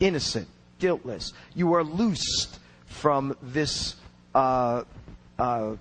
innocent, 0.00 0.48
guiltless. 0.78 1.32
You 1.54 1.74
are 1.74 1.84
loosed 1.84 2.58
from 2.86 3.36
this 3.42 3.96
uh, 4.34 4.84
uh, 5.38 5.76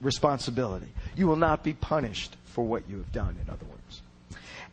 responsibility. 0.00 0.88
You 1.16 1.26
will 1.26 1.36
not 1.36 1.62
be 1.62 1.72
punished 1.72 2.36
for 2.58 2.64
what 2.64 2.90
you 2.90 2.96
have 2.96 3.12
done, 3.12 3.36
in 3.40 3.48
other 3.48 3.64
words. 3.66 4.02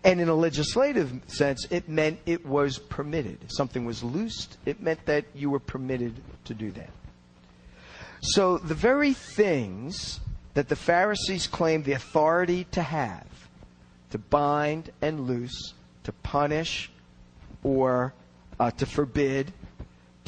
And 0.04 0.20
in 0.20 0.28
a 0.28 0.34
legislative 0.34 1.22
sense, 1.28 1.68
it 1.70 1.88
meant 1.88 2.18
it 2.26 2.44
was 2.44 2.80
permitted. 2.80 3.38
Something 3.52 3.86
was 3.86 4.02
loosed, 4.02 4.58
it 4.66 4.82
meant 4.82 5.06
that 5.06 5.26
you 5.36 5.52
were 5.52 5.60
permitted 5.60 6.16
to 6.46 6.56
do 6.56 6.72
that. 6.72 6.90
So 8.24 8.58
the 8.58 8.74
very 8.74 9.14
things 9.14 10.20
that 10.56 10.68
the 10.68 10.76
Pharisees 10.76 11.46
claimed 11.46 11.86
the 11.86 11.92
authority 11.92 12.64
to 12.72 12.82
have, 12.82 13.28
to 14.10 14.18
bind 14.18 14.90
and 15.04 15.28
loose, 15.28 15.76
to 16.06 16.12
punish 16.12 16.90
or 17.62 18.16
uh, 18.60 18.72
to 18.72 18.88
forbid, 18.88 19.54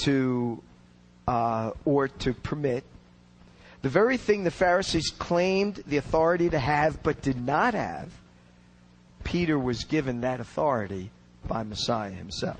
to 0.05 0.61
uh, 1.27 1.71
or 1.85 2.07
to 2.07 2.35
permit, 2.35 2.83
the 3.81 3.89
very 3.89 4.17
thing 4.17 4.43
the 4.43 4.51
Pharisees 4.51 5.11
claimed 5.11 5.83
the 5.87 5.97
authority 5.97 6.49
to 6.49 6.59
have 6.59 7.01
but 7.03 7.21
did 7.21 7.39
not 7.39 7.73
have, 7.73 8.11
Peter 9.23 9.59
was 9.59 9.83
given 9.83 10.21
that 10.21 10.39
authority 10.39 11.11
by 11.47 11.63
Messiah 11.63 12.11
himself. 12.11 12.59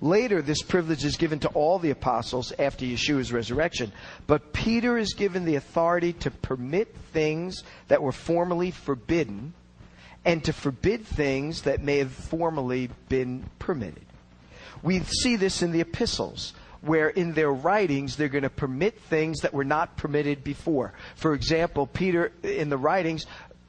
Later, 0.00 0.42
this 0.42 0.62
privilege 0.62 1.04
is 1.04 1.16
given 1.16 1.38
to 1.40 1.48
all 1.48 1.78
the 1.78 1.90
apostles 1.90 2.52
after 2.58 2.84
Yeshua's 2.84 3.32
resurrection, 3.32 3.92
but 4.26 4.52
Peter 4.52 4.98
is 4.98 5.14
given 5.14 5.44
the 5.44 5.54
authority 5.54 6.12
to 6.14 6.30
permit 6.30 6.94
things 7.12 7.62
that 7.88 8.02
were 8.02 8.12
formerly 8.12 8.70
forbidden 8.70 9.54
and 10.24 10.42
to 10.44 10.52
forbid 10.52 11.06
things 11.06 11.62
that 11.62 11.82
may 11.82 11.98
have 11.98 12.12
formerly 12.12 12.90
been 13.08 13.44
permitted. 13.58 14.04
We 14.82 15.00
see 15.00 15.36
this 15.36 15.62
in 15.62 15.72
the 15.72 15.80
epistles 15.80 16.54
where 16.84 17.08
in 17.08 17.32
their 17.32 17.52
writings 17.52 18.16
they're 18.16 18.28
going 18.28 18.42
to 18.42 18.50
permit 18.50 19.00
things 19.00 19.40
that 19.40 19.54
were 19.54 19.64
not 19.64 19.96
permitted 19.96 20.44
before. 20.44 20.92
For 21.16 21.34
example, 21.34 21.86
Peter 21.86 22.32
in 22.42 22.68
the 22.68 22.78
writings, 22.78 23.26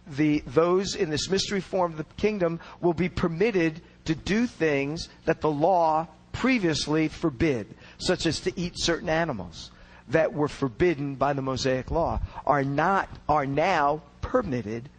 the 0.07 0.43
those 0.47 0.95
in 0.95 1.09
this 1.09 1.29
mystery 1.29 1.61
form 1.61 1.93
of 1.93 1.97
the 1.97 2.05
kingdom 2.17 2.59
will 2.81 2.93
be 2.93 3.09
permitted 3.09 3.81
to 4.05 4.15
do 4.15 4.45
things 4.47 5.09
that 5.25 5.41
the 5.41 5.49
law 5.49 6.07
previously 6.31 7.07
forbid, 7.07 7.67
such 7.97 8.25
as 8.25 8.39
to 8.41 8.59
eat 8.59 8.73
certain 8.75 9.09
animals 9.09 9.71
that 10.09 10.33
were 10.33 10.47
forbidden 10.47 11.15
by 11.15 11.33
the 11.33 11.41
Mosaic 11.41 11.89
law 11.89 12.19
are 12.45 12.63
not 12.63 13.09
are 13.27 13.45
now 13.45 14.01
permitted 14.21 14.89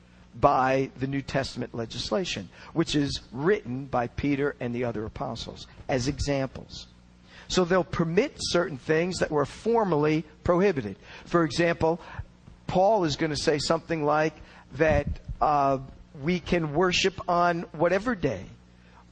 by 0.40 0.90
the 0.98 1.06
New 1.06 1.22
Testament 1.22 1.74
legislation, 1.74 2.48
which 2.72 2.94
is 2.94 3.20
written 3.32 3.86
by 3.86 4.06
Peter 4.08 4.54
and 4.60 4.74
the 4.74 4.84
other 4.84 5.04
apostles 5.06 5.66
as 5.88 6.08
examples. 6.08 6.88
So 7.48 7.64
they'll 7.64 7.84
permit 7.84 8.34
certain 8.38 8.78
things 8.78 9.18
that 9.18 9.30
were 9.30 9.44
formerly 9.44 10.24
prohibited. 10.44 10.96
For 11.24 11.44
example, 11.44 12.00
Paul 12.66 13.04
is 13.04 13.16
going 13.16 13.30
to 13.30 13.36
say 13.36 13.58
something 13.58 14.04
like 14.04 14.34
that 14.72 15.06
uh, 15.40 15.78
we 16.22 16.40
can 16.40 16.74
worship 16.74 17.20
on 17.28 17.62
whatever 17.72 18.14
day 18.14 18.46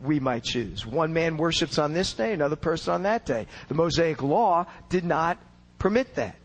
we 0.01 0.21
might 0.21 0.45
choose. 0.45 0.85
One 0.85 1.13
man 1.13 1.37
worships 1.37 1.79
on 1.79 1.93
this 1.93 2.13
day, 2.13 2.33
another 2.33 2.57
person 2.57 2.95
on 2.95 3.03
that 3.05 3.25
day. 3.25 3.47
The 3.69 3.75
Mosaic 3.75 4.23
Law 4.23 4.67
did 4.89 5.05
not 5.05 5.39
permit 5.79 6.15
that. 6.17 6.37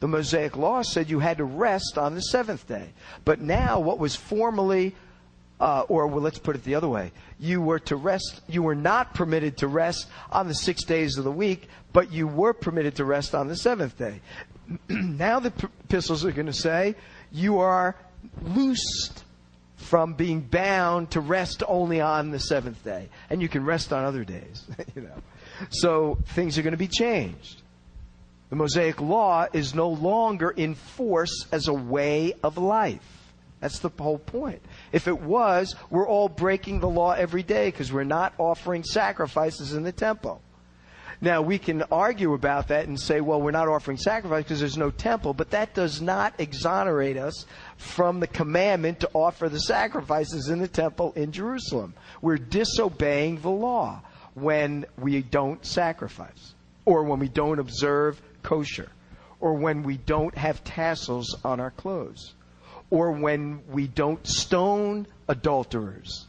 The 0.00 0.08
Mosaic 0.08 0.56
Law 0.56 0.82
said 0.82 1.10
you 1.10 1.18
had 1.18 1.38
to 1.38 1.44
rest 1.44 1.98
on 1.98 2.14
the 2.14 2.20
seventh 2.20 2.68
day. 2.68 2.90
But 3.24 3.40
now, 3.40 3.80
what 3.80 3.98
was 3.98 4.14
formerly 4.14 4.94
uh, 5.60 5.82
or 5.88 6.06
well, 6.06 6.20
let's 6.20 6.38
put 6.38 6.56
it 6.56 6.64
the 6.64 6.74
other 6.74 6.88
way. 6.88 7.12
You 7.38 7.60
were 7.60 7.78
to 7.80 7.96
rest, 7.96 8.40
you 8.48 8.62
were 8.62 8.74
not 8.74 9.14
permitted 9.14 9.58
to 9.58 9.68
rest 9.68 10.08
on 10.30 10.48
the 10.48 10.54
six 10.54 10.84
days 10.84 11.18
of 11.18 11.24
the 11.24 11.32
week, 11.32 11.68
but 11.92 12.12
you 12.12 12.26
were 12.26 12.52
permitted 12.52 12.96
to 12.96 13.04
rest 13.04 13.34
on 13.34 13.48
the 13.48 13.56
seventh 13.56 13.98
day. 13.98 14.20
now 14.88 15.40
the 15.40 15.52
epistles 15.84 16.24
are 16.24 16.32
going 16.32 16.46
to 16.46 16.52
say 16.52 16.94
you 17.32 17.58
are 17.58 17.96
loosed 18.42 19.24
from 19.76 20.14
being 20.14 20.40
bound 20.40 21.10
to 21.12 21.20
rest 21.20 21.62
only 21.66 22.00
on 22.00 22.30
the 22.30 22.40
seventh 22.40 22.82
day, 22.84 23.08
and 23.30 23.40
you 23.40 23.48
can 23.48 23.64
rest 23.64 23.92
on 23.92 24.04
other 24.04 24.24
days. 24.24 24.64
you 24.94 25.02
know, 25.02 25.22
so 25.70 26.18
things 26.34 26.58
are 26.58 26.62
going 26.62 26.72
to 26.72 26.76
be 26.76 26.88
changed. 26.88 27.62
The 28.50 28.56
Mosaic 28.56 29.00
Law 29.00 29.46
is 29.52 29.74
no 29.74 29.88
longer 29.88 30.50
in 30.50 30.74
force 30.74 31.46
as 31.52 31.68
a 31.68 31.72
way 31.72 32.32
of 32.42 32.56
life. 32.56 33.18
That's 33.60 33.80
the 33.80 33.90
whole 33.90 34.18
point. 34.18 34.62
If 34.92 35.08
it 35.08 35.20
was, 35.20 35.74
we're 35.90 36.08
all 36.08 36.28
breaking 36.28 36.80
the 36.80 36.88
law 36.88 37.12
every 37.12 37.42
day 37.42 37.68
because 37.68 37.92
we're 37.92 38.04
not 38.04 38.32
offering 38.38 38.84
sacrifices 38.84 39.74
in 39.74 39.82
the 39.82 39.92
temple. 39.92 40.40
Now, 41.20 41.42
we 41.42 41.58
can 41.58 41.82
argue 41.90 42.34
about 42.34 42.68
that 42.68 42.86
and 42.86 42.98
say, 42.98 43.20
well, 43.20 43.42
we're 43.42 43.50
not 43.50 43.66
offering 43.66 43.96
sacrifice 43.96 44.44
because 44.44 44.60
there's 44.60 44.76
no 44.76 44.92
temple, 44.92 45.34
but 45.34 45.50
that 45.50 45.74
does 45.74 46.00
not 46.00 46.34
exonerate 46.38 47.16
us 47.16 47.44
from 47.76 48.20
the 48.20 48.28
commandment 48.28 49.00
to 49.00 49.10
offer 49.12 49.48
the 49.48 49.58
sacrifices 49.58 50.48
in 50.48 50.60
the 50.60 50.68
temple 50.68 51.12
in 51.16 51.32
Jerusalem. 51.32 51.94
We're 52.22 52.38
disobeying 52.38 53.40
the 53.40 53.50
law 53.50 54.00
when 54.34 54.86
we 54.96 55.22
don't 55.22 55.64
sacrifice, 55.66 56.54
or 56.84 57.02
when 57.02 57.18
we 57.18 57.28
don't 57.28 57.58
observe 57.58 58.22
kosher, 58.44 58.88
or 59.40 59.54
when 59.54 59.82
we 59.82 59.96
don't 59.96 60.36
have 60.38 60.62
tassels 60.62 61.36
on 61.44 61.58
our 61.58 61.72
clothes 61.72 62.34
or 62.90 63.12
when 63.12 63.60
we 63.70 63.86
don't 63.86 64.26
stone 64.26 65.06
adulterers. 65.28 66.26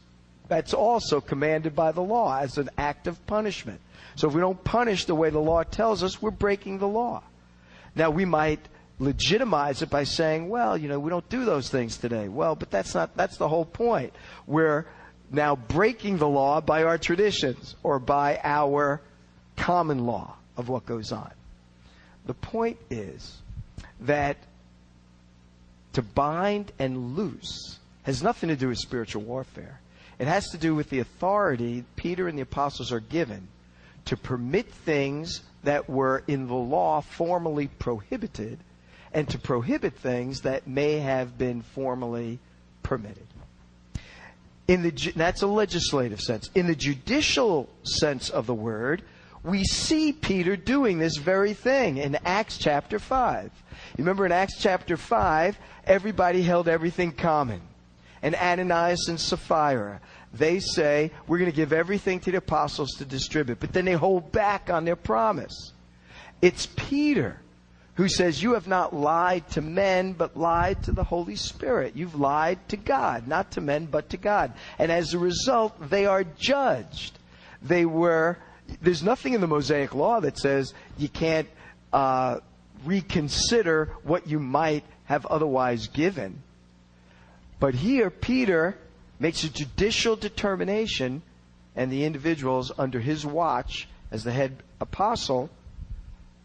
That's 0.48 0.74
also 0.74 1.20
commanded 1.20 1.74
by 1.74 1.92
the 1.92 2.02
law 2.02 2.38
as 2.38 2.58
an 2.58 2.70
act 2.76 3.06
of 3.06 3.24
punishment. 3.26 3.80
So 4.16 4.28
if 4.28 4.34
we 4.34 4.40
don't 4.40 4.62
punish 4.64 5.04
the 5.04 5.14
way 5.14 5.30
the 5.30 5.38
law 5.38 5.62
tells 5.62 6.02
us, 6.02 6.20
we're 6.20 6.30
breaking 6.30 6.78
the 6.78 6.88
law. 6.88 7.22
Now 7.94 8.10
we 8.10 8.24
might 8.24 8.60
legitimize 8.98 9.82
it 9.82 9.90
by 9.90 10.04
saying, 10.04 10.48
well, 10.48 10.76
you 10.76 10.88
know, 10.88 11.00
we 11.00 11.10
don't 11.10 11.28
do 11.28 11.44
those 11.44 11.70
things 11.70 11.96
today. 11.96 12.28
Well, 12.28 12.54
but 12.54 12.70
that's 12.70 12.94
not 12.94 13.16
that's 13.16 13.36
the 13.36 13.48
whole 13.48 13.64
point. 13.64 14.12
We're 14.46 14.86
now 15.30 15.56
breaking 15.56 16.18
the 16.18 16.28
law 16.28 16.60
by 16.60 16.82
our 16.82 16.98
traditions 16.98 17.76
or 17.82 17.98
by 17.98 18.40
our 18.42 19.00
common 19.56 20.06
law 20.06 20.36
of 20.56 20.68
what 20.68 20.84
goes 20.84 21.12
on. 21.12 21.30
The 22.26 22.34
point 22.34 22.78
is 22.90 23.38
that 24.00 24.36
to 25.92 26.02
bind 26.02 26.72
and 26.78 27.16
loose 27.16 27.78
has 28.02 28.22
nothing 28.22 28.48
to 28.48 28.56
do 28.56 28.68
with 28.68 28.78
spiritual 28.78 29.22
warfare. 29.22 29.80
It 30.18 30.26
has 30.26 30.48
to 30.50 30.58
do 30.58 30.74
with 30.74 30.90
the 30.90 31.00
authority 31.00 31.84
Peter 31.96 32.28
and 32.28 32.36
the 32.36 32.42
apostles 32.42 32.92
are 32.92 33.00
given 33.00 33.48
to 34.06 34.16
permit 34.16 34.66
things 34.66 35.42
that 35.64 35.88
were 35.88 36.22
in 36.26 36.46
the 36.46 36.54
law 36.54 37.00
formally 37.00 37.68
prohibited 37.68 38.58
and 39.12 39.28
to 39.28 39.38
prohibit 39.38 39.94
things 39.94 40.42
that 40.42 40.66
may 40.66 40.98
have 40.98 41.36
been 41.36 41.62
formally 41.62 42.38
permitted. 42.82 43.26
In 44.68 44.82
the, 44.82 45.12
that's 45.16 45.42
a 45.42 45.46
legislative 45.46 46.20
sense. 46.20 46.48
In 46.54 46.66
the 46.66 46.76
judicial 46.76 47.68
sense 47.82 48.30
of 48.30 48.46
the 48.46 48.54
word, 48.54 49.02
we 49.42 49.64
see 49.64 50.12
Peter 50.12 50.56
doing 50.56 50.98
this 50.98 51.16
very 51.16 51.54
thing 51.54 51.96
in 51.96 52.18
Acts 52.24 52.58
chapter 52.58 52.98
5. 52.98 53.44
You 53.44 54.04
remember 54.04 54.26
in 54.26 54.32
Acts 54.32 54.58
chapter 54.58 54.96
5, 54.96 55.58
everybody 55.84 56.42
held 56.42 56.68
everything 56.68 57.12
common. 57.12 57.60
And 58.22 58.34
Ananias 58.34 59.08
and 59.08 59.18
Sapphira, 59.18 60.00
they 60.34 60.60
say, 60.60 61.10
we're 61.26 61.38
going 61.38 61.50
to 61.50 61.56
give 61.56 61.72
everything 61.72 62.20
to 62.20 62.30
the 62.30 62.38
apostles 62.38 62.90
to 62.98 63.04
distribute. 63.04 63.60
But 63.60 63.72
then 63.72 63.86
they 63.86 63.94
hold 63.94 64.30
back 64.30 64.68
on 64.68 64.84
their 64.84 64.96
promise. 64.96 65.72
It's 66.42 66.66
Peter 66.66 67.40
who 67.94 68.08
says, 68.08 68.42
You 68.42 68.54
have 68.54 68.68
not 68.68 68.94
lied 68.94 69.48
to 69.50 69.60
men, 69.60 70.12
but 70.12 70.36
lied 70.36 70.82
to 70.84 70.92
the 70.92 71.04
Holy 71.04 71.36
Spirit. 71.36 71.96
You've 71.96 72.14
lied 72.14 72.58
to 72.68 72.76
God, 72.76 73.26
not 73.26 73.52
to 73.52 73.60
men, 73.60 73.86
but 73.86 74.10
to 74.10 74.16
God. 74.16 74.52
And 74.78 74.92
as 74.92 75.12
a 75.12 75.18
result, 75.18 75.90
they 75.90 76.06
are 76.06 76.24
judged. 76.24 77.18
They 77.62 77.84
were 77.84 78.38
there's 78.80 79.02
nothing 79.02 79.34
in 79.34 79.40
the 79.40 79.46
Mosaic 79.46 79.94
Law 79.94 80.20
that 80.20 80.38
says 80.38 80.74
you 80.98 81.08
can't 81.08 81.48
uh, 81.92 82.38
reconsider 82.84 83.90
what 84.02 84.26
you 84.26 84.38
might 84.38 84.84
have 85.04 85.26
otherwise 85.26 85.88
given. 85.88 86.42
But 87.58 87.74
here, 87.74 88.10
Peter 88.10 88.76
makes 89.18 89.44
a 89.44 89.50
judicial 89.50 90.16
determination, 90.16 91.22
and 91.76 91.92
the 91.92 92.04
individuals 92.04 92.72
under 92.78 93.00
his 93.00 93.26
watch 93.26 93.88
as 94.10 94.24
the 94.24 94.32
head 94.32 94.62
apostle 94.80 95.50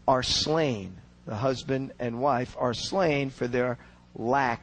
are 0.06 0.22
slain. 0.22 0.96
The 1.26 1.36
husband 1.36 1.92
and 1.98 2.20
wife 2.20 2.54
are 2.58 2.74
slain 2.74 3.30
for 3.30 3.48
their 3.48 3.78
lack 4.14 4.60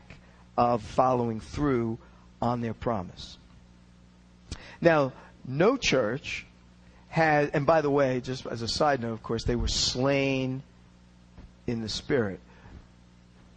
of 0.58 0.84
following 0.84 1.40
through 1.40 1.98
on 2.42 2.62
their 2.62 2.74
promise. 2.74 3.38
Now, 4.80 5.14
no 5.46 5.76
church 5.76 6.46
had, 7.14 7.52
and 7.54 7.64
by 7.64 7.82
the 7.82 7.92
way, 7.92 8.20
just 8.22 8.48
as 8.48 8.64
a 8.64 8.68
side 8.68 9.00
note, 9.00 9.14
of 9.14 9.22
course, 9.22 9.44
they 9.44 9.56
were 9.56 9.68
slain 9.68 10.64
in 11.68 11.80
the 11.84 11.88
spirit, 11.88 12.40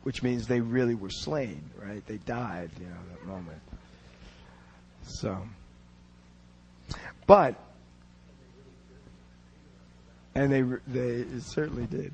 which 0.03 0.23
means 0.23 0.47
they 0.47 0.61
really 0.61 0.95
were 0.95 1.09
slain, 1.09 1.63
right? 1.83 2.07
They 2.07 2.19
died, 2.19 2.69
you 2.79 2.85
know, 2.85 2.97
that 3.13 3.27
moment. 3.27 3.63
So, 5.05 5.39
but, 7.27 7.55
and 10.35 10.53
they 10.53 10.61
they 10.87 11.25
certainly 11.41 11.87
did. 11.87 12.13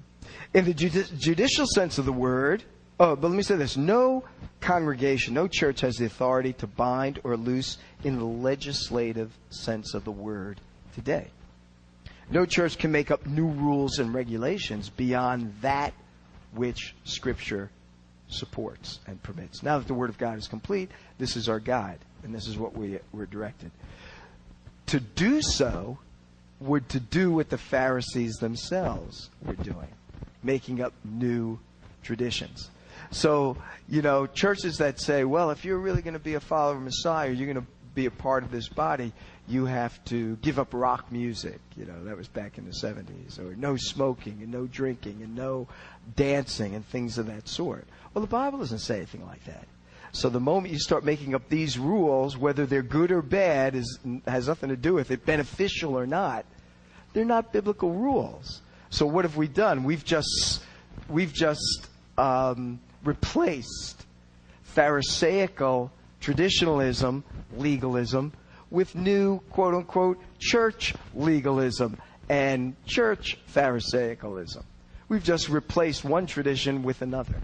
In 0.55 0.65
the 0.65 0.75
judi- 0.75 1.19
judicial 1.19 1.67
sense 1.67 1.99
of 1.99 2.05
the 2.05 2.13
word, 2.13 2.63
oh, 3.01 3.17
but 3.17 3.27
let 3.27 3.37
me 3.37 3.43
say 3.43 3.57
this: 3.57 3.77
no 3.77 4.23
congregation, 4.61 5.35
no 5.35 5.49
church 5.49 5.81
has 5.81 5.97
the 5.97 6.05
authority 6.05 6.53
to 6.53 6.69
bind 6.69 7.19
or 7.25 7.37
loose 7.37 7.79
in 8.05 8.17
the 8.17 8.25
legislative 8.25 9.33
sense 9.51 9.95
of 9.95 10.05
the 10.05 10.13
word 10.13 10.61
today. 10.95 11.29
No 12.31 12.47
church 12.47 12.79
can 12.79 12.93
make 12.93 13.11
up 13.11 13.27
new 13.27 13.47
rules 13.47 13.99
and 13.99 14.15
regulations 14.15 14.89
beyond 14.89 15.55
that 15.61 15.93
which 16.55 16.95
Scripture 17.05 17.71
supports 18.29 19.01
and 19.07 19.23
permits. 19.23 19.63
Now 19.63 19.79
that 19.79 19.87
the 19.87 19.95
Word 19.95 20.11
of 20.11 20.19
God 20.19 20.39
is 20.39 20.49
complete, 20.49 20.91
this 21.19 21.37
is 21.37 21.49
our 21.49 21.61
guide, 21.61 21.99
and 22.23 22.35
this 22.35 22.47
is 22.47 22.57
what 22.57 22.75
we, 22.75 22.99
we're 23.13 23.27
directed. 23.27 23.71
To 24.87 25.01
do 25.01 25.43
so 25.43 25.99
would 26.61 26.89
to 26.91 27.01
do 27.01 27.33
what 27.33 27.51
the 27.51 27.59
Pharisees 27.59 28.37
themselves 28.37 29.31
were 29.45 29.55
doing, 29.55 29.89
making 30.43 30.81
up 30.81 30.93
new 31.05 31.59
traditions. 32.03 32.71
So, 33.11 33.57
you 33.89 34.01
know, 34.01 34.27
churches 34.27 34.79
that 34.79 35.01
say, 35.01 35.25
well, 35.25 35.51
if 35.51 35.65
you're 35.65 35.79
really 35.79 36.03
going 36.03 36.15
to 36.15 36.21
be 36.21 36.35
a 36.35 36.41
follower 36.41 36.77
of 36.77 36.83
Messiah, 36.83 37.31
you're 37.31 37.53
going 37.53 37.65
to 37.65 37.71
be 37.95 38.07
a 38.07 38.11
part 38.11 38.43
of 38.43 38.51
this 38.51 38.69
body, 38.69 39.13
you 39.49 39.67
have 39.67 40.03
to 40.07 40.37
give 40.37 40.59
up 40.59 40.69
rock 40.73 41.11
music. 41.11 41.61
You 41.77 41.85
know, 41.85 42.05
that 42.05 42.17
was 42.17 42.29
back 42.29 42.59
in 42.59 42.65
the 42.65 42.71
70s. 42.71 43.39
Or 43.39 43.57
no 43.57 43.77
smoking 43.77 44.39
and 44.41 44.51
no 44.51 44.67
drinking 44.67 45.21
and 45.23 45.35
no 45.35 45.69
dancing 46.17 46.75
and 46.75 46.87
things 46.87 47.19
of 47.19 47.27
that 47.27 47.49
sort. 47.49 47.87
Well, 48.15 48.23
the 48.23 48.31
Bible 48.31 48.59
doesn't 48.59 48.79
say 48.79 48.97
anything 48.97 49.27
like 49.27 49.45
that. 49.45 49.67
So 50.13 50.29
the 50.29 50.41
moment 50.41 50.73
you 50.73 50.79
start 50.79 51.05
making 51.05 51.35
up 51.35 51.49
these 51.49 51.79
rules, 51.79 52.37
whether 52.37 52.67
they're 52.67 52.83
good 52.83 53.11
or 53.11 53.23
bad, 53.23 53.75
is, 53.75 53.99
has 54.27 54.47
nothing 54.47 54.69
to 54.69 54.77
do 54.77 54.95
with 54.95 55.11
it, 55.11 55.25
beneficial 55.25 55.99
or 55.99 56.07
not. 56.07 56.45
They're 57.15 57.25
not 57.25 57.53
biblical 57.53 57.93
rules. 57.93 58.61
So 58.91 59.07
what 59.07 59.25
have 59.25 59.37
we 59.37 59.49
done? 59.49 59.85
We've 59.85 60.05
just, 60.05 60.63
we've 61.09 61.33
just 61.33 61.89
um, 62.19 62.79
replaced 63.05 64.05
Pharisaical 64.65 65.91
traditionalism, 66.21 67.25
legalism, 67.57 68.33
with 68.73 68.95
new 68.95 69.39
quote 69.51 69.75
unquote 69.75 70.19
church 70.41 70.95
legalism 71.15 71.97
and 72.29 72.75
church 72.87 73.39
Pharisaicalism. 73.55 74.65
We've 75.09 75.23
just 75.23 75.49
replaced 75.49 76.05
one 76.05 76.27
tradition 76.27 76.83
with 76.83 77.03
another. 77.03 77.37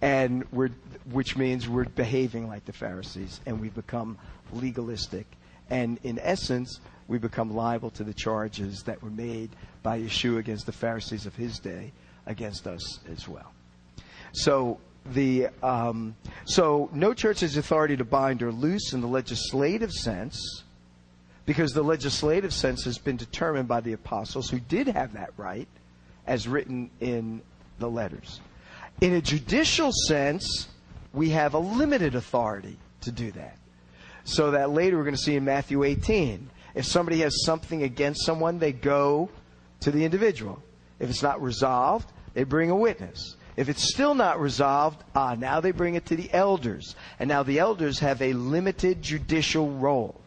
And 0.00 0.44
we're, 0.52 0.70
which 1.10 1.36
means 1.36 1.68
we're 1.68 1.84
behaving 1.84 2.46
like 2.46 2.66
the 2.66 2.72
Pharisees 2.72 3.40
and 3.46 3.60
we've 3.60 3.74
become 3.74 4.18
legalistic 4.52 5.26
And 5.70 5.98
in 6.02 6.18
essence, 6.18 6.80
we 7.06 7.18
become 7.18 7.54
liable 7.54 7.90
to 7.90 8.04
the 8.04 8.14
charges 8.14 8.82
that 8.84 9.02
were 9.02 9.10
made 9.10 9.50
by 9.82 10.00
Yeshua 10.00 10.38
against 10.38 10.66
the 10.66 10.72
Pharisees 10.72 11.26
of 11.26 11.34
his 11.36 11.58
day 11.58 11.92
against 12.26 12.66
us 12.66 13.00
as 13.10 13.28
well. 13.28 13.52
So 14.32 14.78
the 15.12 15.48
um, 15.62 16.16
so 16.44 16.88
no 16.92 17.14
church 17.14 17.40
has 17.40 17.56
authority 17.56 17.96
to 17.96 18.04
bind 18.04 18.42
or 18.42 18.52
loose 18.52 18.92
in 18.92 19.00
the 19.00 19.06
legislative 19.06 19.92
sense, 19.92 20.64
because 21.46 21.72
the 21.72 21.82
legislative 21.82 22.52
sense 22.52 22.84
has 22.84 22.98
been 22.98 23.16
determined 23.16 23.68
by 23.68 23.80
the 23.80 23.92
apostles 23.92 24.50
who 24.50 24.60
did 24.60 24.86
have 24.88 25.14
that 25.14 25.30
right, 25.36 25.68
as 26.26 26.46
written 26.46 26.90
in 27.00 27.40
the 27.78 27.88
letters. 27.88 28.40
In 29.00 29.14
a 29.14 29.20
judicial 29.20 29.90
sense, 29.92 30.68
we 31.12 31.30
have 31.30 31.54
a 31.54 31.58
limited 31.58 32.14
authority 32.14 32.76
to 33.02 33.12
do 33.12 33.30
that. 33.32 33.56
So 34.24 34.50
that 34.50 34.70
later 34.70 34.98
we're 34.98 35.04
going 35.04 35.16
to 35.16 35.22
see 35.22 35.36
in 35.36 35.44
Matthew 35.44 35.84
18. 35.84 36.50
If 36.74 36.84
somebody 36.84 37.20
has 37.20 37.44
something 37.44 37.82
against 37.82 38.26
someone, 38.26 38.58
they 38.58 38.72
go 38.72 39.30
to 39.80 39.90
the 39.90 40.04
individual. 40.04 40.62
If 40.98 41.08
it's 41.08 41.22
not 41.22 41.40
resolved, 41.40 42.12
they 42.34 42.44
bring 42.44 42.70
a 42.70 42.76
witness. 42.76 43.36
If 43.58 43.68
it's 43.68 43.82
still 43.82 44.14
not 44.14 44.40
resolved, 44.40 45.02
ah, 45.16 45.34
now 45.34 45.60
they 45.60 45.72
bring 45.72 45.96
it 45.96 46.06
to 46.06 46.16
the 46.16 46.32
elders. 46.32 46.94
And 47.18 47.26
now 47.26 47.42
the 47.42 47.58
elders 47.58 47.98
have 47.98 48.22
a 48.22 48.32
limited 48.32 49.02
judicial 49.02 49.68
role. 49.68 50.20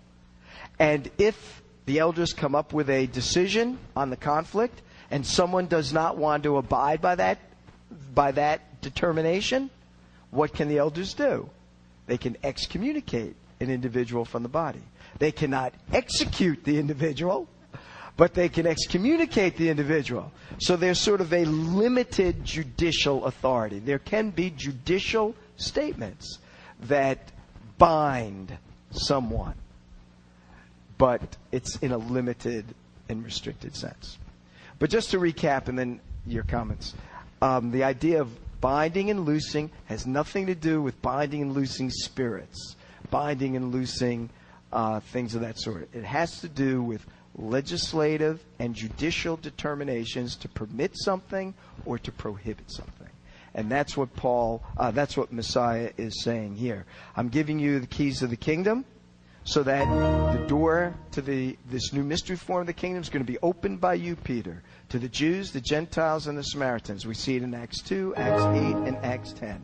And 0.78 1.10
if 1.18 1.64
the 1.86 2.00
elders 2.00 2.34
come 2.34 2.56
up 2.56 2.74
with 2.74 2.90
a 2.90 3.06
decision 3.08 3.80
on 3.96 4.10
the 4.10 4.18
conflict 4.18 4.82
and 5.10 5.26
someone 5.26 5.68
does 5.68 5.94
not 5.94 6.18
want 6.18 6.44
to 6.44 6.58
abide 6.58 7.00
by 7.00 7.16
that 7.16 7.40
by 8.14 8.34
that 8.34 8.82
determination, 8.82 9.70
what 10.32 10.54
can 10.54 10.68
the 10.68 10.80
elders 10.80 11.14
do? 11.14 11.50
They 12.08 12.18
can 12.18 12.36
excommunicate 12.44 13.38
an 13.62 13.70
individual 13.70 14.26
from 14.26 14.44
the 14.44 14.50
body. 14.50 14.84
They 15.20 15.32
cannot 15.32 15.74
execute 15.94 16.66
the 16.66 16.78
individual, 16.80 17.48
but 18.18 18.34
they 18.34 18.50
can 18.50 18.68
excommunicate 18.68 19.58
the 19.58 19.70
individual. 19.70 20.32
So 20.60 20.76
there's 20.76 21.00
sort 21.00 21.22
of 21.22 21.34
a 21.34 21.46
limited 21.46 22.44
judicial 22.44 23.26
authority. 23.26 23.80
There 23.80 24.00
can 24.00 24.30
be 24.30 24.50
judicial 24.50 25.36
statements 25.56 26.40
that 26.84 27.32
bind 27.78 28.58
someone, 28.92 29.56
but 30.98 31.38
it's 31.52 31.78
in 31.78 31.92
a 31.92 31.98
limited 31.98 32.66
and 33.10 33.24
restricted 33.24 33.76
sense. 33.76 34.18
But 34.80 34.90
just 34.90 35.12
to 35.12 35.20
recap, 35.20 35.68
and 35.68 35.78
then 35.78 36.00
your 36.26 36.44
comments. 36.44 36.94
Um, 37.42 37.72
the 37.72 37.84
idea 37.84 38.22
of 38.22 38.30
binding 38.62 39.10
and 39.10 39.26
loosing 39.26 39.72
has 39.86 40.06
nothing 40.06 40.46
to 40.48 40.56
do 40.56 40.82
with 40.82 41.02
binding 41.02 41.42
and 41.42 41.54
loosing 41.54 41.90
spirits, 41.90 42.76
binding 43.10 43.56
and 43.56 43.72
loosing 43.72 44.30
uh, 44.72 45.00
things 45.00 45.36
of 45.36 45.42
that 45.42 45.60
sort. 45.60 45.90
It 45.94 46.04
has 46.04 46.42
to 46.42 46.48
do 46.48 46.82
with 46.84 47.06
legislative 47.36 48.44
and 48.60 48.76
judicial 48.76 49.38
determinations 49.38 50.36
to 50.38 50.50
permit 50.50 50.92
something 50.96 51.54
or 51.86 51.98
to 52.00 52.12
prohibit 52.12 52.72
something. 52.72 53.10
And 53.54 53.70
that's 53.70 53.98
what 53.98 54.16
Paul, 54.16 54.64
uh, 54.78 54.92
that's 54.92 55.18
what 55.18 55.32
Messiah 55.32 55.92
is 55.98 56.24
saying 56.24 56.56
here. 56.56 56.86
I'm 57.16 57.30
giving 57.30 57.60
you 57.60 57.80
the 57.80 57.88
keys 57.88 58.22
of 58.22 58.30
the 58.30 58.38
kingdom 58.38 58.86
so 59.44 59.64
that 59.64 59.86
the 60.34 60.46
door 60.48 60.96
to 61.12 61.22
the, 61.22 61.58
this 61.70 61.92
new 61.94 62.04
mystery 62.04 62.36
form 62.36 62.62
of 62.62 62.68
the 62.68 62.74
kingdom 62.74 63.02
is 63.02 63.10
going 63.10 63.26
to 63.26 63.32
be 63.32 63.40
opened 63.42 63.82
by 63.82 63.96
you, 63.96 64.16
Peter, 64.16 64.62
to 64.90 65.00
the 65.00 65.10
Jews, 65.10 65.52
the 65.52 65.62
Gentiles, 65.62 66.28
and 66.28 66.38
the 66.38 66.44
Samaritans. 66.44 67.06
We 67.06 67.16
see 67.16 67.36
it 67.36 67.44
in 67.44 67.54
Acts 67.54 67.82
2, 67.82 68.16
Acts 68.16 68.44
8, 68.44 68.88
and 68.88 68.98
Acts 68.98 69.34
10. 69.34 69.62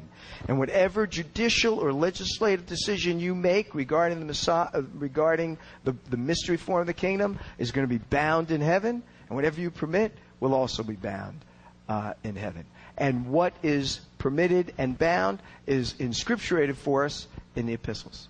And 0.48 0.58
whatever 0.60 1.06
judicial 1.06 1.80
or 1.80 1.92
legislative 1.92 2.66
decision 2.66 3.20
you 3.20 3.36
make 3.36 3.76
regarding 3.76 4.20
the 4.20 4.26
Messiah, 4.26 4.70
uh, 4.74 4.82
regarding 4.94 5.58
the, 5.84 5.96
the 6.10 6.18
mystery 6.18 6.58
form 6.58 6.82
of 6.82 6.88
the 6.88 6.94
kingdom 6.94 7.38
is 7.58 7.72
going 7.72 7.88
to 7.88 7.94
be 7.94 8.04
bound 8.10 8.52
in 8.52 8.62
heaven, 8.62 9.04
and 9.28 9.36
whatever 9.36 9.60
you 9.60 9.70
permit 9.70 10.14
will 10.40 10.54
also 10.54 10.84
be 10.84 10.96
bound 10.96 11.44
uh, 11.90 12.14
in 12.24 12.36
heaven. 12.36 12.66
And 12.98 13.28
what 13.28 13.54
is 13.62 14.00
permitted 14.18 14.74
and 14.78 14.98
bound 14.98 15.40
is 15.66 15.94
inscripturated 15.96 16.76
for 16.76 17.06
us 17.06 17.28
in 17.56 17.66
the 17.66 17.74
epistles. 17.74 18.28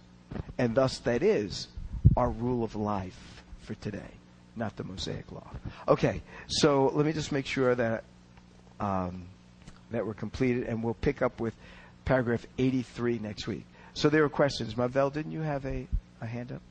And 0.57 0.76
thus, 0.76 0.98
that 0.99 1.23
is 1.23 1.68
our 2.15 2.30
rule 2.30 2.64
of 2.64 2.76
life 2.76 3.44
for 3.61 3.76
today, 3.76 4.11
not 4.56 4.76
the 4.76 4.84
Mosaic 4.84 5.31
Law. 5.31 5.48
Okay, 5.88 6.22
so 6.48 6.91
let 6.94 7.06
me 7.06 7.14
just 7.14 7.31
make 7.31 7.45
sure 7.45 7.76
that 7.76 8.03
um, 8.80 9.26
that 9.91 10.06
we're 10.06 10.14
completed, 10.14 10.68
and 10.68 10.84
we'll 10.84 10.94
pick 10.95 11.22
up 11.22 11.39
with 11.39 11.53
paragraph 12.08 12.46
83 12.58 13.20
next 13.20 13.48
week. 13.48 13.66
So 13.94 14.10
there 14.10 14.24
are 14.24 14.30
questions. 14.30 14.78
Mavel, 14.78 15.10
didn't 15.10 15.34
you 15.34 15.42
have 15.42 15.66
a, 15.66 15.86
a 16.22 16.26
hand 16.26 16.54
up? 16.54 16.62